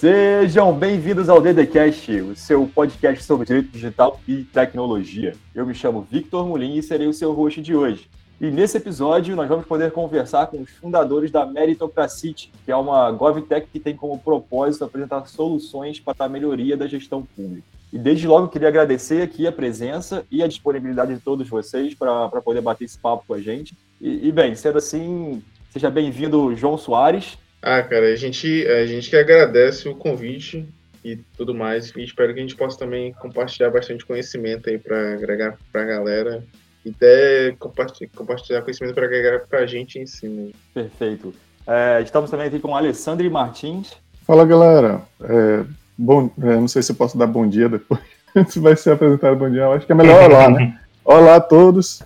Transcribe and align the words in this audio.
Sejam 0.00 0.72
bem-vindos 0.72 1.28
ao 1.28 1.42
DDCast, 1.42 2.10
o 2.22 2.34
seu 2.34 2.66
podcast 2.66 3.22
sobre 3.22 3.46
direito 3.46 3.70
digital 3.70 4.18
e 4.26 4.44
tecnologia. 4.44 5.34
Eu 5.54 5.66
me 5.66 5.74
chamo 5.74 6.06
Victor 6.10 6.48
Mulin 6.48 6.78
e 6.78 6.82
serei 6.82 7.06
o 7.06 7.12
seu 7.12 7.34
host 7.34 7.60
de 7.60 7.76
hoje. 7.76 8.08
E 8.40 8.50
nesse 8.50 8.78
episódio 8.78 9.36
nós 9.36 9.46
vamos 9.46 9.66
poder 9.66 9.92
conversar 9.92 10.46
com 10.46 10.62
os 10.62 10.70
fundadores 10.70 11.30
da 11.30 11.44
Meritocracy, 11.44 12.32
que 12.32 12.72
é 12.72 12.74
uma 12.74 13.10
GovTech 13.10 13.68
que 13.70 13.78
tem 13.78 13.94
como 13.94 14.18
propósito 14.18 14.86
apresentar 14.86 15.26
soluções 15.26 16.00
para 16.00 16.24
a 16.24 16.30
melhoria 16.30 16.78
da 16.78 16.86
gestão 16.86 17.22
pública. 17.36 17.68
E 17.92 17.98
desde 17.98 18.26
logo 18.26 18.48
queria 18.48 18.68
agradecer 18.68 19.20
aqui 19.20 19.46
a 19.46 19.52
presença 19.52 20.24
e 20.30 20.42
a 20.42 20.48
disponibilidade 20.48 21.14
de 21.14 21.20
todos 21.20 21.46
vocês 21.46 21.92
para 21.92 22.40
poder 22.40 22.62
bater 22.62 22.86
esse 22.86 22.96
papo 22.96 23.24
com 23.28 23.34
a 23.34 23.38
gente. 23.38 23.76
E, 24.00 24.28
e 24.28 24.32
bem, 24.32 24.54
sendo 24.54 24.78
assim, 24.78 25.42
seja 25.68 25.90
bem-vindo, 25.90 26.56
João 26.56 26.78
Soares. 26.78 27.36
Ah, 27.62 27.82
cara, 27.82 28.06
a 28.06 28.16
gente, 28.16 28.66
a 28.66 28.86
gente 28.86 29.10
que 29.10 29.16
agradece 29.16 29.88
o 29.88 29.94
convite 29.94 30.66
e 31.04 31.16
tudo 31.36 31.54
mais. 31.54 31.92
E 31.96 32.02
espero 32.02 32.32
que 32.32 32.40
a 32.40 32.42
gente 32.42 32.56
possa 32.56 32.78
também 32.78 33.12
compartilhar 33.12 33.70
bastante 33.70 34.04
conhecimento 34.06 34.68
aí 34.68 34.78
para 34.78 35.14
agregar 35.14 35.56
para 35.72 35.82
a 35.82 35.86
galera 35.86 36.44
e 36.84 36.90
até 36.90 37.54
compartilhar, 37.58 38.10
compartilhar 38.14 38.62
conhecimento 38.62 38.94
para 38.94 39.04
agregar 39.04 39.40
para 39.40 39.60
a 39.60 39.66
gente 39.66 39.98
em 39.98 40.06
si. 40.06 40.28
Né? 40.28 40.50
Perfeito. 40.72 41.34
É, 41.66 42.00
estamos 42.02 42.30
também 42.30 42.46
aqui 42.46 42.58
com 42.58 42.74
Alessandro 42.74 43.30
Martins. 43.30 43.92
Fala, 44.26 44.46
galera. 44.46 45.02
É, 45.22 45.64
Bom, 46.02 46.30
é, 46.42 46.56
não 46.56 46.66
sei 46.66 46.80
se 46.82 46.92
eu 46.92 46.96
posso 46.96 47.18
dar 47.18 47.26
bom 47.26 47.46
dia 47.46 47.68
depois. 47.68 48.00
se 48.48 48.58
vai 48.58 48.74
ser 48.74 48.92
apresentado 48.92 49.36
bom 49.36 49.50
dia, 49.50 49.62
eu 49.62 49.72
acho 49.74 49.84
que 49.84 49.92
é 49.92 49.94
melhor 49.94 50.30
olá, 50.30 50.48
né? 50.48 50.80
Olá 51.04 51.36
a 51.36 51.40
todos. 51.40 52.02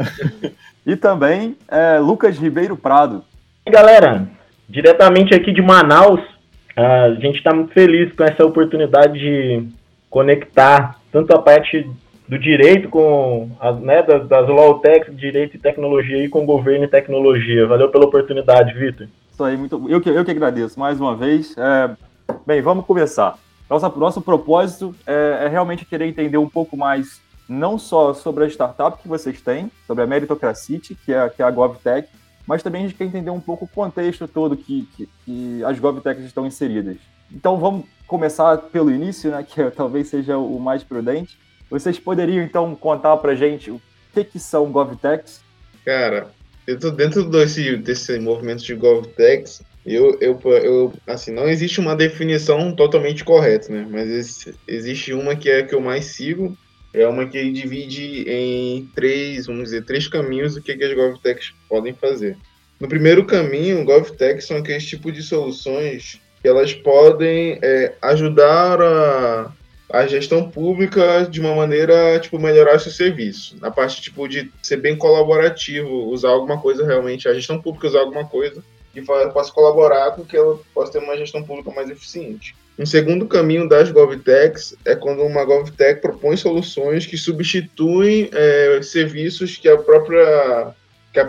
e 0.86 0.96
também 0.96 1.54
é, 1.68 1.98
Lucas 1.98 2.38
Ribeiro 2.38 2.78
Prado. 2.78 3.22
E 3.66 3.70
galera, 3.70 4.26
diretamente 4.70 5.34
aqui 5.34 5.52
de 5.52 5.60
Manaus, 5.60 6.20
a 6.76 7.10
gente 7.20 7.36
está 7.36 7.52
muito 7.52 7.72
feliz 7.72 8.12
com 8.14 8.24
essa 8.24 8.44
oportunidade 8.44 9.18
de 9.18 9.68
conectar 10.08 10.98
tanto 11.12 11.34
a 11.34 11.42
parte 11.42 11.86
do 12.26 12.38
direito 12.38 12.88
com 12.88 13.50
as, 13.60 13.78
né, 13.80 14.02
das, 14.02 14.26
das 14.28 14.46
direito 15.12 15.56
e 15.56 15.60
tecnologia 15.60 16.24
e 16.24 16.28
com 16.28 16.46
governo 16.46 16.84
e 16.84 16.88
tecnologia. 16.88 17.66
Valeu 17.66 17.90
pela 17.90 18.04
oportunidade, 18.04 18.72
Vitor. 18.72 19.08
Isso 19.32 19.44
aí, 19.44 19.56
muito, 19.56 19.84
eu, 19.88 20.00
que, 20.00 20.08
eu 20.08 20.24
que 20.24 20.30
agradeço 20.30 20.78
mais 20.78 21.00
uma 21.00 21.16
vez. 21.16 21.56
É, 21.58 21.90
Bem, 22.46 22.62
vamos 22.62 22.84
começar. 22.84 23.38
Nossa, 23.68 23.88
nosso 23.88 24.20
propósito 24.20 24.94
é, 25.06 25.44
é, 25.44 25.48
realmente 25.48 25.84
querer 25.84 26.06
entender 26.06 26.38
um 26.38 26.48
pouco 26.48 26.76
mais, 26.76 27.20
não 27.48 27.78
só 27.78 28.14
sobre 28.14 28.44
a 28.44 28.48
startup 28.48 29.00
que 29.00 29.08
vocês 29.08 29.40
têm, 29.40 29.70
sobre 29.86 30.04
a 30.04 30.06
Meritocracy, 30.06 30.78
que 30.78 31.12
é, 31.12 31.28
que 31.28 31.42
é 31.42 31.44
a 31.44 31.50
GovTech, 31.50 32.08
mas 32.50 32.64
também 32.64 32.82
a 32.82 32.88
gente 32.88 32.96
quer 32.96 33.04
entender 33.04 33.30
um 33.30 33.38
pouco 33.38 33.64
o 33.64 33.68
contexto 33.68 34.26
todo 34.26 34.56
que, 34.56 34.84
que, 34.96 35.08
que 35.24 35.62
as 35.62 35.78
GovTechs 35.78 36.24
estão 36.24 36.44
inseridas. 36.44 36.96
Então 37.30 37.56
vamos 37.56 37.84
começar 38.08 38.58
pelo 38.58 38.90
início, 38.90 39.30
né, 39.30 39.46
que 39.48 39.62
talvez 39.70 40.08
seja 40.08 40.36
o 40.36 40.58
mais 40.58 40.82
prudente. 40.82 41.38
Vocês 41.70 41.96
poderiam 42.00 42.42
então 42.42 42.74
contar 42.74 43.16
para 43.18 43.36
gente 43.36 43.70
o 43.70 43.80
que, 44.12 44.24
que 44.24 44.40
são 44.40 44.72
GovTechs? 44.72 45.42
Cara, 45.84 46.26
dentro, 46.66 46.90
dentro 46.90 47.30
desse, 47.30 47.76
desse 47.76 48.18
movimento 48.18 48.64
de 48.64 48.74
GovTechs, 48.74 49.62
eu, 49.86 50.18
eu, 50.20 50.36
eu, 50.44 50.92
assim, 51.06 51.30
não 51.30 51.48
existe 51.48 51.78
uma 51.78 51.94
definição 51.94 52.74
totalmente 52.74 53.24
correta, 53.24 53.72
né? 53.72 53.86
Mas 53.88 54.44
existe 54.66 55.12
uma 55.12 55.36
que 55.36 55.48
é 55.48 55.60
a 55.60 55.62
que 55.64 55.72
eu 55.72 55.80
mais 55.80 56.06
sigo, 56.06 56.58
é 56.92 57.06
uma 57.06 57.26
que 57.26 57.50
divide 57.52 58.24
em 58.28 58.86
três, 58.94 59.46
vamos 59.46 59.64
dizer, 59.64 59.84
três 59.84 60.08
caminhos 60.08 60.54
do 60.54 60.62
que, 60.62 60.76
que 60.76 60.84
as 60.84 60.94
GovTechs 60.94 61.54
podem 61.68 61.94
fazer. 61.94 62.36
No 62.78 62.88
primeiro 62.88 63.24
caminho, 63.24 63.84
GovTechs 63.84 64.46
são 64.46 64.58
aqueles 64.58 64.86
tipos 64.86 65.12
de 65.12 65.22
soluções 65.22 66.20
que 66.40 66.48
elas 66.48 66.72
podem 66.72 67.58
é, 67.62 67.94
ajudar 68.00 68.80
a, 68.80 69.52
a 69.92 70.06
gestão 70.06 70.50
pública 70.50 71.26
de 71.30 71.40
uma 71.40 71.54
maneira, 71.54 72.18
tipo, 72.18 72.38
melhorar 72.38 72.78
seu 72.78 72.90
serviço. 72.90 73.56
Na 73.60 73.70
parte, 73.70 74.00
tipo, 74.00 74.26
de 74.26 74.50
ser 74.62 74.78
bem 74.78 74.96
colaborativo, 74.96 76.08
usar 76.08 76.30
alguma 76.30 76.58
coisa 76.60 76.86
realmente, 76.86 77.28
a 77.28 77.34
gestão 77.34 77.60
pública 77.60 77.88
usar 77.88 78.00
alguma 78.00 78.24
coisa 78.24 78.64
que 78.92 79.02
possa 79.02 79.52
colaborar 79.52 80.12
com 80.12 80.24
que 80.24 80.36
ela 80.36 80.58
possa 80.74 80.92
ter 80.92 80.98
uma 80.98 81.16
gestão 81.16 81.42
pública 81.42 81.70
mais 81.70 81.90
eficiente. 81.90 82.56
Um 82.80 82.86
segundo 82.86 83.26
caminho 83.26 83.68
das 83.68 83.90
GovTechs 83.90 84.74
é 84.86 84.96
quando 84.96 85.22
uma 85.22 85.44
GovTech 85.44 86.00
propõe 86.00 86.34
soluções 86.34 87.04
que 87.04 87.14
substituem 87.14 88.30
é, 88.32 88.80
serviços 88.82 89.58
que 89.58 89.68
a 89.68 89.76
própria 89.76 90.74
que 91.12 91.20
a, 91.20 91.24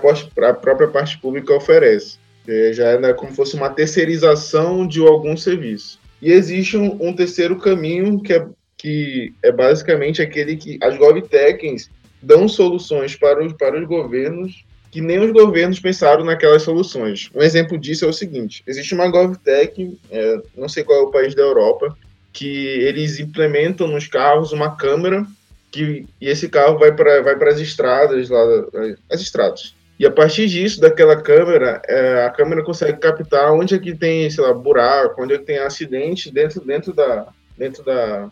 a, 0.50 0.54
própria 0.54 0.88
parte 0.88 1.18
pública 1.18 1.54
oferece. 1.54 2.18
É, 2.48 2.72
já 2.72 2.92
é 2.92 2.98
né, 2.98 3.12
como 3.12 3.32
se 3.32 3.36
fosse 3.36 3.56
uma 3.58 3.70
terceirização 3.70 4.88
de 4.88 5.02
algum 5.02 5.36
serviço. 5.36 6.00
E 6.22 6.32
existe 6.32 6.78
um, 6.78 6.98
um 7.06 7.14
terceiro 7.14 7.58
caminho 7.58 8.22
que 8.22 8.32
é, 8.32 8.48
que 8.78 9.34
é 9.44 9.52
basicamente 9.52 10.22
aquele 10.22 10.56
que 10.56 10.80
as 10.82 10.96
GovTechs 10.96 11.90
dão 12.22 12.48
soluções 12.48 13.18
para 13.18 13.46
os, 13.46 13.52
para 13.52 13.78
os 13.78 13.86
governos 13.86 14.64
que 14.92 15.00
nem 15.00 15.20
os 15.20 15.32
governos 15.32 15.80
pensaram 15.80 16.26
naquelas 16.26 16.64
soluções. 16.64 17.30
Um 17.34 17.42
exemplo 17.42 17.78
disso 17.78 18.04
é 18.06 18.08
o 18.08 18.14
seguinte: 18.14 18.62
existe 18.68 18.94
uma 18.94 19.08
GovTech, 19.08 19.98
é, 20.12 20.42
não 20.56 20.68
sei 20.68 20.84
qual 20.84 21.00
é 21.00 21.02
o 21.04 21.12
país 21.12 21.34
da 21.34 21.42
Europa, 21.42 21.98
que 22.34 22.68
eles 22.68 23.20
implementam 23.20 23.88
nos 23.88 24.06
carros 24.08 24.52
uma 24.52 24.76
câmera 24.76 25.26
que 25.72 26.06
e 26.20 26.28
esse 26.28 26.50
carro 26.50 26.78
vai 26.78 26.92
para 26.92 27.22
vai 27.22 27.50
as 27.50 27.60
estradas 27.60 28.30
lá, 28.30 28.44
as 29.10 29.22
estradas. 29.22 29.74
E 29.98 30.06
a 30.06 30.12
partir 30.12 30.48
disso, 30.48 30.82
daquela 30.82 31.16
câmera, 31.16 31.82
é, 31.88 32.26
a 32.26 32.30
câmera 32.32 32.64
consegue 32.64 32.98
captar 32.98 33.54
onde 33.54 33.76
é 33.76 33.80
que 33.80 33.96
tem, 33.96 34.30
sei 34.30 34.44
lá, 34.44 34.52
buraco, 34.52 35.22
onde 35.22 35.36
é 35.36 35.38
que 35.38 35.46
tem 35.46 35.60
acidente 35.60 36.32
dentro, 36.32 36.60
dentro, 36.60 36.92
da, 36.92 37.28
dentro 37.56 37.84
da, 37.84 38.28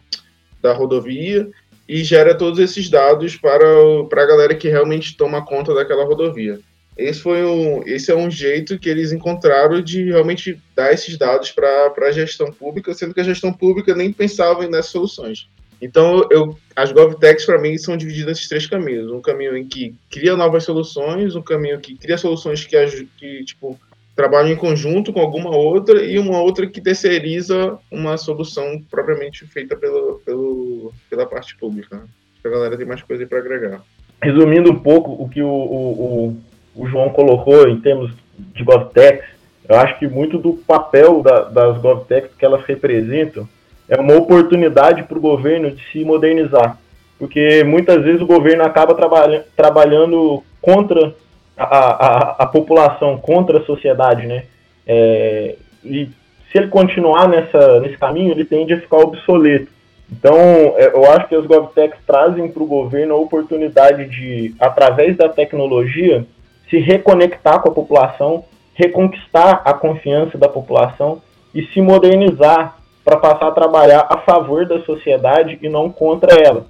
da 0.63 0.73
rodovia 0.73 1.47
e 1.89 2.03
gera 2.03 2.37
todos 2.37 2.59
esses 2.59 2.87
dados 2.87 3.35
para, 3.35 3.65
para 4.07 4.21
a 4.21 4.27
galera 4.27 4.53
que 4.53 4.69
realmente 4.69 5.17
toma 5.17 5.43
conta 5.43 5.73
daquela 5.73 6.05
rodovia. 6.05 6.59
Esse, 6.95 7.19
foi 7.19 7.43
um, 7.43 7.81
esse 7.83 8.11
é 8.11 8.15
um 8.15 8.29
jeito 8.29 8.77
que 8.77 8.87
eles 8.87 9.11
encontraram 9.11 9.81
de 9.81 10.03
realmente 10.03 10.61
dar 10.75 10.93
esses 10.93 11.17
dados 11.17 11.49
para 11.51 11.91
a 11.97 12.11
gestão 12.11 12.51
pública, 12.51 12.93
sendo 12.93 13.13
que 13.15 13.21
a 13.21 13.23
gestão 13.23 13.51
pública 13.51 13.95
nem 13.95 14.13
pensava 14.13 14.67
nessas 14.67 14.91
soluções. 14.91 15.49
Então, 15.81 16.27
eu, 16.29 16.59
as 16.75 16.91
GovTechs, 16.91 17.45
para 17.45 17.59
mim, 17.59 17.75
são 17.77 17.97
divididas 17.97 18.33
nesses 18.33 18.49
três 18.49 18.67
caminhos. 18.67 19.11
Um 19.11 19.21
caminho 19.21 19.57
em 19.57 19.65
que 19.65 19.95
cria 20.11 20.35
novas 20.35 20.65
soluções, 20.65 21.35
um 21.35 21.41
caminho 21.41 21.79
que 21.79 21.95
cria 21.95 22.17
soluções 22.17 22.65
que, 22.65 23.07
que 23.17 23.45
tipo, 23.45 23.79
trabalham 24.19 24.51
em 24.51 24.55
conjunto 24.57 25.13
com 25.13 25.21
alguma 25.21 25.55
outra 25.55 26.03
e 26.03 26.19
uma 26.19 26.41
outra 26.41 26.67
que 26.67 26.81
terceiriza 26.81 27.79
uma 27.89 28.17
solução 28.17 28.83
propriamente 28.91 29.47
feita 29.47 29.77
pelo, 29.77 30.21
pelo, 30.25 30.91
pela 31.09 31.25
parte 31.25 31.55
pública. 31.55 31.95
Né? 31.95 32.03
A 32.43 32.49
galera 32.49 32.75
tem 32.75 32.85
mais 32.85 33.01
coisa 33.01 33.25
para 33.25 33.39
agregar. 33.39 33.81
Resumindo 34.21 34.73
um 34.73 34.77
pouco 34.77 35.23
o 35.23 35.29
que 35.29 35.41
o, 35.41 35.47
o, 35.47 36.37
o, 36.75 36.85
João 36.87 37.11
colocou 37.11 37.65
em 37.69 37.79
termos 37.79 38.11
de 38.37 38.61
GovTechs, 38.61 39.23
eu 39.69 39.77
acho 39.77 39.97
que 39.97 40.05
muito 40.05 40.37
do 40.37 40.51
papel 40.51 41.21
da, 41.23 41.43
das 41.43 41.77
GovTechs 41.77 42.35
que 42.37 42.43
elas 42.43 42.65
representam 42.65 43.47
é 43.87 43.95
uma 43.95 44.17
oportunidade 44.17 45.03
para 45.03 45.17
o 45.17 45.21
governo 45.21 45.71
de 45.71 45.81
se 45.93 46.03
modernizar. 46.03 46.77
Porque 47.17 47.63
muitas 47.63 48.03
vezes 48.03 48.19
o 48.19 48.27
governo 48.27 48.65
acaba 48.65 48.93
trabalha, 48.93 49.45
trabalhando 49.55 50.43
contra 50.61 51.15
a, 51.63 52.43
a, 52.43 52.45
população 52.47 53.17
contra 53.17 53.59
a 53.59 53.65
sociedade, 53.65 54.25
né? 54.25 54.43
É, 54.87 55.55
e 55.83 56.09
se 56.51 56.57
ele 56.57 56.67
continuar 56.67 57.27
nessa, 57.27 57.79
nesse 57.79 57.97
caminho, 57.97 58.31
ele 58.31 58.45
tende 58.45 58.73
a 58.73 58.79
ficar 58.79 58.97
obsoleto. 58.97 59.67
Então, 60.11 60.35
é, 60.77 60.87
eu 60.93 61.05
acho 61.11 61.27
que 61.27 61.35
as 61.35 61.45
GovTechs 61.45 61.99
trazem 62.07 62.49
para 62.49 62.63
o 62.63 62.67
governo 62.67 63.13
a 63.13 63.17
oportunidade 63.17 64.05
de, 64.05 64.55
através 64.59 65.15
da 65.17 65.29
tecnologia, 65.29 66.25
se 66.69 66.79
reconectar 66.79 67.61
com 67.61 67.69
a 67.69 67.73
população, 67.73 68.45
reconquistar 68.73 69.61
a 69.65 69.73
confiança 69.73 70.37
da 70.37 70.47
população 70.47 71.21
e 71.53 71.63
se 71.67 71.81
modernizar 71.81 72.77
para 73.03 73.17
passar 73.17 73.47
a 73.47 73.51
trabalhar 73.51 74.07
a 74.09 74.19
favor 74.19 74.65
da 74.65 74.81
sociedade 74.81 75.59
e 75.61 75.69
não 75.69 75.89
contra 75.91 76.33
ela 76.33 76.65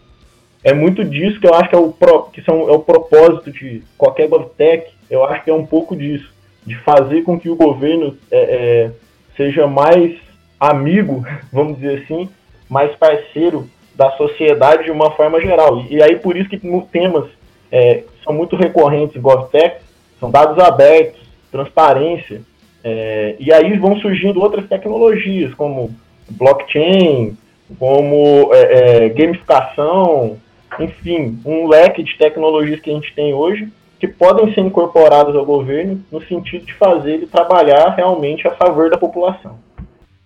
é 0.64 0.74
muito 0.74 1.04
disso 1.04 1.40
que 1.40 1.48
eu 1.48 1.54
acho 1.54 1.70
que 1.70 1.76
é 1.76 1.80
o, 1.80 1.92
pro, 1.92 2.24
que 2.24 2.42
são, 2.42 2.70
é 2.70 2.72
o 2.72 2.80
propósito 2.80 3.52
de 3.52 3.84
qualquer 3.98 4.28
GovTech, 4.28 4.92
eu 5.10 5.24
acho 5.24 5.44
que 5.44 5.50
é 5.50 5.54
um 5.54 5.66
pouco 5.66 5.96
disso, 5.96 6.32
de 6.66 6.76
fazer 6.80 7.24
com 7.24 7.40
que 7.40 7.50
o 7.50 7.56
governo 7.56 8.18
é, 8.30 8.38
é, 8.38 8.92
seja 9.38 9.68
mais 9.68 10.18
amigo, 10.60 11.26
vamos 11.52 11.78
dizer 11.80 12.04
assim, 12.04 12.30
mais 12.70 12.94
parceiro 12.96 13.70
da 13.96 14.12
sociedade 14.12 14.84
de 14.84 14.92
uma 14.92 15.12
forma 15.12 15.42
geral. 15.42 15.82
E, 15.82 15.96
e 15.96 16.04
aí 16.04 16.18
por 16.18 16.36
isso 16.36 16.50
que 16.50 16.60
temas 16.92 17.26
é, 17.72 18.04
são 18.24 18.34
muito 18.34 18.56
recorrentes 18.56 19.16
em 19.16 19.22
GovTech, 19.22 19.78
são 20.20 20.30
dados 20.30 20.62
abertos, 20.62 21.20
transparência, 21.52 22.42
é, 22.84 23.36
e 23.40 23.52
aí 23.52 23.78
vão 23.78 24.00
surgindo 24.00 24.42
outras 24.42 24.68
tecnologias, 24.68 25.54
como 25.54 25.94
blockchain, 26.30 27.38
como 27.78 28.50
é, 28.54 29.06
é, 29.06 29.10
gamificação, 29.10 30.38
enfim, 30.80 31.40
um 31.46 31.68
leque 31.68 32.04
de 32.04 32.18
tecnologias 32.18 32.80
que 32.80 32.90
a 32.90 32.94
gente 32.94 33.14
tem 33.14 33.34
hoje 33.34 33.72
que 34.00 34.08
podem 34.08 34.54
ser 34.54 34.62
incorporadas 34.62 35.36
ao 35.36 35.46
governo 35.46 36.02
no 36.10 36.22
sentido 36.22 36.66
de 36.66 36.74
fazer 36.74 37.16
ele 37.16 37.28
trabalhar 37.28 37.90
realmente 37.96 38.48
a 38.48 38.52
favor 38.52 38.90
da 38.90 38.98
população. 38.98 39.60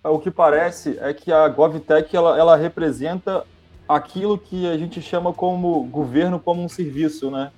o 0.04 0.18
que 0.18 0.30
parece 0.30 0.96
é 1.00 1.12
que 1.12 1.32
a 1.32 1.48
GovTech 1.48 2.14
ela, 2.16 2.38
ela 2.38 2.56
representa 2.56 3.44
aquilo 3.88 4.38
que 4.38 4.70
a 4.70 4.78
gente 4.78 5.02
chama 5.02 5.32
como 5.32 5.82
governo 5.84 6.38
como 6.38 6.62
um 6.62 6.68
serviço, 6.68 7.30
né? 7.30 7.50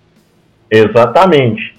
Exatamente. 0.70 1.76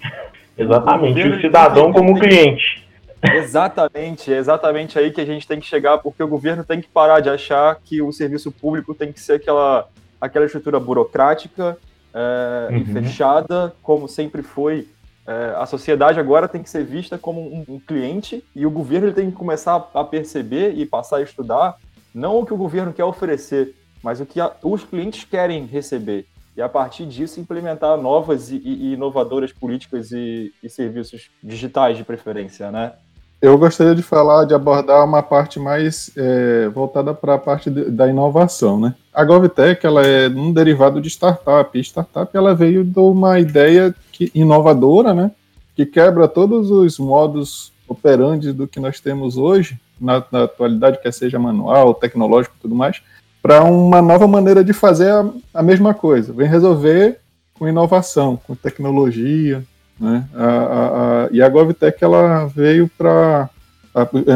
Exatamente. 0.58 1.28
O, 1.28 1.36
o 1.36 1.42
cidadão 1.42 1.92
como 1.92 2.20
cliente. 2.20 2.86
Exatamente, 3.34 4.32
é 4.32 4.38
exatamente 4.38 4.98
aí 5.00 5.12
que 5.12 5.20
a 5.20 5.26
gente 5.26 5.48
tem 5.48 5.60
que 5.60 5.66
chegar, 5.66 5.98
porque 5.98 6.22
o 6.22 6.28
governo 6.28 6.64
tem 6.64 6.80
que 6.80 6.88
parar 6.88 7.20
de 7.20 7.30
achar 7.30 7.76
que 7.84 8.02
o 8.02 8.12
serviço 8.12 8.52
público 8.52 8.94
tem 8.94 9.12
que 9.12 9.20
ser 9.20 9.34
aquela, 9.34 9.90
aquela 10.20 10.46
estrutura 10.46 10.80
burocrática 10.80 11.78
é, 12.14 12.68
uhum. 12.72 12.78
e 12.78 12.86
fechada, 12.86 13.74
como 13.82 14.08
sempre 14.08 14.42
foi. 14.42 14.88
É, 15.26 15.54
a 15.58 15.66
sociedade 15.66 16.20
agora 16.20 16.48
tem 16.48 16.64
que 16.64 16.70
ser 16.70 16.86
vista 16.86 17.18
como 17.18 17.42
um, 17.42 17.66
um, 17.68 17.80
cliente 17.80 18.44
e 18.56 18.66
o 18.66 18.72
governo 18.72 19.08
ele 19.08 19.14
tem 19.14 19.30
que 19.30 19.36
começar 19.36 19.90
a 19.94 20.04
perceber 20.04 20.74
e 20.76 20.86
passar 20.86 21.18
a 21.18 21.22
estudar 21.22 21.76
não 22.16 22.40
o 22.40 22.46
que 22.46 22.54
o 22.54 22.58
governo 22.58 22.94
quer 22.94 23.04
oferecer, 23.04 23.76
mas 24.02 24.22
o 24.22 24.26
que 24.26 24.40
a, 24.40 24.52
os 24.64 24.84
clientes 24.84 25.26
querem 25.26 25.66
receber. 25.66 26.26
E 26.56 26.62
a 26.62 26.70
partir 26.70 27.06
disso 27.06 27.40
implementar 27.40 27.98
novas 27.98 28.50
e, 28.50 28.56
e 28.56 28.94
inovadoras 28.94 29.52
políticas 29.52 30.12
e, 30.12 30.52
e 30.64 30.70
serviços 30.70 31.30
digitais 31.44 31.98
de 31.98 32.04
preferência, 32.04 32.72
né? 32.72 32.94
Eu 33.40 33.56
gostaria 33.56 33.94
de 33.94 34.02
falar, 34.02 34.46
de 34.46 34.56
abordar 34.56 35.06
uma 35.06 35.22
parte 35.22 35.60
mais 35.60 36.10
é, 36.18 36.68
voltada 36.70 37.14
para 37.14 37.36
a 37.36 37.38
parte 37.38 37.70
de, 37.70 37.92
da 37.92 38.08
inovação, 38.08 38.80
né? 38.80 38.96
A 39.18 39.26
GovTech, 39.26 39.84
ela 39.84 40.06
é 40.06 40.30
um 40.30 40.54
derivado 40.54 41.02
de 41.02 41.08
startup. 41.08 41.76
E 41.76 41.82
startup, 41.82 42.30
ela 42.38 42.54
veio 42.54 42.84
de 42.84 43.00
uma 43.00 43.40
ideia 43.40 43.96
que, 44.12 44.32
inovadora, 44.36 45.12
né? 45.12 45.32
Que 45.76 45.88
quebra 45.88 46.28
todos 46.28 46.70
os 46.70 47.00
modos 47.00 47.74
operantes 47.88 48.54
do 48.54 48.68
que 48.68 48.80
nós 48.80 49.00
temos 49.00 49.36
hoje, 49.36 49.80
na, 50.00 50.24
na 50.32 50.44
atualidade, 50.44 51.02
quer 51.02 51.12
seja 51.12 51.40
manual, 51.40 51.96
tecnológico 51.96 52.54
e 52.60 52.62
tudo 52.62 52.76
mais, 52.76 53.02
para 53.42 53.64
uma 53.64 54.04
nova 54.04 54.28
maneira 54.28 54.64
de 54.64 54.72
fazer 54.72 55.10
a, 55.10 55.28
a 55.52 55.64
mesma 55.64 55.96
coisa. 55.96 56.32
Vem 56.32 56.48
resolver 56.48 57.20
com 57.56 57.68
inovação, 57.68 58.40
com 58.46 58.54
tecnologia, 58.54 59.64
né? 60.00 60.28
A, 60.36 60.46
a, 60.46 61.30
e 61.32 61.42
a 61.42 61.50
GovTech 61.50 62.04
ela 62.04 62.46
veio 62.46 62.88
para, 62.96 63.50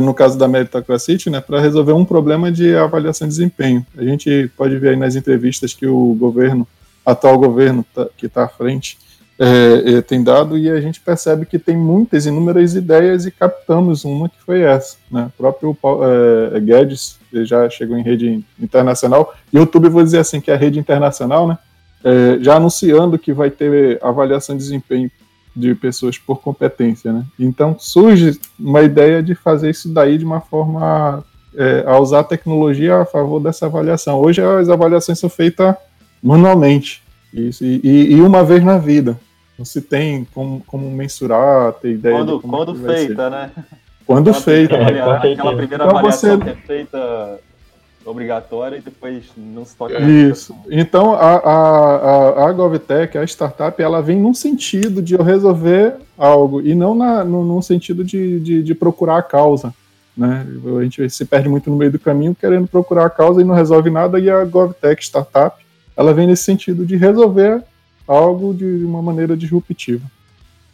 no 0.01 0.13
caso 0.13 0.37
da 0.37 0.47
Meritocracy, 0.47 1.29
né, 1.29 1.41
para 1.41 1.59
resolver 1.59 1.93
um 1.93 2.05
problema 2.05 2.51
de 2.51 2.75
avaliação 2.75 3.27
de 3.27 3.33
desempenho. 3.33 3.85
A 3.97 4.03
gente 4.03 4.49
pode 4.57 4.77
ver 4.77 4.89
aí 4.89 4.95
nas 4.95 5.15
entrevistas 5.15 5.73
que 5.73 5.85
o 5.85 6.13
governo, 6.15 6.67
atual 7.05 7.37
governo 7.37 7.85
tá, 7.93 8.07
que 8.17 8.25
está 8.25 8.45
à 8.45 8.47
frente, 8.47 8.97
é, 9.43 9.93
é, 9.93 10.01
tem 10.03 10.23
dado 10.23 10.55
e 10.55 10.69
a 10.69 10.79
gente 10.79 11.01
percebe 11.01 11.47
que 11.47 11.57
tem 11.57 11.75
muitas, 11.75 12.27
inúmeras 12.27 12.75
ideias 12.75 13.25
e 13.25 13.31
captamos 13.31 14.05
uma 14.05 14.29
que 14.29 14.39
foi 14.45 14.61
essa. 14.61 14.97
Né? 15.09 15.31
O 15.33 15.37
próprio 15.37 15.75
é, 16.53 16.59
Guedes 16.59 17.17
já 17.33 17.67
chegou 17.67 17.97
em 17.97 18.03
rede 18.03 18.45
internacional. 18.59 19.33
YouTube, 19.51 19.89
vou 19.89 20.03
dizer 20.03 20.19
assim, 20.19 20.39
que 20.39 20.51
é 20.51 20.53
a 20.53 20.57
rede 20.57 20.77
internacional, 20.77 21.47
né? 21.47 21.57
Já 22.41 22.55
anunciando 22.55 23.17
que 23.19 23.31
vai 23.31 23.51
ter 23.51 23.99
avaliação 24.01 24.57
de 24.57 24.63
desempenho 24.63 25.09
de 25.55 25.75
pessoas 25.75 26.17
por 26.17 26.41
competência, 26.41 27.11
né? 27.11 27.25
Então 27.39 27.75
surge 27.77 28.39
uma 28.59 28.81
ideia 28.81 29.21
de 29.21 29.35
fazer 29.35 29.69
isso 29.69 29.89
daí 29.89 30.17
de 30.17 30.25
uma 30.25 30.41
forma 30.41 31.23
é, 31.55 31.83
a 31.85 31.99
usar 31.99 32.19
a 32.21 32.23
tecnologia 32.23 32.97
a 32.97 33.05
favor 33.05 33.39
dessa 33.39 33.65
avaliação. 33.65 34.19
Hoje 34.19 34.41
as 34.41 34.69
avaliações 34.69 35.19
são 35.19 35.29
feitas 35.29 35.75
manualmente 36.23 37.01
isso, 37.33 37.63
e, 37.63 38.11
e, 38.11 38.21
uma 38.21 38.43
vez 38.43 38.63
na 38.63 38.77
vida. 38.77 39.17
Não 39.57 39.63
se 39.63 39.81
tem 39.81 40.25
como, 40.33 40.61
como 40.67 40.89
mensurar, 40.91 41.73
ter 41.73 41.91
ideia 41.91 42.17
quando, 42.17 42.35
de 42.35 42.41
como 42.41 42.57
quando 42.57 42.75
feita, 42.75 43.29
né? 43.29 43.51
Quando 44.05 44.29
aquela 44.29 44.43
feita. 44.43 44.75
Primeira, 44.75 45.15
aquela 45.15 45.55
primeira 45.55 45.75
então, 45.75 45.89
avaliação 45.89 46.37
você... 46.37 46.43
que 46.43 46.49
é 46.49 46.55
feita 46.55 47.39
obrigatória 48.05 48.77
e 48.77 48.81
depois 48.81 49.25
não 49.37 49.65
se 49.65 49.75
toca 49.75 49.99
Isso. 49.99 50.55
Então, 50.69 51.13
a, 51.13 51.35
a, 51.37 52.47
a, 52.47 52.51
GovTech, 52.51 53.17
a 53.17 53.23
startup, 53.23 53.81
ela 53.81 54.01
vem 54.01 54.19
num 54.19 54.33
sentido 54.33 55.01
de 55.01 55.13
eu 55.13 55.23
resolver 55.23 55.95
algo 56.17 56.61
e 56.61 56.73
não 56.73 56.95
na, 56.95 57.23
no, 57.23 57.43
num 57.43 57.61
sentido 57.61 58.03
de, 58.03 58.39
de, 58.39 58.63
de, 58.63 58.75
procurar 58.75 59.17
a 59.17 59.23
causa. 59.23 59.73
Né? 60.15 60.45
A 60.79 60.83
gente 60.83 61.09
se 61.09 61.25
perde 61.25 61.47
muito 61.47 61.69
no 61.69 61.77
meio 61.77 61.91
do 61.91 61.99
caminho 61.99 62.35
querendo 62.35 62.67
procurar 62.67 63.05
a 63.05 63.09
causa 63.09 63.41
e 63.41 63.45
não 63.45 63.55
resolve 63.55 63.89
nada, 63.89 64.19
e 64.19 64.29
a 64.29 64.43
GovTech 64.43 65.03
Startup, 65.03 65.55
ela 65.95 66.13
vem 66.13 66.27
nesse 66.27 66.43
sentido 66.43 66.85
de 66.85 66.95
resolver 66.95 67.63
algo 68.07 68.53
de 68.53 68.65
uma 68.83 69.01
maneira 69.01 69.37
disruptiva. 69.37 70.03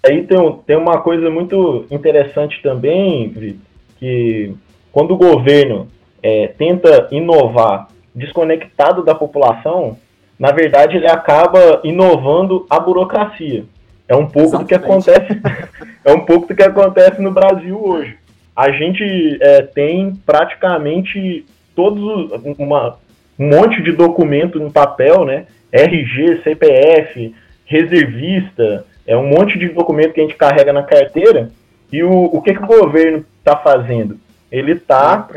Aí 0.03 0.23
tem, 0.23 0.59
tem 0.65 0.77
uma 0.77 1.01
coisa 1.01 1.29
muito 1.29 1.85
interessante 1.91 2.61
também, 2.61 3.59
que 3.99 4.53
quando 4.91 5.13
o 5.13 5.17
governo 5.17 5.87
é, 6.27 6.47
tenta 6.57 7.07
inovar 7.09 7.87
desconectado 8.13 9.01
da 9.01 9.15
população, 9.15 9.97
na 10.37 10.51
verdade 10.51 10.97
ele 10.97 11.07
acaba 11.07 11.79
inovando 11.85 12.65
a 12.69 12.77
burocracia. 12.77 13.63
É 14.09 14.15
um 14.15 14.25
pouco 14.25 14.57
Exatamente. 14.57 14.63
do 14.63 14.67
que 14.67 14.75
acontece, 14.75 15.41
é 16.03 16.11
um 16.11 16.25
pouco 16.25 16.47
do 16.47 16.55
que 16.55 16.63
acontece 16.63 17.21
no 17.21 17.31
Brasil 17.31 17.81
hoje. 17.81 18.17
A 18.53 18.71
gente 18.71 19.37
é, 19.41 19.61
tem 19.61 20.13
praticamente 20.25 21.45
todos 21.73 22.29
uma, 22.57 22.97
um 23.39 23.47
monte 23.47 23.81
de 23.81 23.93
documento 23.93 24.59
no 24.59 24.69
papel, 24.69 25.23
né? 25.23 25.45
RG, 25.71 26.41
CPF, 26.43 27.33
reservista, 27.65 28.85
é 29.05 29.15
um 29.15 29.27
monte 29.27 29.57
de 29.57 29.69
documento 29.69 30.13
que 30.13 30.19
a 30.19 30.23
gente 30.23 30.35
carrega 30.35 30.73
na 30.73 30.83
carteira. 30.83 31.51
E 31.91 32.03
o, 32.03 32.25
o 32.25 32.41
que, 32.41 32.53
que 32.53 32.63
o 32.63 32.67
governo 32.67 33.23
está 33.39 33.55
fazendo? 33.55 34.19
Ele 34.51 34.73
está 34.73 35.27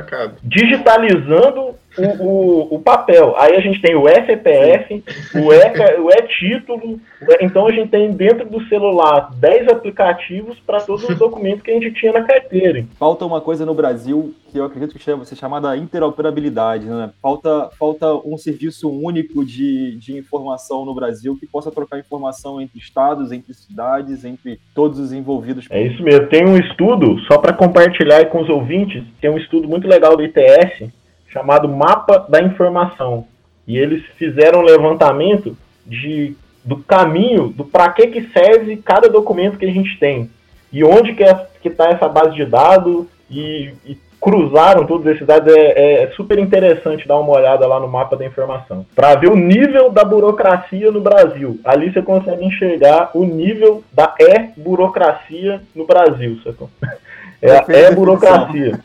digitalizando 0.42 1.74
o, 1.98 2.24
o, 2.24 2.74
o, 2.76 2.78
papel. 2.80 3.34
Aí 3.36 3.56
a 3.56 3.60
gente 3.60 3.80
tem 3.80 3.94
o 3.94 4.08
FPF, 4.08 5.02
o 5.34 5.52
E, 5.52 6.00
o 6.00 6.10
E-título. 6.10 7.00
Então 7.40 7.66
a 7.66 7.72
gente 7.72 7.88
tem 7.88 8.12
dentro 8.12 8.48
do 8.48 8.62
celular 8.68 9.30
10 9.36 9.68
aplicativos 9.68 10.58
para 10.60 10.80
todos 10.80 11.08
os 11.08 11.18
documentos 11.18 11.62
que 11.62 11.70
a 11.70 11.74
gente 11.74 11.92
tinha 11.92 12.12
na 12.12 12.22
carteira. 12.22 12.84
Falta 12.98 13.24
uma 13.24 13.40
coisa 13.40 13.66
no 13.66 13.74
Brasil 13.74 14.34
que 14.50 14.58
eu 14.58 14.64
acredito 14.64 14.92
que 14.92 15.02
chama, 15.02 15.24
ser 15.24 15.36
chamada 15.36 15.76
interoperabilidade. 15.76 16.86
Né? 16.86 17.10
Falta, 17.22 17.70
falta 17.78 18.12
um 18.14 18.36
serviço 18.36 18.90
único 18.90 19.44
de, 19.44 19.96
de 19.96 20.18
informação 20.18 20.84
no 20.84 20.94
Brasil 20.94 21.36
que 21.38 21.46
possa 21.46 21.70
trocar 21.70 21.98
informação 21.98 22.60
entre 22.60 22.78
estados, 22.78 23.30
entre 23.32 23.54
cidades, 23.54 24.24
entre 24.24 24.60
todos 24.74 24.98
os 24.98 25.12
envolvidos. 25.12 25.66
É 25.70 25.82
isso 25.82 26.02
mesmo. 26.02 26.26
Tem 26.26 26.44
um 26.44 26.56
estudo, 26.56 27.18
só 27.20 27.38
para 27.38 27.52
compartilhar 27.52 28.24
com 28.26 28.42
os 28.42 28.48
ouvintes, 28.48 29.04
tem 29.20 29.30
um 29.30 29.38
estudo 29.38 29.68
muito 29.68 29.86
legal 29.86 30.16
do 30.16 30.22
ITS 30.24 30.90
chamado 31.30 31.68
Mapa 31.68 32.26
da 32.28 32.42
Informação. 32.42 33.26
E 33.66 33.78
eles 33.78 34.04
fizeram 34.16 34.60
um 34.60 34.64
levantamento 34.64 35.56
de, 35.86 36.36
do 36.64 36.78
caminho, 36.78 37.48
do 37.48 37.64
para 37.64 37.90
que, 37.90 38.06
que 38.08 38.28
serve 38.32 38.76
cada 38.78 39.08
documento 39.08 39.58
que 39.58 39.66
a 39.66 39.72
gente 39.72 39.98
tem. 39.98 40.30
E 40.72 40.84
onde 40.84 41.14
que 41.14 41.24
é, 41.24 41.46
está 41.64 41.88
essa 41.88 42.08
base 42.08 42.34
de 42.34 42.44
dados 42.44 43.06
e, 43.30 43.72
e 43.84 43.98
cruzaram 44.20 44.86
todos 44.86 45.06
esses 45.06 45.26
dados. 45.26 45.52
É, 45.52 46.02
é, 46.04 46.10
super 46.10 46.38
interessante 46.38 47.08
dar 47.08 47.18
uma 47.18 47.32
olhada 47.32 47.66
lá 47.66 47.80
no 47.80 47.88
mapa 47.88 48.16
da 48.16 48.26
informação. 48.26 48.84
Para 48.94 49.14
ver 49.14 49.30
o 49.30 49.36
nível 49.36 49.90
da 49.90 50.04
burocracia 50.04 50.90
no 50.90 51.00
Brasil. 51.00 51.58
Ali 51.64 51.92
você 51.92 52.02
consegue 52.02 52.44
enxergar 52.44 53.10
o 53.14 53.24
nível 53.24 53.82
da 53.92 54.14
e-burocracia 54.18 55.62
no 55.74 55.86
Brasil, 55.86 56.38
sacou? 56.44 56.68
É, 57.42 57.84
é 57.84 57.94
burocracia. 57.94 58.78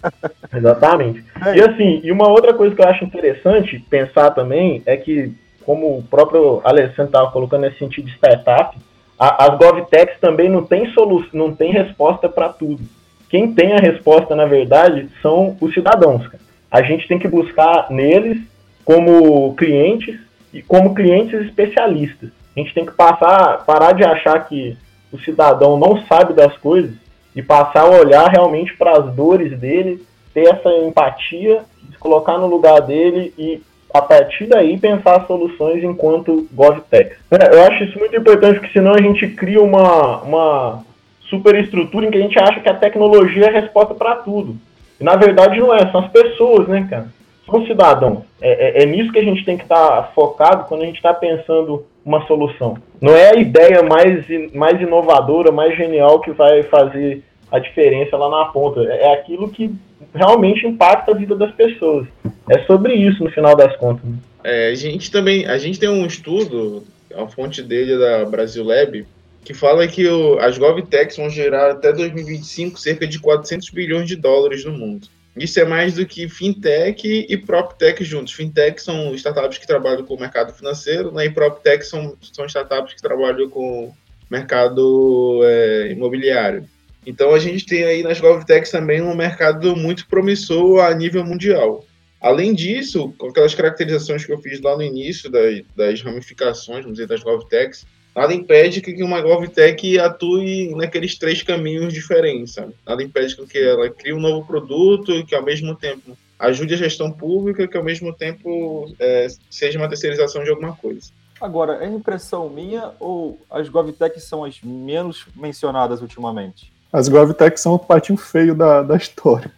Exatamente. 0.54 1.24
É. 1.44 1.56
E 1.56 1.60
assim, 1.60 2.00
e 2.02 2.10
uma 2.10 2.28
outra 2.28 2.54
coisa 2.54 2.74
que 2.74 2.80
eu 2.80 2.88
acho 2.88 3.04
interessante 3.04 3.78
pensar 3.90 4.30
também 4.30 4.82
é 4.86 4.96
que, 4.96 5.32
como 5.64 5.98
o 5.98 6.02
próprio 6.02 6.60
Alessandro 6.64 7.04
estava 7.04 7.30
colocando 7.30 7.62
nesse 7.62 7.78
sentido 7.78 8.06
de 8.06 8.16
startup, 8.16 8.76
a, 9.18 9.46
as 9.46 9.58
GovTechs 9.58 10.18
também 10.20 10.48
não 10.48 10.64
tem 10.64 10.90
solução, 10.92 11.30
não 11.32 11.54
tem 11.54 11.72
resposta 11.72 12.28
para 12.28 12.48
tudo. 12.48 12.82
Quem 13.28 13.52
tem 13.52 13.74
a 13.74 13.78
resposta, 13.78 14.34
na 14.34 14.46
verdade, 14.46 15.08
são 15.20 15.56
os 15.60 15.74
cidadãos. 15.74 16.26
Cara. 16.26 16.42
A 16.70 16.82
gente 16.82 17.06
tem 17.06 17.18
que 17.18 17.28
buscar 17.28 17.90
neles 17.90 18.38
como 18.84 19.54
clientes 19.54 20.18
e 20.52 20.62
como 20.62 20.94
clientes 20.94 21.40
especialistas. 21.42 22.30
A 22.56 22.60
gente 22.60 22.72
tem 22.72 22.86
que 22.86 22.92
passar, 22.92 23.64
parar 23.66 23.92
de 23.92 24.02
achar 24.02 24.48
que 24.48 24.76
o 25.12 25.18
cidadão 25.18 25.78
não 25.78 26.02
sabe 26.06 26.32
das 26.32 26.56
coisas 26.56 26.92
e 27.38 27.42
passar 27.42 27.82
a 27.82 28.00
olhar 28.00 28.28
realmente 28.28 28.76
para 28.76 28.98
as 28.98 29.14
dores 29.14 29.56
dele, 29.56 30.04
ter 30.34 30.52
essa 30.52 30.70
empatia, 30.84 31.62
se 31.88 31.96
colocar 31.96 32.36
no 32.36 32.48
lugar 32.48 32.80
dele 32.80 33.32
e 33.38 33.62
a 33.94 34.02
partir 34.02 34.46
daí 34.46 34.76
pensar 34.76 35.24
soluções 35.24 35.84
enquanto 35.84 36.48
GovTech. 36.52 37.14
Eu 37.30 37.62
acho 37.62 37.84
isso 37.84 37.96
muito 37.96 38.16
importante, 38.16 38.58
porque 38.58 38.72
senão 38.72 38.92
a 38.92 39.00
gente 39.00 39.28
cria 39.28 39.62
uma, 39.62 40.20
uma 40.22 40.84
superestrutura 41.30 42.06
em 42.06 42.10
que 42.10 42.18
a 42.18 42.22
gente 42.22 42.36
acha 42.40 42.58
que 42.58 42.68
a 42.68 42.74
tecnologia 42.74 43.44
é 43.44 43.48
a 43.50 43.60
resposta 43.60 43.94
para 43.94 44.16
tudo. 44.16 44.56
E 45.00 45.04
na 45.04 45.14
verdade 45.14 45.60
não 45.60 45.72
é, 45.72 45.88
são 45.92 46.00
as 46.00 46.10
pessoas, 46.10 46.66
né, 46.66 46.88
cara? 46.90 47.06
São 47.48 47.64
cidadãos. 47.64 48.24
É, 48.42 48.80
é, 48.80 48.82
é 48.82 48.86
nisso 48.86 49.12
que 49.12 49.18
a 49.20 49.24
gente 49.24 49.44
tem 49.44 49.56
que 49.56 49.62
estar 49.62 49.88
tá 49.88 50.02
focado 50.12 50.64
quando 50.64 50.82
a 50.82 50.86
gente 50.86 50.96
está 50.96 51.14
pensando 51.14 51.86
uma 52.04 52.26
solução. 52.26 52.76
Não 53.00 53.14
é 53.14 53.30
a 53.30 53.38
ideia 53.38 53.80
mais, 53.84 54.26
mais 54.52 54.80
inovadora, 54.80 55.52
mais 55.52 55.76
genial 55.76 56.20
que 56.20 56.32
vai 56.32 56.64
fazer 56.64 57.22
a 57.50 57.58
diferença 57.58 58.16
lá 58.16 58.28
na 58.28 58.46
ponta. 58.46 58.82
É 58.82 59.12
aquilo 59.14 59.48
que 59.50 59.74
realmente 60.14 60.66
impacta 60.66 61.12
a 61.12 61.14
vida 61.14 61.34
das 61.34 61.52
pessoas. 61.52 62.06
É 62.48 62.60
sobre 62.64 62.94
isso 62.94 63.22
no 63.22 63.30
final 63.30 63.56
das 63.56 63.76
contas. 63.76 64.08
É, 64.44 64.68
a 64.68 64.74
gente 64.74 65.10
também, 65.10 65.46
a 65.46 65.58
gente 65.58 65.78
tem 65.78 65.88
um 65.88 66.06
estudo, 66.06 66.84
a 67.14 67.26
fonte 67.26 67.62
dele 67.62 67.94
é 67.94 67.98
da 67.98 68.24
Brasil 68.24 68.64
Lab, 68.64 69.06
que 69.44 69.54
fala 69.54 69.86
que 69.86 70.06
o, 70.06 70.38
as 70.38 70.58
GovTechs 70.58 71.16
vão 71.16 71.30
gerar 71.30 71.70
até 71.70 71.92
2025 71.92 72.78
cerca 72.78 73.06
de 73.06 73.18
400 73.18 73.70
bilhões 73.70 74.06
de 74.06 74.16
dólares 74.16 74.64
no 74.64 74.72
mundo. 74.72 75.08
Isso 75.36 75.60
é 75.60 75.64
mais 75.64 75.94
do 75.94 76.04
que 76.04 76.28
fintech 76.28 77.26
e 77.28 77.36
proptech 77.36 78.02
juntos. 78.02 78.32
Fintech 78.32 78.82
são 78.82 79.14
startups 79.14 79.58
que 79.58 79.66
trabalham 79.66 80.04
com 80.04 80.14
o 80.14 80.20
mercado 80.20 80.52
financeiro, 80.52 81.12
né, 81.12 81.26
e 81.26 81.30
proptech 81.30 81.84
são, 81.84 82.16
são 82.32 82.46
startups 82.46 82.94
que 82.94 83.02
trabalham 83.02 83.48
com 83.48 83.92
mercado 84.30 85.40
é, 85.44 85.92
imobiliário. 85.92 86.64
Então 87.06 87.32
a 87.32 87.38
gente 87.38 87.64
tem 87.64 87.84
aí 87.84 88.02
nas 88.02 88.20
GovTechs 88.20 88.70
também 88.70 89.00
um 89.00 89.14
mercado 89.14 89.74
muito 89.76 90.06
promissor 90.06 90.80
a 90.80 90.94
nível 90.94 91.24
mundial. 91.24 91.84
Além 92.20 92.52
disso, 92.52 93.14
com 93.16 93.28
aquelas 93.28 93.54
caracterizações 93.54 94.24
que 94.24 94.32
eu 94.32 94.40
fiz 94.40 94.60
lá 94.60 94.76
no 94.76 94.82
início 94.82 95.30
das, 95.30 95.62
das 95.76 96.02
ramificações, 96.02 96.80
vamos 96.80 96.98
dizer, 96.98 97.06
das 97.06 97.22
GovTechs, 97.22 97.86
nada 98.14 98.34
impede 98.34 98.80
que 98.80 99.02
uma 99.02 99.20
GovTech 99.20 99.98
atue 100.00 100.74
naqueles 100.74 101.16
três 101.16 101.42
caminhos 101.42 101.92
diferentes, 101.92 102.54
sabe? 102.54 102.74
Nada 102.84 103.02
impede 103.02 103.36
que 103.46 103.58
ela 103.58 103.88
crie 103.90 104.12
um 104.12 104.20
novo 104.20 104.44
produto 104.44 105.12
e 105.12 105.24
que 105.24 105.34
ao 105.34 105.44
mesmo 105.44 105.76
tempo 105.76 106.18
ajude 106.38 106.74
a 106.74 106.76
gestão 106.76 107.12
pública, 107.12 107.68
que 107.68 107.76
ao 107.76 107.84
mesmo 107.84 108.12
tempo 108.12 108.92
é, 108.98 109.28
seja 109.48 109.78
uma 109.78 109.88
terceirização 109.88 110.42
de 110.42 110.50
alguma 110.50 110.74
coisa. 110.74 111.10
Agora, 111.40 111.84
é 111.84 111.86
impressão 111.86 112.48
minha 112.48 112.92
ou 112.98 113.40
as 113.48 113.68
GovTechs 113.68 114.24
são 114.24 114.42
as 114.42 114.60
menos 114.60 115.26
mencionadas 115.36 116.02
ultimamente? 116.02 116.72
As 116.92 117.08
GovTechs 117.08 117.60
são 117.60 117.74
o 117.74 117.78
patinho 117.78 118.18
feio 118.18 118.54
da, 118.54 118.82
da 118.82 118.96
história. 118.96 119.50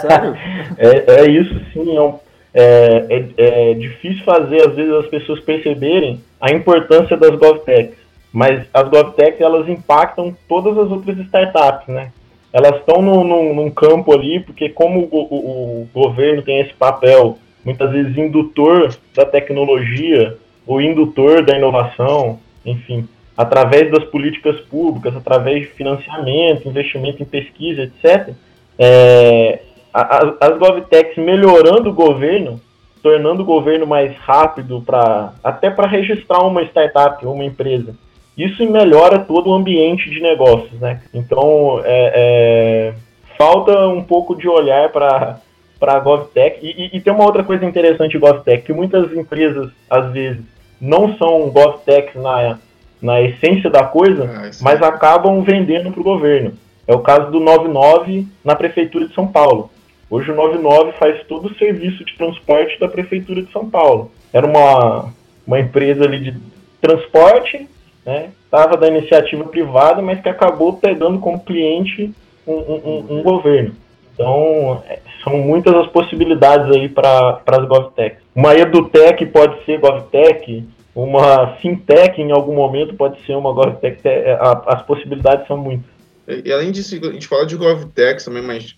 Sério? 0.00 0.36
é, 0.76 1.20
é 1.20 1.30
isso 1.30 1.54
sim, 1.72 1.96
é 1.96 2.00
um 2.00 2.18
é, 2.54 3.06
é, 3.08 3.70
é, 3.70 3.74
difícil 3.74 4.22
fazer, 4.24 4.68
às 4.68 4.74
vezes, 4.74 4.92
as 4.92 5.06
pessoas 5.06 5.40
perceberem 5.40 6.20
a 6.40 6.52
importância 6.52 7.16
das 7.16 7.34
GovTechs. 7.36 7.96
Mas 8.32 8.66
as 8.72 8.88
GovTechs, 8.88 9.40
elas 9.40 9.68
impactam 9.68 10.36
todas 10.48 10.76
as 10.76 10.90
outras 10.90 11.18
startups, 11.18 11.88
né? 11.88 12.10
Elas 12.52 12.76
estão 12.76 13.00
no, 13.00 13.24
no, 13.24 13.54
num 13.54 13.70
campo 13.70 14.12
ali, 14.12 14.40
porque 14.40 14.68
como 14.68 15.08
o, 15.10 15.16
o, 15.16 15.82
o 15.82 15.88
governo 15.94 16.42
tem 16.42 16.60
esse 16.60 16.74
papel, 16.74 17.38
muitas 17.64 17.90
vezes 17.90 18.16
indutor 18.16 18.94
da 19.14 19.24
tecnologia, 19.24 20.36
ou 20.66 20.80
indutor 20.80 21.44
da 21.44 21.56
inovação, 21.56 22.38
enfim, 22.64 23.08
através 23.42 23.90
das 23.90 24.04
políticas 24.04 24.60
públicas, 24.62 25.14
através 25.16 25.62
de 25.62 25.66
financiamento, 25.68 26.68
investimento 26.68 27.22
em 27.22 27.26
pesquisa, 27.26 27.82
etc., 27.82 28.34
é, 28.78 29.60
as, 29.92 30.58
GovTechs 30.58 31.16
melhorando 31.22 31.90
o 31.90 31.94
governo, 31.94 32.60
tornando 33.02 33.42
o 33.42 33.46
governo 33.46 33.86
mais 33.86 34.16
rápido 34.16 34.80
para 34.80 35.32
até 35.44 35.68
para 35.68 35.86
registrar 35.86 36.40
uma 36.46 36.62
startup 36.62 37.24
uma 37.26 37.44
empresa. 37.44 37.94
Isso 38.36 38.64
melhora 38.70 39.18
todo 39.18 39.50
o 39.50 39.54
ambiente 39.54 40.08
de 40.08 40.20
negócios, 40.20 40.80
né? 40.80 41.02
Então, 41.12 41.82
é, 41.84 42.12
é, 42.14 42.94
falta 43.36 43.88
um 43.88 44.02
pouco 44.02 44.34
de 44.34 44.48
olhar 44.48 44.88
para 44.90 45.38
para 45.78 45.94
a 45.94 45.98
GovTech. 45.98 46.64
E, 46.64 46.70
e, 46.70 46.96
e, 46.96 47.00
tem 47.00 47.12
uma 47.12 47.24
outra 47.24 47.42
coisa 47.42 47.64
interessante 47.64 48.12
de 48.12 48.18
GovTech, 48.18 48.62
que 48.62 48.72
muitas 48.72 49.12
empresas, 49.12 49.68
às 49.90 50.12
vezes, 50.12 50.40
não 50.80 51.16
são 51.16 51.50
GovTechs 51.50 52.14
na, 52.22 52.56
na 53.02 53.20
essência 53.20 53.68
da 53.68 53.84
coisa, 53.84 54.30
ah, 54.32 54.50
mas 54.60 54.80
acabam 54.80 55.42
vendendo 55.42 55.90
para 55.90 56.00
o 56.00 56.04
governo. 56.04 56.52
É 56.86 56.94
o 56.94 57.00
caso 57.00 57.30
do 57.30 57.40
99 57.40 58.26
na 58.44 58.54
Prefeitura 58.54 59.08
de 59.08 59.14
São 59.14 59.26
Paulo. 59.26 59.70
Hoje 60.08 60.30
o 60.30 60.36
99 60.36 60.92
faz 60.92 61.22
todo 61.26 61.46
o 61.46 61.54
serviço 61.56 62.04
de 62.04 62.16
transporte 62.16 62.78
da 62.78 62.88
Prefeitura 62.88 63.42
de 63.42 63.50
São 63.50 63.68
Paulo. 63.68 64.10
Era 64.32 64.46
uma, 64.46 65.12
uma 65.46 65.58
empresa 65.58 66.04
ali 66.04 66.20
de 66.20 66.36
transporte, 66.80 67.68
né? 68.04 68.30
Estava 68.44 68.76
da 68.76 68.88
iniciativa 68.88 69.44
privada, 69.44 70.02
mas 70.02 70.20
que 70.20 70.28
acabou 70.28 70.74
pegando 70.74 71.18
como 71.18 71.40
cliente 71.40 72.12
um, 72.46 72.52
um, 72.52 73.06
um 73.08 73.22
governo. 73.22 73.74
Então, 74.12 74.82
é, 74.86 74.98
são 75.24 75.38
muitas 75.38 75.74
as 75.74 75.86
possibilidades 75.86 76.70
aí 76.76 76.88
para 76.88 77.40
as 77.46 77.64
GovTech. 77.66 78.16
Uma 78.34 78.54
EduTech 78.54 79.24
pode 79.26 79.64
ser 79.64 79.78
GovTech, 79.78 80.64
uma 80.94 81.56
Fintech 81.56 82.20
em 82.20 82.32
algum 82.32 82.54
momento 82.54 82.94
pode 82.94 83.24
ser 83.24 83.34
uma 83.34 83.52
GovTech, 83.52 84.00
é, 84.04 84.38
as 84.66 84.82
possibilidades 84.82 85.46
são 85.46 85.56
muitas. 85.56 85.90
E, 86.28 86.52
além 86.52 86.70
disso, 86.70 86.94
a 86.94 87.12
gente 87.12 87.26
fala 87.26 87.46
de 87.46 87.56
GovTech 87.56 88.24
também, 88.24 88.42
mas 88.42 88.76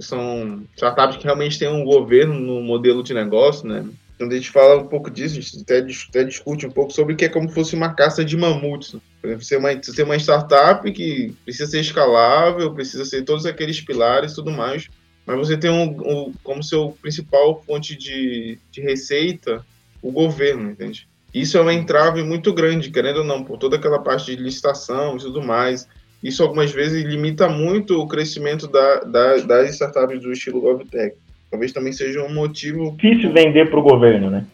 são 0.00 0.62
startups 0.74 1.16
que 1.16 1.24
realmente 1.24 1.58
têm 1.58 1.68
um 1.68 1.84
governo 1.84 2.34
no 2.34 2.62
modelo 2.62 3.02
de 3.02 3.12
negócio, 3.12 3.68
né? 3.68 3.84
Quando 4.16 4.32
a 4.32 4.36
gente 4.36 4.50
fala 4.50 4.80
um 4.80 4.86
pouco 4.86 5.10
disso, 5.10 5.36
a 5.36 5.40
gente 5.40 5.60
até, 5.62 5.78
até 5.78 6.24
discute 6.24 6.64
um 6.64 6.70
pouco 6.70 6.92
sobre 6.92 7.14
o 7.14 7.16
que 7.16 7.24
é 7.24 7.28
como 7.28 7.48
se 7.48 7.54
fosse 7.54 7.74
uma 7.74 7.92
caça 7.92 8.24
de 8.24 8.36
mamutes. 8.36 8.94
Né? 8.94 9.00
Por 9.20 9.26
exemplo, 9.26 9.44
você, 9.44 9.56
uma, 9.56 9.74
tem 9.74 10.04
uma 10.04 10.16
startup 10.16 10.92
que 10.92 11.34
precisa 11.44 11.68
ser 11.68 11.80
escalável, 11.80 12.72
precisa 12.72 13.04
ser 13.04 13.24
todos 13.24 13.44
aqueles 13.44 13.80
pilares 13.80 14.32
e 14.32 14.34
tudo 14.36 14.52
mais, 14.52 14.88
mas 15.26 15.36
você 15.36 15.56
tem 15.56 15.70
um, 15.70 15.90
um, 16.08 16.32
como 16.44 16.62
seu 16.62 16.96
principal 17.02 17.62
fonte 17.66 17.96
de, 17.96 18.58
de 18.70 18.80
receita 18.80 19.64
o 20.00 20.12
governo, 20.12 20.70
entende? 20.70 21.08
Isso 21.34 21.56
é 21.56 21.60
uma 21.60 21.72
entrave 21.72 22.22
muito 22.22 22.52
grande, 22.52 22.90
querendo 22.90 23.18
ou 23.18 23.24
não, 23.24 23.42
por 23.42 23.58
toda 23.58 23.76
aquela 23.76 23.98
parte 23.98 24.36
de 24.36 24.42
licitação 24.42 25.16
e 25.16 25.20
tudo 25.20 25.42
mais 25.42 25.88
isso 26.22 26.42
algumas 26.42 26.70
vezes 26.70 27.02
limita 27.04 27.48
muito 27.48 28.00
o 28.00 28.06
crescimento 28.06 28.68
da, 28.68 29.00
da, 29.00 29.36
das 29.38 29.70
startups 29.70 30.20
do 30.20 30.30
estilo 30.30 30.60
GovTech. 30.60 31.16
Talvez 31.50 31.72
também 31.72 31.92
seja 31.92 32.22
um 32.22 32.32
motivo. 32.32 32.92
Difícil 32.92 33.32
vender 33.32 33.68
para 33.68 33.80
o 33.80 33.82
governo, 33.82 34.30
né? 34.30 34.46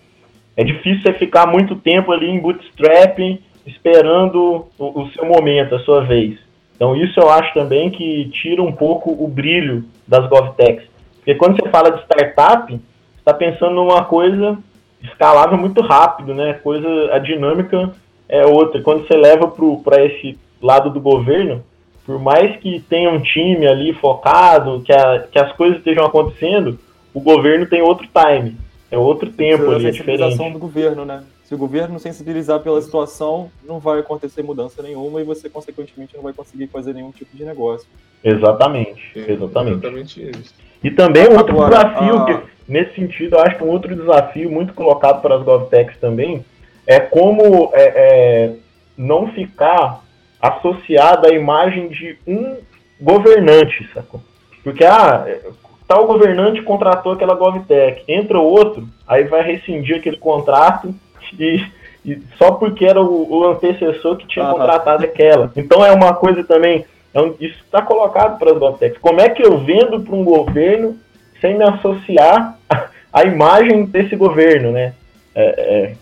É 0.56 0.64
difícil 0.64 1.02
você 1.02 1.12
ficar 1.12 1.46
muito 1.46 1.76
tempo 1.76 2.10
ali 2.10 2.26
em 2.26 2.40
bootstrap, 2.40 3.18
esperando 3.66 4.66
o, 4.78 5.02
o 5.02 5.10
seu 5.10 5.26
momento, 5.26 5.74
a 5.74 5.78
sua 5.80 6.00
vez. 6.00 6.38
Então, 6.74 6.96
isso 6.96 7.20
eu 7.20 7.28
acho 7.28 7.52
também 7.54 7.90
que 7.90 8.30
tira 8.30 8.62
um 8.62 8.72
pouco 8.72 9.10
o 9.12 9.28
brilho 9.28 9.84
das 10.06 10.28
GovTechs. 10.28 10.88
Porque 11.16 11.34
quando 11.34 11.60
você 11.60 11.68
fala 11.68 11.90
de 11.90 12.02
startup, 12.02 12.80
está 13.18 13.34
pensando 13.34 13.74
numa 13.74 14.04
coisa 14.04 14.58
escalável 15.02 15.56
muito 15.56 15.80
rápido, 15.80 16.34
né? 16.34 16.54
Coisa, 16.54 16.88
a 17.12 17.18
dinâmica 17.18 17.92
é 18.28 18.44
outra. 18.44 18.82
Quando 18.82 19.06
você 19.06 19.16
leva 19.16 19.48
para 19.82 20.04
esse 20.04 20.38
lado 20.60 20.90
do 20.90 21.00
governo, 21.00 21.62
por 22.04 22.18
mais 22.18 22.56
que 22.56 22.80
tenha 22.80 23.10
um 23.10 23.20
time 23.20 23.66
ali 23.66 23.92
focado, 23.92 24.80
que, 24.80 24.92
a, 24.92 25.20
que 25.30 25.38
as 25.38 25.52
coisas 25.52 25.78
estejam 25.78 26.04
acontecendo, 26.04 26.78
o 27.12 27.20
governo 27.20 27.66
tem 27.66 27.82
outro 27.82 28.06
time, 28.06 28.56
é 28.90 28.98
outro 28.98 29.30
tempo 29.30 29.70
ali, 29.70 29.86
é 29.86 29.90
diferente. 29.90 30.52
do 30.52 30.58
governo, 30.58 31.04
né? 31.04 31.22
Se 31.44 31.54
o 31.54 31.58
governo 31.58 31.92
não 31.94 31.98
sensibilizar 31.98 32.60
pela 32.60 32.80
situação, 32.82 33.50
não 33.66 33.78
vai 33.78 34.00
acontecer 34.00 34.42
mudança 34.42 34.82
nenhuma 34.82 35.20
e 35.20 35.24
você, 35.24 35.48
consequentemente, 35.48 36.14
não 36.14 36.22
vai 36.22 36.32
conseguir 36.32 36.66
fazer 36.66 36.92
nenhum 36.92 37.10
tipo 37.10 37.34
de 37.34 37.42
negócio. 37.42 37.88
Exatamente, 38.22 39.00
exatamente. 39.14 39.78
exatamente 39.78 40.30
isso. 40.30 40.54
E 40.82 40.90
também 40.90 41.28
um 41.28 41.36
outro 41.38 41.54
Agora, 41.54 41.84
desafio, 41.84 42.16
a... 42.16 42.24
que, 42.26 42.57
nesse 42.68 42.94
sentido, 42.94 43.36
eu 43.36 43.40
acho 43.40 43.56
que 43.56 43.64
um 43.64 43.70
outro 43.70 43.96
desafio 43.96 44.50
muito 44.50 44.74
colocado 44.74 45.22
para 45.22 45.36
as 45.36 45.42
GovTechs 45.42 45.98
também 45.98 46.44
é 46.86 47.00
como 47.00 47.70
é, 47.72 47.82
é, 47.82 48.52
não 48.96 49.28
ficar 49.28 50.02
associada 50.40 51.28
à 51.28 51.32
imagem 51.32 51.88
de 51.88 52.16
um 52.26 52.56
governante, 53.00 53.88
sacou? 53.92 54.20
Porque, 54.62 54.84
ah, 54.84 55.26
tal 55.86 56.06
governante 56.06 56.62
contratou 56.62 57.12
aquela 57.12 57.34
GovTech, 57.34 58.04
entra 58.06 58.38
outro, 58.38 58.86
aí 59.06 59.24
vai 59.24 59.42
rescindir 59.42 59.96
aquele 59.96 60.18
contrato 60.18 60.94
e, 61.38 61.64
e 62.04 62.20
só 62.36 62.52
porque 62.52 62.84
era 62.84 63.00
o, 63.00 63.32
o 63.32 63.44
antecessor 63.46 64.16
que 64.16 64.26
tinha 64.26 64.46
contratado 64.46 65.04
aquela. 65.04 65.50
Então 65.56 65.84
é 65.84 65.92
uma 65.92 66.14
coisa 66.14 66.44
também, 66.44 66.84
é 67.14 67.20
um, 67.20 67.34
isso 67.40 67.58
está 67.64 67.80
colocado 67.82 68.38
para 68.38 68.52
as 68.52 68.58
GovTechs. 68.58 68.98
Como 69.00 69.20
é 69.20 69.28
que 69.28 69.44
eu 69.44 69.58
vendo 69.58 70.00
para 70.00 70.14
um 70.14 70.24
governo 70.24 70.98
sem 71.40 71.56
me 71.56 71.64
associar 71.64 72.58
à 73.12 73.24
imagem 73.24 73.84
desse 73.84 74.16
governo, 74.16 74.72
né? 74.72 74.94
É, 75.34 75.94
é, 75.94 75.96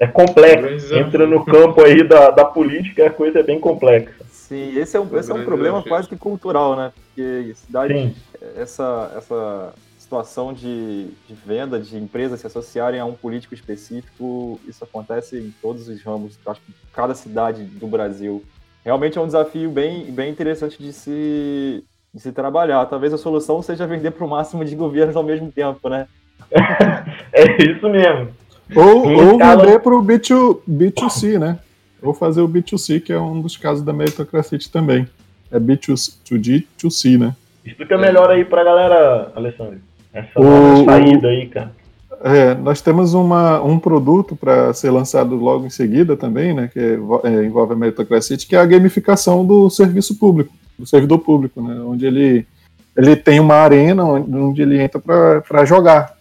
é 0.00 0.06
complexo. 0.06 0.94
Entra 0.94 1.26
no 1.26 1.44
campo 1.44 1.82
aí 1.82 2.02
da, 2.02 2.30
da 2.30 2.44
política, 2.44 3.06
a 3.06 3.10
coisa 3.10 3.40
é 3.40 3.42
bem 3.42 3.60
complexa. 3.60 4.24
Sim, 4.30 4.76
esse 4.76 4.96
é 4.96 5.00
um, 5.00 5.18
esse 5.18 5.30
é 5.30 5.34
um 5.34 5.44
problema 5.44 5.82
quase 5.82 6.08
que 6.08 6.16
cultural, 6.16 6.74
né? 6.74 6.92
Porque 6.94 7.54
cidade, 7.54 8.16
essa, 8.56 9.12
essa 9.16 9.74
situação 9.98 10.52
de, 10.52 11.06
de 11.28 11.34
venda, 11.46 11.78
de 11.78 11.96
empresas 11.96 12.40
se 12.40 12.46
associarem 12.46 12.98
a 12.98 13.04
um 13.04 13.12
político 13.12 13.54
específico, 13.54 14.58
isso 14.66 14.82
acontece 14.82 15.38
em 15.38 15.54
todos 15.62 15.86
os 15.86 16.02
ramos, 16.02 16.36
acho 16.44 16.60
que 16.62 16.72
cada 16.92 17.14
cidade 17.14 17.62
do 17.62 17.86
Brasil. 17.86 18.42
Realmente 18.84 19.18
é 19.18 19.20
um 19.20 19.26
desafio 19.26 19.70
bem, 19.70 20.10
bem 20.10 20.32
interessante 20.32 20.82
de 20.82 20.92
se, 20.92 21.84
de 22.14 22.20
se 22.20 22.32
trabalhar. 22.32 22.84
Talvez 22.86 23.12
a 23.12 23.18
solução 23.18 23.62
seja 23.62 23.86
vender 23.86 24.10
para 24.10 24.24
o 24.24 24.28
máximo 24.28 24.64
de 24.64 24.74
governos 24.74 25.16
ao 25.16 25.22
mesmo 25.22 25.50
tempo, 25.50 25.88
né? 25.88 26.06
é 27.32 27.62
isso 27.62 27.88
mesmo. 27.88 28.28
Ou, 28.74 29.08
ou 29.08 29.38
vender 29.38 29.80
para 29.80 29.96
o 29.96 30.02
B2, 30.02 30.60
B2C, 30.68 31.38
né? 31.38 31.58
Ou 32.02 32.14
fazer 32.14 32.40
o 32.40 32.48
B2C, 32.48 33.00
que 33.00 33.12
é 33.12 33.18
um 33.18 33.40
dos 33.40 33.56
casos 33.56 33.84
da 33.84 33.92
meritocracia 33.92 34.58
também. 34.72 35.08
É 35.50 35.58
B2D2C, 35.58 37.18
né? 37.18 37.34
Explica 37.64 37.98
melhor 37.98 38.30
aí 38.30 38.44
pra 38.44 38.64
galera, 38.64 39.32
Alessandro. 39.34 39.80
Essa 40.12 40.40
o, 40.40 40.84
saída 40.84 41.28
aí, 41.28 41.46
cara. 41.46 41.72
É, 42.22 42.54
nós 42.54 42.82
temos 42.82 43.14
uma, 43.14 43.62
um 43.62 43.78
produto 43.78 44.36
para 44.36 44.72
ser 44.74 44.90
lançado 44.90 45.36
logo 45.36 45.66
em 45.66 45.70
seguida 45.70 46.16
também, 46.16 46.52
né, 46.52 46.68
que 46.70 46.78
é, 46.78 47.44
envolve 47.44 47.72
a 47.72 47.76
meritocracia, 47.76 48.36
que 48.36 48.54
é 48.54 48.58
a 48.58 48.66
gamificação 48.66 49.44
do 49.44 49.70
serviço 49.70 50.18
público, 50.18 50.52
do 50.80 50.86
servidor 50.86 51.18
público, 51.18 51.62
né, 51.62 51.80
onde 51.80 52.06
ele, 52.06 52.46
ele 52.96 53.14
tem 53.14 53.38
uma 53.38 53.54
arena 53.54 54.04
onde, 54.04 54.62
ele 54.62 54.80
entra 54.80 55.00
para 55.00 55.64
jogar, 55.64 56.16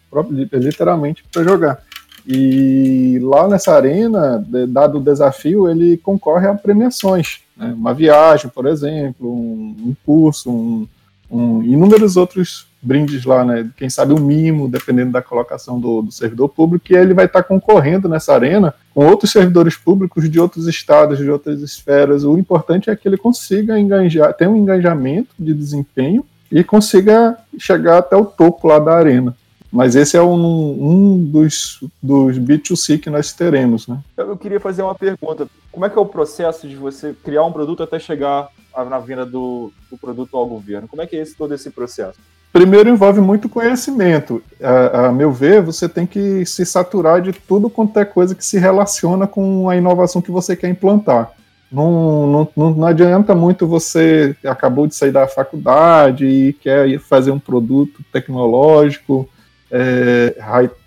literalmente 0.52 1.24
para 1.32 1.44
jogar. 1.44 1.82
E 2.28 3.18
lá 3.22 3.48
nessa 3.48 3.74
arena, 3.74 4.46
dado 4.68 4.98
o 4.98 5.02
desafio, 5.02 5.70
ele 5.70 5.98
concorre 5.98 6.48
a 6.48 6.54
premiações, 6.54 7.40
né, 7.58 7.74
uma 7.76 7.94
viagem, 7.94 8.52
por 8.54 8.68
exemplo, 8.68 9.32
um, 9.32 9.76
um 9.88 9.96
curso, 10.06 10.52
um, 10.52 10.88
um, 11.30 11.62
inúmeros 11.64 12.18
outros 12.18 12.68
brindes 12.82 13.26
lá, 13.26 13.44
né? 13.44 13.70
Quem 13.76 13.90
sabe 13.90 14.14
um 14.14 14.20
mimo, 14.20 14.70
dependendo 14.70 15.12
da 15.12 15.22
colocação 15.22 15.80
do, 15.80 16.02
do 16.02 16.12
servidor 16.12 16.50
público, 16.50 16.86
e 16.90 16.96
ele 16.96 17.14
vai 17.14 17.26
estar 17.26 17.44
concorrendo 17.44 18.08
nessa 18.08 18.34
arena 18.34 18.74
com 18.94 19.06
outros 19.06 19.32
servidores 19.32 19.76
públicos 19.76 20.30
de 20.30 20.40
outros 20.40 20.68
estados, 20.68 21.18
de 21.18 21.30
outras 21.30 21.62
esferas. 21.62 22.24
O 22.24 22.38
importante 22.38 22.90
é 22.90 22.96
que 22.96 23.08
ele 23.08 23.18
consiga 23.18 23.80
engajar, 23.80 24.34
ter 24.34 24.48
um 24.48 24.56
engajamento 24.56 25.30
de 25.38 25.54
desempenho 25.54 26.26
e 26.52 26.64
consiga 26.64 27.38
chegar 27.58 27.98
até 28.00 28.16
o 28.16 28.26
topo 28.26 28.68
lá 28.68 28.80
da 28.80 28.94
arena. 28.94 29.36
Mas 29.72 29.96
esse 29.96 30.18
é 30.18 30.22
um, 30.22 30.34
um 30.34 31.24
dos, 31.24 31.80
dos 32.02 32.40
B2C 32.40 33.00
que 33.00 33.10
nós 33.10 33.32
teremos, 33.34 33.88
né? 33.88 34.00
Eu 34.18 34.36
queria 34.36 34.60
fazer 34.60 34.82
uma 34.82 34.96
pergunta. 34.96 35.48
Como 35.72 35.86
é 35.86 35.90
que 35.90 35.98
é 35.98 36.02
o 36.02 36.06
processo 36.08 36.68
de 36.68 36.76
você 36.76 37.16
criar 37.24 37.44
um 37.44 37.52
produto 37.52 37.84
até 37.84 38.00
chegar 38.00 38.50
na 38.78 39.00
venda 39.00 39.26
do, 39.26 39.72
do 39.90 39.98
produto 39.98 40.38
ao 40.38 40.46
governo? 40.46 40.88
Como 40.88 41.02
é 41.02 41.08
que 41.08 41.16
é 41.16 41.22
esse, 41.22 41.36
todo 41.36 41.54
esse 41.54 41.70
processo? 41.70 42.20
Primeiro 42.52 42.90
envolve 42.90 43.22
muito 43.22 43.48
conhecimento. 43.48 44.42
A, 44.62 45.08
a, 45.08 45.12
meu 45.12 45.32
ver, 45.32 45.62
você 45.62 45.88
tem 45.88 46.08
que 46.08 46.46
se 46.46 46.66
saturar 46.66 47.22
de 47.22 47.32
tudo 47.32 47.70
quanto 47.70 48.00
é 48.00 48.06
coisa 48.06 48.34
que 48.34 48.46
se 48.46 48.58
relaciona 48.58 49.28
com 49.28 49.70
a 49.70 49.76
inovação 49.76 50.22
que 50.22 50.32
você 50.32 50.56
quer 50.56 50.70
implantar. 50.70 51.32
Não, 51.72 52.50
não, 52.56 52.72
não 52.74 52.86
adianta 52.86 53.36
muito 53.36 53.68
você 53.68 54.36
acabou 54.44 54.88
de 54.88 54.96
sair 54.96 55.12
da 55.12 55.28
faculdade 55.28 56.26
e 56.26 56.54
quer 56.54 57.00
fazer 57.00 57.30
um 57.30 57.38
produto 57.38 58.04
tecnológico 58.12 59.30
é, 59.72 60.36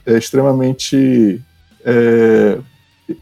é 0.04 0.18
extremamente 0.18 1.40
é, 1.84 2.58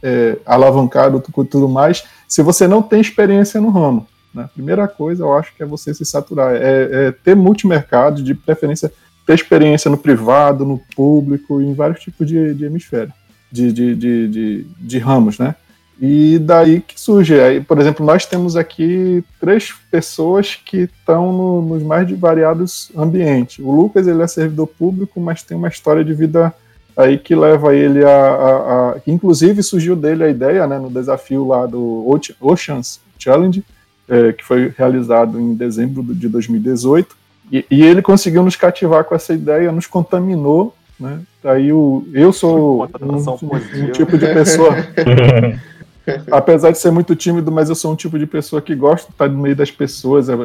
é, 0.02 0.38
alavancado 0.46 1.22
e 1.26 1.44
tudo 1.44 1.68
mais, 1.68 2.04
se 2.28 2.42
você 2.42 2.66
não 2.66 2.82
tem 2.82 3.00
experiência 3.00 3.60
no 3.60 3.70
ramo. 3.70 4.06
Né? 4.34 4.48
Primeira 4.54 4.86
coisa, 4.86 5.24
eu 5.24 5.32
acho 5.34 5.54
que 5.54 5.62
é 5.62 5.66
você 5.66 5.92
se 5.92 6.04
saturar, 6.04 6.54
é, 6.54 7.08
é 7.08 7.12
ter 7.12 7.34
multimercado, 7.34 8.22
de 8.22 8.34
preferência 8.34 8.92
ter 9.26 9.34
experiência 9.34 9.90
no 9.90 9.96
privado, 9.96 10.64
no 10.64 10.80
público, 10.96 11.60
em 11.60 11.72
vários 11.72 12.00
tipos 12.00 12.26
de, 12.26 12.54
de 12.54 12.64
hemisfério, 12.64 13.12
de, 13.50 13.72
de, 13.72 13.94
de, 13.94 14.28
de, 14.28 14.66
de 14.78 14.98
ramos, 14.98 15.38
né? 15.38 15.54
E 16.00 16.38
daí 16.38 16.80
que 16.80 16.98
surge. 16.98 17.38
Aí, 17.38 17.60
por 17.60 17.78
exemplo, 17.78 18.04
nós 18.04 18.24
temos 18.24 18.56
aqui 18.56 19.22
três 19.38 19.72
pessoas 19.90 20.54
que 20.56 20.78
estão 20.78 21.30
no, 21.30 21.62
nos 21.62 21.82
mais 21.82 22.10
variados 22.10 22.90
ambientes. 22.96 23.58
O 23.58 23.70
Lucas 23.70 24.06
ele 24.06 24.22
é 24.22 24.26
servidor 24.26 24.66
público, 24.66 25.20
mas 25.20 25.42
tem 25.42 25.56
uma 25.56 25.68
história 25.68 26.02
de 26.02 26.14
vida 26.14 26.54
aí 26.96 27.18
que 27.18 27.34
leva 27.34 27.74
ele 27.74 28.02
a, 28.02 28.08
a, 28.08 28.90
a 28.90 28.96
inclusive 29.06 29.62
surgiu 29.62 29.94
dele 29.94 30.24
a 30.24 30.28
ideia, 30.28 30.66
né, 30.66 30.78
no 30.78 30.90
desafio 30.90 31.46
lá 31.46 31.66
do 31.66 32.04
Oceans 32.40 33.00
Challenge, 33.18 33.62
é, 34.10 34.32
que 34.32 34.44
foi 34.44 34.72
realizado 34.76 35.40
em 35.40 35.54
dezembro 35.54 36.02
de 36.02 36.28
2018, 36.28 37.16
e, 37.52 37.64
e, 37.70 37.82
ele 37.82 38.02
conseguiu 38.02 38.44
nos 38.44 38.54
cativar 38.54 39.04
com 39.04 39.14
essa 39.14 39.32
ideia, 39.34 39.72
nos 39.72 39.86
contaminou, 39.86 40.74
né? 40.98 41.20
Aí 41.42 41.72
o, 41.72 42.06
eu 42.12 42.32
sou 42.32 42.84
um, 43.00 43.84
um 43.84 43.92
tipo 43.92 44.16
de 44.18 44.26
pessoa 44.32 44.76
apesar 46.30 46.70
de 46.70 46.78
ser 46.78 46.90
muito 46.90 47.14
tímido, 47.14 47.50
mas 47.50 47.68
eu 47.68 47.74
sou 47.74 47.92
um 47.92 47.96
tipo 47.96 48.18
de 48.18 48.26
pessoa 48.26 48.60
que 48.60 48.74
gosta 48.74 49.06
de 49.08 49.12
estar 49.12 49.28
no 49.28 49.38
meio 49.38 49.56
das 49.56 49.70
pessoas, 49.70 50.28
é, 50.28 50.32
é, 50.32 50.36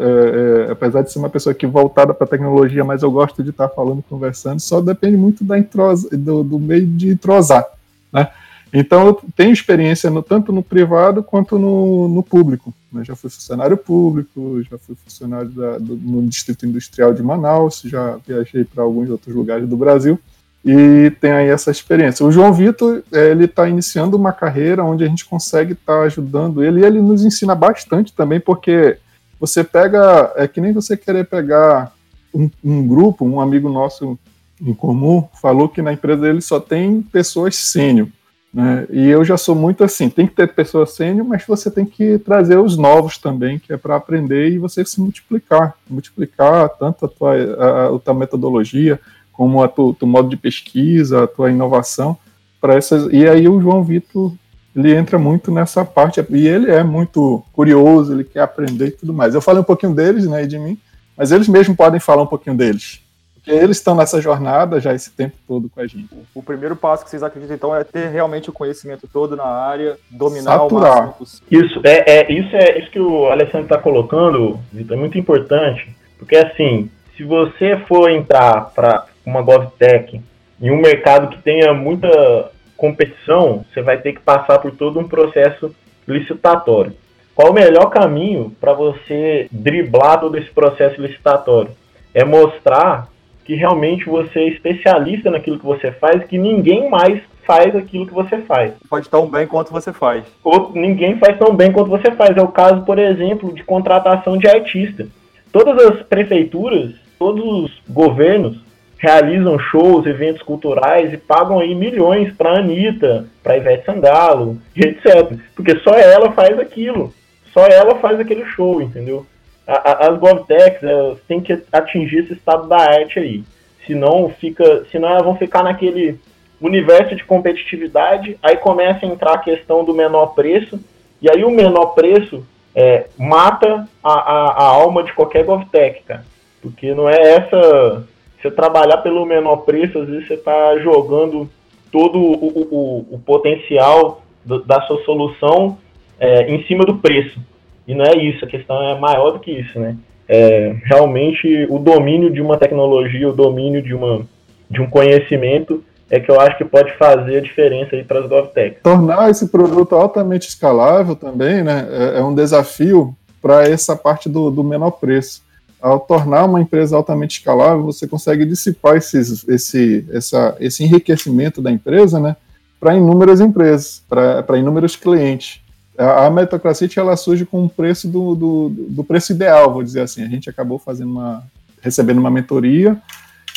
é 0.67 0.71
apesar 0.71 1.01
de 1.01 1.11
ser 1.11 1.19
uma 1.19 1.29
pessoa 1.29 1.53
que 1.53 1.65
voltada 1.65 2.13
para 2.13 2.25
a 2.25 2.29
tecnologia, 2.29 2.83
mas 2.83 3.03
eu 3.03 3.11
gosto 3.11 3.43
de 3.43 3.49
estar 3.49 3.69
falando, 3.69 4.03
conversando, 4.09 4.59
só 4.59 4.81
depende 4.81 5.17
muito 5.17 5.43
da 5.43 5.57
entrosa, 5.57 6.09
do, 6.11 6.43
do 6.43 6.59
meio 6.59 6.85
de 6.85 7.09
entrosar, 7.09 7.65
né? 8.11 8.29
Então, 8.73 9.07
eu 9.07 9.21
tenho 9.35 9.53
experiência 9.53 10.09
no, 10.09 10.21
tanto 10.21 10.51
no 10.51 10.61
privado 10.61 11.23
quanto 11.23 11.57
no, 11.57 12.09
no 12.09 12.21
público. 12.21 12.73
Né? 12.95 13.03
já 13.03 13.15
fui 13.15 13.29
funcionário 13.29 13.77
público, 13.77 14.61
já 14.63 14.77
fui 14.77 14.95
funcionário 14.95 15.49
da, 15.49 15.77
do, 15.77 15.95
no 15.95 16.27
Distrito 16.27 16.65
Industrial 16.65 17.13
de 17.13 17.21
Manaus, 17.21 17.81
já 17.85 18.17
viajei 18.25 18.63
para 18.63 18.83
alguns 18.83 19.09
outros 19.09 19.35
lugares 19.35 19.67
do 19.67 19.75
Brasil 19.75 20.19
e 20.63 21.11
tem 21.21 21.31
aí 21.31 21.47
essa 21.47 21.69
experiência. 21.69 22.25
O 22.25 22.31
João 22.31 22.51
Vitor, 22.51 23.03
é, 23.11 23.29
ele 23.29 23.45
está 23.45 23.69
iniciando 23.69 24.17
uma 24.17 24.33
carreira 24.33 24.83
onde 24.83 25.03
a 25.03 25.07
gente 25.07 25.25
consegue 25.25 25.73
estar 25.73 25.99
tá 25.99 26.01
ajudando 26.03 26.63
ele 26.63 26.81
e 26.81 26.85
ele 26.85 27.01
nos 27.01 27.23
ensina 27.23 27.53
bastante 27.53 28.13
também, 28.13 28.39
porque 28.39 28.97
você 29.39 29.63
pega, 29.63 30.33
é 30.35 30.47
que 30.47 30.59
nem 30.59 30.73
você 30.73 30.97
querer 30.97 31.25
pegar 31.25 31.93
um, 32.33 32.49
um 32.63 32.87
grupo, 32.87 33.25
um 33.25 33.39
amigo 33.39 33.69
nosso 33.69 34.17
em 34.59 34.73
comum 34.73 35.27
falou 35.41 35.67
que 35.67 35.81
na 35.81 35.93
empresa 35.93 36.21
dele 36.21 36.41
só 36.41 36.59
tem 36.59 37.01
pessoas 37.01 37.55
sênior. 37.55 38.07
Né? 38.55 38.87
E 38.89 39.09
eu 39.09 39.25
já 39.25 39.35
sou 39.35 39.53
muito 39.53 39.83
assim, 39.83 40.09
tem 40.09 40.25
que 40.25 40.33
ter 40.33 40.47
pessoas 40.53 40.93
sênior, 40.93 41.27
mas 41.27 41.43
você 41.45 41.69
tem 41.69 41.85
que 41.85 42.17
trazer 42.19 42.57
os 42.57 42.77
novos 42.77 43.17
também, 43.17 43.59
que 43.59 43.73
é 43.73 43.75
para 43.75 43.97
aprender 43.97 44.49
e 44.49 44.57
você 44.57 44.85
se 44.85 45.01
multiplicar, 45.01 45.73
multiplicar 45.89 46.69
tanto 46.69 47.05
a 47.05 47.09
tua, 47.09 47.35
a, 47.35 47.93
a 47.93 47.99
tua 47.99 48.13
metodologia, 48.13 48.97
como 49.33 49.67
tu, 49.67 49.93
tu 49.99 50.07
modo 50.07 50.29
de 50.29 50.37
pesquisa, 50.37 51.25
a 51.25 51.27
tua 51.27 51.51
inovação 51.51 52.17
para 52.61 52.75
essas. 52.75 53.11
E 53.11 53.27
aí 53.27 53.45
o 53.49 53.59
João 53.59 53.83
Vitor 53.83 54.31
ele 54.73 54.95
entra 54.95 55.19
muito 55.19 55.51
nessa 55.51 55.83
parte 55.83 56.25
e 56.29 56.47
ele 56.47 56.71
é 56.71 56.81
muito 56.81 57.43
curioso, 57.51 58.13
ele 58.13 58.23
quer 58.23 58.39
aprender 58.39 58.87
e 58.87 58.91
tudo 58.91 59.13
mais. 59.13 59.35
Eu 59.35 59.41
falei 59.41 59.59
um 59.59 59.65
pouquinho 59.65 59.93
deles, 59.93 60.27
né, 60.27 60.45
de 60.45 60.57
mim, 60.57 60.77
mas 61.17 61.33
eles 61.33 61.49
mesmos 61.49 61.75
podem 61.75 61.99
falar 61.99 62.23
um 62.23 62.27
pouquinho 62.27 62.55
deles. 62.55 63.01
Porque 63.45 63.51
eles 63.51 63.77
estão 63.77 63.95
nessa 63.95 64.19
jornada 64.19 64.79
já 64.79 64.91
esse 64.93 65.11
tempo 65.11 65.35
todo 65.47 65.69
com 65.69 65.79
a 65.79 65.85
gente. 65.85 66.09
O 66.33 66.41
primeiro 66.41 66.75
passo 66.75 67.03
que 67.03 67.11
vocês 67.11 67.21
acreditam, 67.21 67.55
então, 67.55 67.75
é 67.75 67.83
ter 67.83 68.09
realmente 68.09 68.49
o 68.49 68.53
conhecimento 68.53 69.07
todo 69.07 69.35
na 69.35 69.45
área, 69.45 69.97
dominar 70.09 70.57
Saturar. 70.57 70.91
o 70.91 70.95
máximo 70.95 71.13
possível. 71.13 71.65
Isso 71.65 71.81
é, 71.83 72.03
é, 72.07 72.31
isso 72.33 72.55
é 72.55 72.79
isso 72.79 72.89
que 72.89 72.99
o 72.99 73.27
Alessandro 73.27 73.67
está 73.67 73.77
colocando, 73.77 74.59
Vitor, 74.73 74.97
é 74.97 74.99
muito 74.99 75.17
importante. 75.19 75.95
Porque, 76.17 76.35
assim, 76.35 76.89
se 77.15 77.23
você 77.23 77.77
for 77.87 78.09
entrar 78.09 78.71
para 78.73 79.05
uma 79.23 79.43
GovTech 79.43 80.19
em 80.59 80.71
um 80.71 80.81
mercado 80.81 81.27
que 81.27 81.41
tenha 81.43 81.71
muita 81.71 82.51
competição, 82.75 83.63
você 83.71 83.81
vai 83.83 83.99
ter 83.99 84.13
que 84.13 84.21
passar 84.21 84.57
por 84.57 84.71
todo 84.71 84.99
um 84.99 85.07
processo 85.07 85.73
licitatório. 86.07 86.93
Qual 87.35 87.51
o 87.51 87.53
melhor 87.53 87.91
caminho 87.91 88.55
para 88.59 88.73
você 88.73 89.47
driblar 89.51 90.19
todo 90.19 90.35
esse 90.35 90.49
processo 90.49 90.99
licitatório? 90.99 91.71
É 92.11 92.23
mostrar 92.23 93.09
que 93.45 93.53
realmente 93.53 94.05
você 94.05 94.39
é 94.39 94.47
especialista 94.49 95.29
naquilo 95.29 95.59
que 95.59 95.65
você 95.65 95.91
faz, 95.91 96.25
que 96.25 96.37
ninguém 96.37 96.89
mais 96.89 97.21
faz 97.45 97.75
aquilo 97.75 98.07
que 98.07 98.13
você 98.13 98.39
faz. 98.39 98.73
Pode 98.89 99.07
tão 99.07 99.27
bem 99.27 99.45
quanto 99.45 99.71
você 99.71 99.93
faz. 99.93 100.25
Ou 100.43 100.71
ninguém 100.73 101.17
faz 101.19 101.37
tão 101.37 101.55
bem 101.55 101.71
quanto 101.71 101.89
você 101.89 102.11
faz. 102.11 102.35
É 102.35 102.41
o 102.41 102.47
caso, 102.47 102.81
por 102.81 102.97
exemplo, 102.97 103.53
de 103.53 103.63
contratação 103.63 104.35
de 104.35 104.47
artista. 104.47 105.07
Todas 105.51 105.77
as 105.85 106.01
prefeituras, 106.01 106.95
todos 107.19 107.45
os 107.45 107.81
governos 107.87 108.65
realizam 108.97 109.59
shows, 109.59 110.07
eventos 110.07 110.41
culturais 110.41 111.13
e 111.13 111.17
pagam 111.17 111.59
aí 111.59 111.75
milhões 111.75 112.33
para 112.33 112.57
Anitta, 112.57 113.27
para 113.43 113.57
Ivete 113.57 113.85
Sangalo, 113.85 114.57
etc. 114.75 115.37
Porque 115.55 115.77
só 115.79 115.93
ela 115.93 116.31
faz 116.31 116.57
aquilo. 116.57 117.13
Só 117.53 117.65
ela 117.67 117.95
faz 117.95 118.19
aquele 118.19 118.45
show, 118.45 118.81
entendeu? 118.81 119.25
As 119.67 120.17
GovTechs 120.19 120.81
têm 121.27 121.41
que 121.41 121.59
atingir 121.71 122.19
esse 122.19 122.33
estado 122.33 122.67
da 122.67 122.77
arte 122.77 123.19
aí. 123.19 123.43
Senão, 123.87 124.29
fica, 124.39 124.85
senão 124.91 125.09
elas 125.09 125.23
vão 125.23 125.35
ficar 125.35 125.63
naquele 125.63 126.19
universo 126.61 127.15
de 127.15 127.23
competitividade, 127.23 128.37
aí 128.41 128.57
começa 128.57 129.05
a 129.05 129.09
entrar 129.09 129.33
a 129.33 129.39
questão 129.39 129.83
do 129.83 129.93
menor 129.93 130.27
preço, 130.27 130.79
e 131.21 131.29
aí 131.29 131.43
o 131.43 131.51
menor 131.51 131.87
preço 131.87 132.45
é, 132.75 133.07
mata 133.17 133.87
a, 134.03 134.13
a, 134.13 134.51
a, 134.51 134.63
alma 134.65 135.03
de 135.03 135.13
qualquer 135.13 135.43
GovTech, 135.43 136.03
cara. 136.03 136.25
Porque 136.61 136.93
não 136.93 137.09
é 137.09 137.19
essa. 137.35 138.07
Você 138.41 138.51
trabalhar 138.51 138.97
pelo 138.97 139.25
menor 139.25 139.57
preço, 139.57 139.97
às 139.99 140.07
vezes 140.07 140.27
você 140.27 140.35
está 140.35 140.77
jogando 140.79 141.49
todo 141.91 142.19
o, 142.19 142.47
o, 142.47 143.15
o 143.15 143.19
potencial 143.19 144.21
da 144.43 144.81
sua 144.81 145.03
solução 145.03 145.79
é, 146.19 146.51
em 146.51 146.63
cima 146.65 146.85
do 146.85 146.97
preço. 146.97 147.39
E 147.87 147.93
não 147.93 148.05
é 148.05 148.15
isso, 148.17 148.43
a 148.43 148.47
questão 148.47 148.81
é 148.81 148.99
maior 148.99 149.31
do 149.31 149.39
que 149.39 149.51
isso, 149.51 149.79
né? 149.79 149.95
É, 150.27 150.75
realmente 150.85 151.67
o 151.69 151.77
domínio 151.77 152.31
de 152.31 152.41
uma 152.41 152.57
tecnologia, 152.57 153.29
o 153.29 153.33
domínio 153.33 153.81
de, 153.81 153.93
uma, 153.93 154.25
de 154.69 154.81
um 154.81 154.89
conhecimento 154.89 155.83
é 156.09 156.19
que 156.19 156.29
eu 156.29 156.39
acho 156.39 156.57
que 156.57 156.65
pode 156.65 156.95
fazer 156.97 157.37
a 157.37 157.41
diferença 157.41 157.95
aí 157.95 158.03
para 158.03 158.19
as 158.19 158.27
GovTech. 158.27 158.77
Tornar 158.81 159.29
esse 159.29 159.47
produto 159.47 159.95
altamente 159.95 160.47
escalável 160.47 161.15
também, 161.15 161.63
né, 161.63 161.87
é, 161.91 162.19
é 162.19 162.23
um 162.23 162.33
desafio 162.33 163.15
para 163.41 163.67
essa 163.67 163.95
parte 163.95 164.27
do, 164.27 164.49
do 164.49 164.63
menor 164.63 164.91
preço. 164.91 165.43
ao 165.79 165.99
tornar 165.99 166.45
uma 166.45 166.59
empresa 166.59 166.95
altamente 166.95 167.37
escalável, 167.39 167.83
você 167.83 168.07
consegue 168.07 168.45
dissipar 168.45 168.95
esses, 168.95 169.47
esse, 169.47 170.05
essa, 170.11 170.55
esse 170.59 170.83
enriquecimento 170.83 171.61
da 171.61 171.71
empresa 171.71 172.19
né, 172.19 172.35
para 172.79 172.95
inúmeras 172.95 173.39
empresas, 173.39 174.03
para 174.09 174.57
inúmeros 174.57 174.95
clientes. 174.95 175.61
A, 175.97 176.25
a 176.25 176.29
meritocracia 176.29 176.89
ela 176.97 177.15
surge 177.15 177.45
com 177.45 177.65
o 177.65 177.69
preço 177.69 178.07
do, 178.07 178.35
do, 178.35 178.69
do, 178.69 179.03
preço 179.03 179.31
ideal, 179.31 179.73
vou 179.73 179.83
dizer 179.83 180.01
assim. 180.01 180.23
A 180.23 180.27
gente 180.27 180.49
acabou 180.49 180.77
fazendo 180.77 181.11
uma, 181.11 181.43
recebendo 181.81 182.19
uma 182.19 182.31
mentoria 182.31 182.97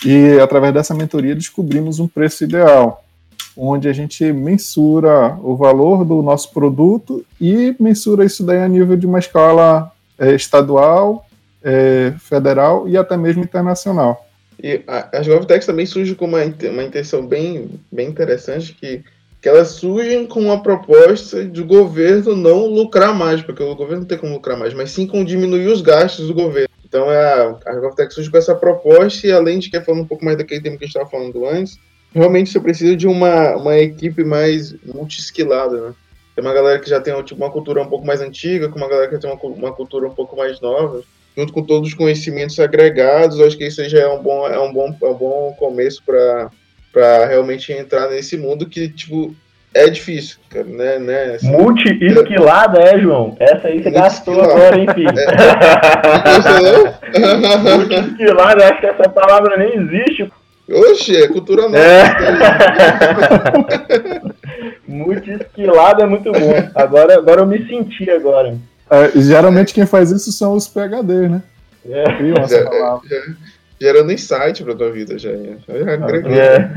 e 0.05 0.39
através 0.41 0.73
dessa 0.73 0.95
mentoria 0.95 1.35
descobrimos 1.35 1.99
um 1.99 2.07
preço 2.07 2.45
ideal, 2.45 3.05
onde 3.57 3.89
a 3.89 3.93
gente 3.93 4.33
mensura 4.33 5.37
o 5.43 5.57
valor 5.57 6.05
do 6.05 6.23
nosso 6.23 6.53
produto 6.53 7.25
e 7.41 7.75
mensura 7.81 8.25
isso 8.25 8.45
daí 8.45 8.59
a 8.59 8.69
nível 8.69 8.97
de 8.97 9.07
uma 9.07 9.19
escala 9.19 9.91
é, 10.19 10.35
estadual, 10.35 11.27
é, 11.63 12.15
federal 12.19 12.89
e 12.89 12.97
até 12.97 13.17
mesmo 13.17 13.43
internacional. 13.43 14.25
E 14.63 14.83
as 15.13 15.27
GovTechs 15.27 15.67
também 15.67 15.87
surgem 15.87 16.15
com 16.15 16.25
uma, 16.25 16.41
uma 16.45 16.83
intenção 16.83 17.25
bem, 17.25 17.71
bem 17.91 18.09
interessante, 18.09 18.75
que, 18.75 19.03
que 19.41 19.49
elas 19.49 19.69
surgem 19.69 20.27
com 20.27 20.41
uma 20.41 20.63
proposta 20.63 21.45
do 21.45 21.65
governo 21.65 22.35
não 22.35 22.67
lucrar 22.67 23.15
mais, 23.15 23.41
porque 23.43 23.63
o 23.63 23.75
governo 23.75 24.01
não 24.01 24.09
tem 24.09 24.19
como 24.19 24.35
lucrar 24.35 24.59
mais, 24.59 24.75
mas 24.75 24.91
sim 24.91 25.07
com 25.07 25.25
diminuir 25.25 25.69
os 25.69 25.81
gastos 25.81 26.27
do 26.27 26.35
governo. 26.35 26.69
Então 26.85 27.11
é 27.11 27.23
a, 27.23 27.57
a 27.67 27.75
GovTech 27.75 28.13
surge 28.13 28.31
com 28.31 28.39
essa 28.39 28.55
proposta 28.55 29.27
e 29.27 29.33
além 29.33 29.59
de 29.59 29.71
que 29.71 29.81
falando 29.81 30.03
um 30.03 30.07
pouco 30.07 30.25
mais 30.25 30.37
daquele 30.37 30.61
tema 30.61 30.77
que 30.77 30.85
a 30.85 30.87
gente 30.87 30.97
estava 30.97 31.11
falando 31.11 31.47
antes, 31.47 31.79
realmente 32.13 32.51
você 32.51 32.59
precisa 32.59 32.97
de 32.97 33.07
uma, 33.07 33.57
uma 33.57 33.77
equipe 33.79 34.25
mais 34.25 34.75
multi-skillada, 34.85 35.81
né? 35.81 35.95
Tem 36.35 36.45
uma 36.45 36.55
galera 36.55 36.79
que 36.79 36.89
já 36.89 37.01
tem 37.01 37.21
tipo, 37.23 37.41
uma 37.41 37.51
cultura 37.51 37.83
um 37.83 37.89
pouco 37.89 38.07
mais 38.07 38.21
antiga, 38.21 38.69
com 38.69 38.79
uma 38.79 38.89
galera 38.89 39.09
que 39.09 39.19
tem 39.19 39.31
uma, 39.31 39.41
uma 39.43 39.73
cultura 39.73 40.07
um 40.07 40.15
pouco 40.15 40.37
mais 40.37 40.61
nova 40.61 41.03
junto 41.39 41.53
com 41.53 41.63
todos 41.63 41.91
os 41.91 41.95
conhecimentos 41.95 42.59
agregados, 42.59 43.41
acho 43.41 43.57
que 43.57 43.65
isso 43.65 43.89
já 43.89 44.01
é 44.01 44.09
um 44.09 44.21
bom, 44.21 44.49
é 44.49 44.59
um 44.59 44.73
bom, 44.73 44.93
é 45.01 45.07
um 45.07 45.15
bom 45.15 45.55
começo 45.57 46.03
para 46.05 46.51
realmente 46.95 47.73
entrar 47.73 48.09
nesse 48.09 48.37
mundo 48.37 48.69
que, 48.69 48.89
tipo, 48.89 49.35
é 49.75 49.89
difícil, 49.89 50.39
cara, 50.49 50.65
né? 50.65 50.99
né 50.99 51.35
assim, 51.35 51.51
Multi-esquilada, 51.51 52.81
é, 52.81 52.99
João? 52.99 53.37
Essa 53.39 53.69
aí 53.69 53.83
você 53.83 53.91
gastou 53.91 54.43
agora, 54.43 54.79
hein, 54.79 54.87
filho? 54.95 55.09
É. 57.15 57.77
Multi-esquilada, 57.77 58.65
acho 58.65 58.81
que 58.81 58.87
essa 58.87 59.09
palavra 59.09 59.57
nem 59.57 59.77
existe. 59.77 60.33
Oxe, 60.71 61.17
é 61.17 61.29
cultura 61.29 61.63
nova. 61.63 61.79
É. 61.79 62.05
Multi-esquilada 64.89 66.03
é 66.03 66.07
muito 66.07 66.33
bom. 66.33 66.71
Agora, 66.75 67.15
agora 67.15 67.43
eu 67.43 67.47
me 67.47 67.67
senti 67.67 68.11
agora. 68.11 68.57
É, 68.91 69.11
geralmente 69.21 69.75
quem 69.75 69.87
faz 69.87 70.11
isso 70.11 70.33
são 70.33 70.55
os 70.55 70.67
PHD, 70.67 71.29
né? 71.29 71.43
É. 71.89 72.05
Já, 72.05 72.47
já, 72.47 73.01
gerando 73.81 74.13
insight 74.13 74.63
pra 74.63 74.75
tua 74.75 74.91
vida, 74.91 75.19
já. 75.19 75.31
É. 75.31 75.57
é. 76.39 76.71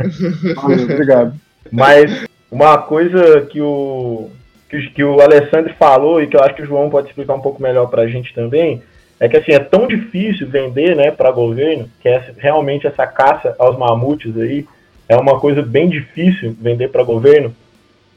Obrigado. 0.94 1.34
Mas 1.72 2.26
uma 2.50 2.78
coisa 2.78 3.42
que 3.42 3.62
o, 3.62 4.30
que, 4.70 4.90
que, 4.90 5.04
o 5.04 5.22
Alessandro 5.22 5.74
falou 5.80 6.22
e 6.22 6.28
que 6.28 6.36
eu 6.36 6.42
acho 6.42 6.56
que 6.56 6.64
o 6.64 6.66
João 6.66 6.90
pode 6.90 7.08
explicar 7.08 7.34
um 7.34 7.42
pouco 7.42 7.62
melhor 7.62 7.88
pra 7.88 8.08
gente 8.08 8.34
também, 8.34 8.82
é 9.20 9.30
que 9.30 9.38
assim, 9.38 9.52
é 9.52 9.60
tão 9.60 9.88
difícil 9.88 10.48
vender 10.48 10.96
né, 10.96 11.12
para 11.12 11.32
governo, 11.32 11.90
que 12.02 12.10
é 12.10 12.34
realmente 12.38 12.88
essa 12.88 13.06
caça 13.06 13.56
aos 13.60 13.78
mamutes 13.78 14.36
aí, 14.38 14.66
é 15.08 15.16
uma 15.16 15.40
coisa 15.40 15.62
bem 15.62 15.90
difícil 15.90 16.56
vender 16.60 16.90
para 16.90 17.04
governo, 17.04 17.54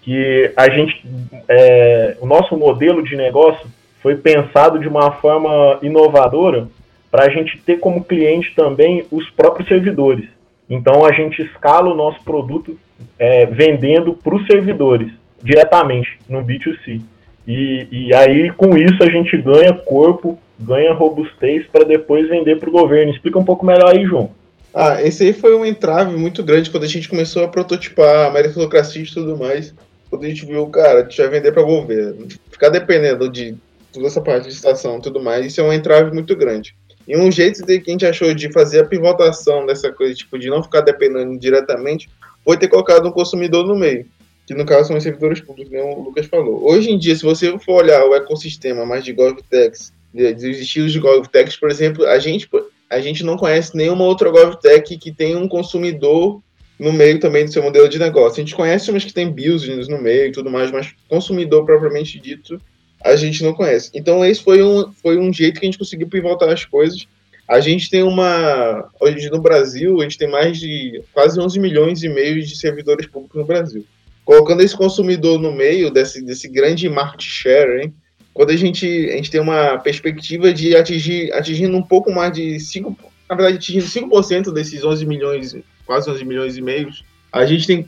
que 0.03 0.53
a 0.57 0.68
gente, 0.68 1.05
é, 1.49 2.16
o 2.20 2.27
nosso 2.27 2.57
modelo 2.57 3.03
de 3.03 3.16
negócio 3.16 3.66
foi 4.03 4.16
pensado 4.16 4.79
de 4.79 4.87
uma 4.87 5.12
forma 5.12 5.79
inovadora 5.83 6.68
para 7.14 7.27
a 7.27 7.29
gente 7.29 7.57
ter 7.59 7.79
como 7.79 8.03
cliente 8.03 8.53
também 8.57 9.07
os 9.09 9.31
próprios 9.31 9.68
servidores. 9.68 10.29
Então 10.68 11.05
a 11.05 11.12
gente 11.12 11.40
escala 11.42 11.92
o 11.92 11.94
nosso 11.94 12.20
produto 12.24 12.77
é, 13.16 13.46
vendendo 13.46 14.14
para 14.14 14.35
os 14.35 14.44
servidores 14.48 15.12
diretamente 15.40 16.18
no 16.29 16.42
B2C. 16.42 17.00
E, 17.46 17.87
e 17.88 18.12
aí 18.12 18.50
com 18.50 18.77
isso 18.77 19.00
a 19.00 19.09
gente 19.09 19.37
ganha 19.37 19.72
corpo, 19.72 20.37
ganha 20.59 20.92
robustez 20.92 21.64
para 21.68 21.85
depois 21.85 22.29
vender 22.29 22.59
para 22.59 22.68
o 22.68 22.72
governo. 22.72 23.12
Explica 23.12 23.38
um 23.38 23.44
pouco 23.44 23.64
melhor 23.64 23.94
aí, 23.94 24.05
João. 24.05 24.33
Ah, 24.74 25.00
esse 25.00 25.22
aí 25.22 25.33
foi 25.33 25.55
um 25.57 25.64
entrave 25.64 26.16
muito 26.16 26.42
grande 26.42 26.68
quando 26.68 26.83
a 26.83 26.88
gente 26.88 27.09
começou 27.09 27.44
a 27.44 27.48
prototipar 27.48 28.27
a 28.27 28.31
meritocracia 28.33 29.05
e 29.05 29.07
tudo 29.07 29.38
mais. 29.38 29.72
Quando 30.11 30.24
a 30.24 30.29
gente 30.29 30.44
viu, 30.44 30.66
cara, 30.66 30.98
a 30.98 31.03
gente 31.05 31.18
vai 31.18 31.31
vender 31.31 31.53
para 31.53 31.62
o 31.62 31.66
governo. 31.66 32.27
Ficar 32.50 32.70
dependendo 32.70 33.31
de 33.31 33.55
toda 33.92 34.09
essa 34.09 34.20
parte 34.20 34.48
de 34.48 34.53
estação 34.53 34.98
e 34.98 35.00
tudo 35.03 35.22
mais, 35.22 35.46
isso 35.46 35.61
é 35.61 35.64
um 35.64 35.72
entrave 35.72 36.12
muito 36.12 36.35
grande. 36.35 36.74
E 37.07 37.17
um 37.17 37.31
jeito 37.31 37.64
de 37.64 37.81
que 37.81 37.90
a 37.90 37.93
gente 37.93 38.07
achou 38.07 38.33
de 38.35 38.51
fazer 38.53 38.81
a 38.81 38.87
pivotação 38.87 39.67
dessa 39.67 39.93
coisa, 39.93 40.14
tipo, 40.14 40.38
de 40.38 40.49
não 40.49 40.62
ficar 40.62 40.81
dependendo 40.81 41.38
diretamente, 41.38 42.09
foi 42.45 42.57
ter 42.57 42.69
colocado 42.69 43.07
um 43.09 43.12
consumidor 43.12 43.67
no 43.67 43.77
meio, 43.77 44.07
que 44.47 44.55
no 44.55 44.64
caso 44.64 44.88
são 44.88 44.97
os 44.97 45.03
servidores 45.03 45.40
públicos, 45.40 45.73
como 45.73 46.01
o 46.01 46.05
Lucas 46.05 46.27
falou. 46.27 46.64
Hoje 46.64 46.90
em 46.90 46.99
dia, 46.99 47.14
se 47.14 47.23
você 47.23 47.59
for 47.59 47.83
olhar 47.83 48.05
o 48.07 48.14
ecossistema 48.14 48.85
mais 48.87 49.05
de 49.05 49.12
GovTechs, 49.12 49.93
dos 50.12 50.45
estilos 50.45 50.93
de 50.93 51.01
GovTechs, 51.01 51.57
por 51.57 51.71
exemplo, 51.71 52.07
a 52.07 52.19
gente, 52.19 52.49
a 52.88 53.01
gente 53.01 53.25
não 53.25 53.37
conhece 53.37 53.77
nenhuma 53.77 54.05
outra 54.05 54.31
GovTech 54.31 54.97
que 54.97 55.12
tenha 55.12 55.38
um 55.38 55.49
consumidor 55.49 56.40
no 56.79 56.93
meio 56.93 57.19
também 57.21 57.45
do 57.45 57.53
seu 57.53 57.62
modelo 57.62 57.88
de 57.88 57.99
negócio. 57.99 58.40
A 58.40 58.45
gente 58.45 58.55
conhece 58.55 58.90
umas 58.90 59.05
que 59.05 59.12
tem 59.12 59.31
business 59.31 59.88
no 59.88 60.01
meio 60.01 60.29
e 60.29 60.33
tudo 60.33 60.51
mais, 60.51 60.71
mas 60.71 60.93
consumidor 61.09 61.64
propriamente 61.64 62.19
dito, 62.19 62.61
a 63.05 63.14
gente 63.17 63.43
não 63.43 63.53
conhece. 63.53 63.90
Então 63.93 64.25
esse 64.25 64.43
foi 64.43 64.62
um, 64.62 64.90
foi 64.93 65.19
um 65.19 65.33
jeito 65.33 65.61
que 65.61 65.67
a 65.67 65.71
gente 65.71 65.79
conseguiu 65.79 66.09
pivotar 66.09 66.49
as 66.49 66.64
coisas. 66.64 67.07
A 67.47 67.61
gente 67.61 67.90
tem 67.90 68.03
uma. 68.03 68.88
Hoje 68.99 69.29
no 69.29 69.40
Brasil, 69.40 70.01
a 70.01 70.05
gente 70.05 70.17
tem 70.17 70.31
mais 70.31 70.59
de 70.59 71.03
quase 71.12 71.38
11 71.38 71.61
milhões 71.61 72.03
e 72.03 72.09
meio 72.09 72.43
de 72.43 72.57
servidores 72.57 73.07
públicos 73.07 73.38
no 73.38 73.47
Brasil. 73.47 73.85
Colocando 74.25 74.62
esse 74.62 74.75
consumidor 74.75 75.38
no 75.38 75.53
meio 75.53 75.90
desse, 75.90 76.25
desse 76.25 76.49
grande 76.49 76.88
market 76.88 77.21
share, 77.21 77.83
hein, 77.83 77.95
quando 78.33 78.51
a 78.51 78.57
gente, 78.57 78.87
a 79.11 79.17
gente 79.17 79.31
tem 79.31 79.40
uma 79.40 79.77
perspectiva 79.77 80.53
de 80.55 80.75
atingir 80.75 81.31
atingindo 81.35 81.77
um 81.77 81.83
pouco 81.83 82.11
mais 82.11 82.33
de 82.33 82.57
5%, 82.57 82.97
na 83.29 83.37
verdade, 83.37 83.59
atingindo 83.59 83.85
5% 83.85 84.51
desses 84.51 84.83
11 84.83 85.05
milhões, 85.05 85.55
quase 85.85 86.11
11 86.11 86.25
milhões 86.25 86.57
e 86.57 86.62
meio, 86.62 86.88
a 87.31 87.45
gente 87.45 87.67
tem 87.67 87.87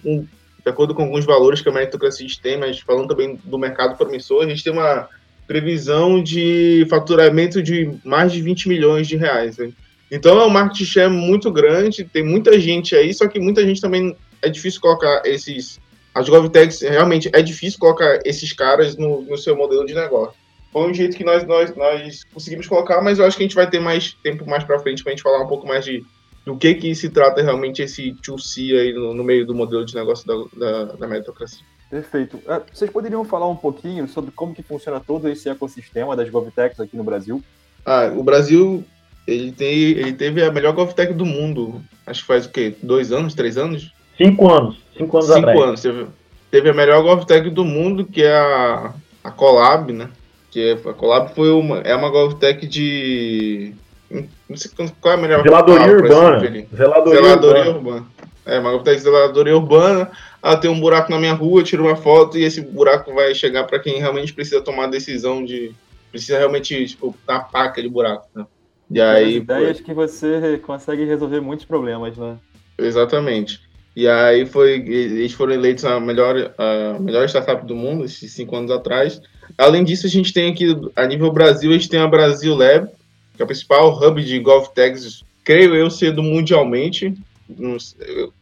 de 0.66 0.70
acordo 0.70 0.96
com 0.96 1.04
alguns 1.04 1.24
valores 1.24 1.60
que 1.60 1.68
a 1.68 1.72
meritocracia 1.72 2.26
tem, 2.42 2.58
mas 2.58 2.80
falando 2.80 3.06
também 3.06 3.38
do 3.44 3.56
mercado 3.56 3.96
promissor, 3.96 4.44
a 4.44 4.48
gente 4.48 4.64
tem 4.64 4.72
uma 4.72 5.08
previsão 5.46 6.20
de 6.20 6.84
faturamento 6.90 7.62
de 7.62 7.92
mais 8.04 8.32
de 8.32 8.42
20 8.42 8.68
milhões 8.68 9.06
de 9.06 9.14
reais. 9.14 9.58
Né? 9.58 9.70
Então 10.10 10.40
é 10.40 10.44
um 10.44 10.50
market 10.50 10.84
share 10.84 11.08
muito 11.08 11.52
grande, 11.52 12.02
tem 12.02 12.24
muita 12.24 12.58
gente 12.58 12.96
aí, 12.96 13.14
só 13.14 13.28
que 13.28 13.38
muita 13.38 13.64
gente 13.64 13.80
também 13.80 14.16
é 14.42 14.48
difícil 14.48 14.80
colocar 14.80 15.22
esses. 15.24 15.78
As 16.12 16.28
GovTechs, 16.28 16.80
realmente 16.80 17.30
é 17.32 17.42
difícil 17.42 17.78
colocar 17.78 18.18
esses 18.24 18.52
caras 18.52 18.96
no, 18.96 19.22
no 19.22 19.38
seu 19.38 19.54
modelo 19.54 19.86
de 19.86 19.94
negócio. 19.94 20.34
Foi 20.72 20.90
um 20.90 20.94
jeito 20.94 21.16
que 21.16 21.22
nós, 21.22 21.46
nós, 21.46 21.76
nós 21.76 22.24
conseguimos 22.34 22.66
colocar, 22.66 23.00
mas 23.02 23.20
eu 23.20 23.24
acho 23.24 23.36
que 23.36 23.44
a 23.44 23.46
gente 23.46 23.54
vai 23.54 23.70
ter 23.70 23.78
mais 23.78 24.16
tempo 24.20 24.44
mais 24.48 24.64
para 24.64 24.80
frente 24.80 25.04
para 25.04 25.12
a 25.12 25.14
gente 25.14 25.22
falar 25.22 25.44
um 25.44 25.46
pouco 25.46 25.68
mais 25.68 25.84
de 25.84 26.04
do 26.46 26.56
que 26.56 26.74
que 26.74 26.94
se 26.94 27.10
trata 27.10 27.42
realmente 27.42 27.82
esse 27.82 28.12
2C 28.22 28.78
aí 28.78 28.92
no, 28.92 29.12
no 29.12 29.24
meio 29.24 29.44
do 29.44 29.52
modelo 29.52 29.84
de 29.84 29.96
negócio 29.96 30.24
da, 30.24 30.34
da, 30.56 30.84
da 30.92 31.06
meritocracia. 31.08 31.66
Perfeito. 31.90 32.40
É, 32.46 32.62
vocês 32.72 32.88
poderiam 32.88 33.24
falar 33.24 33.48
um 33.48 33.56
pouquinho 33.56 34.06
sobre 34.06 34.30
como 34.30 34.54
que 34.54 34.62
funciona 34.62 35.00
todo 35.00 35.28
esse 35.28 35.48
ecossistema 35.48 36.14
das 36.14 36.30
GovTechs 36.30 36.78
aqui 36.78 36.96
no 36.96 37.02
Brasil? 37.02 37.42
Ah, 37.84 38.12
o 38.16 38.22
Brasil 38.22 38.84
ele, 39.26 39.50
tem, 39.50 39.68
ele 39.68 40.12
teve 40.12 40.44
a 40.44 40.52
melhor 40.52 40.72
GovTech 40.72 41.12
do 41.12 41.26
mundo. 41.26 41.82
Acho 42.06 42.20
que 42.20 42.28
faz 42.28 42.46
o 42.46 42.50
quê? 42.50 42.76
Dois 42.80 43.10
anos, 43.10 43.34
três 43.34 43.58
anos? 43.58 43.92
Cinco 44.16 44.48
anos. 44.48 44.78
Cinco 44.96 45.18
anos 45.18 45.34
Cinco 45.34 45.62
anos. 45.62 45.82
Teve, 45.82 46.06
teve 46.48 46.70
a 46.70 46.74
melhor 46.74 47.02
GovTech 47.02 47.50
do 47.50 47.64
mundo, 47.64 48.04
que 48.04 48.22
é 48.22 48.36
a, 48.36 48.94
a 49.24 49.30
Colab, 49.32 49.92
né? 49.92 50.10
Que 50.50 50.70
é, 50.70 50.72
a 50.72 50.92
Colab 50.92 51.34
foi 51.34 51.50
uma, 51.50 51.78
é 51.78 51.94
uma 51.94 52.08
GovTech 52.08 52.66
de 52.68 53.74
não 54.10 54.56
sei 54.56 54.70
qual 55.00 55.14
é 55.14 55.16
a 55.16 55.20
melhor 55.20 55.42
Zeladoria 55.42 55.92
urbana. 55.92 56.40
Zeladoria, 56.40 56.66
Zeladoria 56.74 57.70
urbana. 57.70 57.70
urbana. 57.70 58.06
É, 58.46 58.60
uma 58.60 58.78
de 58.78 58.98
zeladoria 58.98 59.56
urbana. 59.56 60.10
Ah, 60.40 60.56
tem 60.56 60.70
um 60.70 60.78
buraco 60.78 61.10
na 61.10 61.18
minha 61.18 61.32
rua, 61.32 61.64
tiro 61.64 61.84
uma 61.84 61.96
foto 61.96 62.38
e 62.38 62.44
esse 62.44 62.60
buraco 62.60 63.12
vai 63.12 63.34
chegar 63.34 63.64
para 63.64 63.80
quem 63.80 63.98
realmente 63.98 64.32
precisa 64.32 64.60
tomar 64.60 64.84
a 64.84 64.90
decisão 64.90 65.44
de. 65.44 65.74
Precisa 66.12 66.38
realmente, 66.38 66.86
tipo, 66.86 67.14
paca 67.26 67.82
de 67.82 67.88
buraco. 67.88 68.28
Né? 68.32 68.46
E 68.88 69.00
aí. 69.00 69.36
ideias 69.38 69.80
que 69.80 69.92
você 69.92 70.58
consegue 70.64 71.04
resolver 71.04 71.40
muitos 71.40 71.66
problemas, 71.66 72.16
né? 72.16 72.36
Exatamente. 72.78 73.60
E 73.96 74.06
aí 74.06 74.46
foi. 74.46 74.74
Eles 74.74 75.32
foram 75.32 75.52
eleitos 75.52 75.84
a 75.84 75.98
melhor, 75.98 76.54
a 76.56 76.98
melhor 77.00 77.28
startup 77.28 77.66
do 77.66 77.74
mundo, 77.74 78.04
esses 78.04 78.30
cinco 78.32 78.54
anos 78.54 78.70
atrás. 78.70 79.20
Além 79.58 79.82
disso, 79.82 80.06
a 80.06 80.10
gente 80.10 80.32
tem 80.32 80.52
aqui, 80.52 80.76
a 80.94 81.04
nível 81.06 81.32
Brasil, 81.32 81.70
a 81.70 81.74
gente 81.74 81.88
tem 81.88 82.00
a 82.00 82.06
Brasil 82.06 82.54
Lab, 82.54 82.88
que 83.36 83.42
é 83.42 83.44
o 83.44 83.46
principal 83.46 84.02
hub 84.02 84.24
de 84.24 84.38
golf 84.38 84.68
tags, 84.68 85.24
creio 85.44 85.74
eu, 85.74 85.90
sendo 85.90 86.22
mundialmente. 86.22 87.14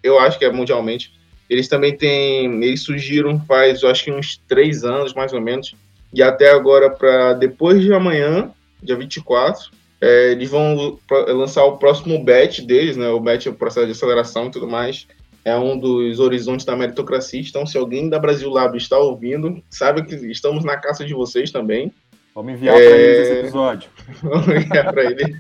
Eu, 0.03 0.19
acho 0.21 0.39
que 0.39 0.45
é 0.45 0.53
mundialmente. 0.53 1.13
Eles 1.51 1.69
também 1.69 1.95
têm. 1.97 2.65
Eles 2.65 2.83
surgiram 2.83 3.39
faz, 3.41 3.83
eu 3.83 3.91
acho 3.91 4.05
que 4.05 4.13
uns 4.13 4.41
três 4.49 4.85
anos, 4.85 5.13
mais 5.13 5.33
ou 5.33 5.41
menos. 5.41 5.75
E 6.13 6.23
até 6.23 6.51
agora, 6.51 6.89
para 6.89 7.35
depois 7.35 7.83
de 7.83 7.93
amanhã, 7.93 8.51
dia 8.83 8.97
24, 8.97 9.71
é, 10.01 10.33
eles 10.33 10.51
vão 10.51 10.99
lançar 11.29 11.65
o 11.65 11.77
próximo 11.77 12.23
batch 12.23 12.61
deles, 12.61 12.97
né? 12.97 13.09
O 13.09 13.21
batch 13.21 13.47
é 13.47 13.51
o 13.51 13.55
processo 13.55 13.87
de 13.87 13.93
aceleração 13.93 14.47
e 14.47 14.51
tudo 14.51 14.67
mais. 14.67 15.07
É 15.45 15.55
um 15.57 15.79
dos 15.79 16.21
horizontes 16.21 16.65
da 16.65 16.75
meritocracia. 16.75 17.41
Então, 17.41 17.67
se 17.67 17.77
alguém 17.77 18.09
da 18.09 18.19
Brasil 18.19 18.49
Lab 18.49 18.77
está 18.79 18.97
ouvindo, 18.99 19.63
sabe 19.69 20.03
que 20.05 20.15
estamos 20.31 20.65
na 20.65 20.77
caça 20.79 21.05
de 21.05 21.13
vocês 21.13 21.51
também. 21.51 21.93
Vamos 22.35 22.55
enviar 22.55 22.81
é... 22.81 22.89
para 22.89 22.99
eles 22.99 23.29
esse 23.29 23.39
episódio. 23.41 23.91
Vamos 24.23 24.49
enviar 24.49 24.93
para 24.93 25.05
eles. 25.05 25.37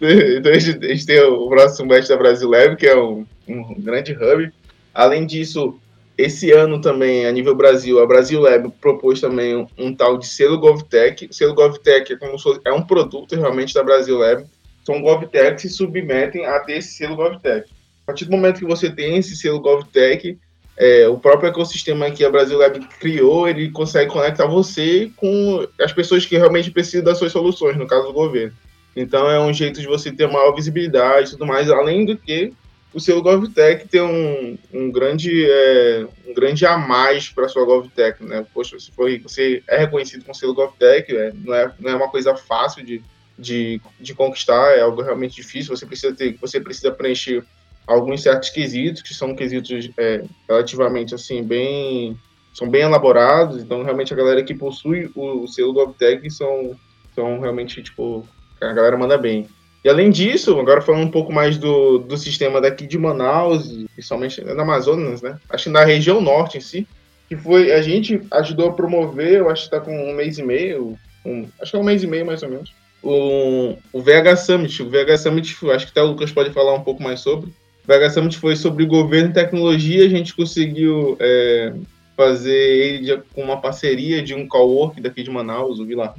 então, 0.38 0.52
a 0.52 0.58
gente, 0.58 1.06
tem 1.06 1.20
o 1.20 1.48
próximo 1.48 1.88
batch 1.88 2.06
da 2.06 2.16
Brasil 2.16 2.48
Lab, 2.48 2.76
que 2.76 2.86
é 2.86 2.96
um, 2.96 3.26
um 3.48 3.74
grande 3.82 4.12
hub. 4.12 4.52
Além 4.94 5.26
disso, 5.26 5.80
esse 6.16 6.52
ano 6.52 6.80
também, 6.80 7.26
a 7.26 7.32
nível 7.32 7.56
Brasil, 7.56 8.00
a 8.00 8.06
Brasil 8.06 8.40
Lab 8.40 8.70
propôs 8.80 9.20
também 9.20 9.56
um, 9.56 9.66
um 9.76 9.92
tal 9.92 10.16
de 10.16 10.28
selo 10.28 10.60
GovTech. 10.60 11.26
O 11.26 11.34
selo 11.34 11.52
GovTech 11.52 12.12
é, 12.12 12.16
como 12.16 12.36
é 12.64 12.72
um 12.72 12.82
produto 12.82 13.34
realmente 13.34 13.74
da 13.74 13.82
Brasil 13.82 14.16
Lab. 14.16 14.46
São 14.84 15.02
GovTech 15.02 15.56
que 15.56 15.62
se 15.62 15.70
submetem 15.70 16.46
a 16.46 16.60
ter 16.60 16.78
esse 16.78 16.94
selo 16.94 17.16
GovTech. 17.16 17.68
A 18.04 18.06
partir 18.06 18.26
do 18.26 18.30
momento 18.30 18.60
que 18.60 18.64
você 18.64 18.88
tem 18.88 19.16
esse 19.16 19.34
selo 19.34 19.58
GovTech, 19.58 20.38
é, 20.76 21.08
o 21.08 21.18
próprio 21.18 21.48
ecossistema 21.48 22.10
que 22.10 22.24
a 22.24 22.30
Brasil 22.30 22.58
Lab 22.58 22.78
criou, 23.00 23.48
ele 23.48 23.70
consegue 23.70 24.10
conectar 24.10 24.46
você 24.46 25.10
com 25.16 25.66
as 25.80 25.92
pessoas 25.92 26.26
que 26.26 26.36
realmente 26.36 26.70
precisam 26.70 27.04
das 27.04 27.18
suas 27.18 27.32
soluções, 27.32 27.76
no 27.76 27.86
caso 27.86 28.08
do 28.08 28.12
governo. 28.12 28.52
Então 28.94 29.30
é 29.30 29.40
um 29.40 29.52
jeito 29.52 29.80
de 29.80 29.86
você 29.86 30.12
ter 30.12 30.26
maior 30.26 30.52
visibilidade 30.52 31.28
e 31.28 31.30
tudo 31.32 31.46
mais, 31.46 31.70
além 31.70 32.04
do 32.04 32.16
que 32.16 32.52
o 32.92 33.00
selo 33.00 33.22
GovTech 33.22 33.88
tem 33.88 34.00
um, 34.00 34.58
um, 34.72 34.90
grande, 34.90 35.44
é, 35.46 36.06
um 36.26 36.32
grande 36.32 36.64
a 36.64 36.78
mais 36.78 37.28
para 37.28 37.44
a 37.44 37.48
sua 37.48 37.64
GovTech, 37.66 38.24
né? 38.24 38.46
Poxa, 38.54 38.78
se 38.78 38.90
for, 38.90 39.10
você 39.20 39.62
é 39.68 39.76
reconhecido 39.76 40.24
com 40.24 40.32
o 40.32 40.34
selo 40.34 40.54
GovTech, 40.54 41.14
é, 41.14 41.32
não, 41.34 41.54
é, 41.54 41.74
não 41.78 41.90
é 41.90 41.94
uma 41.94 42.08
coisa 42.08 42.34
fácil 42.34 42.82
de, 42.84 43.02
de, 43.38 43.82
de 44.00 44.14
conquistar, 44.14 44.78
é 44.78 44.80
algo 44.80 45.02
realmente 45.02 45.36
difícil, 45.36 45.76
você 45.76 45.84
precisa, 45.84 46.14
ter, 46.14 46.38
você 46.40 46.58
precisa 46.58 46.90
preencher 46.90 47.44
alguns 47.86 48.22
certos 48.22 48.50
quesitos, 48.50 49.02
que 49.02 49.14
são 49.14 49.34
quesitos 49.34 49.90
é, 49.96 50.24
relativamente, 50.48 51.14
assim, 51.14 51.42
bem... 51.42 52.16
são 52.52 52.68
bem 52.68 52.82
elaborados, 52.82 53.62
então 53.62 53.82
realmente 53.82 54.12
a 54.12 54.16
galera 54.16 54.42
que 54.42 54.54
possui 54.54 55.10
o, 55.14 55.44
o 55.44 55.48
selo 55.48 55.72
GovTech 55.72 56.28
são, 56.30 56.74
são 57.14 57.38
realmente, 57.40 57.82
tipo, 57.82 58.26
a 58.60 58.72
galera 58.72 58.96
manda 58.96 59.16
bem. 59.16 59.46
E 59.84 59.88
além 59.88 60.10
disso, 60.10 60.58
agora 60.58 60.80
falando 60.80 61.04
um 61.04 61.10
pouco 61.10 61.32
mais 61.32 61.56
do, 61.58 61.98
do 61.98 62.16
sistema 62.16 62.60
daqui 62.60 62.88
de 62.88 62.98
Manaus, 62.98 63.68
principalmente 63.94 64.42
na 64.42 64.62
Amazonas, 64.62 65.22
né? 65.22 65.38
Acho 65.48 65.64
que 65.64 65.70
na 65.70 65.84
região 65.84 66.20
norte 66.20 66.58
em 66.58 66.60
si, 66.60 66.88
que 67.28 67.36
foi, 67.36 67.72
a 67.72 67.80
gente 67.80 68.20
ajudou 68.32 68.70
a 68.70 68.72
promover, 68.72 69.34
eu 69.34 69.48
acho 69.48 69.68
que 69.68 69.76
está 69.76 69.80
com 69.80 69.96
um 70.10 70.12
mês 70.12 70.38
e 70.38 70.42
meio, 70.42 70.98
um, 71.24 71.46
acho 71.60 71.70
que 71.70 71.76
é 71.76 71.80
um 71.80 71.84
mês 71.84 72.02
e 72.02 72.06
meio 72.08 72.26
mais 72.26 72.42
ou 72.42 72.48
menos, 72.48 72.74
o, 73.02 73.76
o 73.92 74.02
VH 74.02 74.36
Summit. 74.38 74.82
O 74.82 74.90
VH 74.90 75.18
Summit, 75.18 75.56
acho 75.70 75.86
que 75.86 75.92
até 75.92 76.02
o 76.02 76.06
Lucas 76.06 76.32
pode 76.32 76.50
falar 76.50 76.74
um 76.74 76.82
pouco 76.82 77.00
mais 77.00 77.20
sobre. 77.20 77.52
VH 77.86 78.10
Summit 78.10 78.38
foi 78.38 78.56
sobre 78.56 78.84
governo 78.84 79.30
e 79.30 79.32
tecnologia, 79.32 80.04
a 80.04 80.08
gente 80.08 80.34
conseguiu 80.34 81.16
é, 81.20 81.72
fazer 82.16 82.52
ele 82.52 83.22
com 83.32 83.42
uma 83.42 83.60
parceria 83.60 84.22
de 84.22 84.34
um 84.34 84.46
cowork 84.46 85.00
daqui 85.00 85.22
de 85.22 85.30
Manaus, 85.30 85.78
o 85.78 85.84
Vila 85.84 86.14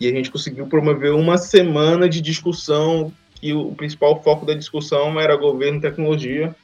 e 0.00 0.06
a 0.06 0.10
gente 0.10 0.30
conseguiu 0.30 0.66
promover 0.66 1.12
uma 1.12 1.36
semana 1.36 2.08
de 2.08 2.20
discussão 2.20 3.12
e 3.42 3.52
o 3.52 3.72
principal 3.72 4.22
foco 4.22 4.46
da 4.46 4.54
discussão 4.54 5.18
era 5.20 5.36
governo 5.36 5.78
e 5.78 5.82
tecnologia. 5.82 6.54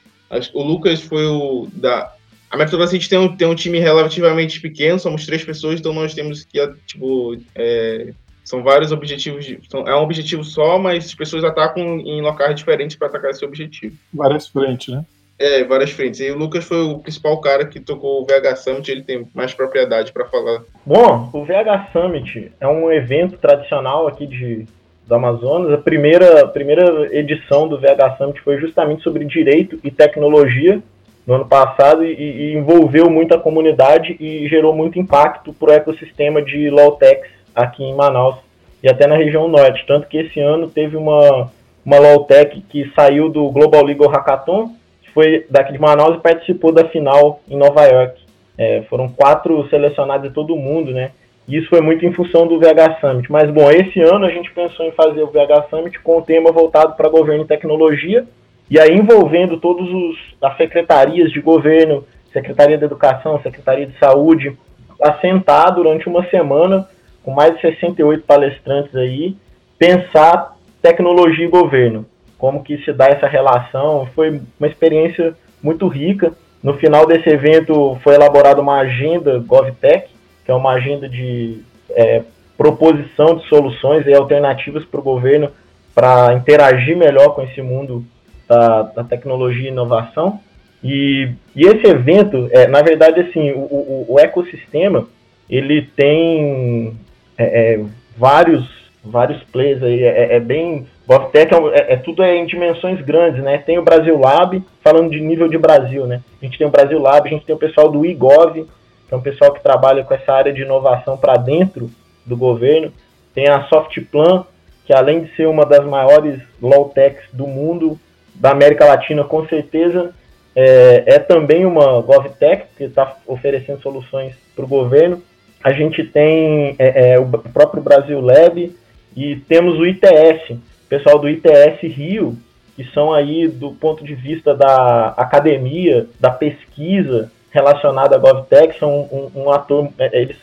O 0.53 0.63
Lucas 0.63 1.01
foi 1.01 1.25
o 1.25 1.67
da 1.73 2.13
a 2.49 2.55
Metodocity 2.55 3.09
tem 3.09 3.19
um, 3.19 3.35
tem 3.35 3.47
um 3.47 3.55
time 3.55 3.77
relativamente 3.77 4.61
pequeno, 4.61 4.97
somos 4.97 5.25
três 5.25 5.43
pessoas, 5.43 5.79
então 5.79 5.93
nós 5.93 6.13
temos 6.13 6.45
que, 6.45 6.65
tipo, 6.85 7.37
é, 7.53 8.13
são 8.47 8.63
vários 8.63 8.93
objetivos, 8.93 9.45
de, 9.45 9.59
são, 9.69 9.85
é 9.85 9.93
um 9.93 10.03
objetivo 10.03 10.41
só, 10.41 10.79
mas 10.79 11.03
as 11.03 11.13
pessoas 11.13 11.43
atacam 11.43 11.99
em 11.99 12.21
locais 12.21 12.55
diferentes 12.55 12.95
para 12.95 13.09
atacar 13.09 13.31
esse 13.31 13.43
objetivo. 13.43 13.97
Várias 14.13 14.47
frentes, 14.47 14.87
né? 14.87 15.03
É, 15.37 15.65
várias 15.65 15.91
frentes. 15.91 16.21
E 16.21 16.31
o 16.31 16.37
Lucas 16.37 16.63
foi 16.63 16.81
o 16.81 16.97
principal 16.99 17.41
cara 17.41 17.65
que 17.65 17.77
tocou 17.77 18.21
o 18.21 18.25
VH 18.25 18.55
Summit, 18.55 18.89
ele 18.89 19.03
tem 19.03 19.27
mais 19.35 19.53
propriedade 19.53 20.13
para 20.13 20.23
falar. 20.23 20.61
Bom, 20.85 21.29
o 21.33 21.43
VH 21.43 21.91
Summit 21.91 22.53
é 22.61 22.65
um 22.65 22.89
evento 22.89 23.37
tradicional 23.37 24.07
aqui 24.07 24.25
de, 24.25 24.65
do 25.05 25.13
Amazonas. 25.13 25.73
A 25.73 25.77
primeira, 25.77 26.45
a 26.45 26.47
primeira 26.47 27.13
edição 27.13 27.67
do 27.67 27.77
VH 27.77 28.15
Summit 28.17 28.39
foi 28.39 28.57
justamente 28.61 29.03
sobre 29.03 29.25
direito 29.25 29.77
e 29.83 29.91
tecnologia 29.91 30.81
no 31.27 31.33
ano 31.33 31.45
passado 31.45 32.05
e, 32.05 32.13
e 32.13 32.53
envolveu 32.55 33.09
muita 33.09 33.37
comunidade 33.37 34.15
e 34.21 34.47
gerou 34.47 34.73
muito 34.73 34.97
impacto 34.97 35.51
para 35.51 35.69
o 35.69 35.73
ecossistema 35.73 36.41
de 36.41 36.69
Lawtex 36.69 37.36
aqui 37.57 37.83
em 37.83 37.95
Manaus 37.95 38.37
e 38.81 38.89
até 38.89 39.07
na 39.07 39.15
região 39.15 39.47
norte. 39.47 39.85
Tanto 39.87 40.07
que 40.07 40.17
esse 40.17 40.39
ano 40.39 40.69
teve 40.69 40.95
uma, 40.95 41.49
uma 41.85 41.99
Lawtech 41.99 42.61
que 42.69 42.91
saiu 42.95 43.29
do 43.29 43.49
Global 43.49 43.83
Legal 43.83 44.09
Hackathon 44.09 44.75
foi 45.17 45.47
daqui 45.49 45.73
de 45.73 45.79
Manaus 45.79 46.17
e 46.17 46.21
participou 46.21 46.71
da 46.71 46.87
final 46.89 47.41
em 47.49 47.57
Nova 47.57 47.83
York. 47.85 48.21
É, 48.55 48.83
foram 48.87 49.09
quatro 49.09 49.67
selecionados 49.67 50.29
de 50.29 50.33
todo 50.33 50.55
mundo, 50.55 50.91
né? 50.91 51.09
E 51.47 51.57
isso 51.57 51.69
foi 51.69 51.81
muito 51.81 52.05
em 52.05 52.13
função 52.13 52.45
do 52.45 52.59
VH 52.59 52.99
Summit. 53.01 53.31
Mas, 53.31 53.49
bom, 53.49 53.71
esse 53.71 53.99
ano 53.99 54.25
a 54.25 54.29
gente 54.29 54.51
pensou 54.51 54.85
em 54.85 54.91
fazer 54.91 55.23
o 55.23 55.31
VH 55.31 55.69
Summit 55.71 55.99
com 56.01 56.19
o 56.19 56.21
tema 56.21 56.51
voltado 56.51 56.93
para 56.95 57.09
governo 57.09 57.43
e 57.43 57.47
tecnologia, 57.47 58.25
e 58.69 58.79
aí 58.79 58.95
envolvendo 58.95 59.57
todos 59.59 59.89
os 59.89 60.17
as 60.39 60.55
secretarias 60.55 61.31
de 61.31 61.41
governo, 61.41 62.03
Secretaria 62.31 62.77
da 62.77 62.85
Educação, 62.85 63.41
Secretaria 63.41 63.87
de 63.87 63.97
Saúde, 63.97 64.55
a 65.01 65.13
sentar 65.13 65.71
durante 65.73 66.07
uma 66.07 66.23
semana 66.29 66.87
com 67.27 67.33
mais 67.33 67.55
de 67.55 67.59
68 67.59 68.23
palestrantes 68.23 68.95
aí, 68.95 69.35
pensar 69.77 70.55
tecnologia 70.81 71.43
e 71.43 71.49
governo 71.49 72.05
como 72.37 72.63
que 72.63 72.77
se 72.85 72.93
dá 72.93 73.07
essa 73.07 73.27
relação. 73.27 74.07
Foi 74.15 74.39
uma 74.57 74.67
experiência 74.67 75.35
muito 75.61 75.89
rica. 75.89 76.31
No 76.63 76.75
final 76.75 77.05
desse 77.05 77.27
evento 77.27 77.99
foi 78.01 78.15
elaborada 78.15 78.61
uma 78.61 78.77
agenda 78.77 79.39
GovTech, 79.39 80.07
que 80.45 80.49
é 80.49 80.53
uma 80.53 80.71
agenda 80.71 81.09
de 81.09 81.59
é, 81.89 82.23
proposição 82.57 83.35
de 83.35 83.45
soluções 83.49 84.07
e 84.07 84.13
alternativas 84.13 84.85
para 84.85 85.01
o 85.01 85.03
governo 85.03 85.51
para 85.93 86.33
interagir 86.33 86.95
melhor 86.95 87.35
com 87.35 87.41
esse 87.41 87.61
mundo 87.61 88.05
da, 88.47 88.83
da 88.83 89.03
tecnologia 89.03 89.65
e 89.65 89.73
inovação. 89.73 90.39
E, 90.81 91.29
e 91.53 91.63
esse 91.65 91.87
evento, 91.87 92.47
é, 92.51 92.67
na 92.67 92.81
verdade, 92.81 93.19
assim, 93.19 93.51
o, 93.51 93.65
o, 93.65 94.05
o 94.13 94.17
ecossistema 94.17 95.05
ele 95.49 95.81
tem 95.81 96.95
é, 97.37 97.73
é 97.73 97.85
vários 98.17 98.77
vários 99.03 99.41
players 99.43 99.81
aí, 99.81 100.03
é, 100.03 100.35
é 100.35 100.39
bem 100.39 100.85
GovTech 101.07 101.53
é, 101.53 101.57
é, 101.57 101.93
é, 101.93 101.95
tudo 101.95 102.21
é 102.21 102.35
em 102.35 102.45
dimensões 102.45 103.01
grandes, 103.01 103.41
né? 103.41 103.57
Tem 103.59 103.79
o 103.79 103.83
Brasil 103.83 104.19
Lab, 104.19 104.61
falando 104.83 105.09
de 105.09 105.21
nível 105.21 105.47
de 105.47 105.57
Brasil, 105.57 106.05
né? 106.05 106.21
A 106.41 106.45
gente 106.45 106.57
tem 106.57 106.67
o 106.67 106.71
Brasil 106.71 106.99
Lab, 106.99 107.27
a 107.27 107.31
gente 107.31 107.45
tem 107.45 107.55
o 107.55 107.59
pessoal 107.59 107.89
do 107.89 108.05
iGov, 108.05 108.65
que 109.07 109.13
é 109.13 109.15
um 109.15 109.21
pessoal 109.21 109.53
que 109.53 109.63
trabalha 109.63 110.03
com 110.03 110.13
essa 110.13 110.33
área 110.33 110.51
de 110.51 110.63
inovação 110.63 111.17
para 111.17 111.37
dentro 111.37 111.89
do 112.25 112.35
governo. 112.35 112.91
Tem 113.33 113.47
a 113.47 113.63
Softplan, 113.63 114.45
que 114.85 114.93
além 114.93 115.23
de 115.23 115.35
ser 115.35 115.47
uma 115.47 115.65
das 115.65 115.85
maiores 115.85 116.41
low 116.61 116.89
techs 116.89 117.23
do 117.31 117.47
mundo, 117.47 117.97
da 118.35 118.51
América 118.51 118.85
Latina, 118.85 119.23
com 119.23 119.47
certeza, 119.47 120.13
é, 120.53 121.03
é 121.05 121.19
também 121.19 121.65
uma 121.65 122.01
GovTech, 122.01 122.65
que 122.77 122.83
está 122.83 123.15
oferecendo 123.25 123.81
soluções 123.81 124.35
para 124.53 124.65
o 124.65 124.67
governo. 124.67 125.23
A 125.63 125.71
gente 125.73 126.03
tem 126.03 126.75
é, 126.77 127.13
é, 127.13 127.19
o 127.19 127.25
próprio 127.25 127.81
Brasil 127.81 128.21
Lab 128.21 128.75
e 129.15 129.35
temos 129.47 129.77
o 129.79 129.85
ITS, 129.85 130.57
pessoal 130.87 131.19
do 131.19 131.27
ITS 131.27 131.81
Rio, 131.81 132.37
que 132.75 132.83
são 132.93 133.11
aí 133.11 133.47
do 133.47 133.71
ponto 133.71 134.03
de 134.03 134.13
vista 134.13 134.53
da 134.53 135.07
academia, 135.17 136.07
da 136.19 136.29
pesquisa 136.29 137.31
relacionada 137.51 138.15
à 138.15 138.19
GovTech, 138.19 138.77
são 138.77 139.09
um, 139.11 139.31
um 139.43 139.51
ator, 139.51 139.89
é, 139.97 140.21
eles, 140.21 140.37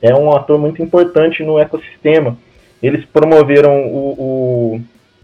é 0.00 0.14
um 0.14 0.34
ator 0.34 0.58
muito 0.58 0.82
importante 0.82 1.42
no 1.42 1.58
ecossistema. 1.58 2.36
Eles 2.82 3.04
promoveram 3.04 3.86
o, 3.86 4.78
o 4.78 4.80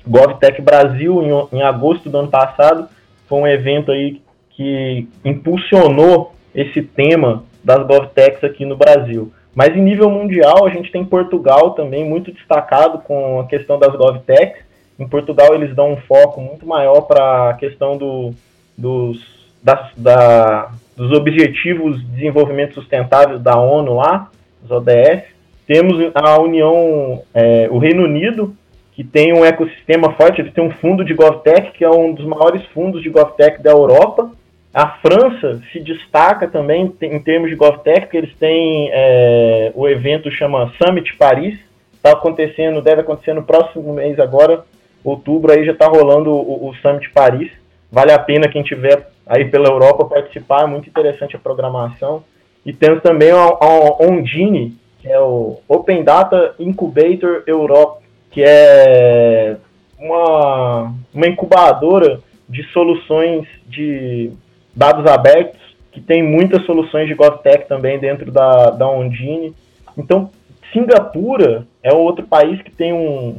GovTech 0.07 0.61
Brasil 0.61 1.22
em, 1.22 1.57
em 1.59 1.62
agosto 1.62 2.11
do 2.11 2.18
ano 2.18 2.29
passado, 2.29 2.88
foi 3.26 3.38
um 3.38 3.46
evento 3.46 3.90
aí 3.90 4.20
que 4.50 5.09
impulsionou 5.24 6.35
esse 6.55 6.83
tema 6.83 7.44
das 7.62 7.87
GovTechs 7.87 8.42
aqui 8.42 8.64
no 8.64 8.77
Brasil. 8.77 9.33
Mas 9.55 9.77
em 9.77 9.83
nível 9.83 10.09
mundial, 10.11 10.66
a 10.66 10.70
gente 10.70 10.92
tem 10.92 11.05
Portugal 11.05 11.73
também 11.73 12.05
muito 12.05 12.33
destacado 12.33 12.99
com 12.99 13.40
a 13.40 13.46
questão 13.46 13.79
das 13.79 13.94
GovTechs. 13.94 14.64
Em 14.99 15.09
Portugal, 15.09 15.55
eles 15.55 15.75
dão 15.75 15.92
um 15.92 15.96
foco 15.96 16.40
muito 16.40 16.66
maior 16.66 17.03
para 17.03 17.51
a 17.51 17.55
questão 17.55 17.96
do, 17.96 18.33
dos, 18.77 19.18
da, 19.62 20.70
dos 20.96 21.12
Objetivos 21.12 21.99
de 21.99 22.07
Desenvolvimento 22.07 22.75
Sustentável 22.75 23.38
da 23.38 23.59
ONU 23.59 23.94
lá, 23.94 24.29
os 24.62 24.70
ODS. 24.70 25.25
Temos 25.66 26.11
a 26.14 26.40
União, 26.40 27.23
é, 27.33 27.68
o 27.70 27.79
Reino 27.79 28.05
Unido, 28.05 28.55
que 28.92 29.03
tem 29.03 29.33
um 29.33 29.44
ecossistema 29.44 30.12
forte, 30.12 30.40
ele 30.40 30.51
tem 30.51 30.62
um 30.62 30.70
fundo 30.70 31.05
de 31.05 31.14
GovTech, 31.14 31.73
que 31.73 31.85
é 31.85 31.90
um 31.90 32.12
dos 32.12 32.27
maiores 32.27 32.62
fundos 32.66 33.03
de 33.03 33.09
GovTech 33.09 33.62
da 33.62 33.70
Europa, 33.70 34.31
a 34.73 34.89
França 34.99 35.61
se 35.73 35.81
destaca 35.81 36.47
também 36.47 36.95
em 37.03 37.21
termos 37.21 37.51
de 37.51 37.57
GovTech, 37.57 38.17
eles 38.17 38.33
têm 38.37 38.89
é, 38.93 39.73
o 39.75 39.89
evento 39.89 40.31
chama 40.31 40.73
Summit 40.81 41.17
Paris, 41.17 41.59
está 41.93 42.13
acontecendo, 42.13 42.81
deve 42.81 43.01
acontecer 43.01 43.35
no 43.35 43.43
próximo 43.43 43.93
mês 43.93 44.19
agora, 44.21 44.65
outubro, 45.03 45.53
aí 45.53 45.65
já 45.65 45.73
está 45.73 45.87
rolando 45.87 46.31
o, 46.31 46.69
o 46.69 46.75
Summit 46.77 47.11
Paris. 47.11 47.51
Vale 47.91 48.13
a 48.13 48.19
pena 48.19 48.49
quem 48.49 48.63
tiver 48.63 49.09
aí 49.27 49.45
pela 49.47 49.69
Europa 49.69 50.05
participar, 50.05 50.63
é 50.63 50.67
muito 50.67 50.89
interessante 50.89 51.35
a 51.35 51.41
programação. 51.41 52.23
E 52.65 52.73
temos 52.73 53.03
também 53.03 53.33
a, 53.33 53.37
a 53.37 54.03
Ondine, 54.05 54.77
que 55.01 55.09
é 55.09 55.19
o 55.19 55.59
Open 55.67 56.05
Data 56.05 56.55
Incubator 56.61 57.43
Europe, 57.47 58.05
que 58.31 58.43
é 58.45 59.57
uma, 59.99 60.95
uma 61.13 61.27
incubadora 61.27 62.21
de 62.49 62.63
soluções 62.73 63.47
de 63.67 64.33
dados 64.81 65.05
abertos, 65.05 65.61
que 65.93 66.01
tem 66.01 66.23
muitas 66.23 66.64
soluções 66.64 67.07
de 67.07 67.14
GovTech 67.14 67.69
também 67.69 67.99
dentro 67.99 68.33
da, 68.33 68.71
da 68.71 68.88
Ondine. 68.88 69.55
Então, 69.99 70.31
Singapura 70.73 71.66
é 71.83 71.93
outro 71.93 72.27
país 72.27 72.62
que 72.62 72.71
tem 72.71 72.90
um, 72.90 73.37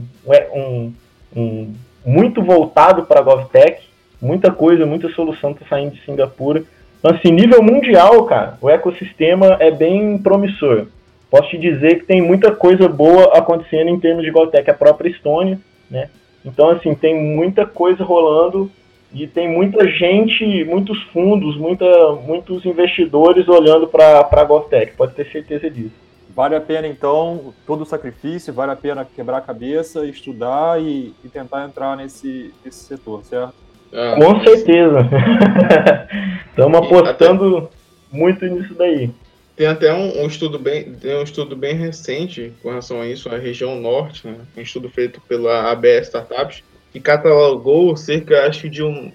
um, 0.53 0.93
um 1.35 1.73
muito 2.05 2.43
voltado 2.43 3.07
para 3.07 3.21
a 3.21 3.23
GovTech, 3.23 3.81
muita 4.21 4.51
coisa, 4.51 4.85
muita 4.85 5.09
solução 5.09 5.49
está 5.49 5.65
saindo 5.67 5.95
de 5.95 6.05
Singapura. 6.05 6.63
Então, 6.99 7.15
assim, 7.15 7.31
nível 7.31 7.63
mundial, 7.63 8.23
cara, 8.25 8.59
o 8.61 8.69
ecossistema 8.69 9.57
é 9.59 9.71
bem 9.71 10.19
promissor. 10.19 10.85
Posso 11.31 11.49
te 11.49 11.57
dizer 11.57 12.01
que 12.01 12.05
tem 12.05 12.21
muita 12.21 12.51
coisa 12.51 12.87
boa 12.87 13.35
acontecendo 13.35 13.89
em 13.89 13.99
termos 13.99 14.23
de 14.23 14.29
GovTech, 14.29 14.69
a 14.69 14.75
própria 14.75 15.09
Estônia, 15.09 15.57
né? 15.89 16.07
Então, 16.45 16.69
assim, 16.69 16.93
tem 16.93 17.19
muita 17.19 17.65
coisa 17.65 18.03
rolando 18.03 18.69
e 19.13 19.27
tem 19.27 19.49
muita 19.49 19.85
gente, 19.87 20.63
muitos 20.63 21.01
fundos, 21.11 21.57
muita, 21.57 22.13
muitos 22.25 22.65
investidores 22.65 23.47
olhando 23.47 23.87
para 23.87 24.27
a 24.31 24.43
GovTech, 24.43 24.93
pode 24.95 25.13
ter 25.13 25.25
certeza 25.31 25.69
disso. 25.69 26.01
Vale 26.33 26.55
a 26.55 26.61
pena, 26.61 26.87
então, 26.87 27.53
todo 27.67 27.81
o 27.81 27.85
sacrifício, 27.85 28.53
vale 28.53 28.71
a 28.71 28.75
pena 28.75 29.05
quebrar 29.05 29.37
a 29.37 29.41
cabeça, 29.41 30.05
estudar 30.05 30.81
e, 30.81 31.13
e 31.23 31.29
tentar 31.29 31.65
entrar 31.65 31.97
nesse, 31.97 32.53
nesse 32.63 32.85
setor, 32.85 33.23
certo? 33.25 33.53
Ah, 33.93 34.15
Com 34.15 34.41
certeza. 34.41 35.09
Estamos 36.49 36.79
apostando 36.79 37.57
até, 37.57 37.67
muito 38.11 38.45
nisso 38.45 38.73
daí. 38.75 39.11
Tem 39.57 39.67
até 39.67 39.93
um, 39.93 40.23
um, 40.23 40.27
estudo 40.27 40.57
bem, 40.57 40.93
tem 40.93 41.17
um 41.17 41.23
estudo 41.23 41.55
bem 41.55 41.75
recente 41.75 42.53
com 42.63 42.69
relação 42.69 43.01
a 43.01 43.07
isso, 43.07 43.27
a 43.27 43.37
região 43.37 43.75
norte, 43.75 44.25
né? 44.25 44.37
um 44.55 44.61
estudo 44.61 44.89
feito 44.89 45.19
pela 45.27 45.69
ABS 45.69 46.07
Startups, 46.07 46.63
que 46.91 46.99
catalogou 46.99 47.95
cerca, 47.95 48.45
acho 48.45 48.69
de 48.69 48.83
um, 48.83 49.11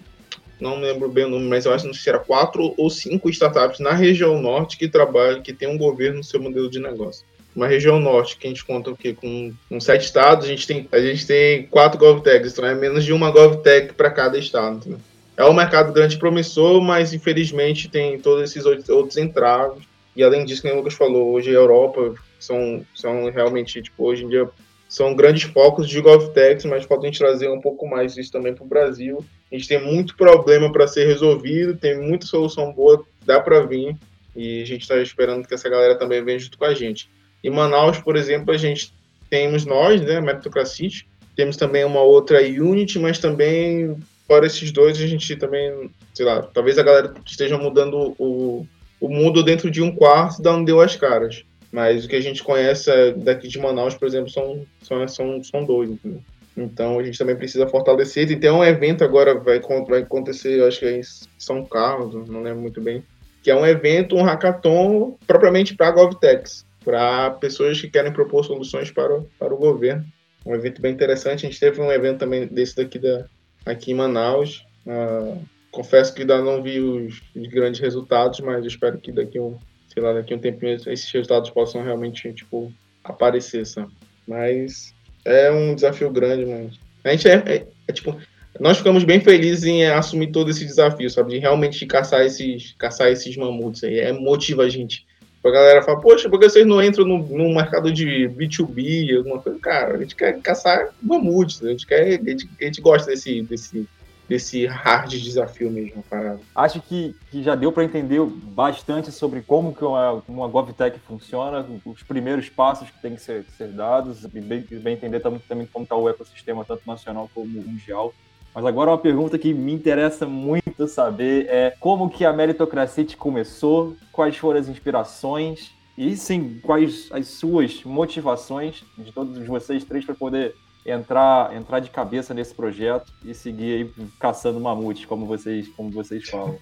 não 0.60 0.80
lembro 0.80 1.08
bem 1.08 1.24
o 1.24 1.28
número, 1.28 1.50
mas 1.50 1.66
eu 1.66 1.72
acho 1.72 1.90
que 1.90 2.08
era 2.08 2.18
quatro 2.18 2.74
ou 2.76 2.88
cinco 2.88 3.28
startups 3.28 3.78
na 3.78 3.92
região 3.92 4.40
norte 4.40 4.78
que 4.78 4.88
trabalham, 4.88 5.42
que 5.42 5.52
tem 5.52 5.68
um 5.68 5.78
governo 5.78 6.18
no 6.18 6.24
seu 6.24 6.40
modelo 6.40 6.70
de 6.70 6.78
negócio. 6.78 7.24
Uma 7.54 7.66
região 7.66 7.98
norte, 7.98 8.36
que 8.36 8.46
a 8.46 8.50
gente 8.50 8.64
conta 8.64 8.90
o 8.90 8.96
quê? 8.96 9.14
Com, 9.14 9.52
com 9.68 9.80
sete 9.80 10.04
estados, 10.04 10.44
a 10.44 10.48
gente 10.48 10.66
tem, 10.66 10.88
a 10.92 11.00
gente 11.00 11.26
tem 11.26 11.64
quatro 11.66 11.98
GovTechs, 11.98 12.52
então 12.52 12.66
é 12.66 12.74
menos 12.74 13.04
de 13.04 13.12
uma 13.12 13.30
GovTech 13.30 13.94
para 13.94 14.10
cada 14.10 14.38
estado. 14.38 14.88
Né? 14.88 14.98
É 15.36 15.44
um 15.44 15.54
mercado 15.54 15.92
grande 15.92 16.18
promissor, 16.18 16.80
mas 16.80 17.12
infelizmente 17.12 17.88
tem 17.88 18.18
todos 18.18 18.42
esses 18.44 18.64
outros 18.88 19.16
entraves. 19.16 19.82
E 20.14 20.22
além 20.22 20.44
disso, 20.44 20.62
como 20.62 20.74
o 20.74 20.76
Lucas 20.78 20.94
falou, 20.94 21.32
hoje 21.32 21.50
a 21.50 21.54
Europa 21.54 22.14
são, 22.38 22.84
são 22.94 23.30
realmente, 23.30 23.82
tipo, 23.82 24.04
hoje 24.04 24.24
em 24.24 24.28
dia 24.28 24.48
são 24.88 25.14
grandes 25.14 25.42
focos 25.42 25.88
de 25.88 26.00
GovTechs, 26.00 26.64
mas 26.64 26.84
falta 26.84 27.04
a 27.04 27.10
gente 27.10 27.18
trazer 27.18 27.48
um 27.48 27.60
pouco 27.60 27.86
mais 27.86 28.16
isso 28.16 28.30
também 28.30 28.54
para 28.54 28.64
o 28.64 28.68
Brasil. 28.68 29.24
A 29.50 29.54
gente 29.54 29.68
tem 29.68 29.82
muito 29.82 30.16
problema 30.16 30.70
para 30.70 30.86
ser 30.86 31.06
resolvido, 31.06 31.76
tem 31.76 32.00
muita 32.00 32.26
solução 32.26 32.72
boa, 32.72 33.04
dá 33.24 33.40
para 33.40 33.60
vir, 33.60 33.96
e 34.34 34.62
a 34.62 34.66
gente 34.66 34.82
está 34.82 34.96
esperando 34.98 35.46
que 35.46 35.54
essa 35.54 35.68
galera 35.68 35.98
também 35.98 36.22
venha 36.22 36.38
junto 36.38 36.58
com 36.58 36.64
a 36.64 36.74
gente. 36.74 37.08
Em 37.42 37.50
Manaus, 37.50 37.98
por 37.98 38.16
exemplo, 38.16 38.52
a 38.52 38.56
gente 38.56 38.92
temos 39.28 39.64
nós, 39.64 40.00
né, 40.00 40.20
Meritocracy, 40.20 41.04
temos 41.34 41.56
também 41.56 41.84
uma 41.84 42.00
outra 42.00 42.40
Unity, 42.40 42.98
mas 42.98 43.18
também, 43.18 43.96
fora 44.26 44.46
esses 44.46 44.70
dois, 44.72 45.00
a 45.00 45.06
gente 45.06 45.36
também, 45.36 45.90
sei 46.14 46.24
lá, 46.24 46.42
talvez 46.42 46.78
a 46.78 46.82
galera 46.82 47.12
esteja 47.26 47.58
mudando 47.58 48.14
o, 48.18 48.66
o 49.00 49.08
mundo 49.08 49.42
dentro 49.42 49.70
de 49.70 49.82
um 49.82 49.94
quarto, 49.94 50.40
dando 50.40 50.64
deu 50.64 50.80
as 50.80 50.96
caras. 50.96 51.44
Mas 51.76 52.06
o 52.06 52.08
que 52.08 52.16
a 52.16 52.22
gente 52.22 52.42
conhece 52.42 52.90
daqui 53.18 53.48
de 53.48 53.58
Manaus, 53.58 53.94
por 53.94 54.08
exemplo, 54.08 54.30
são, 54.30 54.64
são, 54.80 55.06
são, 55.06 55.44
são 55.44 55.62
dois. 55.62 55.90
Entendeu? 55.90 56.22
Então 56.56 56.98
a 56.98 57.02
gente 57.02 57.18
também 57.18 57.36
precisa 57.36 57.68
fortalecer. 57.68 58.26
Tem 58.40 58.50
um 58.50 58.64
evento 58.64 59.04
agora, 59.04 59.34
vai, 59.34 59.60
vai 59.86 60.00
acontecer, 60.00 60.64
acho 60.64 60.78
que 60.78 60.86
é 60.86 60.96
em 60.96 61.02
São 61.36 61.66
Carlos, 61.66 62.14
não 62.30 62.40
lembro 62.40 62.62
muito 62.62 62.80
bem, 62.80 63.04
que 63.42 63.50
é 63.50 63.54
um 63.54 63.66
evento, 63.66 64.16
um 64.16 64.22
hackathon 64.22 65.18
propriamente 65.26 65.76
para 65.76 65.88
a 65.88 65.90
GovTechs, 65.90 66.64
para 66.82 67.32
pessoas 67.32 67.78
que 67.78 67.90
querem 67.90 68.10
propor 68.10 68.42
soluções 68.42 68.90
para, 68.90 69.14
o, 69.14 69.28
para 69.38 69.52
o 69.52 69.58
governo. 69.58 70.02
Um 70.46 70.54
evento 70.54 70.80
bem 70.80 70.94
interessante. 70.94 71.44
A 71.44 71.50
gente 71.50 71.60
teve 71.60 71.78
um 71.78 71.92
evento 71.92 72.20
também 72.20 72.46
desse 72.46 72.74
daqui 72.74 72.98
da, 72.98 73.26
aqui 73.66 73.90
em 73.90 73.94
Manaus. 73.94 74.64
Uh, 74.86 75.44
confesso 75.70 76.14
que 76.14 76.22
ainda 76.22 76.40
não 76.40 76.62
vi 76.62 76.80
os, 76.80 77.20
os 77.36 77.46
grandes 77.48 77.82
resultados, 77.82 78.40
mas 78.40 78.64
espero 78.64 78.96
que 78.96 79.12
daqui 79.12 79.38
um 79.38 79.58
sei 79.96 80.02
lá, 80.02 80.12
daqui 80.12 80.34
a 80.34 80.36
um 80.36 80.40
tempinho 80.40 80.74
esses 80.74 81.10
resultados 81.10 81.48
possam 81.48 81.82
realmente, 81.82 82.30
tipo, 82.34 82.70
aparecer, 83.02 83.64
sabe? 83.64 83.90
Mas 84.28 84.92
é 85.24 85.50
um 85.50 85.74
desafio 85.74 86.10
grande, 86.10 86.44
mas 86.44 86.78
a 87.02 87.10
gente 87.12 87.26
é, 87.26 87.34
é, 87.46 87.66
é, 87.88 87.92
tipo, 87.92 88.14
nós 88.60 88.76
ficamos 88.76 89.04
bem 89.04 89.20
felizes 89.20 89.64
em 89.64 89.86
assumir 89.86 90.32
todo 90.32 90.50
esse 90.50 90.66
desafio, 90.66 91.08
sabe? 91.08 91.30
De 91.30 91.38
realmente 91.38 91.86
caçar 91.86 92.26
esses, 92.26 92.74
caçar 92.78 93.08
esses 93.08 93.34
mamutes 93.38 93.84
aí. 93.84 93.98
É, 93.98 94.12
motiva 94.12 94.64
a 94.64 94.68
gente. 94.68 95.06
A 95.42 95.50
galera 95.50 95.80
fala, 95.80 96.00
poxa, 96.00 96.28
por 96.28 96.40
que 96.40 96.50
vocês 96.50 96.66
não 96.66 96.82
entram 96.82 97.06
no, 97.06 97.18
no 97.18 97.54
mercado 97.54 97.92
de 97.92 98.28
B2B, 98.28 99.16
alguma 99.16 99.40
coisa? 99.40 99.58
Cara, 99.60 99.94
a 99.94 99.98
gente 99.98 100.16
quer 100.16 100.40
caçar 100.40 100.92
mamutes, 101.00 101.62
a 101.62 101.70
gente, 101.70 101.86
quer, 101.86 102.20
a 102.20 102.30
gente, 102.30 102.50
a 102.60 102.64
gente 102.64 102.80
gosta 102.80 103.10
desse, 103.12 103.42
desse, 103.42 103.88
desse 104.28 104.66
hard 104.66 105.10
desafio 105.10 105.70
mesmo, 105.70 106.02
parado. 106.08 106.40
Acho 106.54 106.80
que, 106.80 107.14
que 107.30 107.42
já 107.42 107.54
deu 107.54 107.70
para 107.70 107.84
entender 107.84 108.20
bastante 108.24 109.12
sobre 109.12 109.40
como 109.42 109.74
que 109.74 109.84
uma, 109.84 110.22
uma 110.28 110.48
GovTech 110.48 110.98
funciona, 111.00 111.64
os 111.84 112.02
primeiros 112.02 112.48
passos 112.48 112.90
que 112.90 113.00
têm 113.00 113.14
que 113.14 113.22
ser, 113.22 113.44
ser 113.56 113.68
dados, 113.68 114.24
e 114.24 114.28
bem, 114.28 114.64
bem 114.68 114.94
entender 114.94 115.20
também, 115.20 115.40
também 115.48 115.68
como 115.72 115.84
está 115.84 115.96
o 115.96 116.08
ecossistema, 116.08 116.64
tanto 116.64 116.82
nacional 116.86 117.30
como 117.34 117.46
mundial. 117.46 118.12
Mas 118.54 118.64
agora 118.64 118.90
uma 118.90 118.98
pergunta 118.98 119.38
que 119.38 119.52
me 119.52 119.72
interessa 119.72 120.26
muito 120.26 120.88
saber 120.88 121.46
é 121.48 121.76
como 121.78 122.08
que 122.08 122.24
a 122.24 122.32
meritocracia 122.32 123.06
começou, 123.18 123.94
quais 124.10 124.36
foram 124.36 124.58
as 124.58 124.68
inspirações 124.68 125.72
e 125.96 126.16
sim, 126.16 126.58
quais 126.62 127.08
as 127.12 127.28
suas 127.28 127.84
motivações 127.84 128.82
de 128.96 129.12
todos 129.12 129.46
vocês 129.46 129.84
três 129.84 130.04
para 130.04 130.14
poder 130.14 130.54
entrar, 130.86 131.54
entrar 131.54 131.80
de 131.80 131.90
cabeça 131.90 132.32
nesse 132.32 132.54
projeto 132.54 133.12
e 133.24 133.34
seguir 133.34 133.74
aí 133.74 134.08
caçando 134.20 134.60
mamutes, 134.60 135.04
como 135.04 135.26
vocês, 135.26 135.66
como 135.76 135.90
vocês 135.90 136.28
falam. 136.28 136.56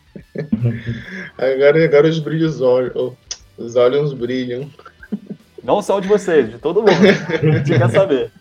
agora, 1.36 1.84
agora 1.84 2.08
os 2.08 2.18
brilhos 2.18 2.60
olhos, 2.60 3.12
os 3.58 3.76
olhos 3.76 4.12
brilham. 4.14 4.70
Não 5.62 5.82
só 5.82 6.00
de 6.00 6.08
vocês, 6.08 6.50
de 6.50 6.58
todo 6.58 6.80
mundo. 6.80 6.90
A 6.92 7.58
gente 7.58 7.78
quer 7.78 7.90
saber. 7.90 8.32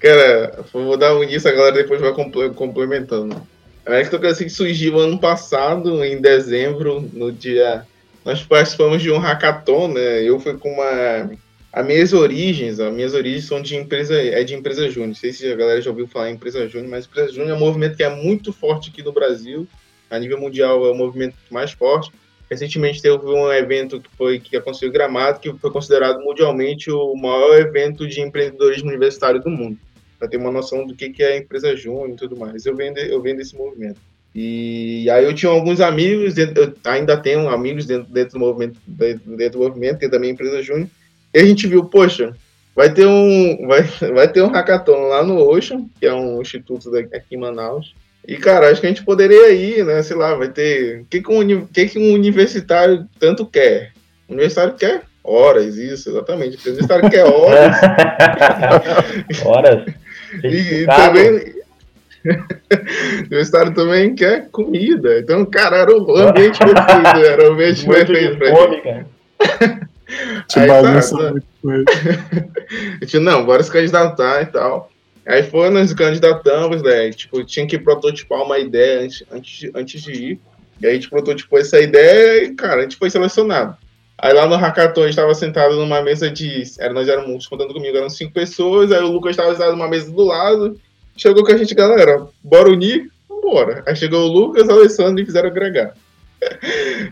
Cara, 0.00 0.64
vou 0.72 0.96
dar 0.96 1.14
um 1.14 1.22
início, 1.22 1.50
a 1.50 1.54
galera 1.54 1.76
depois 1.76 2.00
vai 2.00 2.12
complementando. 2.54 3.40
A 3.84 3.90
meritocracia 3.90 4.46
que 4.46 4.52
surgiu 4.52 4.98
ano 4.98 5.18
passado, 5.18 6.04
em 6.04 6.20
dezembro, 6.20 7.08
no 7.12 7.32
dia. 7.32 7.86
Nós 8.24 8.42
participamos 8.42 9.02
de 9.02 9.10
um 9.10 9.18
hackathon, 9.18 9.88
né? 9.88 10.22
Eu 10.22 10.38
fui 10.38 10.56
com 10.58 10.70
uma 10.70 11.30
as 11.72 11.86
minhas 11.86 12.12
origens, 12.12 12.80
as 12.80 12.92
minhas 12.92 13.14
origens 13.14 13.44
são 13.44 13.60
de 13.60 13.76
empresa, 13.76 14.14
é 14.20 14.42
de 14.42 14.54
empresa 14.54 14.88
júnior. 14.90 15.08
Não 15.08 15.14
sei 15.14 15.32
se 15.32 15.50
a 15.50 15.56
galera 15.56 15.80
já 15.80 15.90
ouviu 15.90 16.06
falar 16.06 16.30
em 16.30 16.34
empresa 16.34 16.66
júnior, 16.68 16.90
mas 16.90 17.06
empresa 17.06 17.32
júnior 17.32 17.50
é 17.50 17.54
um 17.54 17.58
movimento 17.58 17.96
que 17.96 18.02
é 18.02 18.14
muito 18.14 18.52
forte 18.52 18.90
aqui 18.90 19.02
no 19.02 19.12
Brasil. 19.12 19.66
A 20.10 20.18
nível 20.18 20.40
mundial 20.40 20.86
é 20.86 20.90
o 20.90 20.94
movimento 20.94 21.36
mais 21.50 21.72
forte. 21.72 22.10
Recentemente 22.50 23.02
teve 23.02 23.16
um 23.16 23.52
evento 23.52 24.00
que 24.00 24.08
foi 24.16 24.40
que 24.40 24.56
aconteceu 24.56 24.88
em 24.88 24.92
Gramado, 24.92 25.40
que 25.40 25.52
foi 25.52 25.70
considerado 25.70 26.20
mundialmente 26.20 26.90
o 26.90 27.14
maior 27.14 27.58
evento 27.58 28.08
de 28.08 28.22
empreendedorismo 28.22 28.88
universitário 28.88 29.40
do 29.40 29.50
mundo. 29.50 29.78
Para 30.18 30.28
ter 30.28 30.38
uma 30.38 30.50
noção 30.50 30.86
do 30.86 30.94
que 30.94 31.22
é 31.22 31.34
a 31.34 31.36
empresa 31.36 31.76
júnior 31.76 32.10
e 32.10 32.16
tudo 32.16 32.36
mais. 32.36 32.64
Eu 32.64 32.74
venho, 32.74 32.96
eu 32.96 33.20
venho 33.20 33.36
desse 33.36 33.54
movimento. 33.54 34.00
E 34.34 35.08
aí 35.10 35.24
eu 35.24 35.34
tinha 35.34 35.50
alguns 35.50 35.80
amigos, 35.80 36.36
eu 36.38 36.74
ainda 36.84 37.16
tenho 37.16 37.48
amigos 37.48 37.86
dentro, 37.86 38.10
dentro 38.12 38.34
do 38.34 38.40
movimento, 38.40 38.78
dentro, 38.86 39.58
do 39.58 39.64
movimento, 39.64 39.98
que 39.98 40.06
é 40.06 40.08
também 40.08 40.30
empresa 40.30 40.62
júnior, 40.62 40.88
e 41.32 41.38
a 41.40 41.44
gente 41.44 41.66
viu, 41.66 41.84
poxa, 41.84 42.34
vai 42.74 42.90
ter 42.92 43.06
um, 43.06 43.66
vai, 43.66 43.82
vai 44.14 44.28
ter 44.28 44.42
um 44.42 44.48
hackathon 44.48 45.08
lá 45.08 45.22
no 45.22 45.38
Ocean, 45.48 45.86
que 45.98 46.06
é 46.06 46.14
um 46.14 46.40
instituto 46.40 46.90
daqui, 46.90 47.16
aqui 47.16 47.34
em 47.34 47.38
Manaus. 47.38 47.94
E, 48.26 48.36
cara, 48.36 48.70
acho 48.70 48.80
que 48.80 48.86
a 48.86 48.90
gente 48.90 49.04
poderia 49.04 49.50
ir, 49.52 49.84
né? 49.84 50.02
Sei 50.02 50.16
lá, 50.16 50.34
vai 50.34 50.48
ter. 50.48 51.00
O 51.00 51.04
que, 51.06 51.22
que, 51.22 51.32
um, 51.32 51.66
que, 51.66 51.86
que 51.86 51.98
um 51.98 52.12
universitário 52.12 53.06
tanto 53.18 53.46
quer? 53.46 53.92
O 54.28 54.32
universitário 54.32 54.74
quer 54.74 55.02
horas, 55.24 55.76
isso, 55.76 56.10
exatamente. 56.10 56.56
O 56.56 56.70
universitário 56.70 57.10
quer 57.10 57.24
horas. 57.24 57.76
horas. 59.44 59.94
e, 60.44 60.82
e 60.82 60.86
também. 60.86 61.54
o 62.28 63.20
universitário 63.20 63.74
também 63.74 64.14
quer 64.14 64.48
comida. 64.50 65.18
Então, 65.20 65.44
cara, 65.46 65.78
era 65.78 65.96
o 65.96 66.16
ambiente 66.16 66.58
perfeito. 66.58 67.26
Era 67.26 67.48
o 67.48 67.52
ambiente 67.54 67.86
Muito 67.86 68.06
perfeito. 68.06 68.56
Fome, 68.56 68.82
cara. 68.82 69.06
Te 70.48 70.60
aí, 70.60 70.66
bagunça 70.66 71.16
tá, 71.16 71.30
muito 71.30 71.46
com 71.62 71.72
ele. 71.72 71.84
tipo, 73.06 73.20
não, 73.20 73.44
bora 73.44 73.62
se 73.62 73.70
candidatar 73.70 74.42
e 74.42 74.46
tal. 74.46 74.90
Aí 75.26 75.42
foi, 75.42 75.68
nós 75.68 75.92
candidatamos, 75.92 76.82
né? 76.82 77.10
Tipo, 77.10 77.44
tinha 77.44 77.66
que 77.66 77.78
prototipar 77.78 78.42
uma 78.42 78.58
ideia 78.58 79.00
antes, 79.00 79.24
antes, 79.30 79.70
antes 79.74 80.02
de 80.02 80.12
ir. 80.12 80.40
E 80.80 80.86
aí 80.86 80.92
a 80.92 80.94
gente 80.94 81.10
prototipou 81.10 81.58
essa 81.58 81.78
ideia 81.80 82.44
e, 82.44 82.54
cara, 82.54 82.80
a 82.80 82.82
gente 82.82 82.96
foi 82.96 83.10
selecionado. 83.10 83.76
Aí 84.16 84.32
lá 84.32 84.46
no 84.46 84.56
hackathon 84.56 85.02
a 85.02 85.04
gente 85.04 85.12
estava 85.12 85.34
sentado 85.34 85.76
numa 85.76 86.02
mesa 86.02 86.30
de. 86.30 86.62
Era, 86.78 86.92
nós 86.94 87.08
éramos, 87.08 87.46
contando 87.46 87.74
comigo, 87.74 87.96
eram 87.96 88.08
cinco 88.08 88.32
pessoas, 88.32 88.90
aí 88.90 89.02
o 89.02 89.12
Lucas 89.12 89.32
estava 89.32 89.52
sentado 89.52 89.72
numa 89.72 89.88
mesa 89.88 90.10
do 90.10 90.24
lado. 90.24 90.80
Chegou 91.16 91.44
com 91.44 91.52
a 91.52 91.56
gente, 91.56 91.74
galera, 91.74 92.26
bora 92.42 92.70
unir? 92.70 93.10
Vambora. 93.28 93.82
Aí 93.86 93.94
chegou 93.94 94.20
o 94.20 94.32
Lucas, 94.32 94.66
o 94.66 94.72
Alessandro 94.72 95.22
e 95.22 95.26
fizeram 95.26 95.48
agregar. 95.48 95.94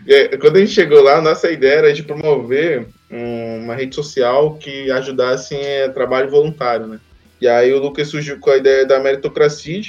Aí, 0.07 0.37
quando 0.39 0.57
a 0.57 0.59
gente 0.59 0.71
chegou 0.71 1.01
lá, 1.01 1.21
nossa 1.21 1.51
ideia 1.51 1.79
era 1.79 1.93
de 1.93 2.03
promover 2.03 2.87
um, 3.11 3.63
uma 3.63 3.75
rede 3.75 3.95
social 3.95 4.55
que 4.55 4.89
ajudasse 4.91 5.55
em 5.55 5.91
trabalho 5.91 6.29
voluntário, 6.29 6.87
né? 6.87 6.99
E 7.39 7.47
aí 7.47 7.71
o 7.73 7.79
Lucas 7.79 8.07
surgiu 8.07 8.39
com 8.39 8.49
a 8.49 8.57
ideia 8.57 8.85
da 8.85 8.99
meritocracia, 8.99 9.81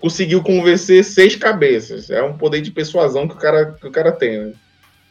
conseguiu 0.00 0.42
convencer 0.42 1.04
seis 1.04 1.36
cabeças. 1.36 2.10
É 2.10 2.22
um 2.22 2.36
poder 2.36 2.60
de 2.60 2.70
persuasão 2.70 3.28
que 3.28 3.34
o 3.34 3.38
cara, 3.38 3.72
que 3.72 3.86
o 3.86 3.92
cara 3.92 4.12
tem, 4.12 4.38
né? 4.38 4.52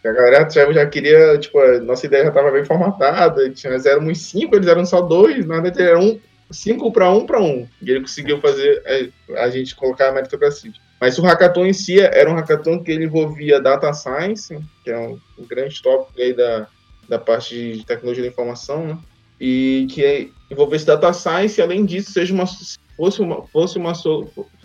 A 0.03 0.11
galera 0.11 0.47
já, 0.47 0.71
já 0.71 0.85
queria, 0.85 1.37
tipo, 1.39 1.59
a 1.59 1.79
nossa 1.79 2.05
ideia 2.05 2.23
já 2.23 2.29
estava 2.29 2.51
bem 2.51 2.63
formatada, 2.63 3.51
nós 3.65 3.85
éramos 3.87 4.19
cinco, 4.19 4.55
eles 4.55 4.67
eram 4.67 4.85
só 4.85 5.01
dois, 5.01 5.43
na 5.47 5.59
verdade 5.59 5.81
era 5.81 5.99
um, 5.99 6.19
cinco 6.51 6.91
para 6.91 7.09
um 7.09 7.25
para 7.25 7.41
um. 7.41 7.67
E 7.81 7.89
ele 7.89 8.01
conseguiu 8.01 8.39
fazer 8.39 8.83
a, 9.35 9.45
a, 9.45 9.49
gente 9.49 9.75
colocar 9.75 10.09
a 10.09 10.11
meritocracia. 10.11 10.71
Mas 10.99 11.17
o 11.17 11.21
hackathon 11.21 11.65
em 11.65 11.73
si 11.73 11.99
era 11.99 12.29
um 12.29 12.35
hackathon 12.35 12.81
que 12.81 12.91
ele 12.91 13.05
envolvia 13.05 13.59
data 13.59 13.91
science, 13.93 14.57
que 14.83 14.89
é 14.89 14.97
um, 14.97 15.19
um 15.37 15.45
grande 15.45 15.81
tópico 15.81 16.19
aí 16.19 16.33
da, 16.33 16.67
da 17.07 17.19
parte 17.19 17.77
de 17.77 17.85
tecnologia 17.85 18.23
da 18.23 18.29
informação, 18.29 18.87
né? 18.87 18.97
E 19.39 19.87
que 19.91 20.31
envolvesse 20.49 20.85
data 20.85 21.11
science, 21.11 21.59
e 21.59 21.63
além 21.63 21.85
disso, 21.85 22.11
seja 22.11 22.33
uma, 22.33 22.45
fosse 22.95 23.21
uma, 23.21 23.45
fosse 23.47 23.77
uma, 23.77 23.93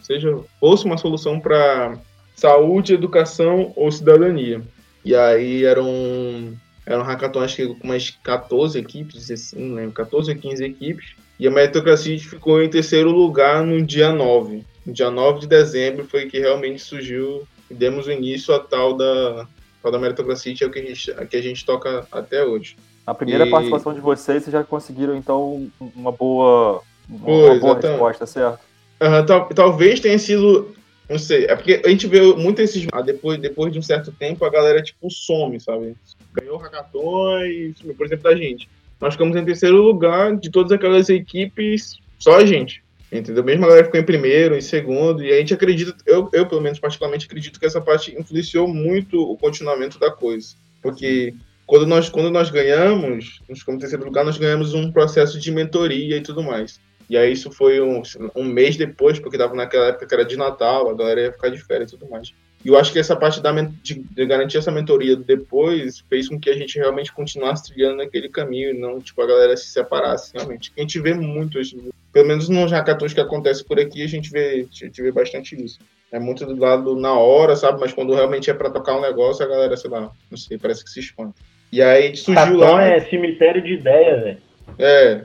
seja, 0.00 0.38
fosse 0.60 0.84
uma 0.84 0.96
solução 0.96 1.40
para 1.40 1.98
saúde, 2.36 2.94
educação 2.94 3.72
ou 3.74 3.90
cidadania. 3.90 4.62
E 5.04 5.14
aí 5.14 5.64
eram, 5.64 6.56
eram 6.86 7.02
hackathon, 7.02 7.40
acho 7.40 7.56
que 7.56 7.66
com 7.66 7.88
umas 7.88 8.10
14 8.10 8.78
equipes, 8.78 9.30
assim, 9.30 9.58
não 9.58 9.74
lembro, 9.74 9.92
14 9.92 10.30
ou 10.30 10.38
15 10.38 10.64
equipes. 10.64 11.14
E 11.40 11.48
a 11.48 11.50
meritocracia 11.50 12.18
ficou 12.18 12.62
em 12.62 12.68
terceiro 12.68 13.10
lugar 13.10 13.64
no 13.64 13.80
dia 13.80 14.12
9. 14.12 14.62
No 14.84 14.92
dia 14.92 15.10
9 15.10 15.40
de 15.40 15.46
dezembro 15.46 16.04
foi 16.04 16.26
que 16.26 16.38
realmente 16.38 16.82
surgiu 16.82 17.48
e 17.70 17.72
demos 17.72 18.06
o 18.06 18.12
início 18.12 18.54
a 18.54 18.60
tal 18.60 18.94
da, 18.94 19.48
tal 19.82 19.90
da 19.90 19.98
meritocracia, 19.98 20.54
que 20.54 20.62
é 20.62 20.66
o 20.66 20.70
que 20.70 20.78
a 20.78 20.82
gente, 20.82 21.14
que 21.30 21.36
a 21.38 21.42
gente 21.42 21.64
toca 21.64 22.06
até 22.12 22.44
hoje. 22.44 22.76
A 23.06 23.14
primeira 23.14 23.46
e... 23.46 23.50
participação 23.50 23.94
de 23.94 24.00
vocês, 24.00 24.42
vocês 24.42 24.52
já 24.52 24.62
conseguiram, 24.62 25.16
então, 25.16 25.66
uma 25.96 26.12
boa, 26.12 26.82
uma 27.08 27.58
boa 27.58 27.74
resposta, 27.80 28.26
certo? 28.26 28.60
Uhum, 29.00 29.24
tal, 29.24 29.48
talvez 29.48 29.98
tenha 29.98 30.18
sido 30.18 30.74
não 31.08 31.18
sei, 31.18 31.46
é 31.46 31.56
porque 31.56 31.80
a 31.84 31.88
gente 31.88 32.06
vê 32.06 32.20
muito 32.34 32.60
esses. 32.62 32.86
Ah, 32.92 33.02
depois, 33.02 33.36
depois 33.40 33.72
de 33.72 33.80
um 33.80 33.82
certo 33.82 34.12
tempo, 34.12 34.44
a 34.44 34.50
galera, 34.50 34.80
tipo, 34.80 35.10
some, 35.10 35.58
sabe? 35.58 35.96
Ganhou 36.32 36.54
o 36.54 36.58
hackathon 36.58 37.40
e 37.46 37.74
por 37.96 38.06
exemplo, 38.06 38.30
da 38.30 38.36
gente. 38.36 38.68
Nós 39.00 39.14
ficamos 39.14 39.36
em 39.36 39.44
terceiro 39.44 39.76
lugar 39.76 40.36
de 40.36 40.50
todas 40.50 40.72
aquelas 40.72 41.08
equipes, 41.08 41.98
só 42.18 42.36
a 42.36 42.44
gente. 42.44 42.82
Entendeu? 43.10 43.42
Mesmo 43.42 43.64
a 43.64 43.68
galera 43.68 43.86
ficou 43.86 43.98
em 43.98 44.04
primeiro, 44.04 44.56
em 44.56 44.60
segundo, 44.60 45.24
e 45.24 45.32
a 45.32 45.36
gente 45.38 45.52
acredita, 45.52 45.96
eu, 46.06 46.28
eu 46.32 46.46
pelo 46.46 46.60
menos 46.60 46.78
particularmente 46.78 47.26
acredito 47.26 47.58
que 47.58 47.66
essa 47.66 47.80
parte 47.80 48.16
influenciou 48.16 48.68
muito 48.68 49.20
o 49.20 49.36
continuamento 49.36 49.98
da 49.98 50.12
coisa. 50.12 50.54
Porque 50.80 51.34
quando 51.66 51.86
nós, 51.86 52.08
quando 52.08 52.30
nós 52.30 52.50
ganhamos, 52.50 53.40
nós 53.48 53.60
ficamos 53.60 53.78
em 53.78 53.80
terceiro 53.80 54.04
lugar, 54.04 54.24
nós 54.24 54.38
ganhamos 54.38 54.74
um 54.74 54.92
processo 54.92 55.40
de 55.40 55.50
mentoria 55.50 56.16
e 56.16 56.20
tudo 56.20 56.42
mais. 56.42 56.80
E 57.08 57.16
aí 57.16 57.32
isso 57.32 57.50
foi 57.50 57.80
um, 57.80 58.02
um 58.36 58.44
mês 58.44 58.76
depois, 58.76 59.18
porque 59.18 59.36
estava 59.36 59.56
naquela 59.56 59.86
época 59.86 60.06
que 60.06 60.14
era 60.14 60.24
de 60.24 60.36
Natal, 60.36 60.88
a 60.88 60.94
galera 60.94 61.22
ia 61.22 61.32
ficar 61.32 61.48
de 61.48 61.58
férias 61.58 61.90
e 61.90 61.98
tudo 61.98 62.08
mais. 62.08 62.32
E 62.64 62.68
eu 62.68 62.78
acho 62.78 62.92
que 62.92 62.98
essa 62.98 63.16
parte 63.16 63.40
da, 63.40 63.52
de, 63.52 63.94
de, 63.94 64.26
garantir 64.26 64.58
essa 64.58 64.70
mentoria 64.70 65.16
depois 65.16 66.00
fez 66.08 66.28
com 66.28 66.38
que 66.38 66.50
a 66.50 66.54
gente 66.54 66.78
realmente 66.78 67.12
continuasse 67.12 67.72
trilhando 67.72 67.96
naquele 67.96 68.28
caminho 68.28 68.70
e 68.70 68.78
não, 68.78 69.00
tipo, 69.00 69.20
a 69.22 69.26
galera 69.26 69.56
se 69.56 69.68
separasse, 69.68 70.32
realmente. 70.34 70.70
A 70.76 70.80
gente 70.80 71.00
vê 71.00 71.14
muito 71.14 71.58
isso. 71.58 71.76
Pelo 72.12 72.28
menos 72.28 72.48
nos 72.48 72.70
hackathons 72.70 73.14
que 73.14 73.20
acontece 73.20 73.64
por 73.64 73.80
aqui, 73.80 74.02
a 74.02 74.08
gente 74.08 74.30
vê, 74.30 74.66
a 74.70 74.84
gente 74.84 75.02
vê 75.02 75.10
bastante 75.10 75.54
isso. 75.62 75.78
É 76.12 76.18
muito 76.18 76.44
do 76.44 76.56
lado 76.56 76.96
na 76.96 77.14
hora, 77.14 77.56
sabe? 77.56 77.80
Mas 77.80 77.92
quando 77.92 78.14
realmente 78.14 78.50
é 78.50 78.54
para 78.54 78.68
tocar 78.68 78.96
um 78.96 79.00
negócio, 79.00 79.44
a 79.44 79.48
galera, 79.48 79.76
sei 79.76 79.88
lá, 79.88 80.10
não 80.30 80.36
sei, 80.36 80.58
parece 80.58 80.84
que 80.84 80.90
se 80.90 81.00
espanta. 81.00 81.34
E 81.72 81.80
aí 81.80 82.14
surgiu 82.14 82.42
Hackathon 82.42 82.74
lá... 82.74 82.84
é 82.84 83.00
cemitério 83.00 83.62
de 83.62 83.74
ideia, 83.74 84.20
velho. 84.20 84.38
É, 84.78 85.24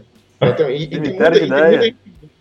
e, 0.71 0.83
e 0.83 0.87
tem 0.87 0.99
muita, 1.01 1.31
de 1.31 1.43
ideia. 1.43 1.79
Muita... 1.79 1.95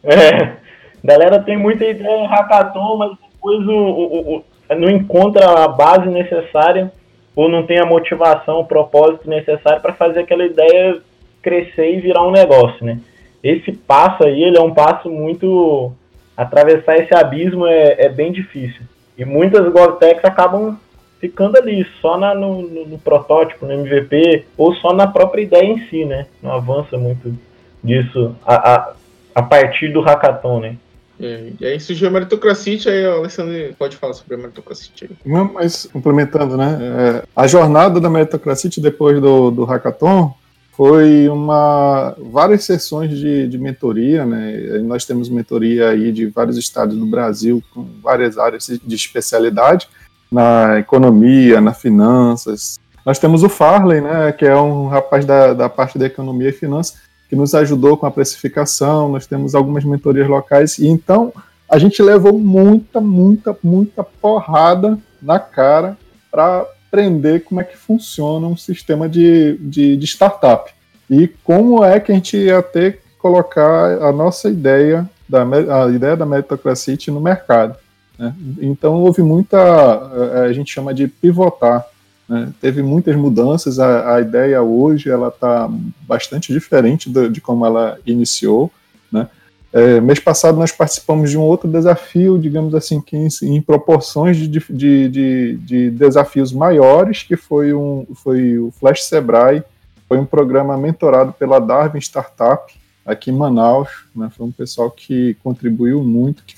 É, 0.04 0.56
galera 1.02 1.42
tem 1.42 1.56
muita 1.56 1.84
ideia 1.84 2.24
em 2.24 2.26
hackathon, 2.26 2.96
mas 2.96 3.18
depois 3.32 3.66
o, 3.66 3.72
o, 3.72 4.36
o, 4.36 4.44
não 4.70 4.88
encontra 4.88 5.64
a 5.64 5.68
base 5.68 6.08
necessária 6.08 6.92
ou 7.34 7.48
não 7.48 7.64
tem 7.64 7.78
a 7.78 7.86
motivação, 7.86 8.60
o 8.60 8.66
propósito 8.66 9.28
necessário 9.28 9.82
para 9.82 9.92
fazer 9.92 10.20
aquela 10.20 10.44
ideia 10.44 10.98
crescer 11.42 11.96
e 11.96 12.00
virar 12.00 12.26
um 12.26 12.30
negócio, 12.30 12.84
né? 12.84 13.00
Esse 13.42 13.72
passo 13.72 14.24
aí, 14.24 14.42
ele 14.42 14.56
é 14.56 14.62
um 14.62 14.72
passo 14.72 15.10
muito... 15.10 15.92
Atravessar 16.36 16.96
esse 16.96 17.14
abismo 17.14 17.66
é, 17.66 18.06
é 18.06 18.08
bem 18.08 18.32
difícil. 18.32 18.82
E 19.16 19.24
muitas 19.24 19.70
GovTechs 19.72 20.24
acabam 20.24 20.76
ficando 21.20 21.56
ali, 21.56 21.86
só 22.00 22.18
na, 22.18 22.34
no, 22.34 22.62
no, 22.62 22.86
no, 22.86 22.98
protótipo, 22.98 23.64
no 23.64 23.72
MVP, 23.72 24.44
ou 24.58 24.74
só 24.74 24.92
na 24.92 25.06
própria 25.06 25.42
ideia 25.42 25.64
em 25.64 25.78
si, 25.88 26.04
né? 26.04 26.26
Não 26.42 26.52
avança 26.52 26.98
muito 26.98 27.34
disso 27.82 28.34
a, 28.44 28.74
a, 28.74 28.92
a 29.34 29.42
partir 29.42 29.88
do 29.88 30.00
hackathon, 30.00 30.60
né? 30.60 30.76
É, 31.20 31.52
e 31.60 31.66
aí 31.66 31.78
surgiu 31.78 32.08
a 32.08 32.10
meritocracia, 32.10 32.78
aí 32.90 33.06
o 33.06 33.18
Alessandro 33.18 33.54
pode 33.78 33.96
falar 33.96 34.14
sobre 34.14 34.34
a 34.34 34.38
meritocracia. 34.38 35.08
Não, 35.24 35.52
mas 35.52 35.88
complementando, 35.92 36.56
né? 36.56 36.78
É, 36.80 37.22
a 37.36 37.46
jornada 37.46 38.00
da 38.00 38.10
meritocracia 38.10 38.70
depois 38.78 39.20
do, 39.20 39.50
do 39.50 39.64
hackathon 39.64 40.34
foi 40.76 41.28
uma 41.28 42.16
várias 42.18 42.64
sessões 42.64 43.16
de, 43.16 43.46
de 43.46 43.58
mentoria, 43.58 44.26
né? 44.26 44.78
Nós 44.82 45.04
temos 45.04 45.28
mentoria 45.28 45.90
aí 45.90 46.10
de 46.10 46.26
vários 46.26 46.58
estados 46.58 46.96
do 46.96 47.06
Brasil 47.06 47.62
com 47.72 47.86
várias 48.02 48.36
áreas 48.36 48.66
de 48.66 48.94
especialidade 48.94 49.88
na 50.30 50.80
economia, 50.80 51.60
na 51.60 51.72
finanças. 51.72 52.80
Nós 53.06 53.20
temos 53.20 53.44
o 53.44 53.48
Farley, 53.48 54.00
né? 54.00 54.32
Que 54.32 54.46
é 54.46 54.56
um 54.56 54.88
rapaz 54.88 55.24
da, 55.24 55.54
da 55.54 55.68
parte 55.68 55.96
da 55.96 56.06
economia 56.06 56.48
e 56.48 56.52
finanças 56.52 56.96
que 57.28 57.36
nos 57.36 57.54
ajudou 57.54 57.96
com 57.96 58.06
a 58.06 58.10
precificação, 58.10 59.08
nós 59.08 59.26
temos 59.26 59.54
algumas 59.54 59.84
mentorias 59.84 60.28
locais, 60.28 60.78
e 60.78 60.86
então 60.86 61.32
a 61.68 61.78
gente 61.78 62.02
levou 62.02 62.38
muita, 62.38 63.00
muita, 63.00 63.56
muita 63.62 64.04
porrada 64.04 64.98
na 65.20 65.38
cara 65.38 65.96
para 66.30 66.66
aprender 66.86 67.40
como 67.40 67.60
é 67.60 67.64
que 67.64 67.76
funciona 67.76 68.46
um 68.46 68.56
sistema 68.56 69.08
de, 69.08 69.56
de, 69.58 69.96
de, 69.96 70.04
startup 70.06 70.72
e 71.10 71.26
como 71.42 71.82
é 71.82 71.98
que 71.98 72.12
a 72.12 72.14
gente 72.14 72.36
ia 72.36 72.62
ter 72.62 72.98
que 72.98 73.02
colocar 73.18 74.00
a 74.02 74.12
nossa 74.12 74.48
ideia, 74.48 75.08
da, 75.28 75.42
a 75.42 75.90
ideia 75.90 76.16
da 76.16 76.24
meritocracia 76.24 76.96
no 77.08 77.20
mercado. 77.20 77.76
Né? 78.16 78.32
Então 78.60 78.94
houve 79.02 79.22
muita, 79.22 79.58
eh, 79.58 80.46
a 80.46 80.52
gente 80.52 80.72
chama 80.72 80.94
de 80.94 81.08
pivotar, 81.08 81.84
né? 82.28 82.52
Teve 82.60 82.82
muitas 82.82 83.14
mudanças, 83.16 83.78
a, 83.78 84.16
a 84.16 84.20
ideia 84.20 84.62
hoje 84.62 85.10
ela 85.10 85.28
está 85.28 85.70
bastante 86.02 86.52
diferente 86.52 87.10
de, 87.10 87.28
de, 87.28 87.40
como 87.40 87.66
ela 87.66 87.98
iniciou. 88.06 88.70
Né? 89.12 89.28
É, 89.72 90.00
mês 90.00 90.20
passado 90.20 90.56
nós 90.56 90.72
participamos 90.72 91.30
de 91.30 91.38
um 91.38 91.42
outro 91.42 91.68
desafio, 91.68 92.38
digamos 92.38 92.74
assim, 92.74 93.00
que 93.00 93.16
em, 93.16 93.28
em 93.42 93.60
proporções 93.60 94.36
de, 94.36 94.48
de, 94.48 95.08
de, 95.08 95.56
de, 95.56 95.90
desafios 95.90 96.52
maiores, 96.52 97.22
que 97.22 97.36
foi, 97.36 97.74
um, 97.74 98.06
foi 98.14 98.58
o 98.58 98.70
Flash 98.70 99.04
Sebrae, 99.04 99.62
foi 100.08 100.18
um 100.18 100.24
programa 100.26 100.76
mentorado 100.76 101.32
pela 101.32 101.58
Darwin 101.58 101.98
Startup, 101.98 102.72
aqui 103.04 103.30
em 103.30 103.34
Manaus, 103.34 103.88
né, 104.16 104.30
foi 104.34 104.46
um 104.46 104.52
pessoal 104.52 104.90
que 104.90 105.36
contribuiu 105.44 106.02
muito, 106.02 106.42
que, 106.44 106.54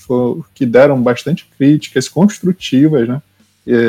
que 0.53 0.65
deram 0.65 1.01
bastante 1.01 1.45
críticas 1.57 2.07
construtivas, 2.07 3.05
né, 3.05 3.21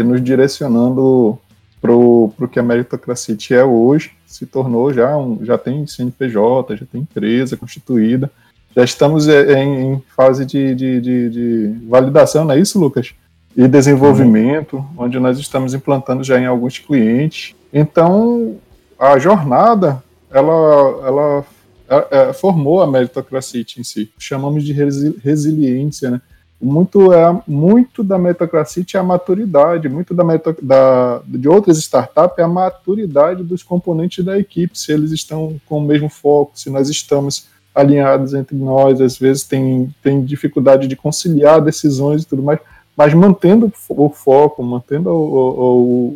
nos 0.05 0.25
direcionando 0.25 1.39
para 1.81 1.93
o 1.93 2.33
que 2.51 2.59
a 2.59 2.63
meritocracia 2.63 3.37
é 3.51 3.65
hoje, 3.65 4.13
se 4.27 4.47
tornou 4.47 4.93
já 4.93 5.17
um, 5.17 5.45
já 5.45 5.57
tem 5.57 5.87
CNPJ, 5.87 6.77
já 6.77 6.87
tem 6.87 7.03
empresa 7.03 7.57
constituída, 7.57 8.31
já 8.77 8.85
estamos 8.85 9.29
é, 9.29 9.63
em, 9.63 9.93
em 9.93 10.03
fase 10.17 10.45
de, 10.45 10.75
de, 10.75 11.01
de, 11.01 11.31
de, 11.31 11.87
validação, 11.89 12.45
não 12.45 12.55
é 12.55 12.59
isso, 12.59 12.79
Lucas? 12.79 13.15
E 13.57 13.67
desenvolvimento, 13.67 14.77
uhum. 14.77 15.05
onde 15.05 15.19
nós 15.19 15.39
estamos 15.39 15.75
implantando 15.75 16.23
já 16.23 16.39
em 16.39 16.47
alguns 16.47 16.79
clientes. 16.79 17.57
Então, 17.73 18.57
a 18.99 19.19
jornada, 19.19 20.03
ela, 20.31 21.07
ela, 21.07 21.45
é, 22.11 22.33
formou 22.33 22.83
a 22.83 22.87
meritocracia 22.87 23.65
em 23.77 23.83
si. 23.83 24.13
Chamamos 24.19 24.63
de 24.63 24.73
resi 24.73 25.19
resiliência, 25.25 26.11
né? 26.11 26.21
Muito 26.61 27.13
é 27.13 27.43
muito 27.47 28.03
da 28.03 28.19
Metacracite 28.19 28.97
é 28.97 29.01
a 29.01 29.03
maturidade, 29.03 29.89
muito 29.89 30.13
da, 30.13 30.25
da 30.61 31.23
de 31.25 31.49
outras 31.49 31.79
startups 31.79 32.39
é 32.39 32.43
a 32.43 32.49
maturidade 32.49 33.45
dos 33.45 33.63
componentes 33.63 34.25
da 34.25 34.37
equipe, 34.37 34.79
se 34.79 34.93
eles 34.93 35.13
estão 35.13 35.61
com 35.67 35.79
o 35.79 35.83
mesmo 35.83 36.09
foco, 36.09 36.53
se 36.55 36.69
nós 36.69 36.89
estamos 36.89 37.47
alinhados 37.73 38.35
entre 38.35 38.57
nós, 38.57 39.01
às 39.01 39.17
vezes 39.17 39.45
tem, 39.45 39.95
tem 40.03 40.25
dificuldade 40.25 40.89
de 40.89 40.97
conciliar 40.97 41.61
decisões 41.61 42.23
e 42.23 42.27
tudo 42.27 42.43
mais, 42.43 42.59
mas 42.97 43.15
mantendo 43.15 43.73
o 43.89 44.11
foco, 44.11 44.61
mantendo 44.61 45.11
o, 45.11 45.39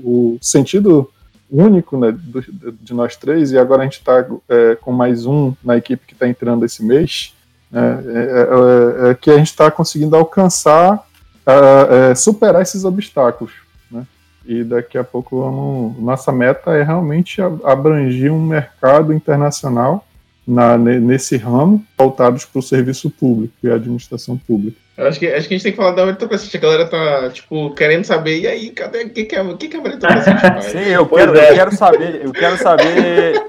o, 0.05 0.35
o 0.35 0.39
sentido 0.41 1.09
único 1.49 1.97
né, 1.97 2.11
do, 2.11 2.43
de 2.73 2.93
nós 2.93 3.15
três, 3.15 3.53
e 3.53 3.59
agora 3.59 3.83
a 3.83 3.85
gente 3.85 3.99
está 3.99 4.27
é, 4.49 4.75
com 4.75 4.91
mais 4.91 5.25
um 5.25 5.55
na 5.63 5.77
equipe 5.77 6.05
que 6.05 6.15
está 6.15 6.27
entrando 6.27 6.65
esse 6.65 6.85
mês, 6.85 7.33
né, 7.73 8.05
é, 8.07 9.09
é, 9.09 9.11
é, 9.11 9.15
que 9.15 9.31
a 9.31 9.39
gente 9.39 9.47
está 9.47 9.71
conseguindo 9.71 10.15
alcançar, 10.15 11.03
é, 11.47 12.15
superar 12.15 12.61
esses 12.61 12.85
obstáculos. 12.85 13.53
Né, 13.91 14.07
e 14.45 14.63
daqui 14.63 14.99
a 14.99 15.03
pouco 15.03 15.41
vamos, 15.41 15.99
nossa 15.99 16.31
meta 16.31 16.73
é 16.73 16.83
realmente 16.83 17.41
abranger 17.65 18.31
um 18.31 18.45
mercado 18.45 19.13
internacional 19.13 20.07
na, 20.47 20.77
nesse 20.77 21.37
ramo, 21.37 21.83
voltados 21.97 22.45
para 22.45 22.59
o 22.59 22.63
serviço 22.63 23.09
público 23.09 23.55
e 23.63 23.71
a 23.71 23.77
administração 23.77 24.37
pública. 24.37 24.77
Eu 24.97 25.07
acho 25.07 25.19
que, 25.19 25.27
acho 25.27 25.49
que 25.49 25.55
a 25.55 25.57
gente 25.57 25.63
tem 25.63 25.73
que 25.73 25.79
falar 25.79 25.93
da 25.93 26.05
meritocracia. 26.05 26.59
A 26.59 26.63
galera 26.63 26.87
tá, 26.87 27.31
tipo, 27.31 27.75
querendo 27.75 28.05
saber, 28.05 28.41
e 28.41 28.47
aí, 28.47 28.71
cadê 28.71 29.05
o 29.05 29.11
que, 29.11 29.25
que, 29.25 29.35
é, 29.35 29.55
que, 29.55 29.69
que 29.69 29.77
a 29.77 29.81
meritocracia 29.81 30.37
faz? 30.39 30.65
Sim, 30.67 30.79
eu 30.79 31.07
quero, 31.07 31.39
é. 31.39 31.51
eu 31.51 31.55
quero 31.55 31.75
saber, 31.75 32.21
eu 32.25 32.33
quero 32.33 32.59
saber 32.59 33.43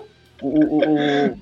o, 0.48 0.78
o, 0.80 1.38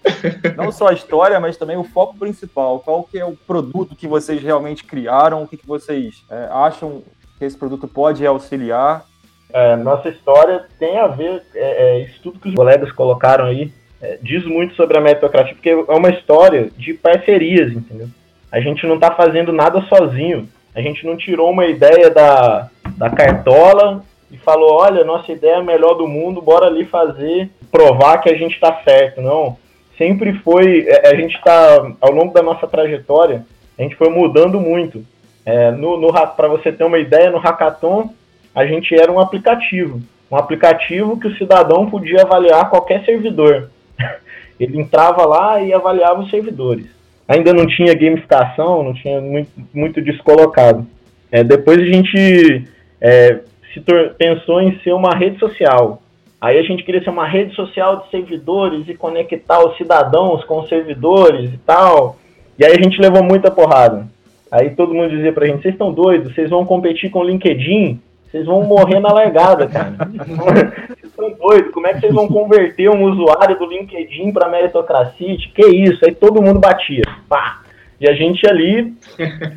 não 0.55 0.71
só 0.71 0.87
a 0.87 0.93
história, 0.93 1.39
mas 1.39 1.57
também 1.57 1.77
o 1.77 1.83
foco 1.83 2.17
principal. 2.17 2.79
Qual 2.79 3.03
que 3.03 3.19
é 3.19 3.25
o 3.25 3.35
produto 3.35 3.95
que 3.95 4.07
vocês 4.07 4.41
realmente 4.41 4.83
criaram? 4.83 5.43
O 5.43 5.47
que, 5.47 5.57
que 5.57 5.67
vocês 5.67 6.23
é, 6.29 6.47
acham 6.51 7.01
que 7.37 7.45
esse 7.45 7.57
produto 7.57 7.87
pode 7.87 8.25
auxiliar? 8.25 9.05
É, 9.53 9.75
nossa 9.75 10.09
história 10.09 10.65
tem 10.79 10.97
a 10.97 11.07
ver, 11.07 11.43
é, 11.53 11.99
é, 11.99 11.99
isso 12.03 12.21
tudo 12.21 12.39
que 12.39 12.49
os 12.49 12.55
colegas 12.55 12.91
colocaram 12.91 13.45
aí, 13.45 13.73
é, 14.01 14.17
diz 14.21 14.45
muito 14.45 14.75
sobre 14.75 14.97
a 14.97 15.01
meritocracia, 15.01 15.53
porque 15.53 15.69
é 15.69 15.93
uma 15.93 16.09
história 16.09 16.69
de 16.77 16.93
parcerias, 16.93 17.71
entendeu? 17.71 18.07
A 18.51 18.59
gente 18.59 18.85
não 18.85 18.95
está 18.95 19.11
fazendo 19.11 19.53
nada 19.53 19.81
sozinho. 19.83 20.47
A 20.73 20.81
gente 20.81 21.05
não 21.05 21.17
tirou 21.17 21.49
uma 21.51 21.65
ideia 21.65 22.09
da, 22.09 22.69
da 22.97 23.09
cartola 23.09 24.03
e 24.29 24.37
falou: 24.37 24.73
olha, 24.73 25.03
nossa 25.03 25.31
ideia 25.31 25.55
é 25.55 25.57
a 25.57 25.63
melhor 25.63 25.95
do 25.95 26.07
mundo, 26.07 26.41
bora 26.41 26.67
ali 26.67 26.85
fazer, 26.85 27.49
provar 27.71 28.19
que 28.19 28.29
a 28.29 28.37
gente 28.37 28.53
está 28.53 28.81
certo. 28.83 29.21
Não. 29.21 29.57
Sempre 29.97 30.33
foi. 30.39 30.85
É, 30.87 31.09
a 31.09 31.15
gente 31.15 31.35
está, 31.35 31.91
ao 31.99 32.11
longo 32.11 32.33
da 32.33 32.41
nossa 32.41 32.67
trajetória, 32.67 33.45
a 33.77 33.81
gente 33.81 33.95
foi 33.95 34.09
mudando 34.09 34.59
muito. 34.59 35.05
É, 35.45 35.71
no, 35.71 35.99
no 35.99 36.13
Para 36.35 36.47
você 36.47 36.71
ter 36.71 36.83
uma 36.83 36.99
ideia, 36.99 37.31
no 37.31 37.39
Hackathon, 37.39 38.13
a 38.53 38.65
gente 38.65 38.93
era 38.93 39.11
um 39.11 39.19
aplicativo. 39.19 40.01
Um 40.29 40.35
aplicativo 40.35 41.19
que 41.19 41.27
o 41.27 41.37
cidadão 41.37 41.89
podia 41.89 42.21
avaliar 42.21 42.69
qualquer 42.69 43.03
servidor. 43.05 43.69
Ele 44.59 44.79
entrava 44.79 45.25
lá 45.25 45.61
e 45.61 45.73
avaliava 45.73 46.21
os 46.21 46.29
servidores 46.29 47.01
ainda 47.31 47.53
não 47.53 47.65
tinha 47.65 47.95
gamificação, 47.95 48.83
não 48.83 48.93
tinha 48.93 49.21
muito, 49.21 49.49
muito 49.73 50.01
descolocado. 50.01 50.85
É, 51.31 51.43
depois 51.43 51.79
a 51.79 51.85
gente 51.85 52.67
é, 52.99 53.39
se 53.73 53.81
pensou 54.17 54.61
em 54.61 54.77
ser 54.79 54.91
uma 54.91 55.15
rede 55.15 55.39
social. 55.39 56.00
Aí 56.41 56.57
a 56.57 56.63
gente 56.63 56.83
queria 56.83 57.03
ser 57.03 57.11
uma 57.11 57.27
rede 57.27 57.53
social 57.53 57.97
de 57.97 58.09
servidores 58.09 58.87
e 58.87 58.95
conectar 58.95 59.63
os 59.63 59.77
cidadãos 59.77 60.43
com 60.45 60.61
os 60.61 60.69
servidores 60.69 61.53
e 61.53 61.57
tal. 61.59 62.17
E 62.57 62.65
aí 62.65 62.71
a 62.71 62.81
gente 62.81 62.99
levou 62.99 63.23
muita 63.23 63.51
porrada. 63.51 64.07
Aí 64.51 64.71
todo 64.71 64.93
mundo 64.93 65.11
dizia 65.11 65.31
pra 65.31 65.45
gente, 65.45 65.61
vocês 65.61 65.75
estão 65.75 65.93
doidos, 65.93 66.33
vocês 66.33 66.49
vão 66.49 66.65
competir 66.65 67.11
com 67.11 67.19
o 67.19 67.23
LinkedIn? 67.23 68.01
Vocês 68.31 68.45
vão 68.45 68.63
morrer 68.63 68.99
na 68.99 69.13
largada, 69.13 69.67
cara. 69.67 69.91
vocês 70.89 71.03
estão 71.03 71.31
doidos. 71.31 71.71
Como 71.71 71.85
é 71.85 71.93
que 71.93 71.99
vocês 71.99 72.13
vão 72.13 72.27
converter 72.27 72.89
um 72.89 73.03
usuário 73.03 73.59
do 73.59 73.65
LinkedIn 73.65 74.31
para 74.31 74.49
meritocracia? 74.49 75.37
Que 75.53 75.67
isso? 75.67 76.03
Aí 76.03 76.15
todo 76.15 76.41
mundo 76.41 76.59
batia. 76.59 77.03
Pá. 77.29 77.60
E 78.01 78.09
a 78.09 78.13
gente 78.15 78.49
ali 78.49 78.95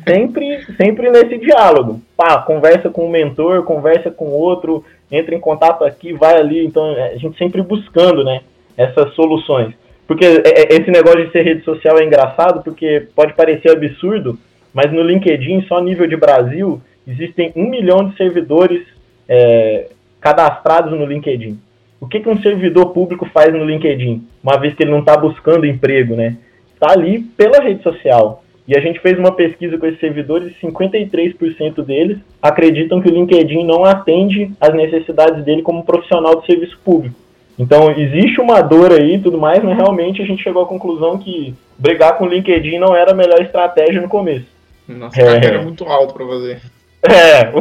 sempre, 0.07 0.63
sempre 0.77 1.09
nesse 1.09 1.39
diálogo. 1.39 1.99
Pá, 2.15 2.37
conversa 2.43 2.91
com 2.91 3.01
o 3.01 3.07
um 3.07 3.09
mentor, 3.09 3.63
conversa 3.63 4.11
com 4.11 4.25
outro, 4.25 4.85
entra 5.11 5.33
em 5.33 5.39
contato 5.39 5.83
aqui, 5.83 6.13
vai 6.13 6.37
ali. 6.37 6.63
Então 6.63 6.85
a 6.93 7.17
gente 7.17 7.35
sempre 7.39 7.63
buscando, 7.63 8.23
né, 8.23 8.41
essas 8.77 9.15
soluções. 9.15 9.73
Porque 10.07 10.23
é, 10.23 10.43
é, 10.45 10.75
esse 10.75 10.91
negócio 10.91 11.25
de 11.25 11.31
ser 11.31 11.41
rede 11.41 11.63
social 11.63 11.97
é 11.97 12.05
engraçado, 12.05 12.63
porque 12.63 13.07
pode 13.15 13.33
parecer 13.33 13.71
absurdo, 13.71 14.37
mas 14.71 14.91
no 14.91 15.01
LinkedIn, 15.01 15.63
só 15.63 15.81
nível 15.81 16.05
de 16.05 16.15
Brasil, 16.15 16.79
existem 17.07 17.51
um 17.55 17.67
milhão 17.67 18.07
de 18.07 18.15
servidores 18.15 18.85
é, 19.27 19.87
cadastrados 20.21 20.91
no 20.91 21.07
LinkedIn. 21.07 21.59
O 21.99 22.07
que, 22.07 22.19
que 22.19 22.29
um 22.29 22.39
servidor 22.39 22.91
público 22.91 23.27
faz 23.33 23.51
no 23.51 23.65
LinkedIn, 23.65 24.27
uma 24.43 24.59
vez 24.59 24.75
que 24.75 24.83
ele 24.83 24.91
não 24.91 24.99
está 24.99 25.17
buscando 25.17 25.65
emprego, 25.65 26.15
né? 26.15 26.37
Está 26.85 26.93
ali 26.93 27.19
pela 27.19 27.59
rede 27.59 27.81
social. 27.81 28.43
E 28.67 28.77
a 28.77 28.79
gente 28.79 28.99
fez 28.99 29.17
uma 29.17 29.31
pesquisa 29.31 29.77
com 29.77 29.85
esses 29.87 29.99
servidores 29.99 30.51
e 30.51 30.67
53% 30.67 31.83
deles 31.83 32.19
acreditam 32.41 33.01
que 33.01 33.09
o 33.09 33.13
LinkedIn 33.13 33.65
não 33.65 33.83
atende 33.83 34.51
às 34.61 34.73
necessidades 34.73 35.43
dele 35.43 35.61
como 35.61 35.83
profissional 35.83 36.39
de 36.39 36.45
serviço 36.45 36.77
público. 36.83 37.15
Então, 37.57 37.91
existe 37.91 38.39
uma 38.41 38.61
dor 38.61 38.91
aí 38.91 39.15
e 39.15 39.19
tudo 39.19 39.37
mais, 39.37 39.63
mas 39.63 39.77
realmente 39.77 40.21
a 40.21 40.25
gente 40.25 40.43
chegou 40.43 40.63
à 40.63 40.67
conclusão 40.67 41.17
que 41.17 41.55
brigar 41.77 42.17
com 42.17 42.25
o 42.25 42.27
LinkedIn 42.27 42.77
não 42.77 42.95
era 42.95 43.11
a 43.11 43.15
melhor 43.15 43.41
estratégia 43.41 44.01
no 44.01 44.09
começo. 44.09 44.45
Nossa, 44.87 45.19
é, 45.19 45.45
era 45.45 45.61
muito 45.61 45.85
alto 45.85 46.13
para 46.13 46.27
fazer. 46.27 46.61
É, 47.03 47.49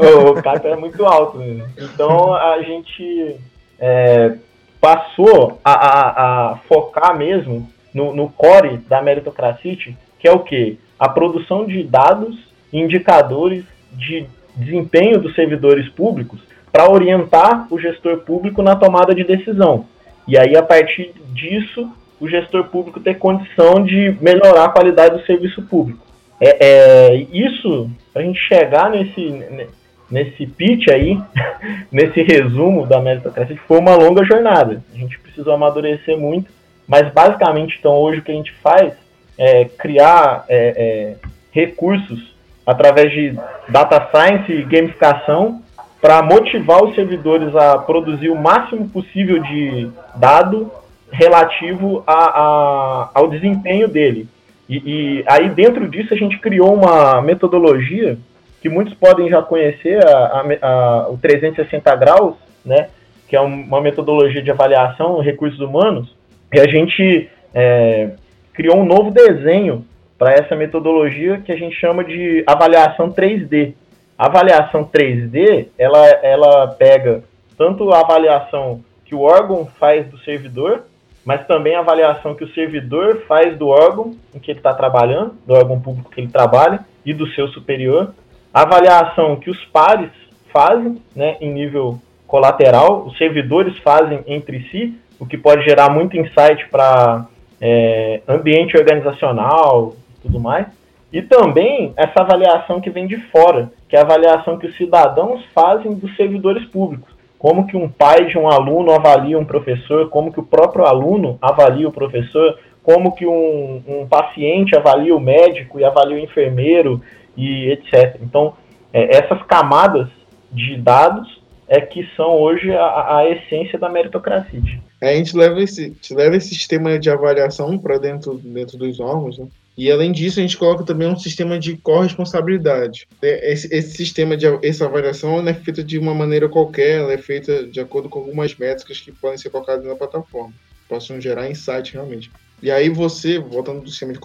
o, 0.00 0.32
o 0.32 0.68
é 0.68 0.76
muito 0.76 1.04
alto. 1.04 1.38
Né? 1.38 1.64
Então 1.78 2.34
a 2.34 2.62
gente 2.62 3.36
é, 3.78 4.34
passou 4.80 5.58
a, 5.64 5.72
a, 5.72 6.52
a, 6.52 6.56
focar 6.68 7.16
mesmo 7.16 7.68
no, 7.94 8.14
no 8.14 8.28
core 8.28 8.78
da 8.88 9.00
Meritocracy, 9.00 9.96
que 10.18 10.28
é 10.28 10.32
o 10.32 10.40
que? 10.40 10.78
A 10.98 11.08
produção 11.08 11.64
de 11.64 11.82
dados, 11.84 12.36
indicadores 12.72 13.64
de 13.92 14.26
desempenho 14.56 15.20
dos 15.20 15.34
servidores 15.34 15.88
públicos 15.90 16.40
para 16.72 16.90
orientar 16.90 17.68
o 17.70 17.78
gestor 17.78 18.18
público 18.18 18.60
na 18.60 18.74
tomada 18.74 19.14
de 19.14 19.22
decisão. 19.22 19.86
E 20.26 20.36
aí, 20.36 20.56
a 20.56 20.62
partir 20.62 21.12
disso, 21.32 21.88
o 22.20 22.28
gestor 22.28 22.64
público 22.64 22.98
ter 22.98 23.14
condição 23.14 23.84
de 23.84 24.16
melhorar 24.20 24.64
a 24.64 24.70
qualidade 24.70 25.18
do 25.18 25.26
serviço 25.26 25.62
público. 25.62 26.04
É, 26.40 26.66
é 26.66 27.16
isso 27.32 27.90
para 28.12 28.22
a 28.22 28.24
gente 28.24 28.40
chegar 28.40 28.90
nesse, 28.90 29.68
nesse 30.10 30.46
pitch 30.46 30.88
aí, 30.88 31.18
nesse 31.92 32.22
resumo 32.22 32.86
da 32.86 33.00
meritocracia, 33.00 33.56
foi 33.68 33.78
uma 33.78 33.94
longa 33.94 34.24
jornada. 34.24 34.82
A 34.92 34.96
gente 34.96 35.18
precisou 35.20 35.52
amadurecer 35.52 36.18
muito, 36.18 36.50
mas 36.86 37.12
basicamente, 37.12 37.76
então, 37.78 37.92
hoje 37.92 38.20
o 38.20 38.22
que 38.22 38.32
a 38.32 38.34
gente 38.34 38.52
faz 38.62 38.92
é 39.38 39.64
criar 39.64 40.44
é, 40.48 40.74
é, 40.76 41.28
recursos 41.50 42.34
através 42.66 43.10
de 43.12 43.38
data 43.68 44.08
science 44.10 44.50
e 44.52 44.62
gamificação 44.62 45.62
para 46.00 46.22
motivar 46.22 46.84
os 46.84 46.94
servidores 46.94 47.54
a 47.56 47.78
produzir 47.78 48.28
o 48.28 48.36
máximo 48.36 48.88
possível 48.88 49.42
de 49.42 49.90
dado 50.16 50.70
relativo 51.10 52.02
a, 52.06 52.12
a, 52.12 53.10
ao 53.14 53.28
desempenho 53.28 53.88
dele. 53.88 54.28
E, 54.68 54.76
e, 54.76 55.24
aí 55.26 55.48
dentro 55.48 55.88
disso 55.88 56.12
a 56.12 56.16
gente 56.16 56.38
criou 56.38 56.74
uma 56.74 57.20
metodologia 57.20 58.18
que 58.60 58.68
muitos 58.68 58.94
podem 58.94 59.28
já 59.28 59.42
conhecer, 59.42 60.04
a, 60.06 60.42
a, 60.62 61.08
o 61.10 61.18
360 61.18 61.96
graus, 61.96 62.34
né, 62.64 62.88
que 63.28 63.36
é 63.36 63.40
uma 63.40 63.80
metodologia 63.80 64.42
de 64.42 64.50
avaliação 64.50 65.20
recursos 65.20 65.60
humanos, 65.60 66.14
e 66.54 66.60
a 66.60 66.68
gente 66.68 67.28
é, 67.52 68.10
criou 68.52 68.76
um 68.76 68.84
novo 68.84 69.10
desenho 69.10 69.84
para 70.16 70.32
essa 70.32 70.54
metodologia 70.54 71.38
que 71.38 71.50
a 71.50 71.56
gente 71.56 71.74
chama 71.74 72.04
de 72.04 72.44
avaliação 72.46 73.10
3D. 73.10 73.74
A 74.16 74.26
avaliação 74.26 74.84
3D, 74.84 75.66
ela, 75.76 76.06
ela 76.22 76.68
pega 76.68 77.24
tanto 77.58 77.92
a 77.92 77.98
avaliação 77.98 78.84
que 79.04 79.16
o 79.16 79.22
órgão 79.22 79.66
faz 79.66 80.06
do 80.06 80.16
servidor, 80.18 80.84
mas 81.24 81.44
também 81.48 81.74
a 81.74 81.80
avaliação 81.80 82.36
que 82.36 82.44
o 82.44 82.54
servidor 82.54 83.24
faz 83.26 83.58
do 83.58 83.66
órgão 83.66 84.14
em 84.32 84.38
que 84.38 84.52
ele 84.52 84.60
está 84.60 84.72
trabalhando, 84.72 85.34
do 85.44 85.54
órgão 85.54 85.80
público 85.80 86.10
que 86.12 86.20
ele 86.20 86.28
trabalha 86.28 86.80
e 87.04 87.12
do 87.12 87.26
seu 87.30 87.48
superior, 87.48 88.14
a 88.52 88.62
avaliação 88.62 89.34
que 89.34 89.50
os 89.50 89.64
pares 89.66 90.10
fazem 90.52 91.02
né, 91.16 91.36
em 91.40 91.52
nível 91.52 92.00
colateral, 92.28 93.04
os 93.06 93.18
servidores 93.18 93.76
fazem 93.78 94.22
entre 94.28 94.60
si, 94.70 94.96
o 95.18 95.26
que 95.26 95.36
pode 95.36 95.64
gerar 95.64 95.90
muito 95.90 96.16
insight 96.16 96.68
para 96.70 97.26
é, 97.60 98.20
ambiente 98.28 98.76
organizacional 98.76 99.94
tudo 100.22 100.40
mais. 100.40 100.66
E 101.12 101.22
também 101.22 101.92
essa 101.96 102.20
avaliação 102.22 102.80
que 102.80 102.90
vem 102.90 103.06
de 103.06 103.16
fora, 103.30 103.70
que 103.88 103.94
é 103.94 104.00
a 104.00 104.02
avaliação 104.02 104.58
que 104.58 104.66
os 104.66 104.76
cidadãos 104.76 105.44
fazem 105.54 105.94
dos 105.94 106.14
servidores 106.16 106.64
públicos 106.66 107.14
como 107.44 107.66
que 107.66 107.76
um 107.76 107.90
pai 107.90 108.24
de 108.24 108.38
um 108.38 108.48
aluno 108.48 108.90
avalia 108.90 109.38
um 109.38 109.44
professor, 109.44 110.08
como 110.08 110.32
que 110.32 110.40
o 110.40 110.46
próprio 110.46 110.86
aluno 110.86 111.38
avalia 111.42 111.86
o 111.86 111.92
professor, 111.92 112.58
como 112.82 113.14
que 113.14 113.26
um, 113.26 113.82
um 113.86 114.06
paciente 114.06 114.74
avalia 114.74 115.14
o 115.14 115.20
médico 115.20 115.78
e 115.78 115.84
avalia 115.84 116.16
o 116.16 116.18
enfermeiro, 116.18 117.02
e 117.36 117.70
etc. 117.70 118.16
Então, 118.22 118.54
é, 118.90 119.16
essas 119.16 119.42
camadas 119.42 120.08
de 120.50 120.74
dados 120.78 121.42
é 121.68 121.82
que 121.82 122.08
são 122.16 122.30
hoje 122.40 122.74
a, 122.74 123.18
a 123.18 123.28
essência 123.28 123.78
da 123.78 123.90
meritocracia. 123.90 124.62
A 125.10 125.16
gente 125.16 125.36
leva 125.36 125.60
esse, 125.62 125.96
leva 126.10 126.36
esse 126.36 126.48
sistema 126.48 126.98
de 126.98 127.10
avaliação 127.10 127.78
para 127.78 127.98
dentro, 127.98 128.38
dentro 128.38 128.78
dos 128.78 129.00
órgãos, 129.00 129.38
né? 129.38 129.46
E 129.76 129.90
além 129.90 130.12
disso, 130.12 130.38
a 130.38 130.42
gente 130.42 130.56
coloca 130.56 130.84
também 130.84 131.08
um 131.08 131.18
sistema 131.18 131.58
de 131.58 131.76
corresponsabilidade. 131.76 133.08
É, 133.20 133.52
esse, 133.52 133.74
esse 133.74 133.96
sistema 133.96 134.36
de 134.36 134.46
essa 134.62 134.84
avaliação 134.84 135.42
não 135.42 135.48
é 135.48 135.54
feita 135.54 135.82
de 135.82 135.98
uma 135.98 136.14
maneira 136.14 136.48
qualquer, 136.48 137.00
ela 137.00 137.12
é 137.12 137.18
feita 137.18 137.66
de 137.66 137.80
acordo 137.80 138.08
com 138.08 138.20
algumas 138.20 138.54
métricas 138.56 139.00
que 139.00 139.10
podem 139.10 139.36
ser 139.36 139.50
colocadas 139.50 139.84
na 139.84 139.96
plataforma, 139.96 140.54
possam 140.88 141.20
gerar 141.20 141.50
insight 141.50 141.92
realmente. 141.92 142.30
E 142.62 142.70
aí 142.70 142.88
você, 142.88 143.38
voltando 143.38 143.82
do 143.82 143.90
sistema 143.90 144.12
de 144.12 144.20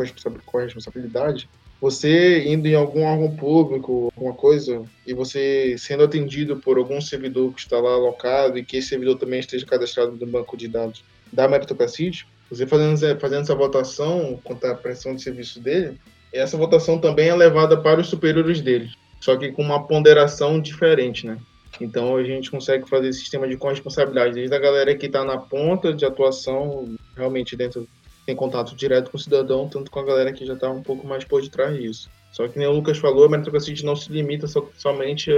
corresponsabilidade, 0.46 1.50
você 1.82 2.44
indo 2.46 2.68
em 2.68 2.76
algum 2.76 3.04
órgão 3.04 3.36
público, 3.36 4.12
alguma 4.16 4.34
coisa, 4.34 4.84
e 5.08 5.14
você 5.14 5.76
sendo 5.78 6.04
atendido 6.04 6.58
por 6.58 6.78
algum 6.78 7.00
servidor 7.00 7.54
que 7.54 7.62
está 7.62 7.80
lá 7.80 7.94
alocado 7.94 8.58
e 8.58 8.66
que 8.66 8.78
esse 8.78 8.90
servidor 8.90 9.18
também 9.18 9.40
esteja 9.40 9.66
cadastrado 9.66 10.12
no 10.12 10.28
banco 10.28 10.58
de 10.58 10.68
dados 10.68 11.04
da 11.32 11.48
meritocracia, 11.48 12.12
você 12.50 12.66
fazendo, 12.66 13.20
fazendo 13.20 13.42
essa 13.42 13.56
votação 13.56 14.40
quanto 14.44 14.66
à 14.66 14.76
prestação 14.76 15.16
de 15.16 15.22
serviço 15.22 15.60
dele, 15.60 15.98
essa 16.34 16.58
votação 16.58 17.00
também 17.00 17.30
é 17.30 17.36
levada 17.36 17.78
para 17.78 18.02
os 18.02 18.08
superiores 18.08 18.62
dele, 18.62 18.90
só 19.22 19.38
que 19.38 19.52
com 19.52 19.62
uma 19.62 19.88
ponderação 19.88 20.60
diferente, 20.60 21.26
né? 21.26 21.38
Então 21.80 22.18
a 22.18 22.24
gente 22.24 22.52
consegue 22.52 22.90
fazer 22.90 23.10
esse 23.10 23.20
sistema 23.20 23.48
de 23.48 23.56
corresponsabilidade, 23.56 24.34
desde 24.34 24.54
a 24.54 24.60
galera 24.60 24.96
que 24.96 25.06
está 25.06 25.24
na 25.24 25.38
ponta 25.38 25.94
de 25.94 26.04
atuação, 26.04 26.94
realmente 27.16 27.56
dentro, 27.56 27.88
tem 28.30 28.36
contato 28.36 28.76
direto 28.76 29.10
com 29.10 29.18
o 29.18 29.20
cidadão, 29.20 29.68
tanto 29.68 29.90
com 29.90 30.00
a 30.00 30.06
galera 30.06 30.32
que 30.32 30.46
já 30.46 30.54
está 30.54 30.70
um 30.70 30.84
pouco 30.84 31.08
mais 31.08 31.24
por 31.24 31.42
detrás 31.42 31.76
disso. 31.76 32.10
Só 32.32 32.48
que 32.48 32.60
nem 32.60 32.68
o 32.68 32.72
Lucas 32.72 33.00
falou, 33.00 33.26
a 33.26 33.30
meritocracia 33.30 33.76
não 33.84 33.96
se 33.96 34.12
limita 34.12 34.48
so, 34.48 34.70
somente 34.78 35.32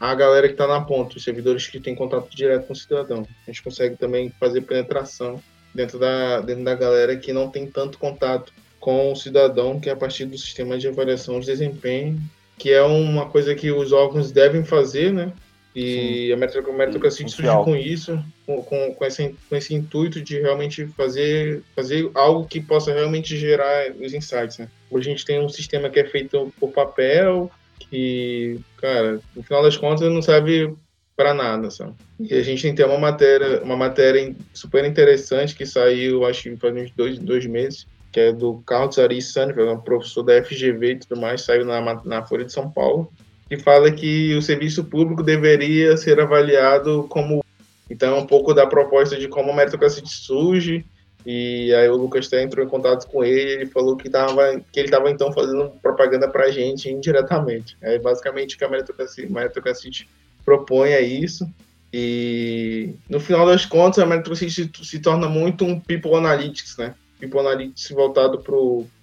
a 0.00 0.14
galera 0.14 0.48
que 0.48 0.54
está 0.54 0.66
na 0.66 0.80
ponta, 0.80 1.18
os 1.18 1.22
servidores 1.22 1.66
que 1.66 1.78
têm 1.78 1.94
contato 1.94 2.34
direto 2.34 2.66
com 2.66 2.72
o 2.72 2.76
cidadão. 2.76 3.26
A 3.46 3.50
gente 3.50 3.62
consegue 3.62 3.94
também 3.96 4.32
fazer 4.40 4.62
penetração 4.62 5.38
dentro 5.74 5.98
da, 5.98 6.40
dentro 6.40 6.64
da 6.64 6.74
galera 6.74 7.14
que 7.14 7.30
não 7.30 7.50
tem 7.50 7.66
tanto 7.66 7.98
contato 7.98 8.54
com 8.78 9.12
o 9.12 9.16
cidadão, 9.16 9.78
que 9.78 9.90
é 9.90 9.92
a 9.92 9.96
partir 9.96 10.24
do 10.24 10.38
sistema 10.38 10.78
de 10.78 10.88
avaliação 10.88 11.38
de 11.38 11.46
desempenho, 11.46 12.18
que 12.56 12.70
é 12.70 12.82
uma 12.82 13.28
coisa 13.28 13.54
que 13.54 13.70
os 13.70 13.92
órgãos 13.92 14.32
devem 14.32 14.64
fazer, 14.64 15.12
né? 15.12 15.30
E 15.74 16.26
Sim. 16.26 16.32
a 16.32 16.72
meritocracia 16.72 17.28
surge 17.28 17.64
com 17.64 17.76
isso, 17.76 18.22
com, 18.44 18.60
com, 18.62 18.94
com, 18.94 19.04
esse, 19.04 19.36
com 19.48 19.54
esse 19.54 19.72
intuito 19.72 20.20
de 20.20 20.40
realmente 20.40 20.86
fazer, 20.88 21.62
fazer 21.76 22.10
algo 22.14 22.46
que 22.46 22.60
possa 22.60 22.92
realmente 22.92 23.36
gerar 23.36 23.92
os 24.00 24.12
insights, 24.12 24.58
né? 24.58 24.68
Hoje 24.90 25.08
a 25.08 25.12
gente 25.12 25.24
tem 25.24 25.40
um 25.40 25.48
sistema 25.48 25.88
que 25.88 26.00
é 26.00 26.04
feito 26.04 26.52
por 26.58 26.72
papel, 26.72 27.48
que, 27.78 28.58
cara, 28.78 29.20
no 29.34 29.42
final 29.44 29.62
das 29.62 29.76
contas 29.76 30.10
não 30.10 30.20
serve 30.20 30.74
para 31.16 31.34
nada, 31.34 31.70
sabe? 31.70 31.94
E 32.18 32.34
a 32.34 32.42
gente 32.42 32.62
tem 32.62 32.74
que 32.74 32.82
uma 32.82 32.98
matéria, 32.98 33.62
uma 33.62 33.76
matéria 33.76 34.34
super 34.52 34.84
interessante 34.84 35.54
que 35.54 35.66
saiu, 35.66 36.24
acho 36.24 36.44
que 36.44 36.56
faz 36.56 36.74
uns 36.74 36.90
dois, 36.92 37.18
dois 37.18 37.46
meses, 37.46 37.86
que 38.10 38.18
é 38.18 38.32
do 38.32 38.62
Carlos 38.66 38.98
Ari 38.98 39.22
Sanfeld, 39.22 39.70
um 39.70 39.80
professor 39.80 40.22
da 40.22 40.42
FGV 40.42 40.92
e 40.92 40.98
tudo 40.98 41.20
mais, 41.20 41.42
saiu 41.42 41.64
na, 41.64 42.02
na 42.04 42.24
Folha 42.24 42.44
de 42.44 42.52
São 42.52 42.70
Paulo, 42.70 43.12
que 43.50 43.58
fala 43.58 43.90
que 43.90 44.32
o 44.36 44.40
serviço 44.40 44.84
público 44.84 45.24
deveria 45.24 45.96
ser 45.96 46.20
avaliado 46.20 47.04
como. 47.08 47.44
Então, 47.90 48.20
um 48.20 48.26
pouco 48.26 48.54
da 48.54 48.64
proposta 48.64 49.18
de 49.18 49.26
como 49.26 49.50
a 49.50 49.56
meritocracia 49.56 50.04
surge, 50.06 50.86
e 51.26 51.74
aí 51.74 51.88
o 51.88 51.96
Lucas 51.96 52.28
até 52.28 52.40
entrou 52.44 52.64
em 52.64 52.68
contato 52.68 53.08
com 53.08 53.24
ele, 53.24 53.50
ele 53.50 53.66
falou 53.66 53.96
que, 53.96 54.08
tava, 54.08 54.60
que 54.70 54.78
ele 54.78 54.86
estava 54.86 55.10
então 55.10 55.32
fazendo 55.32 55.68
propaganda 55.82 56.28
para 56.28 56.44
a 56.44 56.50
gente 56.52 56.88
indiretamente. 56.88 57.76
É 57.80 57.98
basicamente 57.98 58.56
que 58.56 58.62
a 58.62 58.68
meritocracia, 58.68 59.28
meritocracia 59.28 59.90
propõe 60.44 60.90
é 60.90 61.00
isso. 61.00 61.44
E 61.92 62.94
no 63.08 63.18
final 63.18 63.44
das 63.44 63.66
contas, 63.66 63.98
a 63.98 64.06
meritocracia 64.06 64.48
se, 64.48 64.70
se 64.80 65.00
torna 65.00 65.28
muito 65.28 65.64
um 65.64 65.80
people 65.80 66.14
analytics, 66.14 66.76
né? 66.76 66.94
People 67.18 67.40
analytics 67.40 67.90
voltado 67.90 68.38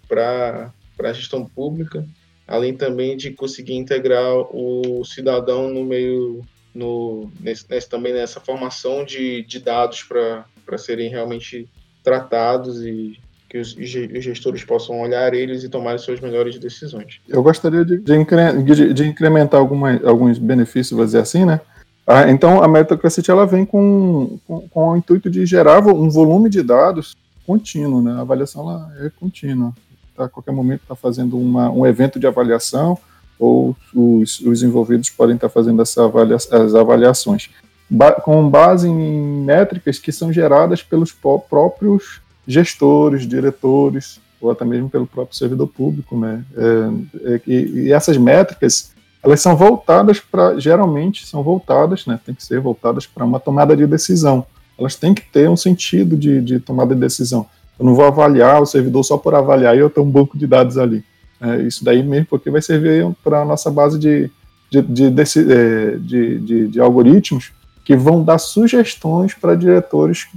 para 0.07 0.71
a 1.03 1.13
gestão 1.13 1.45
pública, 1.45 2.07
além 2.47 2.73
também 2.73 3.17
de 3.17 3.31
conseguir 3.31 3.75
integrar 3.75 4.33
o 4.55 5.03
cidadão 5.03 5.69
no 5.69 5.83
meio, 5.83 6.41
no, 6.73 7.29
nesse, 7.39 7.65
nesse 7.69 7.89
também 7.89 8.13
nessa 8.13 8.39
formação 8.39 9.03
de, 9.03 9.43
de 9.43 9.59
dados 9.59 10.03
para 10.03 10.77
serem 10.77 11.09
realmente 11.09 11.67
tratados 12.03 12.81
e 12.85 13.19
que 13.49 13.57
os, 13.57 13.69
gestores 13.69 14.63
possam 14.63 14.99
olhar 15.01 15.33
eles 15.33 15.63
e 15.63 15.69
tomar 15.69 15.97
suas 15.99 16.19
melhores 16.19 16.59
decisões. 16.59 17.19
Eu 17.27 17.41
gostaria 17.41 17.83
de, 17.83 17.97
de, 17.97 18.15
incre, 18.15 18.63
de, 18.63 18.93
de 18.93 19.05
incrementar 19.05 19.59
alguma, 19.59 19.99
alguns 20.05 20.37
benefícios, 20.37 20.95
vou 20.95 21.05
dizer 21.05 21.19
assim, 21.19 21.45
né? 21.45 21.61
Ah, 22.05 22.29
então, 22.29 22.63
a 22.63 22.67
meritocracia 22.67 23.23
ela 23.27 23.45
vem 23.45 23.65
com, 23.65 24.39
com, 24.47 24.67
com, 24.69 24.89
o 24.89 24.97
intuito 24.97 25.29
de 25.29 25.45
gerar 25.45 25.85
um 25.85 26.09
volume 26.09 26.49
de 26.49 26.61
dados 26.61 27.15
contínuo, 27.45 28.01
né? 28.01 28.13
A 28.13 28.21
avaliação 28.21 28.61
ela 28.61 28.91
é 29.05 29.09
contínua. 29.09 29.73
A 30.18 30.28
qualquer 30.28 30.51
momento 30.51 30.82
está 30.82 30.95
fazendo 30.95 31.38
uma, 31.38 31.70
um 31.70 31.86
evento 31.86 32.20
de 32.20 32.28
avaliação 32.28 32.97
ou 33.39 33.76
os, 33.93 34.39
os 34.39 34.63
envolvidos 34.63 35.09
podem 35.11 35.36
estar 35.36 35.47
tá 35.47 35.53
fazendo 35.53 35.82
essa 35.82 36.05
avalia, 36.05 36.36
as 36.36 36.74
avaliações 36.74 37.49
ba 37.89 38.11
com 38.13 38.49
base 38.49 38.88
em 38.88 39.43
métricas 39.43 39.97
que 39.97 40.11
são 40.11 40.32
geradas 40.32 40.84
pelos 40.84 41.11
próprios 41.11 42.22
gestores, 42.45 43.28
diretores, 43.28 44.20
ou 44.39 44.51
até 44.51 44.63
mesmo 44.63 44.89
pelo 44.89 45.07
próprio 45.07 45.38
servidor 45.38 45.68
público, 45.68 46.18
né? 46.18 46.43
É, 46.55 47.34
é, 47.34 47.41
e, 47.47 47.53
e, 47.53 47.91
essas 47.91 48.18
métricas, 48.18 48.91
elas 49.24 49.41
são 49.41 49.55
voltadas 49.55 50.20
para, 50.20 50.59
geralmente 50.59 51.26
são 51.26 51.41
voltadas, 51.43 52.05
né? 52.05 52.20
Tem 52.26 52.36
que 52.36 52.43
ser 52.43 52.59
voltadas 52.59 53.05
para 53.05 53.26
uma 53.26 53.39
tomada 53.39 53.76
de 53.76 53.86
decisão. 53.88 54.45
Elas 54.78 54.95
têm 54.95 55.13
que 55.13 55.24
ter 55.24 55.49
um 55.49 55.57
sentido 55.57 56.15
de, 56.15 56.39
de 56.41 56.59
tomada 56.59 56.93
de 56.93 57.01
decisão. 57.01 57.47
Eu 57.80 57.86
não 57.86 57.93
vou 57.93 58.05
avaliar 58.05 58.61
o 58.61 58.65
servidor 58.65 59.03
só 59.03 59.17
por 59.17 59.36
avaliar 59.36 59.75
e 59.75 59.80
eu 59.80 59.89
tenho 59.89 60.05
um 60.05 60.09
banco 60.09 60.38
de 60.38 60.47
dados 60.47 60.78
ali. 60.78 61.03
É, 61.39 61.57
isso 61.61 61.84
daí 61.84 62.01
mesmo 62.01 62.25
porque 62.28 62.49
vai 62.49 62.61
servir 62.61 63.05
para 63.23 63.41
a 63.41 63.45
nossa 63.45 63.69
base 63.69 63.99
de, 63.99 64.30
de, 64.69 64.82
de, 64.82 65.03
é, 65.03 65.97
de, 65.97 66.39
de, 66.39 66.67
de 66.67 66.80
algoritmos 66.80 67.51
que 67.86 67.95
vão 67.95 68.23
dar 68.23 68.38
sugestões 68.38 69.34
para 69.34 69.55
diretores, 69.55 70.28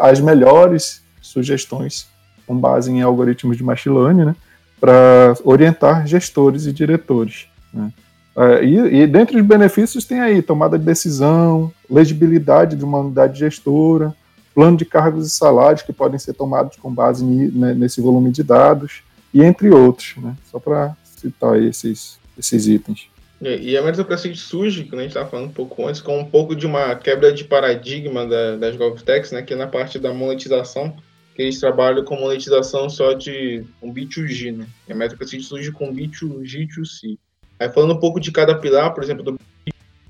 as 0.00 0.20
melhores 0.20 1.02
sugestões 1.20 2.06
com 2.46 2.56
base 2.56 2.90
em 2.90 3.02
algoritmos 3.02 3.58
de 3.58 3.62
machine 3.62 3.94
learning, 3.94 4.24
né, 4.24 4.36
para 4.80 5.36
orientar 5.44 6.06
gestores 6.06 6.64
e 6.64 6.72
diretores. 6.72 7.46
Né. 7.74 7.92
É, 8.34 8.64
e, 8.64 9.02
e 9.02 9.06
dentre 9.06 9.38
os 9.38 9.44
benefícios 9.44 10.06
tem 10.06 10.20
aí 10.20 10.40
tomada 10.40 10.78
de 10.78 10.84
decisão, 10.84 11.70
legibilidade 11.90 12.76
de 12.76 12.84
uma 12.84 13.00
unidade 13.00 13.38
gestora, 13.38 14.14
plano 14.58 14.76
de 14.76 14.84
cargos 14.84 15.24
e 15.24 15.30
salários 15.30 15.82
que 15.82 15.92
podem 15.92 16.18
ser 16.18 16.32
tomados 16.32 16.76
com 16.78 16.92
base 16.92 17.24
né, 17.24 17.72
nesse 17.74 18.00
volume 18.00 18.32
de 18.32 18.42
dados, 18.42 19.04
e 19.32 19.40
entre 19.40 19.70
outros, 19.70 20.16
né, 20.16 20.36
só 20.50 20.58
para 20.58 20.96
citar 21.04 21.62
esses, 21.62 22.18
esses 22.36 22.66
itens. 22.66 23.06
E 23.40 23.76
a 23.76 23.82
meritocracia 23.82 24.34
surge, 24.34 24.82
como 24.82 24.96
a 24.96 25.02
gente 25.02 25.12
estava 25.12 25.30
falando 25.30 25.50
um 25.50 25.52
pouco 25.52 25.86
antes, 25.86 26.00
com 26.00 26.18
um 26.18 26.24
pouco 26.24 26.56
de 26.56 26.66
uma 26.66 26.96
quebra 26.96 27.32
de 27.32 27.44
paradigma 27.44 28.26
da, 28.26 28.56
das 28.56 28.74
GovTechs, 28.74 29.30
né, 29.30 29.42
que 29.42 29.54
é 29.54 29.56
na 29.56 29.68
parte 29.68 29.96
da 29.96 30.12
monetização, 30.12 30.96
que 31.36 31.42
eles 31.42 31.60
trabalham 31.60 32.04
com 32.04 32.16
monetização 32.16 32.90
só 32.90 33.12
de 33.12 33.62
um 33.80 33.94
B2G, 33.94 34.56
né? 34.56 34.66
E 34.88 34.92
a 34.92 34.96
meritocracia 34.96 35.40
surge 35.40 35.70
com 35.70 35.94
B2G 35.94 36.66
to 36.74 36.84
C. 36.84 37.16
Aí 37.60 37.68
falando 37.68 37.94
um 37.94 38.00
pouco 38.00 38.18
de 38.18 38.32
cada 38.32 38.56
pilar, 38.56 38.92
por 38.92 39.04
exemplo, 39.04 39.22
do 39.22 39.38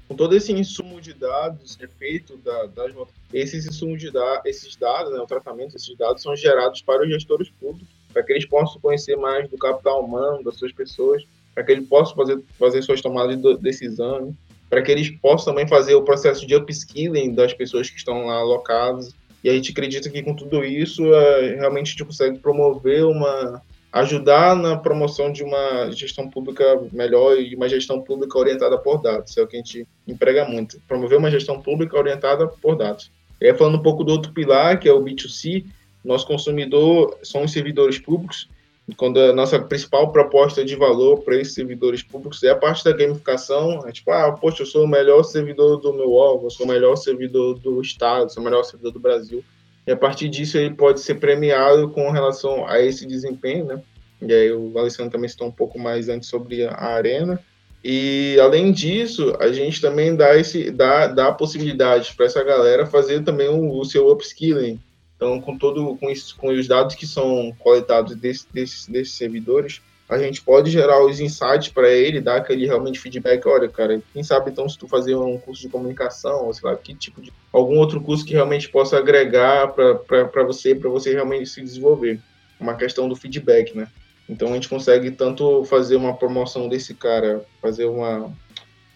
com 0.08 0.14
todo 0.14 0.34
esse 0.34 0.52
insumo 0.52 1.00
de 1.00 1.12
dados 1.12 1.76
é 1.80 1.86
feito 1.86 2.38
da, 2.38 2.66
das 2.66 2.94
esses 3.32 3.66
insumos 3.66 4.00
de 4.00 4.10
dados, 4.10 4.42
esses 4.46 4.74
dados, 4.74 5.12
né, 5.12 5.20
o 5.20 5.26
tratamento 5.26 5.72
desses 5.72 5.94
dados 5.96 6.22
são 6.22 6.34
gerados 6.34 6.80
para 6.80 7.02
os 7.02 7.08
gestores 7.08 7.50
públicos, 7.50 7.86
para 8.12 8.22
que 8.22 8.32
eles 8.32 8.46
possam 8.46 8.80
conhecer 8.80 9.16
mais 9.16 9.48
do 9.50 9.58
capital 9.58 10.02
humano, 10.02 10.42
das 10.42 10.56
suas 10.56 10.72
pessoas, 10.72 11.22
para 11.54 11.62
que 11.62 11.72
eles 11.72 11.86
possam 11.86 12.16
fazer, 12.16 12.40
fazer 12.58 12.82
suas 12.82 13.02
tomadas 13.02 13.36
de 13.36 13.56
decisão, 13.58 14.34
para 14.70 14.80
que 14.82 14.90
eles 14.90 15.10
possam 15.10 15.52
também 15.52 15.68
fazer 15.68 15.94
o 15.94 16.02
processo 16.02 16.46
de 16.46 16.54
upskilling 16.54 17.34
das 17.34 17.52
pessoas 17.52 17.90
que 17.90 17.98
estão 17.98 18.26
lá 18.26 18.36
alocadas. 18.36 19.14
E 19.42 19.48
a 19.48 19.52
gente 19.52 19.72
acredita 19.72 20.10
que 20.10 20.22
com 20.22 20.34
tudo 20.34 20.64
isso, 20.64 21.14
é, 21.14 21.56
realmente 21.56 21.88
a 21.88 21.90
gente 21.90 22.04
consegue 22.04 22.38
promover 22.38 23.04
uma. 23.04 23.62
Ajudar 23.92 24.54
na 24.54 24.76
promoção 24.76 25.32
de 25.32 25.42
uma 25.42 25.90
gestão 25.90 26.28
pública 26.28 26.64
melhor 26.92 27.38
e 27.38 27.54
uma 27.54 27.68
gestão 27.68 28.02
pública 28.02 28.38
orientada 28.38 28.76
por 28.76 29.00
dados. 29.00 29.36
É 29.36 29.42
o 29.42 29.46
que 29.46 29.56
a 29.56 29.60
gente 29.60 29.86
emprega 30.06 30.44
muito. 30.44 30.80
Promover 30.86 31.18
uma 31.18 31.30
gestão 31.30 31.60
pública 31.60 31.96
orientada 31.96 32.46
por 32.46 32.76
dados. 32.76 33.10
E 33.40 33.46
aí, 33.46 33.54
falando 33.56 33.78
um 33.78 33.82
pouco 33.82 34.04
do 34.04 34.12
outro 34.12 34.32
pilar, 34.32 34.78
que 34.78 34.88
é 34.88 34.92
o 34.92 35.02
B2C, 35.02 35.64
nosso 36.04 36.26
consumidor 36.26 37.18
são 37.22 37.44
os 37.44 37.52
servidores 37.52 37.98
públicos 37.98 38.48
quando 38.96 39.20
a 39.20 39.32
nossa 39.32 39.58
principal 39.58 40.10
proposta 40.12 40.64
de 40.64 40.74
valor 40.74 41.20
para 41.20 41.36
esses 41.36 41.54
servidores 41.54 42.02
públicos 42.02 42.42
é 42.42 42.50
a 42.50 42.56
parte 42.56 42.84
da 42.84 42.92
gamificação, 42.92 43.86
é 43.86 43.92
tipo, 43.92 44.10
ah, 44.10 44.32
poxa, 44.32 44.62
eu 44.62 44.66
sou 44.66 44.84
o 44.84 44.88
melhor 44.88 45.22
servidor 45.24 45.78
do 45.78 45.92
meu 45.92 46.12
órgão, 46.12 46.44
eu 46.44 46.50
sou 46.50 46.64
o 46.64 46.68
melhor 46.68 46.96
servidor 46.96 47.58
do 47.58 47.80
Estado, 47.82 48.32
sou 48.32 48.42
o 48.42 48.44
melhor 48.44 48.62
servidor 48.62 48.92
do 48.92 49.00
Brasil. 49.00 49.44
E 49.88 49.90
a 49.90 49.96
partir 49.96 50.28
disso 50.28 50.58
ele 50.58 50.74
pode 50.74 51.00
ser 51.00 51.14
premiado 51.14 51.88
com 51.88 52.10
relação 52.10 52.68
a 52.68 52.78
esse 52.78 53.06
desempenho, 53.06 53.64
né? 53.64 53.82
E 54.20 54.30
aí 54.30 54.52
o 54.52 54.78
Alessandro 54.78 55.12
também 55.12 55.30
citou 55.30 55.48
um 55.48 55.50
pouco 55.50 55.78
mais 55.78 56.10
antes 56.10 56.28
sobre 56.28 56.66
a 56.66 56.74
arena. 56.74 57.42
E 57.82 58.36
além 58.38 58.70
disso, 58.70 59.34
a 59.40 59.50
gente 59.50 59.80
também 59.80 60.14
dá 60.14 60.36
esse 60.36 60.70
dá, 60.70 61.06
dá 61.06 61.32
possibilidade 61.32 62.12
para 62.14 62.26
essa 62.26 62.44
galera 62.44 62.84
fazer 62.84 63.24
também 63.24 63.48
o, 63.48 63.78
o, 63.78 63.84
seu 63.86 64.10
upskilling. 64.10 64.78
Então, 65.16 65.40
com 65.40 65.56
todo 65.56 65.96
com, 65.96 66.10
isso, 66.10 66.36
com 66.36 66.48
os 66.48 66.68
dados 66.68 66.94
que 66.94 67.06
são 67.06 67.50
coletados 67.58 68.14
desse, 68.14 68.46
desses, 68.52 68.86
desses 68.86 69.14
servidores, 69.14 69.80
a 70.08 70.18
gente 70.18 70.40
pode 70.42 70.70
gerar 70.70 71.04
os 71.04 71.20
insights 71.20 71.68
para 71.68 71.90
ele, 71.90 72.20
dar 72.20 72.36
aquele 72.36 72.64
realmente 72.64 72.98
feedback, 72.98 73.46
olha, 73.46 73.68
cara, 73.68 74.00
quem 74.12 74.22
sabe 74.22 74.50
então 74.50 74.66
se 74.66 74.78
tu 74.78 74.88
fazer 74.88 75.14
um 75.14 75.38
curso 75.38 75.60
de 75.60 75.68
comunicação, 75.68 76.46
ou 76.46 76.54
sei 76.54 76.70
lá, 76.70 76.76
que 76.76 76.94
tipo 76.94 77.20
de 77.20 77.30
algum 77.52 77.76
outro 77.76 78.00
curso 78.00 78.24
que 78.24 78.32
realmente 78.32 78.70
possa 78.70 78.96
agregar 78.96 79.68
para 79.68 80.44
você, 80.44 80.74
para 80.74 80.88
você 80.88 81.12
realmente 81.12 81.46
se 81.46 81.60
desenvolver. 81.60 82.20
Uma 82.58 82.74
questão 82.74 83.08
do 83.08 83.14
feedback, 83.14 83.76
né? 83.76 83.86
Então 84.28 84.48
a 84.50 84.54
gente 84.54 84.68
consegue 84.68 85.12
tanto 85.12 85.64
fazer 85.64 85.94
uma 85.94 86.16
promoção 86.16 86.68
desse 86.68 86.92
cara, 86.92 87.44
fazer 87.62 87.84
uma 87.84 88.32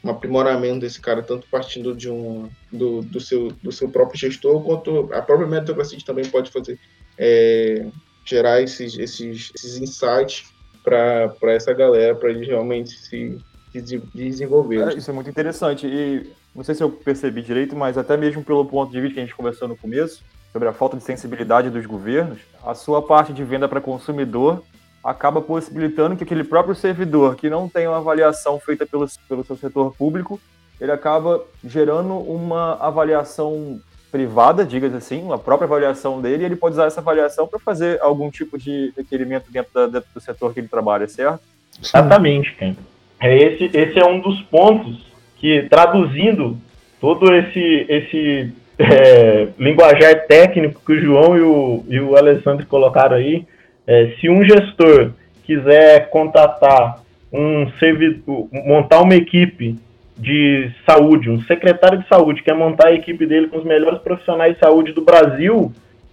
um 0.05 0.11
aprimoramento 0.11 0.81
desse 0.81 1.01
cara, 1.01 1.23
tanto 1.23 1.47
partindo 1.49 1.95
de 1.95 2.11
um 2.11 2.51
do, 2.73 3.03
do, 3.03 3.21
seu, 3.21 3.53
do 3.63 3.71
seu 3.71 3.89
próprio 3.89 4.19
gestor, 4.19 4.61
quanto 4.65 5.09
a 5.13 5.23
própria 5.23 5.47
Meritocracy 5.47 6.05
também 6.05 6.25
pode 6.25 6.51
fazer 6.51 6.77
é, 7.17 7.87
gerar 8.25 8.61
esses, 8.61 8.99
esses, 8.99 9.53
esses 9.55 9.79
insights 9.79 10.52
para 10.83 11.53
essa 11.53 11.73
galera, 11.73 12.15
para 12.15 12.31
eles 12.31 12.47
realmente 12.47 12.91
se, 12.91 13.39
se 13.71 13.81
desenvolver. 14.15 14.89
É, 14.89 14.95
isso 14.95 15.11
é 15.11 15.15
muito 15.15 15.31
interessante. 15.31 15.87
E 15.87 16.31
não 16.55 16.63
sei 16.63 16.75
se 16.75 16.83
eu 16.83 16.91
percebi 16.91 17.43
direito, 17.43 17.75
mas 17.77 17.97
até 17.97 18.17
mesmo 18.17 18.45
pelo 18.45 18.65
ponto 18.65 18.91
de 18.93 19.01
vista 19.01 19.15
que 19.15 19.21
a 19.21 19.25
gente 19.25 19.35
conversou 19.35 19.69
no 19.69 19.77
começo, 19.77 20.23
sobre 20.53 20.69
a 20.69 20.73
falta 20.73 20.97
de 20.97 21.03
sensibilidade 21.03 21.71
dos 21.71 21.87
governos, 21.87 22.39
a 22.65 22.75
sua 22.75 23.01
parte 23.01 23.33
de 23.33 23.43
venda 23.43 23.67
para 23.67 23.81
consumidor 23.81 24.63
acaba 25.03 25.41
possibilitando 25.41 26.15
que 26.15 26.25
aquele 26.25 26.45
próprio 26.45 26.75
servidor, 26.75 27.35
que 27.35 27.51
não 27.51 27.69
tem 27.69 27.89
uma 27.89 27.97
avaliação 27.97 28.61
feita 28.61 28.87
pelo, 28.87 29.07
pelo 29.29 29.45
seu 29.45 29.57
setor 29.57 29.95
público, 29.97 30.39
ele 30.81 30.93
acaba 30.93 31.43
gerando 31.65 32.15
uma 32.19 32.75
avaliação 32.75 33.81
privada, 34.13 34.67
diga 34.67 34.87
assim, 34.95 35.23
uma 35.23 35.39
própria 35.39 35.65
avaliação 35.65 36.21
dele, 36.21 36.43
e 36.43 36.47
ele 36.47 36.57
pode 36.57 36.75
usar 36.75 36.85
essa 36.85 37.01
avaliação 37.01 37.49
para 37.49 37.59
fazer 37.59 37.99
algum 38.03 38.31
tipo 38.31 38.59
de 38.59 38.93
requerimento 38.95 39.51
dentro, 39.51 39.73
da, 39.73 39.87
dentro, 39.87 40.09
do 40.15 40.21
setor 40.21 40.53
que 40.53 40.61
ele 40.61 40.69
trabalha, 40.69 41.09
certo? 41.09 41.41
Exatamente, 41.83 42.55
Ken. 42.55 42.77
É 43.19 43.35
esse, 43.35 43.71
esse 43.75 43.99
é 43.99 44.05
um 44.05 44.21
dos 44.21 44.43
pontos 44.43 45.07
que, 45.39 45.63
traduzindo 45.63 46.59
todo 47.01 47.35
esse, 47.35 47.87
esse 47.89 48.53
é, 48.79 49.49
linguajar 49.59 50.27
técnico 50.27 50.83
que 50.85 50.93
o 50.93 51.01
João 51.01 51.37
e 51.37 51.41
o, 51.41 51.85
e 51.89 51.99
o 51.99 52.15
Alessandro 52.15 52.67
colocaram 52.67 53.17
aí, 53.17 53.47
é, 53.87 54.13
se 54.21 54.29
um 54.29 54.45
gestor 54.45 55.13
quiser 55.45 56.11
contratar 56.11 57.01
um 57.33 57.71
servidor, 57.79 58.47
montar 58.53 59.01
uma 59.01 59.15
equipe 59.15 59.79
de 60.17 60.71
saúde, 60.87 61.31
um 61.31 61.41
secretário 61.43 61.99
de 61.99 62.09
saúde 62.09 62.43
quer 62.43 62.55
montar 62.55 62.89
a 62.89 62.95
equipe 62.95 63.27
dele 63.27 63.49
com 63.49 63.59
os 63.59 63.65
melhores 63.65 64.01
profissionais 64.01 64.55
de 64.55 64.61
saúde 64.61 64.93
do 64.93 65.03
Brasil, 65.03 65.73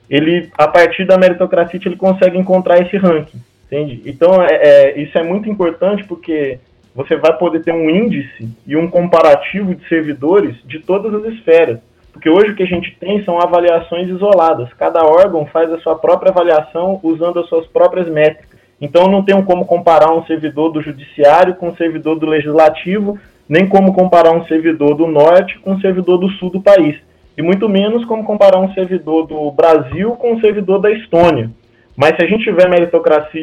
ele, 0.10 0.50
a 0.58 0.68
partir 0.68 1.06
da 1.06 1.18
meritocracia, 1.18 1.80
ele 1.86 1.96
consegue 1.96 2.38
encontrar 2.38 2.82
esse 2.82 2.98
ranking, 2.98 3.40
entende? 3.66 4.02
Então, 4.06 4.42
é, 4.42 4.56
é, 4.56 5.02
isso 5.02 5.18
é 5.18 5.24
muito 5.24 5.50
importante 5.50 6.04
porque 6.06 6.60
você 6.96 7.16
vai 7.16 7.38
poder 7.38 7.64
ter 7.64 7.74
um 7.74 7.90
índice 7.90 8.50
e 8.66 8.76
um 8.76 8.90
comparativo 8.90 9.76
de 9.76 9.88
servidores 9.88 10.56
de 10.66 10.80
todas 10.80 11.14
as 11.14 11.34
esferas. 11.34 11.80
Porque 12.12 12.30
hoje 12.30 12.52
o 12.52 12.56
que 12.56 12.64
a 12.64 12.68
gente 12.68 12.98
tem 13.00 13.24
são 13.24 13.40
avaliações 13.40 14.10
isoladas. 14.10 14.74
Cada 14.74 15.06
órgão 15.06 15.46
faz 15.46 15.72
a 15.72 15.80
sua 15.80 15.96
própria 15.96 16.32
avaliação 16.32 17.00
usando 17.04 17.40
as 17.40 17.48
suas 17.48 17.68
próprias 17.68 18.10
métricas. 18.10 18.60
Então 18.82 19.08
não 19.08 19.24
tem 19.24 19.42
como 19.44 19.66
comparar 19.66 20.12
um 20.12 20.26
servidor 20.26 20.72
do 20.72 20.82
judiciário 20.82 21.56
com 21.56 21.70
um 21.70 21.76
servidor 21.76 22.18
do 22.18 22.26
legislativo, 22.26 23.20
nem 23.50 23.68
como 23.68 23.94
comparar 23.94 24.32
um 24.32 24.46
servidor 24.46 24.94
do 24.94 25.08
norte 25.08 25.58
com 25.60 25.72
um 25.72 25.82
servidor 25.82 26.20
do 26.20 26.30
sul 26.34 26.52
do 26.52 26.62
país, 26.62 26.96
e 27.36 27.42
muito 27.42 27.68
menos 27.68 28.06
como 28.06 28.24
comparar 28.24 28.60
um 28.60 28.72
servidor 28.74 29.26
do 29.26 29.50
Brasil 29.50 30.12
com 30.12 30.34
um 30.34 30.40
servidor 30.40 30.80
da 30.80 30.92
Estônia. 30.92 31.50
Mas 31.98 32.16
se 32.16 32.24
a 32.24 32.28
gente 32.28 32.44
tiver 32.44 32.70
meritocracia 32.70 33.42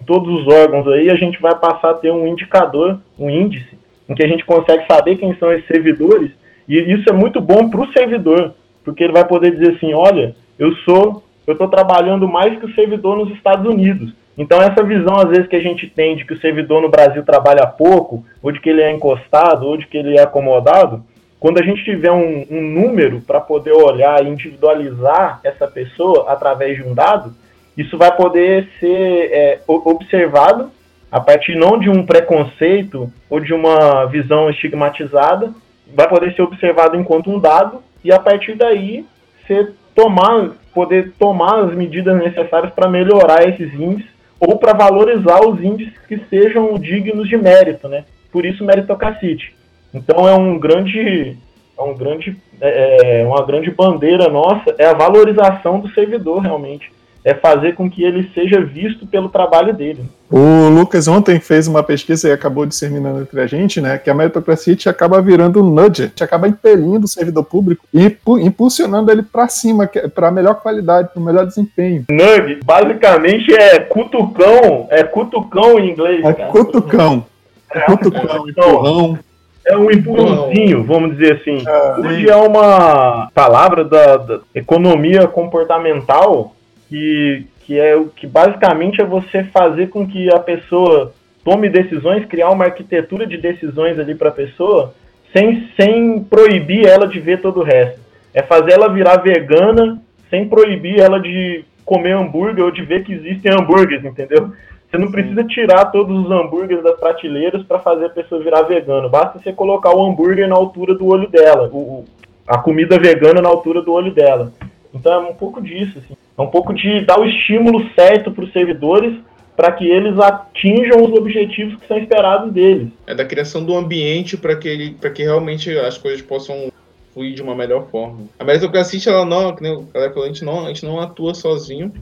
em 0.00 0.04
todos 0.06 0.40
os 0.40 0.46
órgãos 0.46 0.86
aí, 0.86 1.10
a 1.10 1.16
gente 1.16 1.40
vai 1.40 1.54
passar 1.56 1.90
a 1.90 1.94
ter 1.94 2.12
um 2.12 2.26
indicador, 2.26 3.00
um 3.18 3.28
índice, 3.28 3.76
em 4.08 4.14
que 4.14 4.22
a 4.22 4.28
gente 4.28 4.44
consegue 4.44 4.84
saber 4.86 5.16
quem 5.16 5.34
são 5.36 5.52
esses 5.52 5.66
servidores, 5.66 6.30
e 6.68 6.78
isso 6.78 7.08
é 7.10 7.12
muito 7.12 7.40
bom 7.40 7.68
para 7.68 7.80
o 7.80 7.92
servidor, 7.92 8.54
porque 8.84 9.02
ele 9.02 9.12
vai 9.12 9.26
poder 9.26 9.50
dizer 9.52 9.74
assim, 9.76 9.92
olha, 9.92 10.36
eu 10.58 10.72
sou, 10.76 11.22
eu 11.46 11.52
estou 11.52 11.68
trabalhando 11.68 12.28
mais 12.28 12.58
que 12.58 12.66
o 12.66 12.74
servidor 12.74 13.16
nos 13.16 13.34
Estados 13.34 13.66
Unidos. 13.66 14.12
Então, 14.36 14.60
essa 14.60 14.82
visão, 14.82 15.16
às 15.16 15.28
vezes, 15.28 15.46
que 15.46 15.56
a 15.56 15.62
gente 15.62 15.86
tem 15.88 16.16
de 16.16 16.24
que 16.24 16.32
o 16.32 16.40
servidor 16.40 16.80
no 16.80 16.88
Brasil 16.88 17.22
trabalha 17.22 17.66
pouco, 17.66 18.24
ou 18.42 18.50
de 18.50 18.60
que 18.60 18.70
ele 18.70 18.82
é 18.82 18.90
encostado, 18.90 19.66
ou 19.66 19.76
de 19.76 19.86
que 19.86 19.98
ele 19.98 20.16
é 20.16 20.22
acomodado, 20.22 21.04
quando 21.38 21.58
a 21.58 21.62
gente 21.62 21.84
tiver 21.84 22.12
um, 22.12 22.46
um 22.50 22.62
número 22.62 23.20
para 23.20 23.40
poder 23.40 23.72
olhar 23.72 24.24
e 24.24 24.28
individualizar 24.28 25.40
essa 25.42 25.66
pessoa 25.66 26.30
através 26.30 26.76
de 26.76 26.84
um 26.84 26.94
dado, 26.94 27.34
isso 27.76 27.98
vai 27.98 28.14
poder 28.14 28.68
ser 28.78 29.30
é, 29.32 29.60
observado 29.66 30.70
a 31.10 31.20
partir 31.20 31.56
não 31.56 31.78
de 31.78 31.90
um 31.90 32.06
preconceito 32.06 33.12
ou 33.28 33.40
de 33.40 33.52
uma 33.52 34.06
visão 34.06 34.48
estigmatizada, 34.48 35.52
vai 35.94 36.08
poder 36.08 36.34
ser 36.34 36.42
observado 36.42 36.96
enquanto 36.96 37.30
um 37.30 37.38
dado 37.38 37.82
e 38.04 38.12
a 38.12 38.18
partir 38.18 38.54
daí 38.54 39.04
ser 39.46 39.72
tomar, 39.94 40.52
poder 40.72 41.12
tomar 41.18 41.64
as 41.64 41.74
medidas 41.74 42.16
necessárias 42.16 42.72
para 42.72 42.88
melhorar 42.88 43.46
esses 43.48 43.74
índices 43.74 44.11
ou 44.44 44.58
para 44.58 44.72
valorizar 44.72 45.40
os 45.46 45.62
índices 45.62 45.96
que 46.08 46.18
sejam 46.28 46.74
dignos 46.74 47.28
de 47.28 47.36
mérito, 47.36 47.88
né? 47.88 48.04
Por 48.32 48.44
isso 48.44 48.64
meritocracite. 48.64 49.54
Então 49.94 50.28
é 50.28 50.34
um 50.34 50.58
grande, 50.58 51.36
é 51.78 51.82
um 51.82 51.94
grande, 51.94 52.36
é, 52.60 53.20
é, 53.20 53.26
uma 53.26 53.46
grande 53.46 53.70
bandeira 53.70 54.28
nossa 54.28 54.74
é 54.78 54.86
a 54.86 54.94
valorização 54.94 55.78
do 55.78 55.88
servidor 55.90 56.40
realmente 56.40 56.90
é 57.24 57.34
fazer 57.34 57.74
com 57.74 57.88
que 57.90 58.02
ele 58.02 58.30
seja 58.34 58.60
visto 58.60 59.06
pelo 59.06 59.28
trabalho 59.28 59.72
dele. 59.72 60.04
O 60.30 60.68
Lucas 60.70 61.06
ontem 61.06 61.38
fez 61.38 61.68
uma 61.68 61.82
pesquisa 61.82 62.28
e 62.28 62.32
acabou 62.32 62.64
disseminando 62.64 63.20
entre 63.20 63.40
a 63.40 63.46
gente, 63.46 63.80
né, 63.80 63.98
que 63.98 64.08
a 64.08 64.14
meritocracia 64.14 64.74
te 64.74 64.88
acaba 64.88 65.20
virando 65.20 65.62
um 65.62 65.70
nudge, 65.70 66.08
te 66.08 66.24
acaba 66.24 66.48
impelindo 66.48 67.04
o 67.04 67.08
servidor 67.08 67.44
público 67.44 67.86
e 67.92 68.16
impulsionando 68.40 69.12
ele 69.12 69.22
para 69.22 69.46
cima, 69.48 69.88
para 70.14 70.30
melhor 70.30 70.54
qualidade, 70.54 71.10
para 71.12 71.22
melhor 71.22 71.46
desempenho. 71.46 72.06
Nudge, 72.10 72.60
basicamente 72.64 73.54
é 73.54 73.78
cutucão, 73.78 74.86
é 74.90 75.04
cutucão 75.04 75.78
em 75.78 75.90
inglês. 75.90 76.24
É 76.24 76.32
cara. 76.32 76.50
cutucão. 76.50 77.26
É 77.70 77.80
cutucão, 77.80 78.48
empurrão. 78.48 79.18
É 79.64 79.76
um 79.76 79.90
empurrãozinho, 79.90 80.82
vamos 80.84 81.16
dizer 81.16 81.34
assim. 81.34 81.62
É, 81.66 82.00
Hoje 82.00 82.28
é 82.28 82.36
uma 82.36 83.30
palavra 83.32 83.84
da, 83.84 84.16
da 84.16 84.40
economia 84.54 85.28
comportamental 85.28 86.54
que, 86.92 87.46
que 87.64 87.80
é 87.80 87.96
o 87.96 88.08
que 88.08 88.26
basicamente 88.26 89.00
é 89.00 89.04
você 89.04 89.42
fazer 89.44 89.88
com 89.88 90.06
que 90.06 90.30
a 90.30 90.38
pessoa 90.38 91.14
tome 91.42 91.70
decisões, 91.70 92.26
criar 92.26 92.50
uma 92.50 92.66
arquitetura 92.66 93.26
de 93.26 93.38
decisões 93.38 93.98
ali 93.98 94.14
para 94.14 94.28
a 94.28 94.32
pessoa, 94.32 94.94
sem, 95.34 95.70
sem 95.74 96.22
proibir 96.22 96.86
ela 96.86 97.08
de 97.08 97.18
ver 97.18 97.40
todo 97.40 97.60
o 97.60 97.64
resto. 97.64 97.98
É 98.34 98.42
fazer 98.42 98.72
ela 98.72 98.92
virar 98.92 99.16
vegana 99.16 100.00
sem 100.28 100.46
proibir 100.48 101.00
ela 101.00 101.18
de 101.18 101.64
comer 101.84 102.12
hambúrguer 102.12 102.64
ou 102.64 102.70
de 102.70 102.82
ver 102.82 103.04
que 103.04 103.12
existem 103.12 103.52
hambúrgueres, 103.52 104.04
entendeu? 104.04 104.52
Você 104.90 104.98
não 104.98 105.10
precisa 105.10 105.42
tirar 105.44 105.86
todos 105.86 106.26
os 106.26 106.30
hambúrgueres 106.30 106.84
das 106.84 106.98
prateleiras 107.00 107.62
para 107.64 107.78
fazer 107.78 108.06
a 108.06 108.10
pessoa 108.10 108.42
virar 108.42 108.62
vegano. 108.62 109.08
Basta 109.08 109.38
você 109.38 109.52
colocar 109.52 109.94
o 109.94 110.04
hambúrguer 110.04 110.46
na 110.46 110.54
altura 110.54 110.94
do 110.94 111.06
olho 111.06 111.28
dela, 111.28 111.70
o, 111.72 112.04
a 112.46 112.58
comida 112.58 112.98
vegana 112.98 113.40
na 113.40 113.48
altura 113.48 113.80
do 113.80 113.92
olho 113.92 114.12
dela. 114.12 114.52
Então 114.94 115.12
é 115.12 115.18
um 115.30 115.34
pouco 115.34 115.60
disso, 115.60 115.98
assim. 115.98 116.14
É 116.36 116.42
um 116.42 116.48
pouco 116.48 116.72
de 116.72 117.04
dar 117.04 117.20
o 117.20 117.24
estímulo 117.24 117.88
certo 117.94 118.30
para 118.30 118.44
os 118.44 118.52
servidores 118.52 119.14
para 119.56 119.70
que 119.72 119.84
eles 119.84 120.18
atinjam 120.18 121.02
os 121.02 121.12
objetivos 121.12 121.78
que 121.78 121.86
são 121.86 121.98
esperados 121.98 122.52
deles. 122.52 122.88
É 123.06 123.14
da 123.14 123.24
criação 123.24 123.62
do 123.64 123.76
ambiente 123.76 124.36
para 124.36 124.56
que 124.56 124.66
ele, 124.66 124.96
que 125.14 125.22
realmente 125.22 125.70
as 125.78 125.98
coisas 125.98 126.22
possam 126.22 126.72
fluir 127.12 127.34
de 127.34 127.42
uma 127.42 127.54
melhor 127.54 127.88
forma. 127.90 128.26
A 128.38 128.44
meritocracia 128.44 129.12
ela 129.12 129.24
não, 129.24 129.54
que 129.54 129.62
nem 129.62 129.72
o 129.72 129.88
a 129.94 130.26
gente 130.26 130.44
não, 130.44 130.64
a 130.64 130.68
gente 130.68 130.84
não 130.84 130.98
atua 130.98 131.34
sozinho. 131.34 131.92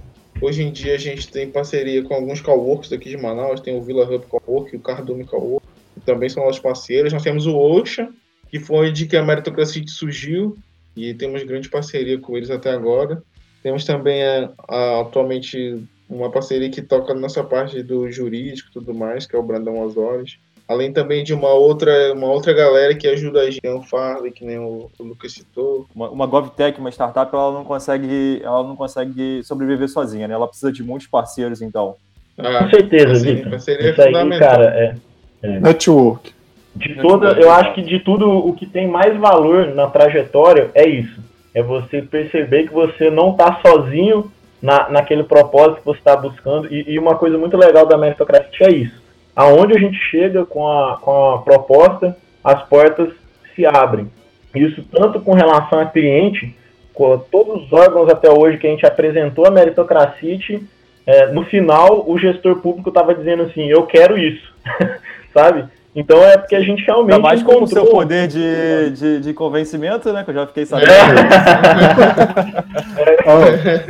Hoje 0.40 0.62
em 0.62 0.70
dia 0.70 0.94
a 0.94 0.98
gente 0.98 1.28
tem 1.28 1.50
parceria 1.50 2.02
com 2.02 2.14
alguns 2.14 2.40
coworks 2.40 2.88
daqui 2.88 3.10
de 3.10 3.16
Manaus, 3.16 3.60
tem 3.60 3.76
o 3.76 3.82
Villa 3.82 4.04
Hub 4.04 4.24
Cowork, 4.26 4.74
o 4.74 4.80
Cardume 4.80 5.24
Cowork, 5.24 5.66
que 5.94 6.00
também 6.00 6.28
são 6.28 6.44
nossos 6.44 6.60
parceiros. 6.60 7.12
Nós 7.12 7.22
temos 7.22 7.46
o 7.46 7.56
Ocean, 7.56 8.08
que 8.48 8.58
foi 8.58 8.92
de 8.92 9.06
que 9.06 9.16
a 9.16 9.22
meritocracia 9.22 9.82
surgiu 9.86 10.56
e 10.96 11.12
temos 11.14 11.42
grande 11.42 11.68
parceria 11.68 12.18
com 12.18 12.36
eles 12.36 12.50
até 12.50 12.70
agora. 12.70 13.22
Temos 13.62 13.84
também 13.84 14.22
a, 14.22 14.26
é, 14.26 14.50
a, 14.68 15.00
atualmente 15.00 15.82
uma 16.08 16.30
parceria 16.30 16.70
que 16.70 16.82
toca 16.82 17.14
nessa 17.14 17.44
parte 17.44 17.82
do 17.82 18.10
jurídico 18.10 18.68
e 18.70 18.72
tudo 18.72 18.92
mais, 18.92 19.26
que 19.26 19.36
é 19.36 19.38
o 19.38 19.42
Brandão 19.42 19.80
Osório. 19.80 20.24
Além 20.66 20.92
também 20.92 21.24
de 21.24 21.34
uma 21.34 21.48
outra, 21.48 22.12
uma 22.12 22.28
outra 22.28 22.52
galera 22.52 22.94
que 22.94 23.08
ajuda 23.08 23.40
a 23.40 23.50
gente, 23.50 23.66
o 23.66 23.82
Farley, 23.82 24.30
que 24.30 24.44
nem 24.44 24.58
o, 24.58 24.88
o 24.98 25.02
Lucas 25.02 25.32
citou. 25.32 25.86
Uma, 25.94 26.08
uma 26.10 26.26
GovTech, 26.26 26.78
uma 26.78 26.90
startup, 26.90 27.34
ela 27.34 27.52
não 27.52 27.64
consegue, 27.64 28.40
ela 28.42 28.62
não 28.62 28.76
consegue 28.76 29.42
sobreviver 29.42 29.88
sozinha, 29.88 30.28
né? 30.28 30.34
Ela 30.34 30.46
precisa 30.46 30.70
de 30.70 30.82
muitos 30.84 31.08
parceiros, 31.08 31.60
então. 31.60 31.96
Ah, 32.38 32.64
Com 32.64 32.70
certeza, 32.70 33.14
Vitor. 33.14 33.54
Isso 33.54 33.70
aí, 33.70 34.38
cara, 34.38 34.64
é, 34.66 34.94
é. 35.42 35.60
Network. 35.60 36.32
De 36.76 36.94
toda, 37.02 37.32
eu 37.32 37.50
acho 37.50 37.74
que 37.74 37.82
de 37.82 37.98
tudo 37.98 38.30
o 38.30 38.52
que 38.54 38.64
tem 38.64 38.86
mais 38.86 39.18
valor 39.18 39.74
na 39.74 39.88
trajetória 39.88 40.70
é 40.72 40.88
isso. 40.88 41.20
É 41.54 41.62
você 41.62 42.02
perceber 42.02 42.68
que 42.68 42.72
você 42.72 43.10
não 43.10 43.32
está 43.32 43.60
sozinho 43.64 44.30
na, 44.62 44.88
naquele 44.88 45.24
propósito 45.24 45.80
que 45.80 45.86
você 45.86 45.98
está 45.98 46.16
buscando. 46.16 46.72
E, 46.72 46.92
e, 46.92 46.98
uma 46.98 47.16
coisa 47.16 47.36
muito 47.38 47.56
legal 47.56 47.86
da 47.86 47.98
meritocracia 47.98 48.68
é 48.68 48.72
isso. 48.72 49.02
Aonde 49.34 49.76
a 49.76 49.80
gente 49.80 49.96
chega 50.10 50.44
com 50.44 50.66
a, 50.68 50.98
com 50.98 51.34
a 51.34 51.38
proposta, 51.38 52.16
as 52.44 52.62
portas 52.68 53.10
se 53.54 53.64
abrem. 53.66 54.10
Isso 54.54 54.84
tanto 54.90 55.20
com 55.20 55.32
relação 55.32 55.80
a 55.80 55.86
cliente, 55.86 56.54
com 56.92 57.18
todos 57.18 57.64
os 57.64 57.72
órgãos 57.72 58.08
até 58.10 58.30
hoje 58.30 58.58
que 58.58 58.66
a 58.66 58.70
gente 58.70 58.86
apresentou 58.86 59.46
a 59.46 59.50
meritocracia, 59.50 60.60
é, 61.06 61.26
no 61.32 61.44
final 61.44 62.04
o 62.08 62.18
gestor 62.18 62.56
público 62.56 62.90
estava 62.90 63.14
dizendo 63.14 63.44
assim, 63.44 63.66
eu 63.68 63.84
quero 63.86 64.18
isso, 64.18 64.52
sabe? 65.32 65.64
Então 65.94 66.22
é 66.24 66.38
porque 66.38 66.54
a 66.54 66.60
gente 66.60 66.84
realmente. 66.84 67.14
Ainda 67.14 67.22
mais 67.22 67.42
com 67.42 67.62
o 67.62 67.66
seu 67.66 67.84
poder 67.86 68.28
de, 68.28 68.90
de, 68.90 69.20
de, 69.20 69.34
convencimento, 69.34 70.12
né? 70.12 70.22
Que 70.22 70.30
eu 70.30 70.34
já 70.34 70.46
fiquei 70.46 70.64
sabendo. 70.64 70.90
É. 70.92 71.00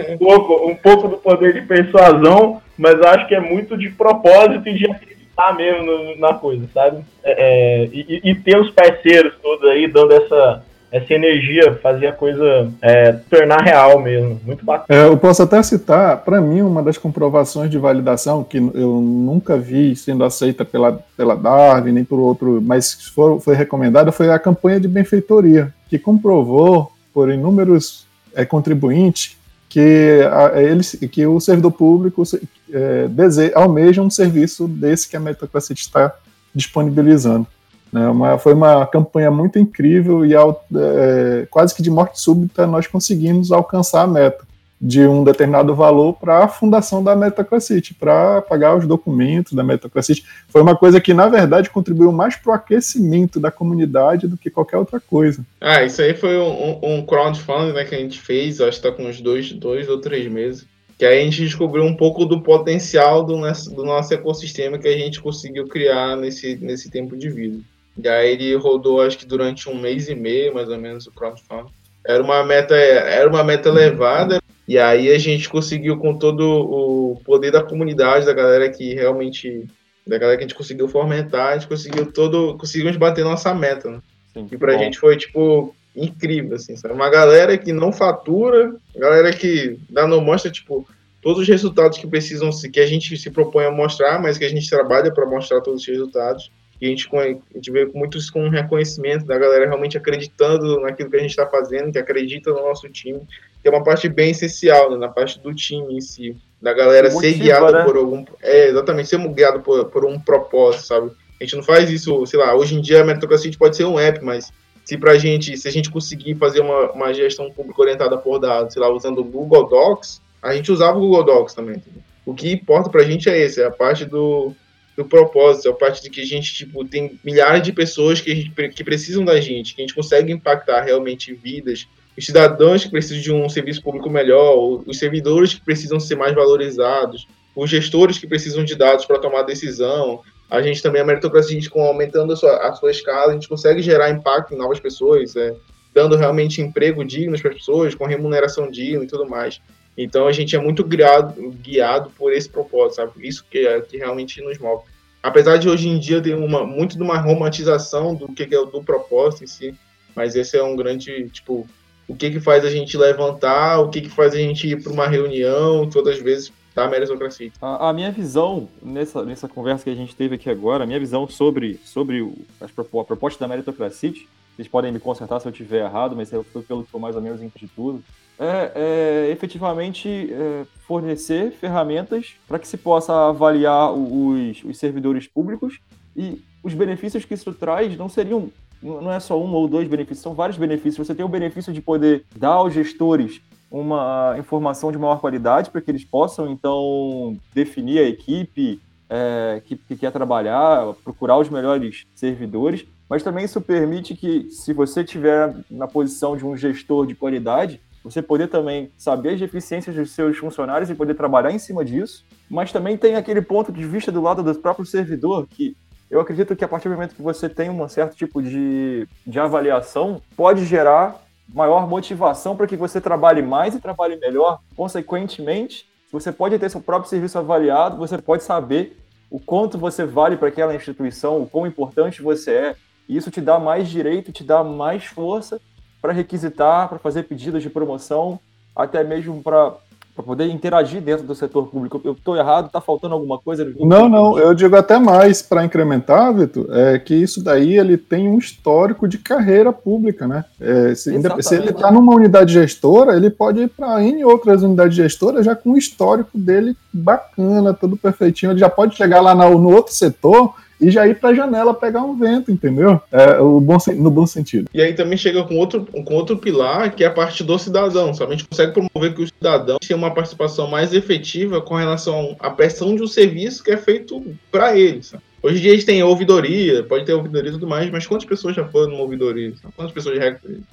é, 0.10 0.14
um, 0.14 0.18
pouco, 0.18 0.66
um 0.66 0.74
pouco 0.74 1.08
do 1.08 1.18
poder 1.18 1.52
de 1.52 1.62
persuasão, 1.62 2.62
mas 2.78 3.00
acho 3.02 3.28
que 3.28 3.34
é 3.34 3.40
muito 3.40 3.76
de 3.76 3.90
propósito 3.90 4.66
e 4.66 4.78
de 4.78 4.90
acreditar 4.90 5.54
mesmo 5.54 6.16
na 6.18 6.32
coisa, 6.32 6.66
sabe? 6.72 7.04
É, 7.22 7.32
é 7.32 7.84
e, 7.92 8.30
e 8.30 8.34
ter 8.34 8.58
os 8.58 8.70
parceiros 8.70 9.34
todos 9.42 9.68
aí 9.68 9.86
dando 9.86 10.12
essa, 10.12 10.64
essa 10.90 11.14
energia 11.14 11.74
fazer 11.76 12.08
a 12.08 12.12
coisa 12.12 12.70
é, 12.82 13.12
tornar 13.30 13.62
real 13.62 14.00
mesmo. 14.00 14.40
Muito 14.44 14.64
bacana. 14.64 15.00
É, 15.00 15.06
eu 15.06 15.16
posso 15.16 15.42
até 15.42 15.62
citar, 15.62 16.18
para 16.18 16.40
mim, 16.40 16.62
uma 16.62 16.82
das 16.82 16.98
comprovações 16.98 17.70
de 17.70 17.78
validação 17.78 18.42
que 18.42 18.58
eu 18.58 19.00
nunca 19.00 19.56
vi 19.56 19.94
sendo 19.94 20.24
aceita 20.24 20.64
pela, 20.64 21.00
pela 21.16 21.36
Darwin, 21.36 21.92
nem 21.92 22.04
por 22.04 22.18
outro, 22.18 22.60
mas 22.60 23.10
foi, 23.14 23.38
foi 23.40 23.54
recomendada, 23.54 24.10
foi 24.10 24.30
a 24.30 24.38
campanha 24.38 24.80
de 24.80 24.88
benfeitoria, 24.88 25.72
que 25.88 25.98
comprovou 25.98 26.90
por 27.14 27.30
inúmeros 27.30 28.06
é, 28.34 28.44
contribuintes 28.44 29.36
que, 29.68 30.20
a, 30.32 30.60
eles, 30.60 30.98
que 31.10 31.24
o 31.24 31.38
servidor 31.38 31.70
público 31.70 32.24
é, 32.72 33.06
deseja, 33.08 33.52
almeja 33.54 34.02
um 34.02 34.10
serviço 34.10 34.66
desse 34.66 35.08
que 35.08 35.16
a 35.16 35.20
Metaclassite 35.20 35.82
está 35.82 36.12
disponibilizando. 36.52 37.46
Né? 37.92 38.08
Uma, 38.08 38.38
foi 38.38 38.54
uma 38.54 38.86
campanha 38.86 39.30
muito 39.30 39.58
incrível 39.58 40.24
e 40.24 40.34
ao, 40.34 40.64
é, 40.74 41.46
quase 41.50 41.74
que 41.74 41.82
de 41.82 41.90
morte 41.90 42.20
súbita 42.20 42.66
nós 42.66 42.86
conseguimos 42.86 43.50
alcançar 43.50 44.02
a 44.02 44.06
meta 44.06 44.50
de 44.80 45.06
um 45.06 45.22
determinado 45.22 45.74
valor 45.74 46.14
para 46.14 46.44
a 46.44 46.48
fundação 46.48 47.04
da 47.04 47.14
Metaclassite, 47.14 47.92
para 47.92 48.40
pagar 48.40 48.74
os 48.74 48.86
documentos 48.86 49.52
da 49.52 49.62
Metaclassite. 49.62 50.24
Foi 50.48 50.62
uma 50.62 50.74
coisa 50.74 50.98
que, 50.98 51.12
na 51.12 51.28
verdade, 51.28 51.68
contribuiu 51.68 52.10
mais 52.10 52.34
para 52.34 52.52
o 52.52 52.54
aquecimento 52.54 53.38
da 53.38 53.50
comunidade 53.50 54.26
do 54.26 54.38
que 54.38 54.48
qualquer 54.48 54.78
outra 54.78 54.98
coisa. 54.98 55.44
Ah, 55.60 55.84
isso 55.84 56.00
aí 56.00 56.14
foi 56.14 56.38
um, 56.38 56.78
um 56.82 57.04
crowdfunding 57.04 57.74
né, 57.74 57.84
que 57.84 57.94
a 57.94 57.98
gente 57.98 58.18
fez, 58.18 58.58
acho 58.58 58.80
que 58.80 58.86
está 58.86 58.90
com 58.90 59.06
uns 59.06 59.20
dois, 59.20 59.52
dois 59.52 59.86
ou 59.86 60.00
três 60.00 60.32
meses, 60.32 60.66
que 60.96 61.04
aí 61.04 61.20
a 61.20 61.24
gente 61.24 61.42
descobriu 61.42 61.84
um 61.84 61.94
pouco 61.94 62.24
do 62.24 62.40
potencial 62.40 63.22
do 63.22 63.36
nosso, 63.36 63.74
do 63.74 63.84
nosso 63.84 64.14
ecossistema 64.14 64.78
que 64.78 64.88
a 64.88 64.96
gente 64.96 65.20
conseguiu 65.20 65.66
criar 65.68 66.16
nesse, 66.16 66.56
nesse 66.56 66.90
tempo 66.90 67.18
de 67.18 67.28
vida. 67.28 67.58
E 68.02 68.08
aí 68.08 68.32
ele 68.32 68.54
rodou, 68.54 69.00
acho 69.00 69.18
que 69.18 69.26
durante 69.26 69.68
um 69.68 69.74
mês 69.74 70.08
e 70.08 70.14
meio, 70.14 70.54
mais 70.54 70.68
ou 70.68 70.78
menos, 70.78 71.06
o 71.06 71.12
crowdfunding. 71.12 71.70
Era 72.06 72.22
uma 72.22 72.44
meta, 72.44 72.74
era 72.74 73.28
uma 73.28 73.44
meta 73.44 73.68
elevada, 73.68 74.40
e 74.66 74.78
aí 74.78 75.10
a 75.10 75.18
gente 75.18 75.48
conseguiu 75.48 75.98
com 75.98 76.16
todo 76.16 76.42
o 76.48 77.20
poder 77.24 77.50
da 77.50 77.62
comunidade, 77.62 78.24
da 78.24 78.32
galera 78.32 78.70
que 78.70 78.94
realmente, 78.94 79.66
da 80.06 80.16
galera 80.16 80.38
que 80.38 80.44
a 80.44 80.46
gente 80.46 80.56
conseguiu 80.56 80.88
fomentar, 80.88 81.48
a 81.48 81.58
gente 81.58 81.68
conseguiu 81.68 82.10
todo, 82.10 82.56
conseguimos 82.56 82.96
bater 82.96 83.24
nossa 83.24 83.52
meta, 83.52 83.90
né? 83.90 84.00
Sim, 84.32 84.48
e 84.50 84.56
pra 84.56 84.72
bom. 84.72 84.78
gente 84.78 84.98
foi, 84.98 85.16
tipo, 85.16 85.74
incrível, 85.94 86.54
assim, 86.54 86.76
sabe? 86.76 86.94
Uma 86.94 87.10
galera 87.10 87.58
que 87.58 87.72
não 87.72 87.92
fatura, 87.92 88.74
galera 88.96 89.32
que 89.32 89.78
dá 89.90 90.06
no 90.06 90.20
mostra, 90.20 90.50
tipo, 90.50 90.86
todos 91.20 91.42
os 91.42 91.48
resultados 91.48 91.98
que 91.98 92.06
precisam, 92.06 92.50
que 92.72 92.80
a 92.80 92.86
gente 92.86 93.16
se 93.16 93.30
propõe 93.30 93.64
a 93.64 93.70
mostrar, 93.70 94.20
mas 94.20 94.38
que 94.38 94.44
a 94.44 94.48
gente 94.48 94.70
trabalha 94.70 95.12
para 95.12 95.26
mostrar 95.26 95.60
todos 95.60 95.82
os 95.82 95.86
resultados. 95.86 96.50
E 96.80 96.86
a 96.86 96.88
gente, 96.88 97.08
a 97.14 97.24
gente 97.54 97.70
vê 97.70 97.84
muito 97.86 98.16
isso 98.16 98.32
com 98.32 98.48
reconhecimento 98.48 99.26
da 99.26 99.38
galera 99.38 99.66
realmente 99.66 99.98
acreditando 99.98 100.80
naquilo 100.80 101.10
que 101.10 101.16
a 101.16 101.20
gente 101.20 101.30
está 101.30 101.46
fazendo, 101.46 101.92
que 101.92 101.98
acredita 101.98 102.50
no 102.50 102.62
nosso 102.62 102.88
time, 102.88 103.20
que 103.60 103.68
é 103.68 103.70
uma 103.70 103.84
parte 103.84 104.08
bem 104.08 104.30
essencial, 104.30 104.90
né, 104.90 104.96
na 104.96 105.08
parte 105.08 105.38
do 105.40 105.54
time 105.54 105.94
em 105.94 106.00
si, 106.00 106.36
da 106.60 106.72
galera 106.72 107.10
Motiva, 107.10 107.32
ser 107.32 107.38
guiada 107.38 107.72
né? 107.72 107.84
por 107.84 107.96
algum. 107.96 108.24
É, 108.42 108.68
exatamente, 108.68 109.08
ser 109.08 109.18
guiado 109.28 109.60
por, 109.60 109.84
por 109.86 110.06
um 110.06 110.18
propósito, 110.18 110.86
sabe? 110.86 111.10
A 111.38 111.44
gente 111.44 111.56
não 111.56 111.62
faz 111.62 111.90
isso, 111.90 112.24
sei 112.26 112.38
lá, 112.38 112.54
hoje 112.54 112.74
em 112.74 112.80
dia 112.80 113.02
a 113.02 113.04
meritocracia 113.04 113.50
pode 113.58 113.76
ser 113.76 113.84
um 113.84 113.98
app, 113.98 114.24
mas 114.24 114.50
se 114.84 114.96
pra 114.96 115.18
gente, 115.18 115.56
se 115.56 115.68
a 115.68 115.70
gente 115.70 115.90
conseguir 115.90 116.34
fazer 116.36 116.60
uma, 116.60 116.92
uma 116.92 117.12
gestão 117.12 117.50
pública 117.50 117.82
orientada 117.82 118.16
por 118.16 118.38
dados, 118.38 118.72
sei 118.72 118.82
lá, 118.82 118.90
usando 118.90 119.18
o 119.18 119.24
Google 119.24 119.68
Docs, 119.68 120.20
a 120.42 120.54
gente 120.54 120.72
usava 120.72 120.98
o 120.98 121.00
Google 121.00 121.24
Docs 121.24 121.54
também. 121.54 121.76
Entendeu? 121.76 122.02
O 122.24 122.34
que 122.34 122.52
importa 122.52 122.90
pra 122.90 123.04
gente 123.04 123.28
é 123.28 123.38
esse, 123.38 123.62
é 123.62 123.66
a 123.66 123.70
parte 123.70 124.04
do, 124.04 124.54
do 125.00 125.04
propósito, 125.06 125.70
a 125.70 125.74
parte 125.74 126.02
de 126.02 126.10
que 126.10 126.20
a 126.20 126.26
gente 126.26 126.52
tipo, 126.52 126.84
tem 126.84 127.18
milhares 127.24 127.62
de 127.62 127.72
pessoas 127.72 128.20
que, 128.20 128.34
gente, 128.34 128.68
que 128.68 128.84
precisam 128.84 129.24
da 129.24 129.40
gente, 129.40 129.74
que 129.74 129.80
a 129.80 129.84
gente 129.84 129.94
consegue 129.94 130.30
impactar 130.30 130.82
realmente 130.82 131.32
vidas, 131.32 131.88
os 132.16 132.26
cidadãos 132.26 132.84
que 132.84 132.90
precisam 132.90 133.22
de 133.22 133.32
um 133.32 133.48
serviço 133.48 133.82
público 133.82 134.10
melhor, 134.10 134.82
os 134.86 134.98
servidores 134.98 135.54
que 135.54 135.64
precisam 135.64 135.98
ser 135.98 136.16
mais 136.16 136.34
valorizados, 136.34 137.26
os 137.56 137.70
gestores 137.70 138.18
que 138.18 138.26
precisam 138.26 138.62
de 138.62 138.74
dados 138.76 139.06
para 139.06 139.18
tomar 139.18 139.42
decisão. 139.42 140.20
A 140.50 140.60
gente 140.60 140.82
também, 140.82 141.00
a 141.00 141.04
meritocracia, 141.04 141.56
a 141.56 141.60
gente, 141.60 141.70
aumentando 141.74 142.34
a 142.34 142.36
sua, 142.36 142.68
a 142.68 142.72
sua 142.74 142.90
escala, 142.90 143.30
a 143.30 143.34
gente 143.34 143.48
consegue 143.48 143.80
gerar 143.80 144.10
impacto 144.10 144.52
em 144.52 144.58
novas 144.58 144.78
pessoas, 144.78 145.34
é, 145.34 145.54
dando 145.94 146.14
realmente 146.16 146.60
emprego 146.60 147.02
digno 147.04 147.38
para 147.40 147.50
as 147.50 147.56
pessoas, 147.56 147.94
com 147.94 148.04
remuneração 148.04 148.70
digna 148.70 149.04
e 149.04 149.06
tudo 149.06 149.26
mais. 149.26 149.60
Então 149.96 150.26
a 150.26 150.32
gente 150.32 150.54
é 150.54 150.58
muito 150.58 150.84
guiado, 150.84 151.34
guiado 151.62 152.10
por 152.10 152.32
esse 152.32 152.48
propósito, 152.48 152.96
sabe? 152.96 153.12
Isso 153.26 153.44
que, 153.50 153.66
é, 153.66 153.80
que 153.80 153.96
realmente 153.96 154.42
nos 154.42 154.58
move. 154.58 154.84
Apesar 155.22 155.58
de 155.58 155.68
hoje 155.68 155.88
em 155.88 155.98
dia 155.98 156.20
ter 156.20 156.34
uma, 156.34 156.64
muito 156.64 156.96
de 156.96 157.02
uma 157.02 157.18
romantização 157.18 158.14
do 158.14 158.32
que, 158.32 158.42
é 158.42 158.46
do 158.46 158.82
propósito 158.82 159.44
em 159.44 159.46
si, 159.46 159.74
mas 160.14 160.34
esse 160.34 160.56
é 160.56 160.62
um 160.62 160.74
grande, 160.74 161.28
tipo, 161.30 161.66
o 162.08 162.16
que 162.16 162.30
que 162.30 162.40
faz 162.40 162.64
a 162.64 162.70
gente 162.70 162.96
levantar, 162.96 163.80
o 163.80 163.90
que 163.90 164.00
que 164.00 164.08
faz 164.08 164.34
a 164.34 164.38
gente 164.38 164.66
ir 164.66 164.82
para 164.82 164.92
uma 164.92 165.06
reunião, 165.06 165.88
todas 165.88 166.16
as 166.16 166.22
vezes 166.22 166.52
da 166.84 166.90
meritocracia. 166.90 167.52
A, 167.60 167.88
a 167.88 167.92
minha 167.92 168.10
visão 168.10 168.68
nessa, 168.82 169.24
nessa 169.24 169.48
conversa 169.48 169.84
que 169.84 169.90
a 169.90 169.94
gente 169.94 170.14
teve 170.14 170.34
aqui 170.34 170.50
agora, 170.50 170.84
a 170.84 170.86
minha 170.86 171.00
visão 171.00 171.28
sobre, 171.28 171.80
sobre 171.84 172.20
o, 172.20 172.34
as, 172.60 172.70
a 172.70 173.04
proposta 173.04 173.40
da 173.40 173.48
meritocracia, 173.48 174.12
vocês 174.56 174.68
podem 174.68 174.92
me 174.92 175.00
consertar 175.00 175.40
se 175.40 175.46
eu 175.46 175.52
estiver 175.52 175.84
errado, 175.84 176.14
mas 176.16 176.30
foi 176.30 176.62
pelo 176.62 176.84
que 176.84 176.92
eu 176.92 177.00
mais 177.00 177.16
ou 177.16 177.22
menos 177.22 177.42
entendi 177.42 177.70
tudo 177.74 178.02
é, 178.40 178.72
é 178.74 179.30
efetivamente 179.30 180.08
é, 180.08 180.64
fornecer 180.86 181.52
ferramentas 181.52 182.34
para 182.48 182.58
que 182.58 182.66
se 182.66 182.78
possa 182.78 183.28
avaliar 183.28 183.92
os, 183.92 184.64
os 184.64 184.78
servidores 184.78 185.26
públicos 185.26 185.78
e 186.16 186.42
os 186.62 186.72
benefícios 186.72 187.24
que 187.26 187.34
isso 187.34 187.52
traz 187.52 187.96
não 187.98 188.08
seriam 188.08 188.50
não 188.82 189.12
é 189.12 189.20
só 189.20 189.38
um 189.38 189.52
ou 189.52 189.68
dois 189.68 189.86
benefícios, 189.86 190.22
são 190.22 190.32
vários 190.32 190.56
benefícios. 190.56 191.06
Você 191.06 191.14
tem 191.14 191.22
o 191.22 191.28
benefício 191.28 191.70
de 191.70 191.82
poder 191.82 192.24
dar 192.34 192.52
aos 192.52 192.72
gestores 192.72 193.42
uma 193.70 194.34
informação 194.38 194.90
de 194.90 194.98
maior 194.98 195.20
qualidade 195.20 195.70
para 195.70 195.80
que 195.80 195.90
eles 195.90 196.04
possam, 196.04 196.50
então, 196.50 197.36
definir 197.54 198.00
a 198.00 198.08
equipe 198.08 198.80
é, 199.08 199.62
que, 199.64 199.76
que, 199.76 199.96
quer 199.96 200.10
trabalhar, 200.10 200.92
procurar 201.04 201.38
os 201.38 201.48
melhores 201.48 202.04
servidores, 202.14 202.84
mas 203.08 203.22
também 203.22 203.44
isso 203.44 203.60
permite 203.60 204.14
que, 204.14 204.50
se 204.50 204.72
você 204.72 205.02
estiver 205.02 205.54
na 205.70 205.86
posição 205.86 206.36
de 206.36 206.44
um 206.44 206.56
gestor 206.56 207.06
de 207.06 207.14
qualidade, 207.14 207.80
você 208.02 208.22
poder 208.22 208.48
também 208.48 208.90
saber 208.96 209.34
as 209.34 209.40
deficiências 209.40 209.94
dos 209.94 210.10
seus 210.12 210.36
funcionários 210.38 210.88
e 210.90 210.94
poder 210.94 211.14
trabalhar 211.14 211.52
em 211.52 211.58
cima 211.58 211.84
disso, 211.84 212.24
mas 212.48 212.72
também 212.72 212.96
tem 212.96 213.14
aquele 213.14 213.42
ponto 213.42 213.70
de 213.70 213.84
vista 213.84 214.10
do 214.10 214.22
lado 214.22 214.42
do 214.42 214.54
próprio 214.54 214.86
servidor 214.86 215.46
que 215.46 215.76
eu 216.10 216.20
acredito 216.20 216.56
que 216.56 216.64
a 216.64 216.68
partir 216.68 216.88
do 216.88 216.94
momento 216.94 217.14
que 217.14 217.22
você 217.22 217.48
tem 217.48 217.70
um 217.70 217.88
certo 217.88 218.16
tipo 218.16 218.42
de, 218.42 219.06
de 219.24 219.38
avaliação, 219.38 220.20
pode 220.36 220.64
gerar 220.64 221.20
maior 221.54 221.88
motivação 221.88 222.56
para 222.56 222.66
que 222.66 222.76
você 222.76 223.00
trabalhe 223.00 223.42
mais 223.42 223.74
e 223.74 223.80
trabalhe 223.80 224.16
melhor. 224.16 224.60
Consequentemente, 224.76 225.88
você 226.12 226.32
pode 226.32 226.58
ter 226.58 226.70
seu 226.70 226.80
próprio 226.80 227.08
serviço 227.08 227.38
avaliado, 227.38 227.96
você 227.96 228.18
pode 228.18 228.42
saber 228.42 228.98
o 229.30 229.38
quanto 229.38 229.78
você 229.78 230.04
vale 230.04 230.36
para 230.36 230.48
aquela 230.48 230.74
instituição, 230.74 231.40
o 231.40 231.46
quão 231.46 231.66
importante 231.66 232.22
você 232.22 232.52
é. 232.52 232.76
E 233.08 233.16
isso 233.16 233.30
te 233.30 233.40
dá 233.40 233.58
mais 233.58 233.88
direito, 233.88 234.32
te 234.32 234.42
dá 234.42 234.64
mais 234.64 235.04
força 235.04 235.60
para 236.00 236.12
requisitar, 236.12 236.88
para 236.88 236.98
fazer 236.98 237.24
pedidos 237.24 237.62
de 237.62 237.70
promoção, 237.70 238.40
até 238.74 239.04
mesmo 239.04 239.42
para 239.42 239.76
para 240.20 240.22
poder 240.22 240.50
interagir 240.50 241.00
dentro 241.00 241.26
do 241.26 241.34
setor 241.34 241.66
público. 241.66 242.00
Eu 242.04 242.12
estou 242.12 242.36
errado? 242.36 242.66
Está 242.66 242.80
faltando 242.80 243.14
alguma 243.14 243.38
coisa? 243.38 243.64
Não, 243.78 244.08
não. 244.08 244.38
Eu 244.38 244.54
digo 244.54 244.76
até 244.76 244.98
mais 244.98 245.42
para 245.42 245.64
incrementar, 245.64 246.32
Vitor, 246.34 246.66
é 246.70 246.98
que 246.98 247.14
isso 247.14 247.42
daí 247.42 247.78
ele 247.78 247.96
tem 247.96 248.28
um 248.28 248.38
histórico 248.38 249.08
de 249.08 249.18
carreira 249.18 249.72
pública, 249.72 250.28
né? 250.28 250.44
É, 250.60 250.94
se, 250.94 251.10
se, 251.42 251.54
ele 251.54 251.70
está 251.70 251.90
numa 251.90 252.14
unidade 252.14 252.52
gestora, 252.52 253.16
ele 253.16 253.30
pode 253.30 253.60
ir 253.60 253.68
para 253.68 254.02
N 254.02 254.24
outras 254.24 254.62
unidades 254.62 254.94
gestoras 254.94 255.44
já 255.46 255.56
com 255.56 255.72
o 255.72 255.78
histórico 255.78 256.36
dele 256.38 256.76
bacana, 256.92 257.72
tudo 257.72 257.96
perfeitinho. 257.96 258.52
Ele 258.52 258.60
já 258.60 258.68
pode 258.68 258.96
chegar 258.96 259.20
lá 259.20 259.34
no, 259.34 259.58
no 259.58 259.74
outro 259.74 259.94
setor 259.94 260.54
e 260.80 260.90
já 260.90 261.06
ir 261.06 261.18
para 261.18 261.30
a 261.30 261.34
janela 261.34 261.74
pegar 261.74 262.02
um 262.02 262.18
vento, 262.18 262.50
entendeu? 262.50 263.00
É, 263.12 263.38
o 263.38 263.60
bom, 263.60 263.76
no 263.96 264.10
bom 264.10 264.26
sentido. 264.26 264.68
E 264.72 264.80
aí 264.80 264.94
também 264.94 265.18
chega 265.18 265.44
com 265.44 265.56
outro, 265.56 265.86
com 265.86 266.14
outro 266.14 266.38
pilar, 266.38 266.94
que 266.94 267.04
é 267.04 267.06
a 267.06 267.12
parte 267.12 267.44
do 267.44 267.58
cidadão. 267.58 268.14
Sabe? 268.14 268.32
A 268.32 268.36
gente 268.36 268.48
consegue 268.48 268.72
promover 268.72 269.14
que 269.14 269.22
o 269.22 269.26
cidadão 269.26 269.78
tenha 269.78 269.96
uma 269.96 270.12
participação 270.12 270.68
mais 270.68 270.94
efetiva 270.94 271.60
com 271.60 271.74
relação 271.74 272.36
à 272.40 272.50
prestação 272.50 272.96
de 272.96 273.02
um 273.02 273.06
serviço 273.06 273.62
que 273.62 273.70
é 273.70 273.76
feito 273.76 274.22
para 274.50 274.76
ele. 274.76 275.02
Sabe? 275.02 275.22
Hoje 275.42 275.58
em 275.58 275.60
dia 275.62 275.72
a 275.72 275.74
gente 275.74 275.86
tem 275.86 276.02
ouvidoria, 276.02 276.82
pode 276.82 277.04
ter 277.04 277.14
ouvidoria 277.14 277.50
e 277.50 277.54
tudo 277.54 277.66
mais, 277.66 277.90
mas 277.90 278.06
quantas 278.06 278.26
pessoas 278.26 278.54
já 278.54 278.64
foram 278.66 278.90
numa 278.90 279.02
ouvidoria? 279.02 279.54
Sabe? 279.56 279.74
Quantas 279.74 279.92
pessoas 279.92 280.18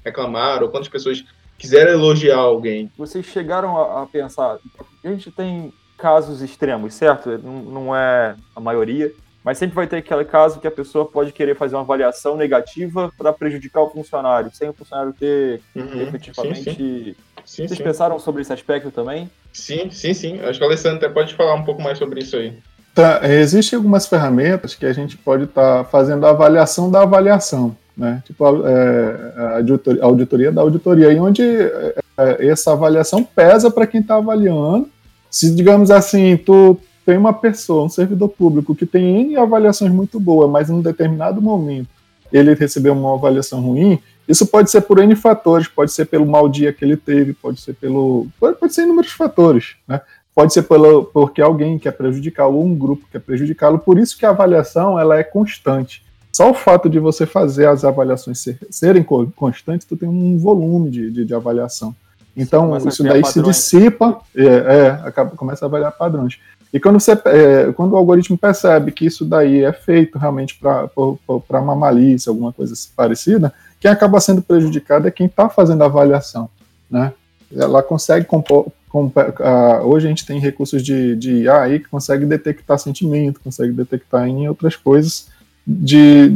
reclamaram? 0.03 0.67
Quantas 0.67 0.89
pessoas 0.89 1.23
quiseram 1.57 1.91
elogiar 1.91 2.37
alguém? 2.37 2.91
Vocês 2.97 3.25
chegaram 3.25 3.77
a, 3.77 4.03
a 4.03 4.05
pensar, 4.05 4.57
a 5.03 5.07
gente 5.07 5.31
tem 5.31 5.71
casos 5.97 6.41
extremos, 6.41 6.93
certo? 6.93 7.37
Não, 7.37 7.63
não 7.63 7.95
é 7.95 8.35
a 8.55 8.59
maioria, 8.59 9.11
mas 9.47 9.57
sempre 9.57 9.77
vai 9.77 9.87
ter 9.87 9.95
aquele 9.95 10.25
caso 10.25 10.59
que 10.59 10.67
a 10.67 10.71
pessoa 10.71 11.05
pode 11.05 11.31
querer 11.31 11.55
fazer 11.55 11.77
uma 11.77 11.81
avaliação 11.81 12.35
negativa 12.35 13.09
para 13.17 13.31
prejudicar 13.31 13.79
o 13.79 13.89
funcionário, 13.89 14.51
sem 14.53 14.67
o 14.67 14.73
funcionário 14.73 15.13
ter 15.17 15.61
uhum, 15.73 16.01
efetivamente. 16.01 16.63
Sim, 16.63 16.75
sim. 16.75 17.15
Sim, 17.45 17.65
Vocês 17.65 17.79
pensaram 17.79 18.19
sobre 18.19 18.41
esse 18.41 18.51
aspecto 18.51 18.91
também? 18.91 19.29
Sim, 19.53 19.89
sim, 19.89 20.13
sim. 20.13 20.41
Acho 20.41 20.59
que 20.59 20.65
a 20.65 20.67
Alessandra 20.67 20.97
até 20.97 21.07
pode 21.07 21.33
falar 21.33 21.55
um 21.55 21.63
pouco 21.63 21.81
mais 21.81 21.97
sobre 21.97 22.19
isso 22.19 22.35
aí. 22.35 22.57
Tá, 22.93 23.21
existem 23.23 23.77
algumas 23.77 24.05
ferramentas 24.05 24.75
que 24.75 24.85
a 24.85 24.91
gente 24.91 25.15
pode 25.15 25.45
estar 25.45 25.77
tá 25.77 25.83
fazendo 25.85 26.25
a 26.25 26.31
avaliação 26.31 26.91
da 26.91 27.03
avaliação, 27.03 27.73
né? 27.95 28.21
Tipo 28.25 28.67
é, 28.67 29.33
a, 29.37 29.55
auditoria, 29.59 30.03
a 30.03 30.05
auditoria 30.07 30.51
da 30.51 30.61
auditoria, 30.61 31.13
e 31.13 31.19
onde 31.21 31.41
é, 31.41 31.95
é 32.17 32.47
essa 32.47 32.73
avaliação 32.73 33.23
pesa 33.23 33.71
para 33.71 33.87
quem 33.87 34.01
está 34.01 34.17
avaliando. 34.17 34.89
Se, 35.31 35.55
digamos 35.55 35.89
assim, 35.89 36.35
tu 36.35 36.77
tem 37.07 37.17
uma 37.17 37.31
pessoa, 37.31 37.85
um 37.85 37.89
servidor 37.89 38.27
público, 38.27 38.75
que 38.75 38.85
tem 38.85 39.21
N 39.21 39.37
avaliações 39.37 39.89
muito 39.89 40.19
boas, 40.19 40.51
mas 40.51 40.69
em 40.69 40.73
um 40.73 40.81
determinado 40.81 41.41
momento 41.41 41.87
ele 42.33 42.53
recebeu 42.53 42.91
uma 42.91 43.13
avaliação 43.13 43.61
ruim, 43.61 43.97
isso 44.27 44.45
pode 44.45 44.69
ser 44.69 44.81
por 44.81 44.99
N 44.99 45.15
fatores, 45.15 45.69
pode 45.69 45.93
ser 45.93 46.03
pelo 46.03 46.25
mau 46.25 46.49
dia 46.49 46.73
que 46.73 46.83
ele 46.83 46.97
teve, 46.97 47.31
pode 47.31 47.61
ser 47.61 47.75
pelo. 47.75 48.27
pode, 48.37 48.59
pode 48.59 48.73
ser 48.73 48.83
inúmeros 48.83 49.13
fatores, 49.13 49.77
né? 49.87 50.01
Pode 50.35 50.51
ser 50.53 50.63
pelo, 50.63 51.05
porque 51.05 51.41
alguém 51.41 51.79
quer 51.79 51.91
prejudicá-lo 51.91 52.57
ou 52.57 52.65
um 52.65 52.75
grupo 52.75 53.07
quer 53.09 53.19
prejudicá-lo, 53.19 53.79
por 53.79 53.97
isso 53.97 54.17
que 54.17 54.25
a 54.25 54.31
avaliação 54.31 54.99
ela 54.99 55.17
é 55.17 55.23
constante. 55.23 56.03
Só 56.33 56.51
o 56.51 56.53
fato 56.53 56.89
de 56.89 56.99
você 56.99 57.25
fazer 57.25 57.69
as 57.69 57.85
avaliações 57.85 58.39
ser, 58.39 58.59
serem 58.69 59.01
constantes, 59.33 59.87
tu 59.87 59.95
tem 59.95 60.09
um 60.09 60.37
volume 60.37 60.89
de, 60.89 61.09
de, 61.09 61.23
de 61.23 61.33
avaliação. 61.33 61.95
Então, 62.35 62.77
isso 62.85 63.01
daí 63.01 63.25
se 63.25 63.41
dissipa, 63.41 64.19
é, 64.35 64.43
é, 64.45 64.89
acaba, 65.05 65.31
começa 65.31 65.65
a 65.65 65.67
avaliar 65.67 65.91
padrões. 65.93 66.37
E 66.73 66.79
quando, 66.79 66.99
você, 66.99 67.13
é, 67.25 67.71
quando 67.73 67.93
o 67.93 67.97
algoritmo 67.97 68.37
percebe 68.37 68.91
que 68.91 69.05
isso 69.05 69.23
daí 69.23 69.63
é 69.63 69.71
feito 69.71 70.17
realmente 70.17 70.59
para 70.59 71.61
uma 71.61 71.75
malícia, 71.75 72.29
alguma 72.29 72.51
coisa 72.51 72.73
parecida, 72.95 73.53
quem 73.79 73.89
acaba 73.89 74.19
sendo 74.19 74.41
prejudicado 74.41 75.07
é 75.07 75.11
quem 75.11 75.27
está 75.27 75.47
fazendo 75.49 75.83
a 75.83 75.85
avaliação. 75.85 76.49
Né? 76.89 77.13
Ela 77.55 77.81
consegue 77.81 78.25
compor, 78.25 78.67
uh, 78.93 79.85
hoje 79.85 80.07
a 80.07 80.09
gente 80.09 80.25
tem 80.25 80.39
recursos 80.39 80.83
de, 80.83 81.15
de 81.15 81.43
IA 81.43 81.79
que 81.79 81.87
consegue 81.87 82.25
detectar 82.25 82.77
sentimento, 82.77 83.39
consegue 83.39 83.71
detectar 83.71 84.27
em 84.27 84.47
outras 84.49 84.75
coisas 84.75 85.27
de, 85.65 86.29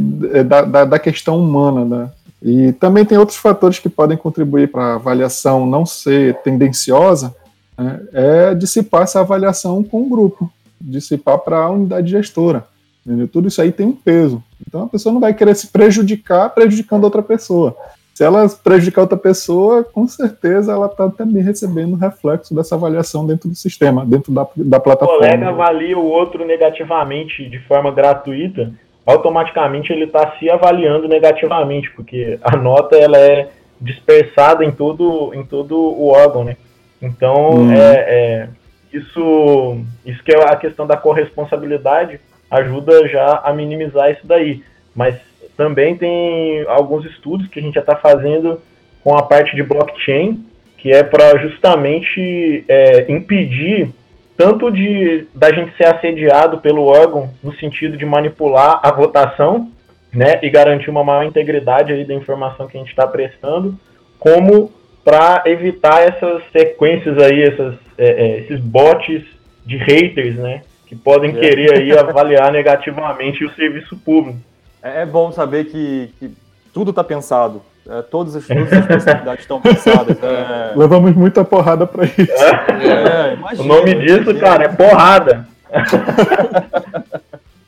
da, 0.46 0.62
da, 0.62 0.84
da 0.84 0.98
questão 0.98 1.38
humana. 1.38 1.84
Né? 1.84 2.10
E 2.42 2.72
também 2.72 3.04
tem 3.04 3.18
outros 3.18 3.38
fatores 3.38 3.78
que 3.78 3.88
podem 3.88 4.16
contribuir 4.16 4.70
para 4.70 4.82
a 4.82 4.94
avaliação 4.94 5.66
não 5.66 5.84
ser 5.84 6.36
tendenciosa, 6.42 7.34
né, 7.82 8.00
é 8.12 8.54
dissipar 8.54 9.02
essa 9.02 9.20
avaliação 9.20 9.82
com 9.82 10.02
o 10.02 10.08
grupo, 10.08 10.50
dissipar 10.80 11.38
para 11.38 11.58
a 11.58 11.70
unidade 11.70 12.10
gestora. 12.10 12.64
Entendeu? 13.04 13.26
Tudo 13.28 13.48
isso 13.48 13.60
aí 13.60 13.72
tem 13.72 13.86
um 13.86 13.92
peso. 13.92 14.42
Então 14.66 14.84
a 14.84 14.88
pessoa 14.88 15.12
não 15.12 15.20
vai 15.20 15.34
querer 15.34 15.54
se 15.56 15.68
prejudicar 15.68 16.50
prejudicando 16.50 17.04
outra 17.04 17.22
pessoa. 17.22 17.76
Se 18.14 18.22
ela 18.22 18.46
prejudicar 18.48 19.02
outra 19.02 19.16
pessoa, 19.16 19.82
com 19.82 20.06
certeza 20.06 20.72
ela 20.72 20.86
está 20.86 21.08
também 21.08 21.42
recebendo 21.42 21.96
reflexo 21.96 22.54
dessa 22.54 22.74
avaliação 22.74 23.26
dentro 23.26 23.48
do 23.48 23.54
sistema, 23.54 24.04
dentro 24.04 24.32
da, 24.32 24.46
da 24.54 24.78
plataforma. 24.78 25.16
O 25.16 25.18
colega 25.18 25.48
avalia 25.48 25.98
o 25.98 26.04
outro 26.04 26.44
negativamente 26.44 27.48
de 27.48 27.58
forma 27.60 27.90
gratuita, 27.90 28.70
automaticamente 29.06 29.92
ele 29.92 30.04
está 30.04 30.36
se 30.38 30.48
avaliando 30.48 31.08
negativamente, 31.08 31.90
porque 31.92 32.38
a 32.42 32.54
nota 32.56 32.96
ela 32.96 33.18
é 33.18 33.48
dispersada 33.80 34.64
em 34.64 34.70
todo, 34.70 35.32
em 35.34 35.44
todo 35.44 35.76
o 35.76 36.08
órgão, 36.08 36.44
né? 36.44 36.56
Então, 37.02 37.50
uhum. 37.50 37.72
é, 37.72 37.94
é, 37.96 38.48
isso, 38.92 39.80
isso 40.06 40.22
que 40.22 40.32
é 40.32 40.44
a 40.44 40.56
questão 40.56 40.86
da 40.86 40.96
corresponsabilidade 40.96 42.20
ajuda 42.50 43.08
já 43.08 43.40
a 43.44 43.52
minimizar 43.52 44.12
isso 44.12 44.24
daí. 44.26 44.62
Mas 44.94 45.16
também 45.56 45.96
tem 45.96 46.64
alguns 46.68 47.04
estudos 47.04 47.48
que 47.48 47.58
a 47.58 47.62
gente 47.62 47.74
já 47.74 47.80
está 47.80 47.96
fazendo 47.96 48.60
com 49.02 49.16
a 49.16 49.22
parte 49.22 49.56
de 49.56 49.62
blockchain, 49.62 50.44
que 50.78 50.92
é 50.92 51.02
para 51.02 51.38
justamente 51.38 52.64
é, 52.68 53.10
impedir 53.12 53.90
tanto 54.36 54.70
de 54.70 55.26
da 55.34 55.52
gente 55.52 55.76
ser 55.76 55.86
assediado 55.86 56.58
pelo 56.58 56.84
órgão 56.84 57.30
no 57.42 57.54
sentido 57.56 57.96
de 57.96 58.04
manipular 58.04 58.80
a 58.82 58.90
votação, 58.90 59.70
né, 60.12 60.38
e 60.42 60.50
garantir 60.50 60.90
uma 60.90 61.02
maior 61.02 61.24
integridade 61.24 61.92
aí 61.92 62.04
da 62.04 62.12
informação 62.12 62.66
que 62.66 62.76
a 62.76 62.80
gente 62.80 62.90
está 62.90 63.06
prestando, 63.06 63.78
como 64.18 64.70
para 65.04 65.42
evitar 65.46 66.00
essas 66.02 66.42
sequências 66.52 67.18
aí, 67.18 67.42
essas, 67.42 67.74
é, 67.98 68.08
é, 68.08 68.38
esses 68.40 68.60
bots 68.60 69.22
de 69.64 69.76
haters, 69.76 70.36
né? 70.36 70.62
Que 70.86 70.94
podem 70.94 71.36
é. 71.36 71.40
querer 71.40 71.74
aí 71.74 71.92
avaliar 71.98 72.52
negativamente 72.52 73.44
o 73.44 73.54
serviço 73.54 73.96
público. 73.96 74.38
É, 74.82 75.02
é 75.02 75.06
bom 75.06 75.32
saber 75.32 75.66
que, 75.66 76.10
que 76.18 76.30
tudo 76.72 76.90
está 76.90 77.02
pensado. 77.02 77.62
É, 77.88 78.00
todas, 78.02 78.36
as, 78.36 78.46
todas 78.46 78.72
as 78.72 78.86
possibilidades 78.86 79.42
estão 79.42 79.60
pensadas. 79.60 80.16
É... 80.22 80.72
Levamos 80.78 81.14
muita 81.16 81.44
porrada 81.44 81.84
para 81.84 82.04
isso. 82.04 82.20
É, 82.20 83.34
imagina, 83.34 83.64
o 83.64 83.66
nome 83.66 83.94
disso, 83.94 84.30
imagina. 84.30 84.40
cara, 84.40 84.64
é 84.64 84.68
porrada. 84.68 85.48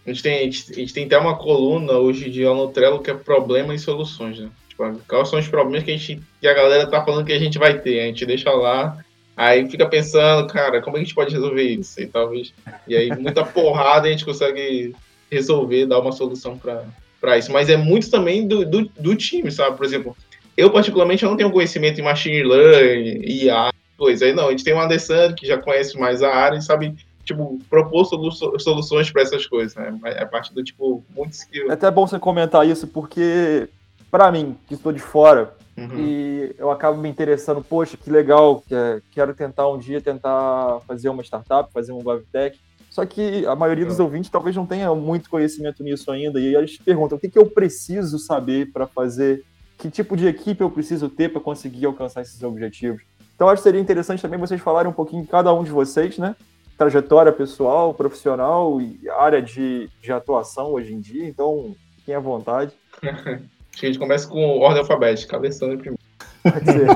a, 0.07 0.09
gente 0.09 0.23
tem, 0.23 0.39
a, 0.39 0.43
gente, 0.45 0.73
a 0.73 0.75
gente 0.77 0.95
tem 0.95 1.07
até 1.07 1.19
uma 1.19 1.37
coluna 1.37 1.95
hoje 1.95 2.31
de 2.31 2.45
no 2.45 2.69
Trello 2.69 3.01
que 3.01 3.11
é 3.11 3.15
problema 3.15 3.75
e 3.75 3.79
soluções, 3.79 4.39
né? 4.39 4.49
Tipo, 4.75 5.01
quais 5.07 5.29
são 5.29 5.39
os 5.39 5.47
problemas 5.47 5.85
que 5.85 5.93
a, 5.93 5.97
gente, 5.97 6.21
que 6.41 6.49
a 6.49 6.55
galera 6.55 6.87
tá 6.87 7.05
falando 7.05 7.25
que 7.25 7.33
a 7.33 7.39
gente 7.39 7.59
vai 7.59 7.79
ter? 7.79 8.01
A 8.01 8.07
gente 8.07 8.27
deixa 8.27 8.51
lá, 8.51 8.99
aí 9.37 9.69
fica 9.71 9.89
pensando, 9.89 10.49
cara, 10.49 10.83
como 10.83 10.97
é 10.97 11.01
que 11.01 11.05
a 11.05 11.07
gente 11.07 11.15
pode 11.15 11.33
resolver 11.33 11.63
isso? 11.63 12.01
E 12.01 12.07
talvez. 12.07 12.53
E 12.87 12.97
aí, 12.97 13.11
muita 13.17 13.45
porrada 13.47 14.09
a 14.09 14.11
gente 14.11 14.25
consegue 14.25 14.95
resolver, 15.31 15.87
dar 15.87 16.01
uma 16.01 16.13
solução 16.13 16.59
para 16.59 17.39
isso. 17.39 17.53
Mas 17.53 17.69
é 17.69 17.77
muito 17.77 18.11
também 18.11 18.47
do, 18.47 18.65
do, 18.65 18.91
do, 18.99 19.15
time, 19.15 19.51
sabe? 19.51 19.77
Por 19.77 19.87
exemplo, 19.87 20.17
eu 20.57 20.71
particularmente 20.71 21.25
não 21.25 21.37
tenho 21.37 21.53
conhecimento 21.53 22.01
em 22.01 22.05
machine 22.05 22.43
learning, 22.43 23.23
IA, 23.25 23.71
coisa. 23.97 24.25
Aí 24.25 24.33
não, 24.33 24.49
a 24.49 24.51
gente 24.51 24.65
tem 24.65 24.75
o 24.75 24.81
Alessandro 24.81 25.37
que 25.37 25.47
já 25.47 25.57
conhece 25.57 25.97
mais 25.99 26.23
a 26.23 26.35
área 26.35 26.59
e 26.59 26.63
sabe 26.63 26.95
tipo, 27.25 27.59
propor 27.71 28.05
solu 28.05 28.31
soluções 28.59 29.11
para 29.11 29.23
essas 29.23 29.47
coisas, 29.47 29.75
né? 29.77 29.97
É 30.05 30.25
parte 30.25 30.53
do 30.53 30.63
tipo, 30.63 31.03
muito 31.15 31.33
skill. 31.33 31.71
É 31.71 31.75
até 31.75 31.91
bom 31.91 32.07
você 32.07 32.19
comentar 32.19 32.67
isso, 32.69 32.87
porque 32.87 33.69
para 34.15 34.31
mim, 34.31 34.57
que 34.69 34.75
estou 34.75 34.93
de 34.93 35.01
fora, 35.01 35.57
uhum. 35.77 35.99
e 35.99 36.55
eu 36.57 36.71
acabo 36.71 36.97
me 36.97 37.09
interessando, 37.09 37.61
poxa, 37.65 37.97
que 37.97 38.09
legal, 38.09 38.63
quero 39.11 39.35
tentar 39.35 39.69
um 39.69 39.77
dia 39.77 40.01
tentar 40.01 40.79
fazer 40.87 41.09
uma 41.09 41.21
startup, 41.25 41.73
fazer 41.73 41.91
um 41.91 42.01
GovTech. 42.01 42.57
Só 42.89 43.05
que 43.05 43.45
a 43.45 43.57
maioria 43.57 43.85
dos 43.85 43.99
ouvintes 43.99 44.31
talvez 44.31 44.55
não 44.55 44.67
tenha 44.67 44.95
muito 44.95 45.29
conhecimento 45.29 45.83
nisso 45.83 46.13
ainda, 46.13 46.39
e 46.39 46.55
eles 46.55 46.79
perguntam 46.79 47.19
o 47.19 47.21
que, 47.21 47.29
que 47.29 47.37
eu 47.37 47.47
preciso 47.47 48.17
saber 48.21 48.71
para 48.71 48.87
fazer, 48.87 49.43
que 49.77 49.91
tipo 49.91 50.17
de 50.17 50.29
equipe 50.29 50.63
eu 50.63 50.71
preciso 50.71 51.09
ter 51.09 51.33
para 51.33 51.41
conseguir 51.41 51.85
alcançar 51.87 52.23
esses 52.23 52.41
objetivos. 52.45 53.03
Então 53.35 53.49
acho 53.49 53.63
que 53.63 53.65
seria 53.65 53.81
interessante 53.81 54.23
também 54.23 54.39
vocês 54.39 54.61
falarem 54.61 54.89
um 54.89 54.95
pouquinho 54.95 55.23
de 55.23 55.29
cada 55.29 55.53
um 55.53 55.65
de 55.65 55.73
vocês, 55.73 56.19
né? 56.19 56.37
Trajetória 56.79 57.33
pessoal, 57.33 57.93
profissional 57.93 58.81
e 58.81 59.11
área 59.11 59.43
de, 59.43 59.91
de 60.01 60.13
atuação 60.13 60.71
hoje 60.71 60.95
em 60.95 61.01
dia, 61.01 61.27
então 61.27 61.75
fiquem 61.97 62.15
à 62.15 62.21
vontade. 62.21 62.73
Acho 63.75 63.81
que 63.81 63.87
a 63.87 63.89
gente 63.89 63.99
começa 63.99 64.29
com 64.29 64.61
ordem 64.61 64.79
alfabética, 64.79 65.37
Alessandro 65.37 65.79
primeiro. 65.79 65.99
Pode 66.45 66.65
ser. 66.65 66.87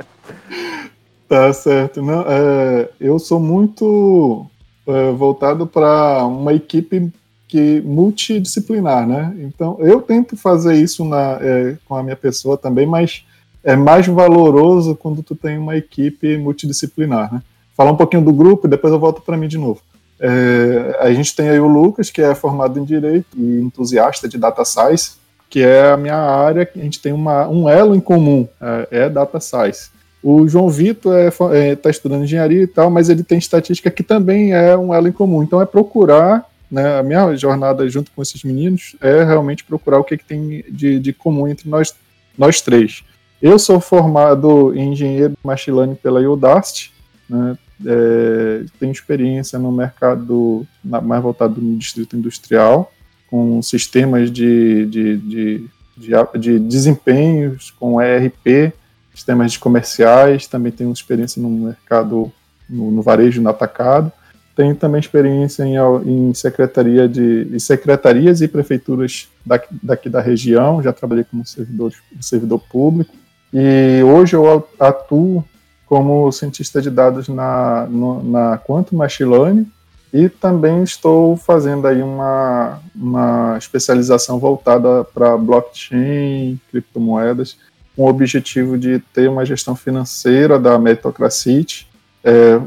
tá 1.28 1.52
certo. 1.52 2.00
Não, 2.00 2.22
é, 2.26 2.88
eu 2.98 3.18
sou 3.18 3.38
muito 3.38 4.46
é, 4.86 5.12
voltado 5.12 5.66
para 5.66 6.24
uma 6.24 6.54
equipe 6.54 7.12
que 7.46 7.82
multidisciplinar, 7.82 9.06
né? 9.06 9.36
Então 9.40 9.76
eu 9.80 10.00
tento 10.00 10.38
fazer 10.38 10.74
isso 10.74 11.04
na, 11.04 11.38
é, 11.38 11.76
com 11.86 11.94
a 11.94 12.02
minha 12.02 12.16
pessoa 12.16 12.56
também, 12.56 12.86
mas 12.86 13.26
é 13.62 13.76
mais 13.76 14.06
valoroso 14.06 14.96
quando 14.96 15.22
tu 15.22 15.36
tem 15.36 15.58
uma 15.58 15.76
equipe 15.76 16.38
multidisciplinar, 16.38 17.32
né? 17.32 17.42
Falar 17.76 17.92
um 17.92 17.96
pouquinho 17.96 18.24
do 18.24 18.32
grupo 18.32 18.66
e 18.66 18.70
depois 18.70 18.90
eu 18.90 18.98
volto 18.98 19.20
para 19.20 19.36
mim 19.36 19.48
de 19.48 19.58
novo. 19.58 19.82
É, 20.18 20.96
a 20.98 21.12
gente 21.12 21.36
tem 21.36 21.50
aí 21.50 21.60
o 21.60 21.68
Lucas, 21.68 22.10
que 22.10 22.22
é 22.22 22.34
formado 22.34 22.78
em 22.78 22.84
Direito 22.84 23.36
e 23.36 23.60
entusiasta 23.60 24.26
de 24.26 24.38
Data 24.38 24.64
Science, 24.64 25.18
que 25.50 25.60
é 25.62 25.90
a 25.90 25.96
minha 25.96 26.16
área, 26.16 26.68
a 26.74 26.78
gente 26.78 27.00
tem 27.00 27.12
uma, 27.12 27.48
um 27.48 27.68
elo 27.68 27.94
em 27.94 28.00
comum, 28.00 28.46
é, 28.60 28.88
é 28.90 29.08
Data 29.08 29.40
Science. 29.40 29.90
O 30.22 30.48
João 30.48 30.68
Vitor 30.68 31.16
está 31.16 31.54
é, 31.54 31.76
tá 31.76 31.90
estudando 31.90 32.24
engenharia 32.24 32.62
e 32.62 32.66
tal, 32.66 32.90
mas 32.90 33.08
ele 33.08 33.22
tem 33.22 33.38
estatística 33.38 33.90
que 33.90 34.02
também 34.02 34.52
é 34.52 34.76
um 34.76 34.92
elo 34.92 35.08
em 35.08 35.12
comum. 35.12 35.42
Então 35.42 35.60
é 35.60 35.66
procurar, 35.66 36.44
né, 36.70 36.98
a 36.98 37.02
minha 37.02 37.34
jornada 37.36 37.88
junto 37.88 38.10
com 38.10 38.20
esses 38.20 38.42
meninos 38.42 38.96
é 39.00 39.22
realmente 39.22 39.64
procurar 39.64 39.98
o 39.98 40.04
que, 40.04 40.18
que 40.18 40.24
tem 40.24 40.64
de, 40.68 40.98
de 40.98 41.12
comum 41.12 41.46
entre 41.46 41.68
nós, 41.68 41.94
nós 42.36 42.60
três. 42.60 43.04
Eu 43.40 43.58
sou 43.58 43.80
formado 43.80 44.74
em 44.74 44.92
engenheiro 44.92 45.34
machine 45.42 45.76
learning 45.76 45.94
pela 45.94 46.20
Udacity, 46.20 46.92
né, 47.30 47.56
é, 47.86 48.64
tenho 48.80 48.90
experiência 48.90 49.58
no 49.58 49.70
mercado 49.70 50.66
mais 50.82 51.22
voltado 51.22 51.60
no 51.60 51.78
distrito 51.78 52.16
industrial, 52.16 52.92
com 53.30 53.60
sistemas 53.62 54.30
de, 54.30 54.86
de, 54.86 55.16
de, 55.18 55.70
de, 55.96 56.38
de 56.38 56.58
desempenhos, 56.58 57.70
com 57.78 58.00
ERP, 58.00 58.72
sistemas 59.14 59.52
de 59.52 59.58
comerciais, 59.58 60.46
também 60.46 60.72
tenho 60.72 60.92
experiência 60.92 61.42
no 61.42 61.50
mercado, 61.50 62.32
no, 62.68 62.90
no 62.90 63.02
varejo, 63.02 63.42
no 63.42 63.50
atacado. 63.50 64.10
Tenho 64.56 64.74
também 64.74 64.98
experiência 64.98 65.62
em, 65.62 65.76
em 66.06 66.34
secretaria 66.34 67.08
de 67.08 67.48
em 67.52 67.58
secretarias 67.58 68.40
e 68.40 68.48
prefeituras 68.48 69.28
daqui, 69.44 69.68
daqui 69.82 70.08
da 70.08 70.20
região, 70.20 70.82
já 70.82 70.92
trabalhei 70.92 71.24
como 71.24 71.46
servidor, 71.46 71.92
servidor 72.20 72.60
público. 72.70 73.14
E 73.52 74.02
hoje 74.02 74.34
eu 74.34 74.68
atuo 74.80 75.44
como 75.86 76.30
cientista 76.32 76.82
de 76.82 76.90
dados 76.90 77.28
na, 77.28 77.86
na 77.88 78.58
Quantum 78.58 78.96
Machine 78.96 79.30
Learning 79.30 79.70
e 80.12 80.28
também 80.28 80.82
estou 80.82 81.36
fazendo 81.36 81.86
aí 81.86 82.02
uma, 82.02 82.80
uma 82.94 83.56
especialização 83.58 84.38
voltada 84.38 85.04
para 85.04 85.36
blockchain, 85.36 86.58
criptomoedas, 86.70 87.58
com 87.94 88.04
o 88.04 88.08
objetivo 88.08 88.78
de 88.78 89.00
ter 89.12 89.28
uma 89.28 89.44
gestão 89.44 89.76
financeira 89.76 90.58
da 90.58 90.78
Meritocracy 90.78 91.86
é, 92.24 92.60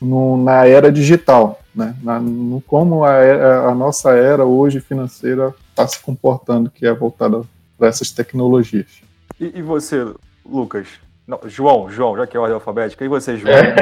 no, 0.00 0.36
na 0.36 0.66
era 0.66 0.92
digital, 0.92 1.60
né? 1.74 1.96
Na, 2.02 2.20
no, 2.20 2.60
como 2.60 3.04
a, 3.04 3.68
a, 3.68 3.74
nossa 3.74 4.12
era 4.12 4.44
hoje 4.44 4.80
financeira 4.80 5.54
está 5.70 5.86
se 5.88 6.00
comportando, 6.00 6.70
que 6.70 6.86
é 6.86 6.92
voltada 6.92 7.42
para 7.76 7.88
essas 7.88 8.10
tecnologias. 8.10 9.02
E, 9.40 9.58
e 9.58 9.62
você, 9.62 10.06
Lucas? 10.44 10.86
Não, 11.26 11.40
João, 11.46 11.90
João, 11.90 12.16
já 12.16 12.26
que 12.26 12.36
é 12.36 12.40
ordem 12.40 12.54
alfabética. 12.54 13.04
E 13.04 13.08
você, 13.08 13.36
João? 13.36 13.54
É. 13.54 13.74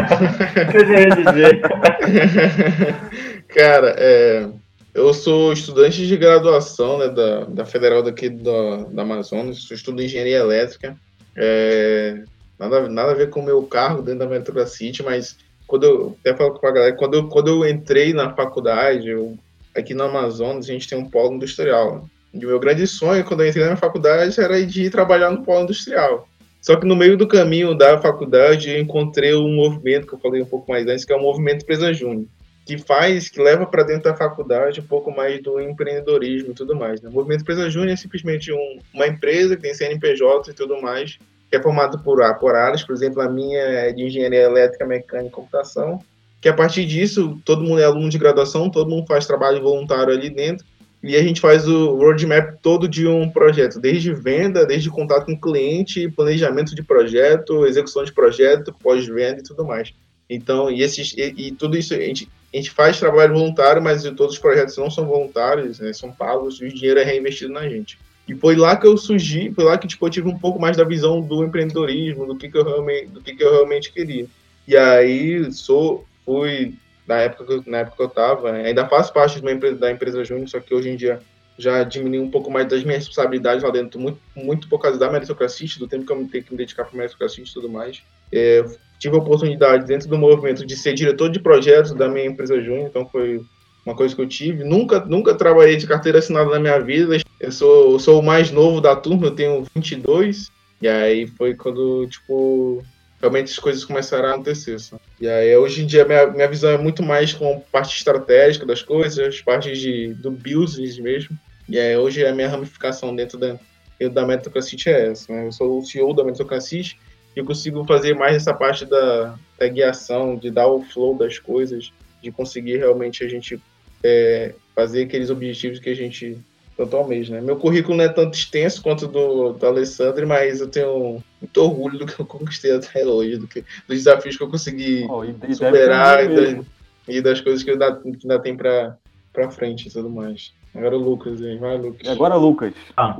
Cara, 3.52 3.94
é, 3.98 4.48
eu 4.94 5.12
sou 5.14 5.52
estudante 5.52 6.06
de 6.06 6.16
graduação 6.16 6.98
né, 6.98 7.08
da, 7.08 7.44
da 7.44 7.64
Federal 7.64 8.02
daqui 8.02 8.28
da, 8.28 8.84
da 8.90 9.02
Amazonas, 9.02 9.70
estudo 9.70 10.02
engenharia 10.02 10.38
elétrica. 10.38 10.96
É, 11.34 12.22
nada, 12.58 12.88
nada 12.88 13.12
a 13.12 13.14
ver 13.14 13.30
com 13.30 13.40
o 13.40 13.44
meu 13.44 13.62
carro 13.62 14.02
dentro 14.02 14.20
da 14.20 14.26
Metroca 14.26 14.66
City, 14.66 15.02
mas 15.02 15.36
quando 15.66 15.84
eu 15.84 16.16
até 16.20 16.36
falo 16.36 16.54
com 16.54 16.66
a 16.66 16.70
galera, 16.70 16.94
quando 16.94 17.14
eu, 17.14 17.28
quando 17.28 17.48
eu 17.48 17.68
entrei 17.68 18.12
na 18.12 18.34
faculdade, 18.34 19.08
eu, 19.08 19.36
aqui 19.74 19.94
no 19.94 20.04
Amazonas, 20.04 20.68
a 20.68 20.72
gente 20.72 20.86
tem 20.86 20.98
um 20.98 21.08
polo 21.08 21.34
industrial. 21.34 22.06
E 22.34 22.44
o 22.44 22.48
meu 22.48 22.60
grande 22.60 22.86
sonho, 22.86 23.24
quando 23.24 23.42
eu 23.42 23.48
entrei 23.48 23.64
na 23.64 23.76
faculdade, 23.76 24.38
era 24.38 24.64
de 24.64 24.84
ir 24.84 24.90
trabalhar 24.90 25.30
no 25.30 25.42
polo 25.42 25.62
industrial. 25.62 26.28
Só 26.62 26.76
que 26.76 26.86
no 26.86 26.94
meio 26.94 27.16
do 27.16 27.26
caminho 27.26 27.74
da 27.74 28.00
faculdade 28.00 28.70
eu 28.70 28.80
encontrei 28.80 29.34
um 29.34 29.52
movimento 29.52 30.06
que 30.06 30.14
eu 30.14 30.18
falei 30.20 30.40
um 30.40 30.46
pouco 30.46 30.70
mais 30.70 30.86
antes, 30.86 31.04
que 31.04 31.12
é 31.12 31.16
o 31.16 31.20
movimento 31.20 31.64
Empresa 31.64 31.92
Júnior, 31.92 32.26
que 32.64 32.78
faz, 32.78 33.28
que 33.28 33.42
leva 33.42 33.66
para 33.66 33.82
dentro 33.82 34.04
da 34.04 34.14
faculdade 34.14 34.78
um 34.78 34.84
pouco 34.84 35.10
mais 35.10 35.42
do 35.42 35.60
empreendedorismo 35.60 36.52
e 36.52 36.54
tudo 36.54 36.76
mais. 36.76 37.02
Né? 37.02 37.10
O 37.10 37.12
movimento 37.12 37.40
Empresa 37.40 37.68
Júnior 37.68 37.94
é 37.94 37.96
simplesmente 37.96 38.52
um, 38.52 38.78
uma 38.94 39.08
empresa 39.08 39.56
que 39.56 39.62
tem 39.62 39.74
CNPJ 39.74 40.52
e 40.52 40.54
tudo 40.54 40.80
mais, 40.80 41.18
que 41.50 41.56
é 41.56 41.60
formado 41.60 41.98
por, 41.98 42.22
por 42.38 42.54
áreas, 42.54 42.84
por 42.84 42.94
exemplo, 42.94 43.20
a 43.20 43.28
minha 43.28 43.58
é 43.58 43.92
de 43.92 44.04
engenharia 44.04 44.42
elétrica, 44.42 44.86
mecânica 44.86 45.26
e 45.26 45.30
computação, 45.30 45.98
que 46.40 46.48
a 46.48 46.54
partir 46.54 46.86
disso, 46.86 47.40
todo 47.44 47.64
mundo 47.64 47.80
é 47.80 47.84
aluno 47.84 48.08
de 48.08 48.18
graduação, 48.18 48.70
todo 48.70 48.88
mundo 48.88 49.06
faz 49.08 49.26
trabalho 49.26 49.60
voluntário 49.60 50.14
ali 50.14 50.30
dentro, 50.30 50.64
e 51.02 51.16
a 51.16 51.22
gente 51.22 51.40
faz 51.40 51.66
o 51.66 51.96
roadmap 51.96 52.58
todo 52.62 52.86
de 52.86 53.08
um 53.08 53.28
projeto, 53.28 53.80
desde 53.80 54.14
venda, 54.14 54.64
desde 54.64 54.88
contato 54.88 55.26
com 55.26 55.32
o 55.32 55.40
cliente, 55.40 56.08
planejamento 56.08 56.74
de 56.74 56.82
projeto, 56.82 57.66
execução 57.66 58.04
de 58.04 58.12
projeto, 58.12 58.72
pós-venda 58.80 59.40
e 59.40 59.42
tudo 59.42 59.64
mais. 59.64 59.92
Então, 60.30 60.70
e, 60.70 60.80
esses, 60.80 61.12
e, 61.14 61.34
e, 61.36 61.52
tudo 61.52 61.76
isso, 61.76 61.92
a 61.92 61.98
gente, 61.98 62.28
a 62.54 62.56
gente 62.56 62.70
faz 62.70 63.00
trabalho 63.00 63.34
voluntário, 63.34 63.82
mas 63.82 64.04
todos 64.04 64.34
os 64.34 64.38
projetos 64.38 64.76
não 64.78 64.90
são 64.90 65.04
voluntários, 65.04 65.80
né, 65.80 65.92
são 65.92 66.12
pagos, 66.12 66.60
e 66.60 66.66
o 66.66 66.72
dinheiro 66.72 67.00
é 67.00 67.04
reinvestido 67.04 67.52
na 67.52 67.68
gente. 67.68 67.98
E 68.28 68.34
foi 68.36 68.54
lá 68.54 68.76
que 68.76 68.86
eu 68.86 68.96
surgi, 68.96 69.52
foi 69.52 69.64
lá 69.64 69.76
que 69.76 69.88
tipo, 69.88 70.06
eu 70.06 70.10
tive 70.10 70.28
um 70.28 70.38
pouco 70.38 70.60
mais 70.60 70.76
da 70.76 70.84
visão 70.84 71.20
do 71.20 71.42
empreendedorismo, 71.42 72.26
do 72.26 72.36
que, 72.36 72.48
que, 72.48 72.56
eu, 72.56 72.64
realmente, 72.64 73.06
do 73.08 73.20
que, 73.20 73.34
que 73.34 73.42
eu 73.42 73.50
realmente 73.50 73.92
queria. 73.92 74.26
E 74.68 74.76
aí, 74.76 75.52
sou, 75.52 76.06
fui 76.24 76.74
na 77.12 77.20
época 77.20 77.44
que, 77.44 77.70
na 77.70 77.78
época 77.78 77.96
que 77.96 78.02
eu 78.02 78.06
estava. 78.06 78.52
Né? 78.52 78.66
Ainda 78.66 78.88
faço 78.88 79.12
parte 79.12 79.38
empresa, 79.38 79.76
da 79.76 79.90
empresa 79.90 80.24
Júnior, 80.24 80.48
só 80.48 80.60
que 80.60 80.74
hoje 80.74 80.88
em 80.88 80.96
dia 80.96 81.20
já 81.58 81.84
diminui 81.84 82.18
um 82.18 82.30
pouco 82.30 82.50
mais 82.50 82.66
das 82.66 82.82
minhas 82.82 83.00
responsabilidades 83.00 83.62
lá 83.62 83.70
dentro, 83.70 84.00
muito, 84.00 84.18
muito 84.34 84.68
por 84.68 84.80
causa 84.80 84.98
da 84.98 85.10
meritocracia, 85.10 85.68
do 85.78 85.86
tempo 85.86 86.06
que 86.06 86.12
eu 86.12 86.28
tenho 86.28 86.44
que 86.44 86.50
me 86.50 86.56
dedicar 86.56 86.84
para 86.84 86.96
meritocracia 86.96 87.44
e 87.44 87.52
tudo 87.52 87.68
mais. 87.68 88.02
É, 88.32 88.64
tive 88.98 89.14
a 89.14 89.18
oportunidade 89.18 89.86
dentro 89.86 90.08
do 90.08 90.16
movimento 90.16 90.64
de 90.64 90.76
ser 90.76 90.94
diretor 90.94 91.30
de 91.30 91.38
projetos 91.38 91.92
da 91.92 92.08
minha 92.08 92.24
empresa 92.26 92.60
Júnior, 92.60 92.88
então 92.88 93.06
foi 93.06 93.42
uma 93.84 93.94
coisa 93.94 94.14
que 94.14 94.22
eu 94.22 94.26
tive. 94.28 94.64
Nunca, 94.64 95.04
nunca 95.04 95.34
trabalhei 95.34 95.76
de 95.76 95.86
carteira 95.86 96.18
assinada 96.18 96.50
na 96.50 96.58
minha 96.58 96.80
vida. 96.80 97.18
Eu 97.38 97.52
sou, 97.52 97.92
eu 97.92 97.98
sou 97.98 98.20
o 98.20 98.24
mais 98.24 98.50
novo 98.50 98.80
da 98.80 98.96
turma, 98.96 99.26
eu 99.26 99.34
tenho 99.34 99.66
22. 99.74 100.50
E 100.80 100.88
aí 100.88 101.26
foi 101.26 101.54
quando, 101.54 102.06
tipo, 102.06 102.82
realmente 103.22 103.52
as 103.52 103.58
coisas 103.58 103.84
começaram 103.84 104.28
a 104.28 104.32
acontecer. 104.32 104.76
E 105.20 105.28
aí, 105.28 105.56
hoje 105.56 105.84
em 105.84 105.86
dia, 105.86 106.04
minha, 106.04 106.26
minha 106.26 106.48
visão 106.48 106.72
é 106.72 106.76
muito 106.76 107.04
mais 107.04 107.32
com 107.32 107.60
parte 107.70 107.96
estratégica 107.96 108.66
das 108.66 108.82
coisas, 108.82 109.18
as 109.18 109.40
partes 109.40 109.78
de, 109.78 110.12
do 110.14 110.32
business 110.32 110.98
mesmo. 110.98 111.38
E 111.68 111.78
aí, 111.78 111.96
hoje, 111.96 112.26
a 112.26 112.34
minha 112.34 112.48
ramificação 112.48 113.14
dentro 113.14 113.38
da, 113.38 113.56
dentro 113.96 114.14
da 114.14 114.26
Meritocracy 114.26 114.76
é 114.86 115.10
essa. 115.10 115.32
Né? 115.32 115.46
Eu 115.46 115.52
sou 115.52 115.78
o 115.78 115.86
CEO 115.86 116.12
da 116.12 116.24
Meritocracy 116.24 116.96
e 117.36 117.38
eu 117.38 117.44
consigo 117.44 117.84
fazer 117.84 118.14
mais 118.16 118.34
essa 118.34 118.52
parte 118.52 118.84
da, 118.84 119.38
da 119.56 119.68
guiação, 119.68 120.36
de 120.36 120.50
dar 120.50 120.66
o 120.66 120.82
flow 120.82 121.16
das 121.16 121.38
coisas, 121.38 121.92
de 122.20 122.32
conseguir 122.32 122.78
realmente 122.78 123.24
a 123.24 123.28
gente 123.28 123.62
é, 124.02 124.52
fazer 124.74 125.04
aqueles 125.04 125.30
objetivos 125.30 125.78
que 125.78 125.90
a 125.90 125.94
gente 125.94 126.36
tanto 126.76 126.96
almeja, 126.96 127.34
né? 127.34 127.40
Meu 127.40 127.56
currículo 127.56 127.96
não 127.96 128.04
é 128.04 128.08
tanto 128.08 128.34
extenso 128.34 128.82
quanto 128.82 129.06
do, 129.06 129.52
do 129.52 129.66
Alessandro, 129.66 130.26
mas 130.26 130.60
eu 130.60 130.68
tenho 130.68 131.22
muito 131.40 131.62
orgulho 131.62 131.98
do 131.98 132.06
que 132.06 132.18
eu 132.18 132.26
conquistei 132.26 132.74
até 132.74 133.04
hoje, 133.04 133.36
do 133.36 133.46
que, 133.46 133.64
dos 133.86 133.98
desafios 133.98 134.36
que 134.36 134.42
eu 134.42 134.48
consegui 134.48 135.06
oh, 135.08 135.24
e, 135.24 135.34
e 135.48 135.54
superar 135.54 136.24
e, 136.24 136.28
das, 136.28 136.66
e 137.08 137.20
das 137.20 137.40
coisas 137.40 137.62
que 137.62 137.70
ainda, 137.70 137.94
que 137.96 138.18
ainda 138.22 138.38
tem 138.38 138.56
para 138.56 138.96
para 139.32 139.50
frente 139.50 139.88
e 139.88 139.90
tudo 139.90 140.10
mais. 140.10 140.52
Agora 140.74 140.96
o 140.96 141.00
Lucas, 141.00 141.40
hein? 141.40 141.58
vai 141.58 141.78
Lucas. 141.78 142.06
Agora 142.08 142.34
Lucas. 142.34 142.74
Ah, 142.96 143.16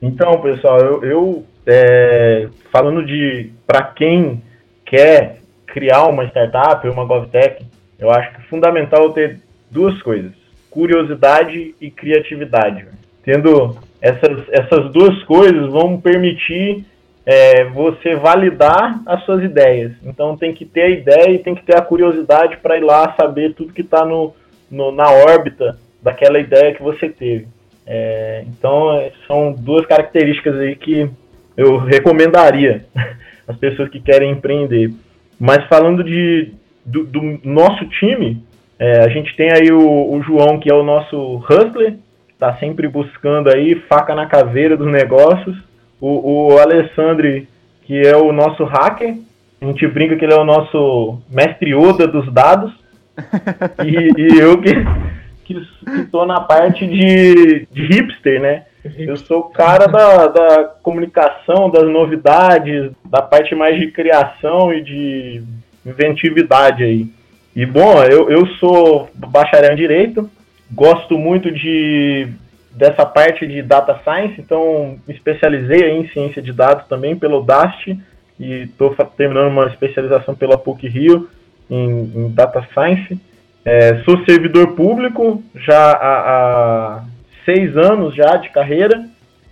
então, 0.00 0.40
pessoal, 0.40 0.80
eu, 0.80 1.04
eu 1.04 1.46
é, 1.66 2.48
falando 2.70 3.06
de 3.06 3.52
para 3.66 3.84
quem 3.84 4.42
quer 4.84 5.40
criar 5.66 6.06
uma 6.06 6.24
startup, 6.26 6.86
uma 6.88 7.04
GovTech, 7.04 7.64
eu 7.98 8.10
acho 8.10 8.30
que 8.32 8.40
é 8.40 8.44
fundamental 8.44 9.12
ter 9.12 9.40
duas 9.70 10.00
coisas: 10.02 10.32
curiosidade 10.72 11.74
e 11.80 11.90
criatividade. 11.90 12.86
Tendo 13.22 13.76
essas, 14.00 14.48
essas 14.50 14.90
duas 14.90 15.22
coisas 15.24 15.70
vão 15.70 16.00
permitir 16.00 16.84
é, 17.24 17.64
você 17.64 18.16
validar 18.16 19.00
as 19.06 19.22
suas 19.24 19.44
ideias. 19.44 19.92
Então 20.02 20.36
tem 20.36 20.52
que 20.52 20.64
ter 20.64 20.82
a 20.82 20.88
ideia 20.88 21.30
e 21.30 21.38
tem 21.38 21.54
que 21.54 21.62
ter 21.62 21.76
a 21.76 21.82
curiosidade 21.82 22.56
para 22.56 22.76
ir 22.76 22.82
lá 22.82 23.14
saber 23.20 23.54
tudo 23.54 23.72
que 23.72 23.82
está 23.82 24.04
no, 24.04 24.34
no, 24.70 24.90
na 24.90 25.10
órbita 25.10 25.78
daquela 26.02 26.38
ideia 26.38 26.74
que 26.74 26.82
você 26.82 27.08
teve. 27.08 27.46
É, 27.86 28.44
então 28.48 29.10
são 29.26 29.52
duas 29.52 29.86
características 29.86 30.56
aí 30.56 30.74
que 30.74 31.08
eu 31.56 31.76
recomendaria 31.76 32.86
às 33.46 33.56
pessoas 33.56 33.88
que 33.90 34.00
querem 34.00 34.32
empreender. 34.32 34.92
Mas 35.38 35.66
falando 35.68 36.02
de, 36.02 36.52
do, 36.84 37.04
do 37.04 37.40
nosso 37.44 37.84
time, 38.00 38.42
é, 38.82 38.98
a 39.04 39.08
gente 39.08 39.36
tem 39.36 39.48
aí 39.52 39.70
o, 39.70 40.12
o, 40.12 40.20
João, 40.24 40.58
que 40.58 40.68
é 40.68 40.74
o 40.74 40.82
nosso 40.82 41.36
hustler, 41.48 41.94
está 42.32 42.56
sempre 42.56 42.88
buscando 42.88 43.48
aí 43.48 43.76
faca 43.88 44.12
na 44.12 44.26
caveira 44.26 44.76
dos 44.76 44.90
negócios. 44.90 45.56
O, 46.00 46.48
o 46.50 46.58
Alessandro, 46.58 47.46
que 47.84 48.00
é 48.04 48.16
o 48.16 48.32
nosso 48.32 48.64
hacker. 48.64 49.18
A 49.60 49.66
gente 49.66 49.86
brinca 49.86 50.16
que 50.16 50.24
ele 50.24 50.34
é 50.34 50.36
o 50.36 50.44
nosso 50.44 51.20
mestre 51.30 51.72
Oda 51.76 52.08
dos 52.08 52.30
dados. 52.32 52.72
E, 53.84 54.20
e 54.20 54.38
eu 54.40 54.60
que, 54.60 54.72
que, 55.44 55.54
que 55.54 56.04
tô 56.10 56.26
na 56.26 56.40
parte 56.40 56.86
de, 56.86 57.68
de 57.70 57.86
hipster, 57.86 58.40
né? 58.40 58.64
Eu 58.98 59.16
sou 59.16 59.40
o 59.40 59.50
cara 59.50 59.86
da, 59.86 60.26
da 60.26 60.64
comunicação, 60.82 61.70
das 61.70 61.88
novidades, 61.88 62.90
da 63.04 63.22
parte 63.22 63.54
mais 63.54 63.78
de 63.78 63.92
criação 63.92 64.72
e 64.72 64.82
de 64.82 65.42
inventividade 65.86 66.82
aí. 66.82 67.06
E 67.54 67.66
bom, 67.66 68.02
eu, 68.04 68.30
eu 68.30 68.46
sou 68.58 69.10
bacharel 69.14 69.72
em 69.72 69.76
Direito, 69.76 70.30
gosto 70.70 71.18
muito 71.18 71.50
de 71.50 72.28
dessa 72.70 73.04
parte 73.04 73.46
de 73.46 73.60
Data 73.60 74.00
Science, 74.02 74.40
então 74.40 74.98
me 75.06 75.14
especializei 75.14 75.90
em 75.90 76.08
Ciência 76.08 76.40
de 76.40 76.52
Dados 76.52 76.86
também 76.88 77.14
pelo 77.14 77.42
DAST 77.42 77.98
e 78.40 78.62
estou 78.62 78.94
terminando 79.16 79.52
uma 79.52 79.66
especialização 79.66 80.34
pela 80.34 80.56
PUC 80.56 80.88
Rio 80.88 81.28
em, 81.70 82.12
em 82.14 82.30
Data 82.30 82.66
Science. 82.72 83.20
É, 83.64 84.02
sou 84.04 84.24
servidor 84.24 84.74
público 84.74 85.42
já 85.54 85.92
há, 85.92 86.18
há, 86.98 87.04
seis 87.44 87.76
anos 87.76 88.14
já 88.14 88.36
de 88.36 88.48
carreira. 88.50 89.04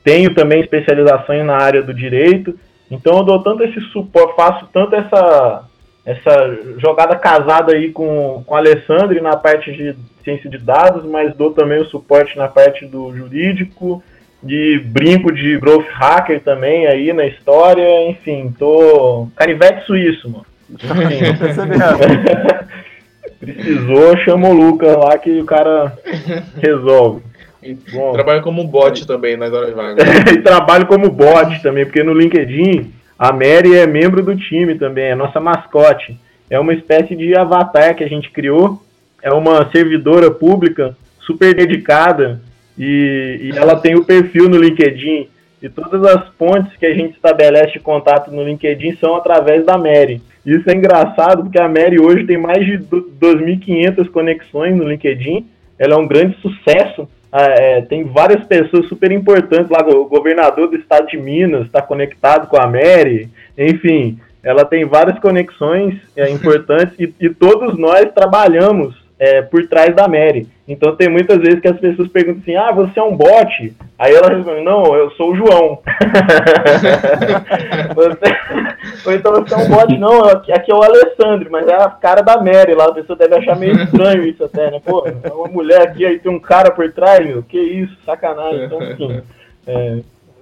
Tenho 0.02 0.35
também 0.35 0.60
especializações 0.60 1.44
na 1.44 1.56
área 1.56 1.82
do 1.82 1.94
direito. 1.94 2.59
Então 2.90 3.18
eu 3.18 3.24
dou 3.24 3.43
tanto 3.43 3.62
esse 3.62 3.81
suporte, 3.93 4.35
faço 4.35 4.68
tanto 4.72 4.97
essa, 4.97 5.64
essa 6.10 6.58
jogada 6.78 7.16
casada 7.16 7.72
aí 7.72 7.92
com, 7.92 8.42
com 8.44 8.54
o 8.54 8.56
Alessandro 8.56 9.22
na 9.22 9.36
parte 9.36 9.72
de 9.72 9.94
ciência 10.24 10.50
de 10.50 10.58
dados, 10.58 11.04
mas 11.04 11.36
dou 11.36 11.52
também 11.52 11.80
o 11.80 11.86
suporte 11.86 12.36
na 12.36 12.48
parte 12.48 12.84
do 12.84 13.16
jurídico, 13.16 14.02
de 14.42 14.82
brinco 14.86 15.32
de 15.32 15.56
growth 15.58 15.86
hacker 15.88 16.40
também 16.40 16.86
aí 16.86 17.12
na 17.12 17.26
história, 17.26 18.08
enfim, 18.08 18.52
tô 18.58 19.28
canivete 19.36 19.86
suíço, 19.86 20.28
mano. 20.28 20.46
Precisou, 23.38 24.16
chama 24.18 24.48
o 24.48 24.52
Lucas 24.52 24.96
lá 24.96 25.16
que 25.16 25.40
o 25.40 25.44
cara 25.44 25.96
resolve. 26.60 27.22
Bom, 27.92 28.12
trabalha 28.12 28.40
como 28.40 28.66
bot 28.66 29.06
também 29.06 29.36
nas 29.36 29.52
horas 29.52 29.74
vagas. 29.74 30.02
e 30.32 30.38
trabalho 30.38 30.86
como 30.86 31.10
bot 31.10 31.62
também, 31.62 31.84
porque 31.84 32.02
no 32.02 32.14
LinkedIn 32.14 32.90
a 33.20 33.34
Mary 33.34 33.76
é 33.76 33.86
membro 33.86 34.22
do 34.22 34.34
time 34.34 34.76
também, 34.76 35.10
é 35.10 35.14
nossa 35.14 35.38
mascote. 35.38 36.18
É 36.48 36.59
uma 36.59 36.72
espécie 36.72 37.14
de 37.14 37.36
avatar 37.36 37.94
que 37.94 38.02
a 38.02 38.09
gente 38.09 38.30
criou. 38.30 38.82
É 39.22 39.30
uma 39.30 39.70
servidora 39.70 40.30
pública 40.30 40.97
super 41.20 41.55
dedicada 41.55 42.40
e, 42.78 43.40
e 43.42 43.59
ela 43.59 43.76
tem 43.76 43.94
o 43.94 44.06
perfil 44.06 44.48
no 44.48 44.56
LinkedIn. 44.56 45.28
E 45.60 45.68
todas 45.68 46.02
as 46.02 46.30
pontes 46.30 46.74
que 46.78 46.86
a 46.86 46.94
gente 46.94 47.14
estabelece 47.14 47.74
de 47.74 47.80
contato 47.80 48.30
no 48.30 48.42
LinkedIn 48.42 48.97
são 48.97 49.14
através 49.14 49.66
da 49.66 49.76
Mary. 49.76 50.22
Isso 50.47 50.70
é 50.70 50.74
engraçado 50.74 51.42
porque 51.42 51.60
a 51.60 51.68
Mary 51.68 52.01
hoje 52.01 52.24
tem 52.24 52.38
mais 52.38 52.64
de 52.64 52.78
2.500 52.78 54.09
conexões 54.09 54.74
no 54.74 54.88
LinkedIn. 54.88 55.47
Ela 55.78 55.92
é 55.92 55.98
um 55.98 56.09
grande 56.09 56.38
sucesso. 56.40 57.06
Ah, 57.32 57.44
é, 57.44 57.82
tem 57.82 58.05
várias 58.05 58.44
pessoas 58.44 58.89
super 58.89 59.12
importantes 59.12 59.70
lá. 59.70 59.86
O 59.86 60.07
governador 60.07 60.69
do 60.69 60.77
estado 60.77 61.07
de 61.07 61.16
Minas 61.16 61.66
está 61.66 61.81
conectado 61.81 62.48
com 62.48 62.57
a 62.61 62.66
Mary. 62.66 63.28
Enfim, 63.57 64.19
ela 64.43 64.65
tem 64.65 64.85
várias 64.85 65.19
conexões 65.19 65.94
é, 66.16 66.28
importantes 66.28 66.94
e, 66.98 67.12
e 67.20 67.31
todos 67.31 67.78
nós 67.78 68.11
trabalhamos 68.12 68.99
é, 69.20 69.42
por 69.42 69.68
trás 69.68 69.94
da 69.94 70.09
Mary. 70.09 70.48
Então 70.66 70.97
tem 70.97 71.10
muitas 71.10 71.36
vezes 71.38 71.60
que 71.60 71.68
as 71.68 71.78
pessoas 71.78 72.09
perguntam 72.09 72.40
assim, 72.40 72.56
ah, 72.56 72.72
você 72.72 72.98
é 72.98 73.02
um 73.02 73.14
bot? 73.14 73.76
Aí 73.98 74.14
ela 74.14 74.34
responde, 74.34 74.62
não, 74.62 74.97
eu 74.97 75.10
sou 75.10 75.32
o 75.32 75.36
João. 75.36 75.78
você... 77.94 78.18
Ou 79.06 79.12
então 79.12 79.34
você 79.34 79.52
é 79.52 79.59
um 79.59 79.68
bot, 79.68 79.98
não, 79.98 80.24
aqui, 80.24 80.72
é 80.72 80.74
o 80.74 80.82
Alessandro, 80.82 81.51
mas 81.51 81.68
é 81.68 81.74
a 81.74 81.90
cara 81.90 82.22
da 82.22 82.38
Mary 82.38 82.72
lá, 82.72 82.86
a 82.86 82.94
pessoa 82.94 83.18
deve 83.18 83.36
achar 83.36 83.59
meio 83.59 83.74
estranho 83.82 84.24
isso 84.24 84.42
até, 84.42 84.70
né? 84.70 84.80
Pô, 84.82 85.06
é 85.06 85.30
uma 85.30 85.48
mulher 85.48 85.82
aqui, 85.82 86.06
aí 86.06 86.18
tem 86.18 86.32
um 86.32 86.40
cara 86.40 86.70
por 86.70 86.90
trás, 86.90 87.26
meu, 87.26 87.42
que 87.42 87.59
isso, 87.59 87.94
sacanagem. 88.06 88.64
Então, 88.64 88.80
assim, 88.80 89.20
é, 89.66 89.98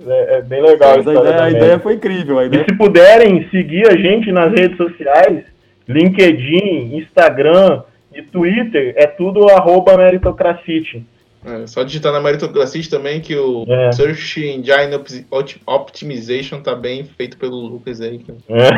é, 0.06 0.36
é 0.36 0.42
bem 0.42 0.62
legal. 0.62 0.94
a, 0.94 0.98
ideia, 1.00 1.42
a 1.42 1.50
ideia, 1.50 1.80
foi 1.80 1.94
incrível. 1.94 2.40
Ideia... 2.40 2.62
E 2.62 2.64
se 2.64 2.72
puderem 2.78 3.48
seguir 3.50 3.88
a 3.88 3.96
gente 3.96 4.30
nas 4.30 4.52
redes 4.52 4.76
sociais, 4.76 5.42
LinkedIn, 5.88 6.96
Instagram, 6.96 7.82
e 8.18 8.22
Twitter 8.22 8.94
é 8.96 9.06
tudo 9.06 9.48
arroba 9.48 9.96
meritocracity. 9.96 11.06
É, 11.44 11.66
só 11.68 11.84
digitar 11.84 12.12
na 12.12 12.20
Meritocracy 12.20 12.90
também 12.90 13.20
que 13.20 13.36
o 13.36 13.64
é. 13.68 13.92
Search 13.92 14.44
Engine 14.44 15.24
Optimization 15.66 16.60
tá 16.60 16.74
bem 16.74 17.04
feito 17.04 17.36
pelo 17.36 17.56
Lucas 17.56 18.00
aí. 18.00 18.24
É. 18.48 18.68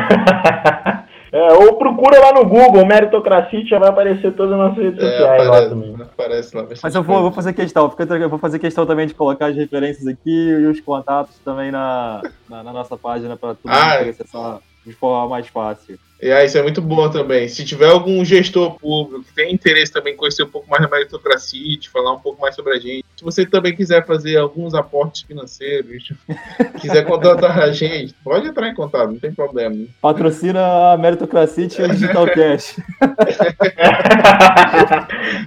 é, 1.35 1.53
ou 1.53 1.75
procura 1.75 2.19
lá 2.19 2.33
no 2.33 2.45
Google, 2.45 2.85
Meritocracy, 2.85 3.65
já 3.65 3.79
vai 3.79 3.89
aparecer 3.89 4.31
todas 4.33 4.53
as 4.53 4.59
nossas 4.59 4.77
redes 4.77 5.03
é, 5.03 5.09
sociais 5.09 5.47
aparece, 5.47 5.49
lá 5.49 5.69
também. 5.69 5.95
Aparece 6.01 6.55
lá, 6.55 6.67
Mas 6.83 6.95
eu 6.95 7.01
vou, 7.01 7.21
vou, 7.23 7.31
fazer 7.31 7.53
questão, 7.53 7.91
eu 8.21 8.29
vou 8.29 8.39
fazer 8.39 8.59
questão 8.59 8.85
também 8.85 9.07
de 9.07 9.15
colocar 9.15 9.47
as 9.47 9.55
referências 9.55 10.05
aqui 10.05 10.29
e 10.29 10.67
os 10.67 10.79
contatos 10.81 11.39
também 11.39 11.71
na, 11.71 12.21
na, 12.47 12.63
na 12.63 12.71
nossa 12.71 12.95
página 12.95 13.35
para 13.35 13.55
tudo 13.55 13.71
ah, 13.71 13.95
acessar 13.95 14.59
de 14.85 14.93
forma 14.93 15.29
mais 15.29 15.47
fácil. 15.47 15.97
E 16.21 16.31
aí, 16.31 16.45
isso 16.45 16.55
é 16.55 16.61
muito 16.61 16.83
bom 16.83 17.09
também. 17.09 17.47
Se 17.47 17.65
tiver 17.65 17.89
algum 17.89 18.23
gestor 18.23 18.75
público 18.75 19.23
que 19.23 19.33
tem 19.33 19.51
interesse 19.51 19.91
também 19.91 20.13
em 20.13 20.17
conhecer 20.17 20.43
um 20.43 20.49
pouco 20.49 20.69
mais 20.69 20.83
da 20.83 20.87
meritocracia, 20.87 21.79
de 21.79 21.89
falar 21.89 22.13
um 22.13 22.19
pouco 22.19 22.39
mais 22.39 22.53
sobre 22.53 22.73
a 22.73 22.79
gente, 22.79 23.03
se 23.17 23.23
você 23.23 23.43
também 23.43 23.75
quiser 23.75 24.05
fazer 24.05 24.37
alguns 24.37 24.75
aportes 24.75 25.23
financeiros, 25.23 26.13
quiser 26.79 27.05
contratar 27.05 27.59
a 27.59 27.71
gente, 27.71 28.13
pode 28.23 28.47
entrar 28.47 28.69
em 28.69 28.75
contato, 28.75 29.11
não 29.11 29.19
tem 29.19 29.33
problema. 29.33 29.75
Patrocina 29.99 30.93
a 30.93 30.97
meritocracia 30.97 31.63
e 31.63 31.81
o 31.81 31.89
Digital 31.89 32.27
Cash. 32.27 32.77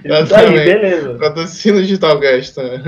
isso 0.03 0.35
aí, 0.35 0.51
beleza. 0.51 1.17
Patrocina 1.17 1.77
o 1.77 1.81
Digital 1.81 2.19
Cash 2.19 2.49
também. 2.49 2.81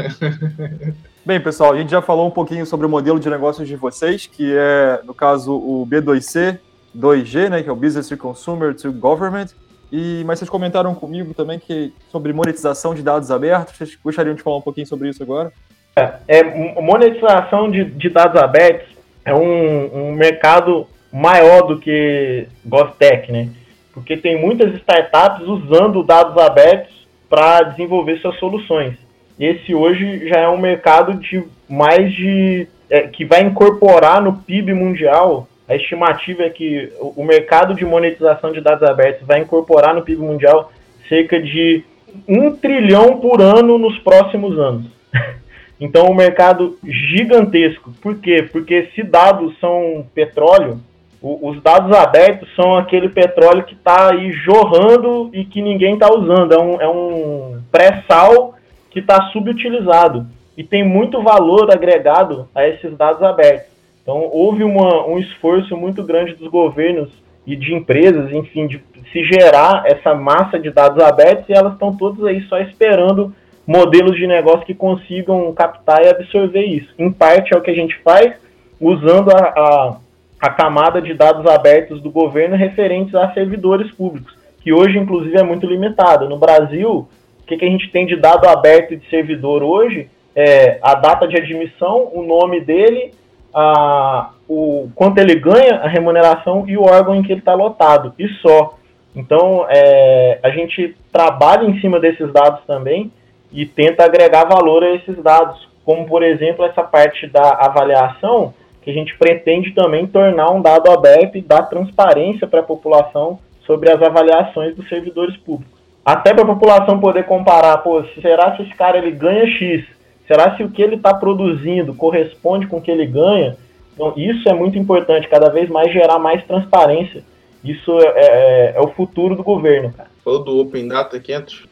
Bem, 1.26 1.40
pessoal, 1.42 1.74
a 1.74 1.78
gente 1.78 1.92
já 1.92 2.02
falou 2.02 2.28
um 2.28 2.32
pouquinho 2.32 2.66
sobre 2.66 2.86
o 2.86 2.90
modelo 2.90 3.18
de 3.20 3.30
negócios 3.30 3.66
de 3.68 3.76
vocês, 3.78 4.28
que 4.28 4.54
é, 4.56 5.02
no 5.06 5.14
caso, 5.14 5.54
o 5.54 5.86
B2C, 5.86 6.58
2G, 6.96 7.50
né, 7.50 7.64
que 7.64 7.70
é 7.70 7.72
o 7.72 7.76
Business 7.76 8.08
to 8.08 8.18
Consumer 8.18 8.76
to 8.76 8.92
Government. 8.92 9.48
E, 9.92 10.24
mas 10.26 10.40
vocês 10.40 10.50
comentaram 10.50 10.94
comigo 10.94 11.34
também 11.34 11.60
que 11.60 11.94
sobre 12.12 12.34
monetização 12.34 12.94
de 12.94 13.02
dados 13.02 13.32
abertos. 13.32 13.78
Vocês 13.78 13.98
gostariam 14.04 14.36
de 14.36 14.42
falar 14.42 14.58
um 14.58 14.62
pouquinho 14.62 14.88
sobre 14.88 15.10
isso 15.10 15.24
agora? 15.24 15.52
É, 15.96 16.14
é 16.28 16.82
monetização 16.82 17.72
de, 17.72 17.86
de, 17.86 18.10
dados 18.10 18.40
abertos 18.40 18.88
é 19.26 19.34
um, 19.34 20.10
um, 20.10 20.12
mercado 20.12 20.88
maior 21.12 21.64
do 21.64 21.80
que 21.80 22.48
GovTech, 22.66 23.32
né? 23.32 23.50
Porque 23.94 24.16
tem 24.16 24.40
muitas 24.40 24.76
startups 24.76 25.48
usando 25.48 26.04
dados 26.04 26.38
abertos 26.38 27.08
para 27.30 27.64
desenvolver 27.64 28.20
suas 28.20 28.38
soluções. 28.38 28.96
Esse 29.40 29.74
hoje 29.74 30.28
já 30.30 30.40
é 30.42 30.48
um 30.48 30.58
mercado 30.58 31.16
de 31.16 31.44
mais 31.68 32.14
de 32.14 32.68
é, 32.90 33.02
que 33.08 33.26
vai 33.26 33.42
incorporar 33.42 34.22
no 34.22 34.34
PIB 34.34 34.74
mundial 34.74 35.48
a 35.68 35.76
estimativa 35.76 36.44
é 36.44 36.50
que 36.50 36.94
o 37.00 37.24
mercado 37.24 37.74
de 37.76 37.86
monetização 37.86 38.52
de 38.52 38.62
dados 38.62 38.88
abertos 38.88 39.28
vai 39.28 39.40
incorporar 39.40 39.94
no 39.94 40.02
PIB 40.02 40.22
mundial 40.22 40.72
cerca 41.10 41.42
de 41.42 41.84
um 42.28 42.56
trilhão 42.56 43.20
por 43.20 43.42
ano 43.42 43.78
nos 43.78 43.98
próximos 44.00 44.58
anos. 44.58 44.86
Então, 45.80 46.08
um 46.08 46.16
mercado 46.16 46.76
gigantesco. 46.84 47.94
Por 48.02 48.16
quê? 48.16 48.42
Porque 48.52 48.90
se 48.96 49.04
dados 49.04 49.56
são 49.60 50.08
petróleo, 50.12 50.80
os 51.22 51.62
dados 51.62 51.96
abertos 51.96 52.50
são 52.56 52.76
aquele 52.76 53.10
petróleo 53.10 53.64
que 53.64 53.76
está 53.76 54.12
aí 54.12 54.32
jorrando 54.32 55.30
e 55.32 55.46
que 55.46 55.62
ninguém 55.62 55.94
está 55.94 56.12
usando. 56.12 56.52
É 56.52 56.60
um, 56.60 56.82
é 56.82 56.88
um 56.88 57.62
pré-sal 57.72 58.56
que 58.90 59.00
está 59.00 59.30
subutilizado. 59.32 60.26
E 60.58 60.64
tem 60.64 60.84
muito 60.84 61.22
valor 61.22 61.72
agregado 61.72 62.50
a 62.56 62.68
esses 62.68 62.98
dados 62.98 63.22
abertos. 63.22 63.77
Então, 64.08 64.30
houve 64.32 64.64
uma, 64.64 65.06
um 65.06 65.20
esforço 65.20 65.76
muito 65.76 66.02
grande 66.02 66.34
dos 66.34 66.48
governos 66.48 67.10
e 67.46 67.58
de 67.58 67.74
empresas, 67.74 68.32
enfim, 68.32 68.66
de 68.66 68.82
se 69.12 69.22
gerar 69.26 69.84
essa 69.86 70.16
massa 70.16 70.58
de 70.58 70.72
dados 70.72 71.04
abertos 71.04 71.44
e 71.50 71.52
elas 71.52 71.74
estão 71.74 71.94
todas 71.94 72.24
aí 72.24 72.42
só 72.44 72.58
esperando 72.58 73.34
modelos 73.68 74.16
de 74.16 74.26
negócio 74.26 74.66
que 74.66 74.74
consigam 74.74 75.52
captar 75.52 76.06
e 76.06 76.08
absorver 76.08 76.64
isso. 76.64 76.88
Em 76.98 77.12
parte 77.12 77.54
é 77.54 77.58
o 77.58 77.62
que 77.62 77.70
a 77.70 77.76
gente 77.76 77.98
faz 78.02 78.34
usando 78.80 79.30
a, 79.30 79.40
a, 79.40 79.98
a 80.40 80.50
camada 80.52 81.02
de 81.02 81.14
dados 81.14 81.46
abertos 81.46 82.02
do 82.02 82.10
governo 82.10 82.56
referentes 82.56 83.14
a 83.14 83.34
servidores 83.34 83.92
públicos, 83.92 84.34
que 84.62 84.72
hoje, 84.72 84.98
inclusive, 84.98 85.38
é 85.38 85.44
muito 85.44 85.68
limitada. 85.68 86.30
No 86.30 86.38
Brasil, 86.38 87.10
o 87.42 87.46
que, 87.46 87.58
que 87.58 87.66
a 87.66 87.70
gente 87.70 87.92
tem 87.92 88.06
de 88.06 88.16
dado 88.16 88.48
aberto 88.48 88.96
de 88.96 89.06
servidor 89.10 89.62
hoje 89.62 90.10
é 90.34 90.80
a 90.82 90.94
data 90.96 91.28
de 91.28 91.36
admissão, 91.36 92.10
o 92.14 92.24
nome 92.24 92.62
dele 92.62 93.12
a, 93.60 94.30
o 94.48 94.88
quanto 94.94 95.18
ele 95.18 95.34
ganha, 95.34 95.78
a 95.78 95.88
remuneração 95.88 96.66
e 96.68 96.78
o 96.78 96.84
órgão 96.84 97.16
em 97.16 97.24
que 97.24 97.32
ele 97.32 97.40
está 97.40 97.56
lotado, 97.56 98.14
e 98.20 98.28
só. 98.36 98.78
Então, 99.16 99.66
é, 99.68 100.40
a 100.44 100.52
gente 100.52 100.96
trabalha 101.12 101.68
em 101.68 101.80
cima 101.82 102.00
desses 102.00 102.32
dados 102.32 102.64
também 102.68 103.12
e 103.52 103.66
tenta 103.66 104.06
agregar 104.06 104.46
valor 104.46 104.84
a 104.84 104.94
esses 104.94 105.18
dados, 105.24 105.68
como, 105.84 106.06
por 106.06 106.22
exemplo, 106.22 106.64
essa 106.66 106.84
parte 106.84 107.26
da 107.26 107.58
avaliação, 107.62 108.54
que 108.84 108.92
a 108.92 108.94
gente 108.94 109.18
pretende 109.18 109.72
também 109.72 110.06
tornar 110.06 110.52
um 110.52 110.62
dado 110.62 110.92
aberto 110.92 111.36
e 111.36 111.42
dar 111.42 111.64
transparência 111.64 112.46
para 112.46 112.60
a 112.60 112.64
população 112.64 113.40
sobre 113.66 113.90
as 113.90 114.00
avaliações 114.02 114.76
dos 114.76 114.88
servidores 114.88 115.36
públicos. 115.36 115.76
Até 116.06 116.32
para 116.32 116.44
a 116.44 116.54
população 116.54 117.00
poder 117.00 117.24
comparar, 117.24 117.80
pô, 117.80 118.04
será 118.22 118.52
que 118.52 118.62
esse 118.62 118.76
cara 118.76 119.00
ele 119.00 119.12
ganha 119.12 119.48
X? 119.48 119.97
Será 120.28 120.56
se 120.58 120.64
o 120.64 120.70
que 120.70 120.82
ele 120.82 120.96
está 120.96 121.14
produzindo 121.14 121.94
corresponde 121.94 122.68
com 122.68 122.78
o 122.78 122.82
que 122.82 122.92
ele 122.92 123.06
ganha? 123.06 123.56
Então, 123.94 124.14
isso 124.16 124.48
é 124.48 124.54
muito 124.54 124.78
importante, 124.78 125.28
cada 125.28 125.50
vez 125.50 125.70
mais 125.70 125.92
gerar 125.92 126.20
mais 126.20 126.46
transparência. 126.46 127.24
Isso 127.64 127.98
é, 128.00 128.14
é, 128.16 128.74
é 128.76 128.82
o 128.82 128.90
futuro 128.90 129.36
do 129.36 129.44
governo, 129.44 129.92
cara. 129.92 130.10
Falou 130.24 130.44
do 130.44 130.60
Open 130.60 130.88
Data 130.88 131.20
500? 131.20 131.66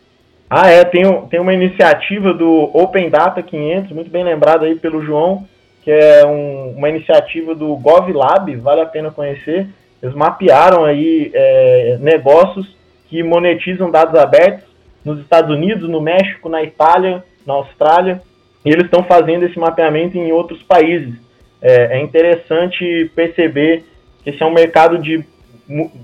Ah, 0.49 0.69
é, 0.69 0.83
tem, 0.85 1.03
tem 1.29 1.39
uma 1.39 1.53
iniciativa 1.53 2.33
do 2.33 2.69
Open 2.73 3.09
Data 3.09 3.41
500, 3.43 3.91
muito 3.91 4.09
bem 4.09 4.23
lembrado 4.23 4.63
aí 4.63 4.75
pelo 4.75 5.03
João, 5.03 5.45
que 5.83 5.91
é 5.91 6.25
um, 6.25 6.75
uma 6.77 6.89
iniciativa 6.89 7.53
do 7.53 7.75
GovLab, 7.75 8.55
vale 8.55 8.81
a 8.81 8.85
pena 8.85 9.11
conhecer. 9.11 9.67
Eles 10.01 10.15
mapearam 10.15 10.83
aí 10.83 11.31
é, 11.33 11.97
negócios 11.99 12.75
que 13.07 13.21
monetizam 13.21 13.91
dados 13.91 14.19
abertos 14.19 14.65
nos 15.03 15.19
Estados 15.19 15.55
Unidos, 15.55 15.87
no 15.87 16.01
México, 16.01 16.49
na 16.49 16.63
Itália, 16.63 17.23
na 17.45 17.53
Austrália, 17.53 18.21
e 18.65 18.69
eles 18.71 18.85
estão 18.85 19.03
fazendo 19.03 19.45
esse 19.45 19.59
mapeamento 19.59 20.17
em 20.17 20.31
outros 20.31 20.61
países. 20.63 21.13
É, 21.61 21.97
é 21.97 22.01
interessante 22.01 23.09
perceber 23.15 23.85
que 24.23 24.31
esse 24.31 24.41
é 24.41 24.45
um 24.45 24.53
mercado 24.53 24.97
de, 24.97 25.23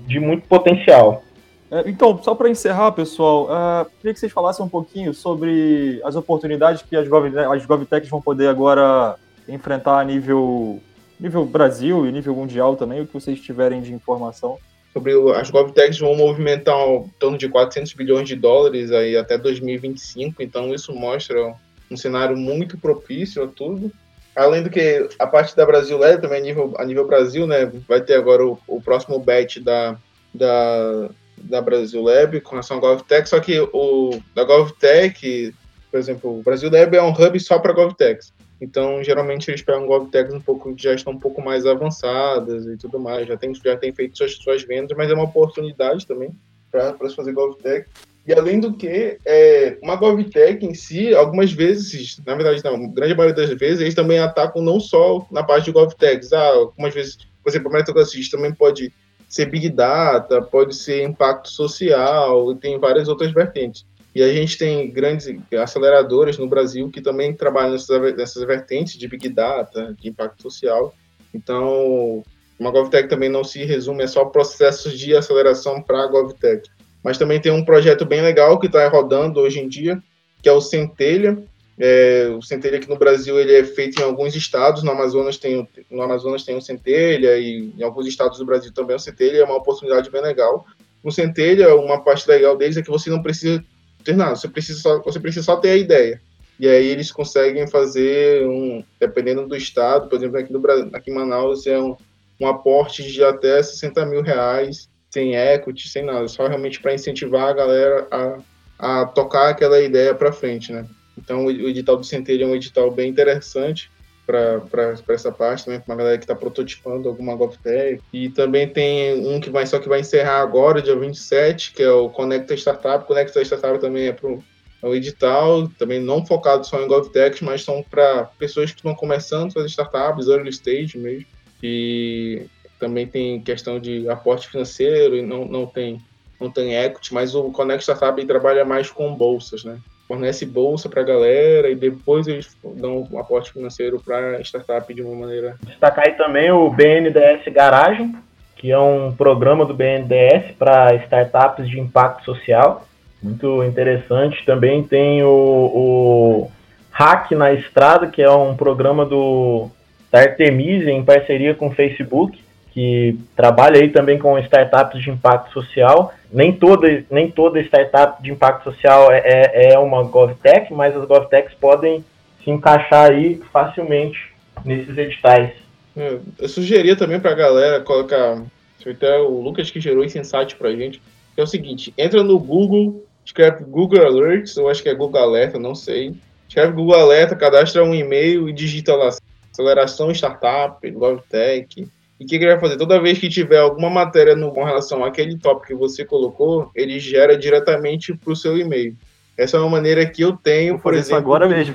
de 0.06 0.20
muito 0.20 0.46
potencial. 0.46 1.24
É, 1.70 1.88
então, 1.88 2.22
só 2.22 2.34
para 2.34 2.48
encerrar, 2.48 2.92
pessoal, 2.92 3.46
uh, 3.46 3.90
queria 3.98 4.14
que 4.14 4.20
vocês 4.20 4.30
falassem 4.30 4.64
um 4.64 4.68
pouquinho 4.68 5.12
sobre 5.12 6.00
as 6.04 6.14
oportunidades 6.14 6.82
que 6.82 6.94
as, 6.94 7.08
Gov, 7.08 7.26
as 7.36 7.66
GovTechs 7.66 8.08
vão 8.08 8.22
poder 8.22 8.48
agora 8.48 9.16
enfrentar 9.48 9.98
a 9.98 10.04
nível, 10.04 10.80
nível 11.18 11.44
Brasil 11.44 12.06
e 12.06 12.12
nível 12.12 12.36
mundial 12.36 12.76
também, 12.76 13.00
o 13.00 13.06
que 13.06 13.14
vocês 13.14 13.40
tiverem 13.40 13.80
de 13.80 13.92
informação. 13.92 14.58
Sobre 14.92 15.14
as 15.34 15.50
GovTechs 15.50 15.98
vão 15.98 16.14
movimentar 16.14 16.76
em 16.76 17.10
torno 17.18 17.38
de 17.38 17.48
400 17.48 17.94
bilhões 17.94 18.28
de 18.28 18.36
dólares 18.36 18.92
aí 18.92 19.16
até 19.16 19.38
2025, 19.38 20.42
então 20.42 20.72
isso 20.74 20.92
mostra 20.92 21.54
um 21.92 21.96
cenário 21.96 22.36
muito 22.36 22.78
propício 22.78 23.42
a 23.42 23.46
tudo. 23.46 23.92
Além 24.34 24.62
do 24.62 24.70
que 24.70 25.08
a 25.18 25.26
parte 25.26 25.54
da 25.54 25.66
Brasil 25.66 25.98
Lab 25.98 26.20
também 26.20 26.38
a 26.38 26.42
nível, 26.42 26.74
a 26.78 26.84
nível 26.84 27.06
Brasil, 27.06 27.46
né, 27.46 27.66
vai 27.86 28.00
ter 28.00 28.14
agora 28.14 28.46
o, 28.46 28.58
o 28.66 28.80
próximo 28.80 29.18
batch 29.18 29.58
da, 29.58 29.96
da, 30.34 31.10
da 31.36 31.60
Brasil 31.60 32.02
Lab 32.02 32.40
com 32.40 32.50
relação 32.50 32.78
à 32.78 32.80
GovTech, 32.80 33.28
só 33.28 33.40
que 33.40 33.60
o 33.60 34.20
da 34.34 34.44
GovTech, 34.44 35.54
por 35.90 36.00
exemplo, 36.00 36.38
o 36.38 36.42
Brasil 36.42 36.70
Lab 36.70 36.96
é 36.96 37.02
um 37.02 37.12
hub 37.12 37.38
só 37.40 37.58
para 37.58 37.74
GovTechs. 37.74 38.32
Então, 38.58 39.02
geralmente 39.02 39.50
eles 39.50 39.60
pegam 39.60 39.86
GovTechs 39.86 40.32
um 40.32 40.40
pouco 40.40 40.72
já 40.78 40.94
estão 40.94 41.12
um 41.12 41.18
pouco 41.18 41.42
mais 41.42 41.66
avançadas 41.66 42.64
e 42.66 42.76
tudo 42.76 42.98
mais, 42.98 43.26
já 43.26 43.36
tem, 43.36 43.52
já 43.54 43.76
tem 43.76 43.92
feito 43.92 44.16
suas, 44.16 44.36
suas 44.36 44.62
vendas, 44.62 44.96
mas 44.96 45.10
é 45.10 45.14
uma 45.14 45.24
oportunidade 45.24 46.06
também 46.06 46.30
para 46.70 47.08
se 47.08 47.16
fazer 47.16 47.32
GovTech. 47.32 47.86
E 48.26 48.32
além 48.32 48.60
do 48.60 48.72
que, 48.72 49.18
é, 49.24 49.78
uma 49.82 49.96
GovTech 49.96 50.64
em 50.64 50.74
si, 50.74 51.12
algumas 51.12 51.52
vezes, 51.52 52.20
na 52.24 52.34
verdade 52.36 52.62
não, 52.62 52.88
grande 52.88 53.14
maioria 53.16 53.34
das 53.34 53.58
vezes, 53.58 53.80
eles 53.80 53.94
também 53.94 54.20
atacam 54.20 54.62
não 54.62 54.78
só 54.78 55.26
na 55.30 55.42
parte 55.42 55.64
de 55.64 55.72
GovTechs. 55.72 56.32
Ah, 56.32 56.50
algumas 56.50 56.94
vezes, 56.94 57.18
por 57.42 57.50
exemplo, 57.50 57.68
a 57.68 57.72
meritocracia 57.72 58.22
também 58.30 58.54
pode 58.54 58.92
ser 59.28 59.46
Big 59.46 59.70
Data, 59.70 60.40
pode 60.40 60.76
ser 60.76 61.02
impacto 61.02 61.48
social, 61.48 62.52
e 62.52 62.56
tem 62.56 62.78
várias 62.78 63.08
outras 63.08 63.32
vertentes. 63.32 63.84
E 64.14 64.22
a 64.22 64.30
gente 64.30 64.58
tem 64.58 64.90
grandes 64.90 65.26
aceleradoras 65.60 66.36
no 66.36 66.46
Brasil 66.46 66.90
que 66.90 67.00
também 67.00 67.34
trabalham 67.34 67.72
nessas, 67.72 68.14
nessas 68.14 68.44
vertentes 68.44 68.98
de 68.98 69.08
Big 69.08 69.30
Data, 69.30 69.96
de 69.98 70.10
impacto 70.10 70.42
social. 70.42 70.94
Então, 71.34 72.22
uma 72.58 72.70
GovTech 72.70 73.08
também 73.08 73.30
não 73.30 73.42
se 73.42 73.64
resume 73.64 74.02
a 74.02 74.08
só 74.08 74.26
processos 74.26 74.98
de 74.98 75.16
aceleração 75.16 75.82
para 75.82 76.04
a 76.04 76.06
GovTech. 76.06 76.68
Mas 77.02 77.18
também 77.18 77.40
tem 77.40 77.52
um 77.52 77.64
projeto 77.64 78.04
bem 78.04 78.22
legal 78.22 78.58
que 78.58 78.66
está 78.66 78.86
rodando 78.88 79.40
hoje 79.40 79.60
em 79.60 79.68
dia, 79.68 80.02
que 80.42 80.48
é 80.48 80.52
o 80.52 80.60
Centelha. 80.60 81.42
É, 81.78 82.32
o 82.36 82.42
Centelha 82.42 82.76
aqui 82.76 82.88
no 82.88 82.98
Brasil 82.98 83.38
ele 83.40 83.54
é 83.54 83.64
feito 83.64 84.00
em 84.00 84.04
alguns 84.04 84.36
estados, 84.36 84.82
no 84.82 84.90
Amazonas 84.90 85.38
tem, 85.38 85.66
no 85.90 86.02
Amazonas 86.02 86.44
tem 86.44 86.56
o 86.56 86.60
Centelha 86.60 87.38
e 87.38 87.72
em 87.76 87.82
alguns 87.82 88.06
estados 88.06 88.38
do 88.38 88.44
Brasil 88.44 88.72
também 88.72 88.94
o 88.94 89.00
Centelha, 89.00 89.38
é 89.38 89.44
uma 89.44 89.56
oportunidade 89.56 90.10
bem 90.10 90.22
legal. 90.22 90.66
No 91.02 91.10
Centelha, 91.10 91.74
uma 91.74 92.00
parte 92.00 92.28
legal 92.28 92.56
deles 92.56 92.76
é 92.76 92.82
que 92.82 92.90
você 92.90 93.10
não 93.10 93.22
precisa 93.22 93.64
ter 94.04 94.16
nada, 94.16 94.36
você 94.36 94.48
precisa 94.48 94.80
só, 94.80 95.02
você 95.02 95.18
precisa 95.18 95.44
só 95.44 95.56
ter 95.56 95.70
a 95.70 95.76
ideia. 95.76 96.20
E 96.60 96.68
aí 96.68 96.86
eles 96.86 97.10
conseguem 97.10 97.66
fazer 97.66 98.46
um, 98.46 98.84
dependendo 99.00 99.46
do 99.48 99.56
estado, 99.56 100.08
por 100.08 100.16
exemplo, 100.16 100.38
aqui, 100.38 100.52
no, 100.52 100.62
aqui 100.92 101.10
em 101.10 101.14
Manaus 101.14 101.66
é 101.66 101.78
um, 101.80 101.96
um 102.40 102.46
aporte 102.46 103.02
de 103.02 103.24
até 103.24 103.60
60 103.60 104.06
mil 104.06 104.22
reais 104.22 104.88
sem 105.12 105.34
equity, 105.34 105.88
sem 105.88 106.02
nada, 106.02 106.26
só 106.26 106.46
realmente 106.46 106.80
para 106.80 106.94
incentivar 106.94 107.50
a 107.50 107.52
galera 107.52 108.06
a, 108.10 108.38
a 108.78 109.06
tocar 109.06 109.50
aquela 109.50 109.78
ideia 109.80 110.14
para 110.14 110.32
frente, 110.32 110.72
né? 110.72 110.86
Então, 111.18 111.44
o 111.44 111.50
edital 111.50 111.98
do 111.98 112.04
Centelha 112.04 112.44
é 112.44 112.46
um 112.46 112.56
edital 112.56 112.90
bem 112.90 113.10
interessante 113.10 113.90
para 114.26 114.94
essa 115.08 115.30
parte 115.30 115.66
também, 115.66 115.80
para 115.80 115.92
uma 115.92 115.98
galera 115.98 116.16
que 116.16 116.24
está 116.24 116.34
prototipando 116.34 117.08
alguma 117.08 117.36
GovTech. 117.36 118.00
E 118.10 118.30
também 118.30 118.66
tem 118.66 119.26
um 119.26 119.38
que 119.38 119.50
vai 119.50 119.66
só 119.66 119.78
que 119.78 119.88
vai 119.88 120.00
encerrar 120.00 120.40
agora, 120.40 120.80
dia 120.80 120.96
27, 120.96 121.74
que 121.74 121.82
é 121.82 121.92
o 121.92 122.08
Conecta 122.08 122.54
Startup. 122.54 123.04
Conecta 123.04 123.42
Startup 123.42 123.78
também 123.78 124.06
é 124.06 124.12
para 124.12 124.30
é 124.30 124.86
um 124.86 124.94
edital, 124.94 125.68
também 125.78 126.00
não 126.00 126.26
focado 126.26 126.66
só 126.66 126.82
em 126.82 126.88
GovTech, 126.88 127.44
mas 127.44 127.62
são 127.62 127.82
para 127.82 128.24
pessoas 128.38 128.72
que 128.72 128.78
estão 128.78 128.94
começando 128.94 129.52
fazer 129.52 129.68
startups, 129.68 130.26
early 130.26 130.50
stage 130.50 130.98
mesmo. 130.98 131.26
E 131.62 132.46
também 132.82 133.06
tem 133.06 133.40
questão 133.40 133.78
de 133.78 134.08
aporte 134.08 134.48
financeiro 134.48 135.14
e 135.14 135.22
não, 135.22 135.44
não 135.44 135.64
tem 135.64 136.00
não 136.40 136.50
tem 136.50 136.74
equity, 136.74 137.14
mas 137.14 137.36
o 137.36 137.52
Connect 137.52 137.84
Startup 137.84 138.26
trabalha 138.26 138.64
mais 138.64 138.90
com 138.90 139.14
bolsas, 139.14 139.62
né? 139.62 139.78
Fornece 140.08 140.44
bolsa 140.44 140.88
para 140.88 141.00
a 141.00 141.04
galera 141.04 141.70
e 141.70 141.76
depois 141.76 142.26
eles 142.26 142.56
dão 142.74 143.06
um 143.08 143.18
aporte 143.20 143.52
financeiro 143.52 144.02
para 144.04 144.40
startup 144.40 144.92
de 144.92 145.00
uma 145.00 145.14
maneira. 145.14 145.54
Destacar 145.64 146.08
aí 146.08 146.14
também 146.14 146.50
o 146.50 146.68
BNDES 146.68 147.44
Garagem, 147.52 148.12
que 148.56 148.72
é 148.72 148.78
um 148.78 149.14
programa 149.14 149.64
do 149.64 149.72
BNDES 149.72 150.56
para 150.58 150.96
startups 150.96 151.70
de 151.70 151.78
impacto 151.78 152.24
social. 152.24 152.84
Muito 153.22 153.62
interessante. 153.62 154.44
Também 154.44 154.82
tem 154.82 155.22
o, 155.22 155.28
o 155.28 156.50
Hack 156.90 157.30
na 157.30 157.52
Estrada, 157.52 158.08
que 158.08 158.20
é 158.20 158.30
um 158.30 158.56
programa 158.56 159.06
do, 159.06 159.70
da 160.10 160.18
Artemisia 160.18 160.90
em 160.90 161.04
parceria 161.04 161.54
com 161.54 161.68
o 161.68 161.72
Facebook 161.72 162.42
que 162.72 163.18
trabalha 163.36 163.80
aí 163.80 163.90
também 163.90 164.18
com 164.18 164.38
startups 164.38 165.02
de 165.02 165.10
impacto 165.10 165.52
social. 165.52 166.12
Nem 166.32 166.52
toda, 166.52 167.04
nem 167.10 167.30
toda 167.30 167.60
startup 167.60 168.22
de 168.22 168.30
impacto 168.30 168.64
social 168.64 169.12
é, 169.12 169.22
é, 169.24 169.72
é 169.72 169.78
uma 169.78 170.02
GovTech, 170.02 170.72
mas 170.72 170.96
as 170.96 171.04
GovTechs 171.04 171.54
podem 171.54 172.04
se 172.42 172.50
encaixar 172.50 173.10
aí 173.10 173.40
facilmente 173.52 174.32
nesses 174.64 174.96
editais. 174.96 175.50
É, 175.96 176.18
eu 176.38 176.48
sugeria 176.48 176.96
também 176.96 177.20
para 177.20 177.32
a 177.32 177.36
galera 177.36 177.80
colocar, 177.80 178.42
até 178.84 179.18
o 179.18 179.40
Lucas 179.40 179.70
que 179.70 179.80
gerou 179.80 180.04
esse 180.04 180.18
insight 180.18 180.56
para 180.56 180.70
a 180.70 180.76
gente, 180.76 181.00
que 181.34 181.40
é 181.40 181.44
o 181.44 181.46
seguinte, 181.46 181.92
entra 181.98 182.22
no 182.22 182.38
Google, 182.38 183.04
escreve 183.24 183.64
Google 183.64 184.04
Alerts, 184.04 184.56
eu 184.56 184.68
acho 184.68 184.82
que 184.82 184.88
é 184.88 184.94
Google 184.94 185.20
Alerta, 185.20 185.58
não 185.58 185.74
sei, 185.74 186.14
escreve 186.48 186.72
Google 186.72 186.98
Alerta, 186.98 187.36
cadastra 187.36 187.84
um 187.84 187.94
e-mail 187.94 188.48
e 188.48 188.52
digita 188.52 188.94
lá, 188.94 189.10
aceleração 189.52 190.10
startup, 190.10 190.90
GovTech, 190.90 191.86
e 192.20 192.24
o 192.24 192.26
que, 192.26 192.38
que 192.38 192.44
ele 192.44 192.52
vai 192.52 192.60
fazer? 192.60 192.76
Toda 192.76 193.00
vez 193.00 193.18
que 193.18 193.28
tiver 193.28 193.58
alguma 193.58 193.90
matéria 193.90 194.36
no, 194.36 194.52
com 194.52 194.64
relação 194.64 195.04
àquele 195.04 195.36
tópico 195.36 195.66
que 195.66 195.74
você 195.74 196.04
colocou, 196.04 196.70
ele 196.74 196.98
gera 196.98 197.36
diretamente 197.36 198.14
para 198.14 198.32
o 198.32 198.36
seu 198.36 198.56
e-mail. 198.56 198.96
Essa 199.36 199.56
é 199.56 199.60
uma 199.60 199.70
maneira 199.70 200.04
que 200.04 200.22
eu 200.22 200.36
tenho, 200.36 200.78
por 200.78 200.94
exemplo. 200.94 201.16
agora 201.16 201.48
mesmo. 201.48 201.74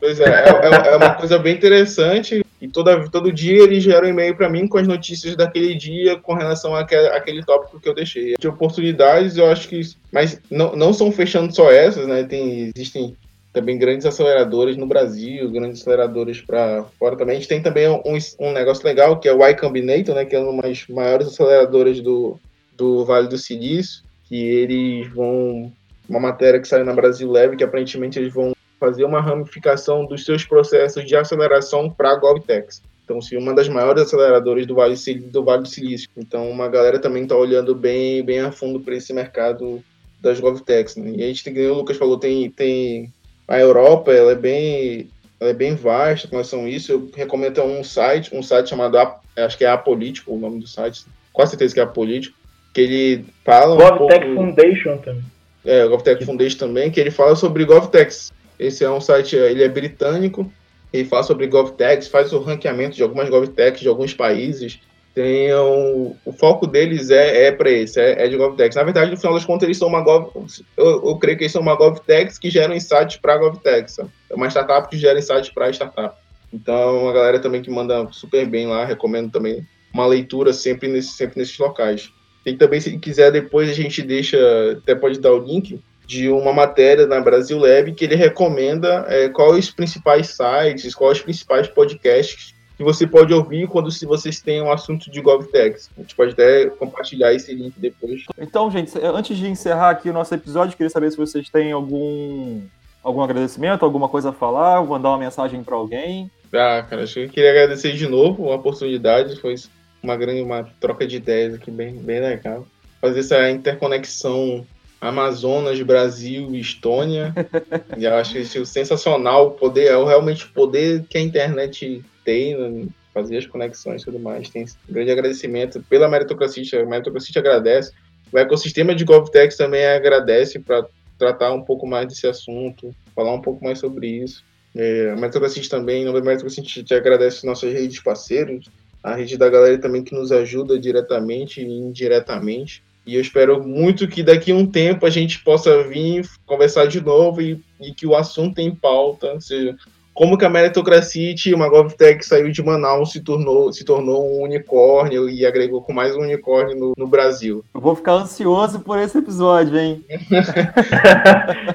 Pois 0.00 0.20
é, 0.20 0.24
é, 0.24 0.48
é, 0.48 0.88
é, 0.92 0.96
uma 0.96 1.14
coisa 1.14 1.38
bem 1.38 1.54
interessante. 1.54 2.44
E 2.60 2.68
toda, 2.68 3.08
todo 3.08 3.32
dia 3.32 3.62
ele 3.62 3.80
gera 3.80 4.04
um 4.04 4.08
e-mail 4.08 4.34
para 4.34 4.48
mim 4.48 4.66
com 4.66 4.78
as 4.78 4.86
notícias 4.86 5.36
daquele 5.36 5.74
dia 5.74 6.18
com 6.18 6.34
relação 6.34 6.74
àquele, 6.74 7.08
àquele 7.08 7.44
tópico 7.44 7.80
que 7.80 7.88
eu 7.88 7.94
deixei. 7.94 8.34
De 8.38 8.48
oportunidades, 8.48 9.36
eu 9.36 9.50
acho 9.50 9.68
que. 9.68 9.80
Mas 10.10 10.40
não, 10.50 10.74
não 10.74 10.92
são 10.92 11.12
fechando 11.12 11.54
só 11.54 11.70
essas, 11.70 12.06
né? 12.06 12.24
Tem, 12.24 12.72
existem 12.74 13.16
também 13.54 13.78
grandes 13.78 14.04
aceleradoras 14.04 14.76
no 14.76 14.84
Brasil, 14.84 15.48
grandes 15.48 15.80
aceleradoras 15.80 16.40
para 16.40 16.84
fora 16.98 17.16
também. 17.16 17.36
A 17.36 17.38
gente 17.38 17.48
tem 17.48 17.62
também 17.62 17.88
um, 17.88 18.18
um 18.40 18.52
negócio 18.52 18.84
legal 18.84 19.20
que 19.20 19.28
é 19.28 19.32
o 19.32 19.46
Y 19.46 19.56
Combinator, 19.56 20.12
né, 20.12 20.24
que 20.24 20.34
é 20.34 20.40
uma 20.40 20.60
das 20.60 20.86
maiores 20.88 21.28
aceleradoras 21.28 22.00
do, 22.00 22.36
do 22.76 23.04
Vale 23.04 23.28
do 23.28 23.38
Silício, 23.38 24.02
que 24.24 24.34
eles 24.36 25.08
vão 25.14 25.72
uma 26.08 26.18
matéria 26.18 26.60
que 26.60 26.68
saiu 26.68 26.84
na 26.84 26.92
Brasil 26.92 27.30
Leve, 27.30 27.56
que 27.56 27.64
aparentemente 27.64 28.18
eles 28.18 28.34
vão 28.34 28.54
fazer 28.78 29.04
uma 29.04 29.20
ramificação 29.20 30.04
dos 30.04 30.24
seus 30.24 30.44
processos 30.44 31.06
de 31.06 31.16
aceleração 31.16 31.88
para 31.88 32.10
a 32.10 32.16
GovTechs. 32.16 32.82
Então, 33.04 33.20
se 33.22 33.36
uma 33.36 33.54
das 33.54 33.68
maiores 33.68 34.02
aceleradoras 34.02 34.66
do 34.66 34.74
Vale, 34.74 34.96
do 35.30 35.44
vale 35.44 35.62
do 35.62 35.68
Silício. 35.68 36.08
Então, 36.16 36.50
uma 36.50 36.68
galera 36.68 36.98
também 36.98 37.22
está 37.22 37.36
olhando 37.36 37.74
bem, 37.74 38.22
bem 38.22 38.40
a 38.40 38.50
fundo 38.50 38.80
para 38.80 38.96
esse 38.96 39.12
mercado 39.12 39.82
das 40.20 40.40
GovTechs. 40.40 40.96
Né? 40.96 41.12
E 41.16 41.22
a 41.22 41.26
gente 41.26 41.44
tem, 41.44 41.66
o 41.68 41.74
Lucas 41.74 41.96
falou, 41.96 42.18
tem, 42.18 42.50
tem 42.50 43.12
a 43.46 43.58
Europa 43.58 44.12
ela 44.12 44.32
é 44.32 44.36
bem 44.36 45.08
ela 45.40 45.50
é 45.50 45.54
bem 45.54 45.74
vasta 45.74 46.28
com 46.28 46.36
relação 46.36 46.64
a 46.64 46.68
isso. 46.68 46.92
Eu 46.92 47.10
recomendo 47.14 47.62
um 47.62 47.84
site, 47.84 48.34
um 48.34 48.42
site 48.42 48.70
chamado 48.70 48.96
acho 49.36 49.58
que 49.58 49.64
é 49.64 49.68
Apolítico, 49.68 50.32
o 50.32 50.38
nome 50.38 50.60
do 50.60 50.66
site, 50.66 51.04
com 51.32 51.46
certeza 51.46 51.74
que 51.74 51.80
é 51.80 51.82
Apolítico, 51.82 52.36
que 52.72 52.80
ele 52.80 53.24
fala 53.44 53.76
GovTech 53.76 54.26
um 54.26 54.34
pouco, 54.34 54.54
Foundation 54.54 54.96
também. 54.98 55.24
É, 55.64 55.86
GovTech 55.86 56.24
Foundation 56.24 56.58
também, 56.58 56.90
que 56.90 57.00
ele 57.00 57.10
fala 57.10 57.36
sobre 57.36 57.64
GovTechs. 57.64 58.32
Esse 58.58 58.84
é 58.84 58.90
um 58.90 59.00
site, 59.00 59.36
ele 59.36 59.62
é 59.62 59.68
britânico, 59.68 60.50
ele 60.92 61.04
fala 61.04 61.24
sobre 61.24 61.46
GovTechs, 61.46 62.08
faz 62.08 62.32
o 62.32 62.38
ranqueamento 62.38 62.96
de 62.96 63.02
algumas 63.02 63.28
GovTechs 63.28 63.80
de 63.80 63.88
alguns 63.88 64.14
países. 64.14 64.80
Tem 65.14 65.54
um, 65.54 66.16
o 66.24 66.32
foco 66.32 66.66
deles 66.66 67.08
é, 67.10 67.46
é 67.46 67.52
para 67.52 67.70
esse, 67.70 68.00
é, 68.00 68.24
é, 68.24 68.28
de 68.28 68.36
GovTechs. 68.36 68.74
Na 68.74 68.82
verdade, 68.82 69.12
no 69.12 69.16
final 69.16 69.34
das 69.34 69.44
contas, 69.44 69.62
eles 69.62 69.78
são 69.78 69.86
uma 69.86 70.00
Gov, 70.00 70.32
eu, 70.76 71.06
eu 71.06 71.16
creio 71.18 71.38
que 71.38 71.44
eles 71.44 71.52
são 71.52 71.62
uma 71.62 71.76
GovTechs 71.76 72.36
que 72.36 72.50
geram 72.50 72.74
insights 72.74 73.16
para 73.16 73.38
GovTechs. 73.38 74.00
É 74.00 74.34
uma 74.34 74.48
startup 74.48 74.88
que 74.88 74.98
gera 74.98 75.18
insights 75.18 75.50
para 75.50 75.72
startup. 75.72 76.16
Então, 76.52 77.08
a 77.08 77.12
galera 77.12 77.38
também 77.38 77.62
que 77.62 77.70
manda 77.70 78.08
super 78.10 78.44
bem 78.46 78.66
lá, 78.66 78.84
recomendo 78.84 79.30
também 79.30 79.64
uma 79.92 80.04
leitura 80.04 80.52
sempre, 80.52 80.88
nesse, 80.88 81.12
sempre 81.12 81.38
nesses 81.38 81.56
locais. 81.58 82.10
E 82.44 82.52
também, 82.54 82.80
se 82.80 82.98
quiser, 82.98 83.30
depois 83.30 83.70
a 83.70 83.72
gente 83.72 84.02
deixa, 84.02 84.36
até 84.72 84.96
pode 84.96 85.20
dar 85.20 85.32
o 85.32 85.38
link, 85.38 85.80
de 86.06 86.28
uma 86.28 86.52
matéria 86.52 87.06
na 87.06 87.20
Brasil 87.20 87.58
Lab 87.58 87.92
que 87.92 88.04
ele 88.04 88.14
recomenda 88.14 89.06
é, 89.08 89.28
quais 89.28 89.66
os 89.66 89.70
principais 89.70 90.36
sites, 90.36 90.94
quais 90.94 91.18
os 91.18 91.24
principais 91.24 91.68
podcasts 91.68 92.54
que 92.76 92.82
você 92.82 93.06
pode 93.06 93.32
ouvir 93.32 93.68
quando 93.68 93.90
se 93.90 94.04
vocês 94.04 94.40
têm 94.40 94.62
um 94.62 94.72
assunto 94.72 95.10
de 95.10 95.20
GovTechs. 95.20 95.90
A 95.96 96.00
gente 96.00 96.14
pode 96.14 96.32
até 96.32 96.66
compartilhar 96.66 97.32
esse 97.32 97.54
link 97.54 97.74
depois. 97.78 98.24
Então, 98.38 98.70
gente, 98.70 98.92
antes 98.98 99.36
de 99.36 99.46
encerrar 99.46 99.90
aqui 99.90 100.10
o 100.10 100.12
nosso 100.12 100.34
episódio, 100.34 100.76
queria 100.76 100.90
saber 100.90 101.10
se 101.10 101.16
vocês 101.16 101.48
têm 101.48 101.72
algum 101.72 102.62
algum 103.02 103.20
agradecimento, 103.20 103.84
alguma 103.84 104.08
coisa 104.08 104.30
a 104.30 104.32
falar, 104.32 104.82
mandar 104.82 105.10
uma 105.10 105.18
mensagem 105.18 105.62
para 105.62 105.76
alguém. 105.76 106.30
Ah, 106.52 106.82
cara, 106.88 107.02
acho 107.02 107.14
que 107.14 107.20
eu 107.20 107.28
queria 107.28 107.50
agradecer 107.50 107.92
de 107.92 108.08
novo 108.08 108.50
a 108.50 108.56
oportunidade, 108.56 109.38
foi 109.40 109.54
uma 110.02 110.16
grande 110.16 110.40
uma 110.40 110.66
troca 110.80 111.06
de 111.06 111.16
ideias 111.16 111.54
aqui 111.54 111.70
bem, 111.70 111.94
bem 111.96 112.20
legal. 112.20 112.66
Fazer 113.02 113.20
essa 113.20 113.50
interconexão 113.50 114.66
Amazonas, 115.00 115.78
Brasil 115.82 116.54
e 116.54 116.60
Estônia. 116.60 117.34
e 117.98 118.04
eu 118.04 118.14
acho 118.14 118.38
isso 118.38 118.64
sensacional, 118.64 119.48
o 119.48 119.50
poder, 119.50 119.90
realmente 120.04 120.46
o 120.46 120.48
poder 120.48 121.04
que 121.08 121.18
a 121.18 121.20
internet 121.20 122.02
tem, 122.24 122.88
fazer 123.12 123.38
as 123.38 123.46
conexões 123.46 124.02
e 124.02 124.04
tudo 124.06 124.18
mais. 124.18 124.48
Tem 124.48 124.64
um 124.64 124.92
grande 124.92 125.10
agradecimento 125.10 125.82
pela 125.88 126.08
meritocracia, 126.08 126.82
a 126.82 126.86
meritocracia 126.86 127.40
agradece. 127.40 127.92
O 128.32 128.38
ecossistema 128.38 128.94
de 128.94 129.04
GovTech 129.04 129.56
também 129.56 129.86
agradece 129.86 130.58
para 130.58 130.86
tratar 131.18 131.52
um 131.52 131.62
pouco 131.62 131.86
mais 131.86 132.08
desse 132.08 132.26
assunto, 132.26 132.94
falar 133.14 133.32
um 133.32 133.40
pouco 133.40 133.64
mais 133.64 133.78
sobre 133.78 134.08
isso. 134.08 134.42
É, 134.74 135.10
a 135.10 135.16
Meritocracia 135.16 135.62
também, 135.68 136.04
no 136.04 136.12
Meritocracia 136.12 136.64
te 136.64 136.94
agradece 136.94 137.46
nossas 137.46 137.72
redes 137.72 138.00
parceiros, 138.00 138.68
a 139.02 139.14
rede 139.14 139.36
da 139.36 139.48
galera 139.48 139.78
também 139.78 140.02
que 140.02 140.14
nos 140.14 140.32
ajuda 140.32 140.78
diretamente 140.78 141.60
e 141.60 141.64
indiretamente. 141.64 142.82
E 143.06 143.14
eu 143.14 143.20
espero 143.20 143.62
muito 143.62 144.08
que 144.08 144.22
daqui 144.22 144.50
a 144.50 144.54
um 144.54 144.66
tempo 144.66 145.04
a 145.04 145.10
gente 145.10 145.44
possa 145.44 145.84
vir 145.84 146.26
conversar 146.46 146.86
de 146.86 147.00
novo 147.00 147.40
e, 147.42 147.62
e 147.78 147.92
que 147.92 148.06
o 148.06 148.16
assunto 148.16 148.58
em 148.58 148.74
pauta 148.74 149.38
seja 149.40 149.76
como 150.14 150.38
que 150.38 150.44
a 150.44 150.48
meritocracia, 150.48 151.34
uma 151.54 151.68
GovTech 151.68 152.24
saiu 152.24 152.50
de 152.50 152.62
Manaus, 152.62 153.10
se 153.10 153.20
tornou, 153.20 153.72
se 153.72 153.84
tornou 153.84 154.38
um 154.38 154.44
unicórnio 154.44 155.28
e 155.28 155.44
agregou 155.44 155.82
com 155.82 155.92
mais 155.92 156.14
um 156.14 156.20
unicórnio 156.20 156.78
no, 156.78 156.92
no 156.96 157.06
Brasil. 157.08 157.64
Eu 157.74 157.80
vou 157.80 157.96
ficar 157.96 158.12
ansioso 158.12 158.78
por 158.78 158.96
esse 158.98 159.18
episódio, 159.18 159.76
hein? 159.76 160.04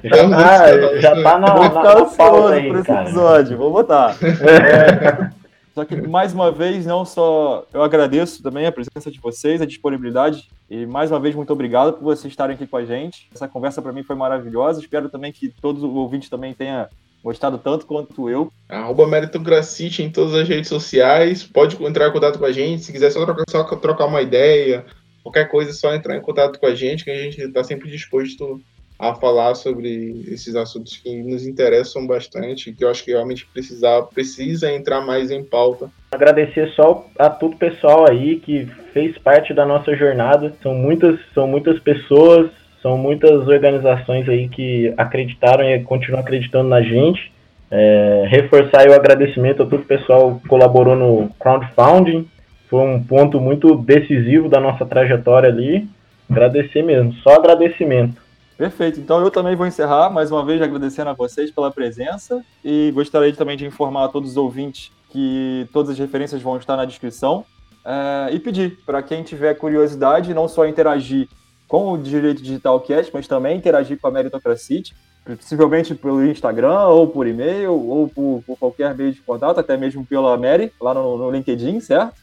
já, 0.04 0.30
tá, 0.30 0.96
já 1.00 1.22
tá 1.22 1.38
na, 1.38 1.54
Vou 1.54 1.64
ficar 1.66 1.84
na, 1.84 2.02
ansioso 2.02 2.48
aí, 2.48 2.68
por 2.68 2.76
esse 2.78 2.88
cara. 2.88 3.02
episódio, 3.02 3.58
vou 3.58 3.72
botar. 3.72 4.16
É, 4.40 5.30
só 5.76 5.86
que, 5.86 5.96
mais 5.96 6.34
uma 6.34 6.52
vez, 6.52 6.86
não 6.86 7.06
só 7.06 7.66
eu 7.74 7.84
agradeço 7.84 8.42
também 8.42 8.66
a 8.66 8.72
presença 8.72 9.12
de 9.12 9.20
vocês, 9.20 9.62
a 9.62 9.66
disponibilidade, 9.66 10.50
e 10.70 10.86
mais 10.86 11.12
uma 11.12 11.20
vez, 11.20 11.36
muito 11.36 11.52
obrigado 11.52 11.94
por 11.94 12.04
vocês 12.04 12.32
estarem 12.32 12.56
aqui 12.56 12.66
com 12.66 12.78
a 12.78 12.86
gente. 12.86 13.28
Essa 13.34 13.48
conversa 13.48 13.82
para 13.82 13.92
mim 13.92 14.04
foi 14.04 14.16
maravilhosa. 14.16 14.80
Espero 14.80 15.10
também 15.10 15.32
que 15.32 15.50
todos 15.50 15.84
os 15.84 15.94
ouvintes 15.94 16.30
também 16.30 16.54
tenham 16.54 16.88
gostado 17.24 17.58
tanto 17.58 17.86
quanto 17.86 18.30
eu. 18.30 18.52
Arroba 18.68 19.08
Meritocracia 19.08 19.90
em 20.04 20.10
todas 20.10 20.34
as 20.34 20.48
redes 20.48 20.70
sociais. 20.70 21.44
Pode 21.44 21.82
entrar 21.84 22.08
em 22.08 22.12
contato 22.12 22.40
com 22.40 22.46
a 22.46 22.52
gente. 22.52 22.84
Se 22.84 22.92
quiser 22.92 23.12
só 23.12 23.26
trocar, 23.26 23.44
só 23.50 23.64
trocar 23.64 24.06
uma 24.06 24.22
ideia, 24.22 24.86
qualquer 25.24 25.50
coisa, 25.50 25.72
é 25.72 25.74
só 25.74 25.94
entrar 25.94 26.16
em 26.16 26.22
contato 26.22 26.60
com 26.60 26.66
a 26.66 26.76
gente, 26.76 27.04
que 27.04 27.12
a 27.12 27.16
gente 27.16 27.42
está 27.42 27.64
sempre 27.64 27.90
disposto 27.90 28.62
a 29.00 29.16
falar 29.16 29.56
sobre 29.56 30.26
esses 30.28 30.56
assuntos 30.58 30.98
que 30.98 31.24
nos 31.24 31.48
interessam 31.48 32.06
bastante, 32.06 32.74
que 32.74 32.84
eu 32.84 32.90
acho 32.90 33.06
que 33.06 33.12
realmente 33.12 33.46
precisa, 33.46 34.02
precisa 34.14 34.70
entrar 34.70 35.00
mais 35.00 35.32
em 35.32 35.42
pauta. 35.42 35.90
Agradecer 36.12 36.70
só 36.76 37.08
a 37.18 37.30
todo 37.30 37.54
o 37.54 37.58
pessoal 37.58 38.10
aí 38.10 38.42
que 38.42 38.66
fez 38.92 39.18
parte 39.18 39.54
da 39.54 39.66
nossa 39.66 39.96
jornada. 39.96 40.54
São 40.62 40.74
muitas, 40.74 41.18
são 41.34 41.48
muitas 41.48 41.80
pessoas, 41.80 42.52
são 42.82 42.98
muitas 42.98 43.48
organizações 43.48 44.28
aí 44.30 44.48
que 44.48 44.94
acreditaram 44.98 45.64
e 45.64 45.80
continuam 45.84 46.22
acreditando 46.22 46.70
na 46.70 46.82
gente. 46.82 47.32
É, 47.72 48.26
reforçar 48.30 48.88
o 48.88 48.94
agradecimento 48.94 49.62
a 49.62 49.66
todo 49.66 49.82
o 49.82 49.86
pessoal 49.86 50.40
que 50.42 50.48
colaborou 50.48 50.96
no 50.96 51.30
crowdfunding. 51.40 52.28
Foi 52.70 52.82
um 52.82 53.04
ponto 53.04 53.40
muito 53.40 53.76
decisivo 53.76 54.50
da 54.50 54.60
nossa 54.60 54.86
trajetória 54.86 55.50
ali. 55.50 55.88
Agradecer 56.30 56.82
mesmo, 56.84 57.14
só 57.24 57.36
agradecimento. 57.36 58.22
Perfeito. 58.58 59.00
Então 59.00 59.22
eu 59.22 59.32
também 59.32 59.56
vou 59.56 59.66
encerrar, 59.66 60.10
mais 60.10 60.32
uma 60.32 60.44
vez 60.44 60.62
agradecendo 60.62 61.10
a 61.10 61.14
vocês 61.14 61.50
pela 61.50 61.72
presença 61.72 62.44
e 62.64 62.92
gostaria 62.94 63.34
também 63.34 63.56
de 63.56 63.66
informar 63.66 64.06
a 64.06 64.08
todos 64.10 64.32
os 64.32 64.38
ouvintes 64.38 64.92
que 65.10 65.68
todas 65.72 65.92
as 65.92 66.00
referências 66.00 66.42
vão 66.42 66.58
estar 66.58 66.76
na 66.76 66.86
descrição 66.86 67.46
é, 67.86 68.34
e 68.34 68.40
pedir 68.40 68.78
para 68.86 69.02
quem 69.02 69.24
tiver 69.24 69.54
curiosidade 69.56 70.34
não 70.34 70.48
só 70.48 70.68
interagir 70.68 71.28
com 71.70 71.94
o 71.94 71.98
Direito 71.98 72.42
Digital 72.42 72.82
Cast, 72.82 73.12
mas 73.14 73.28
também 73.28 73.56
interagir 73.56 73.98
com 74.00 74.08
a 74.08 74.12
Meritocracia, 74.12 74.82
possivelmente 75.24 75.94
pelo 75.94 76.26
Instagram, 76.26 76.86
ou 76.88 77.08
por 77.08 77.28
e-mail, 77.28 77.74
ou 77.74 78.10
por, 78.10 78.44
por, 78.46 78.58
qualquer 78.58 78.96
meio 78.96 79.14
de 79.14 79.22
contato, 79.22 79.60
até 79.60 79.78
mesmo 79.78 80.04
pela 80.04 80.36
Mary, 80.36 80.74
lá 80.82 80.96
no, 80.96 81.16
no 81.16 81.30
LinkedIn, 81.30 81.80
certo? 81.80 82.16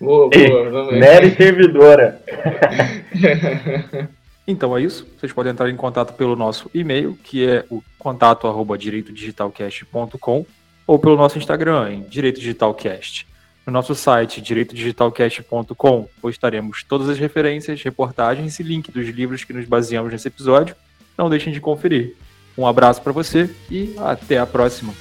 Boa, 0.00 0.30
boa, 0.30 0.92
Mary 0.98 1.36
Servidora. 1.36 2.20
Então 4.46 4.76
é 4.76 4.82
isso. 4.82 5.06
Vocês 5.18 5.32
podem 5.32 5.52
entrar 5.52 5.70
em 5.70 5.76
contato 5.76 6.12
pelo 6.12 6.36
nosso 6.36 6.70
e-mail, 6.74 7.18
que 7.24 7.48
é 7.48 7.64
o 7.70 7.82
contato 7.98 8.46
arroba 8.46 8.76
direitodigitalcast.com, 8.76 10.44
ou 10.86 10.98
pelo 10.98 11.16
nosso 11.16 11.38
Instagram, 11.38 11.90
em 11.90 12.02
Direito 12.02 12.40
Digitalcast. 12.40 13.26
No 13.66 13.72
nosso 13.72 13.94
site, 13.94 14.42
direitodigitalcast.com, 14.42 16.08
postaremos 16.20 16.84
todas 16.84 17.08
as 17.08 17.18
referências, 17.18 17.82
reportagens 17.82 18.60
e 18.60 18.62
link 18.62 18.92
dos 18.92 19.08
livros 19.08 19.42
que 19.42 19.54
nos 19.54 19.64
baseamos 19.64 20.12
nesse 20.12 20.28
episódio. 20.28 20.76
Não 21.16 21.30
deixem 21.30 21.52
de 21.52 21.60
conferir. 21.60 22.14
Um 22.58 22.66
abraço 22.66 23.00
para 23.00 23.12
você 23.12 23.48
e 23.70 23.94
até 23.98 24.38
a 24.38 24.46
próxima. 24.46 24.92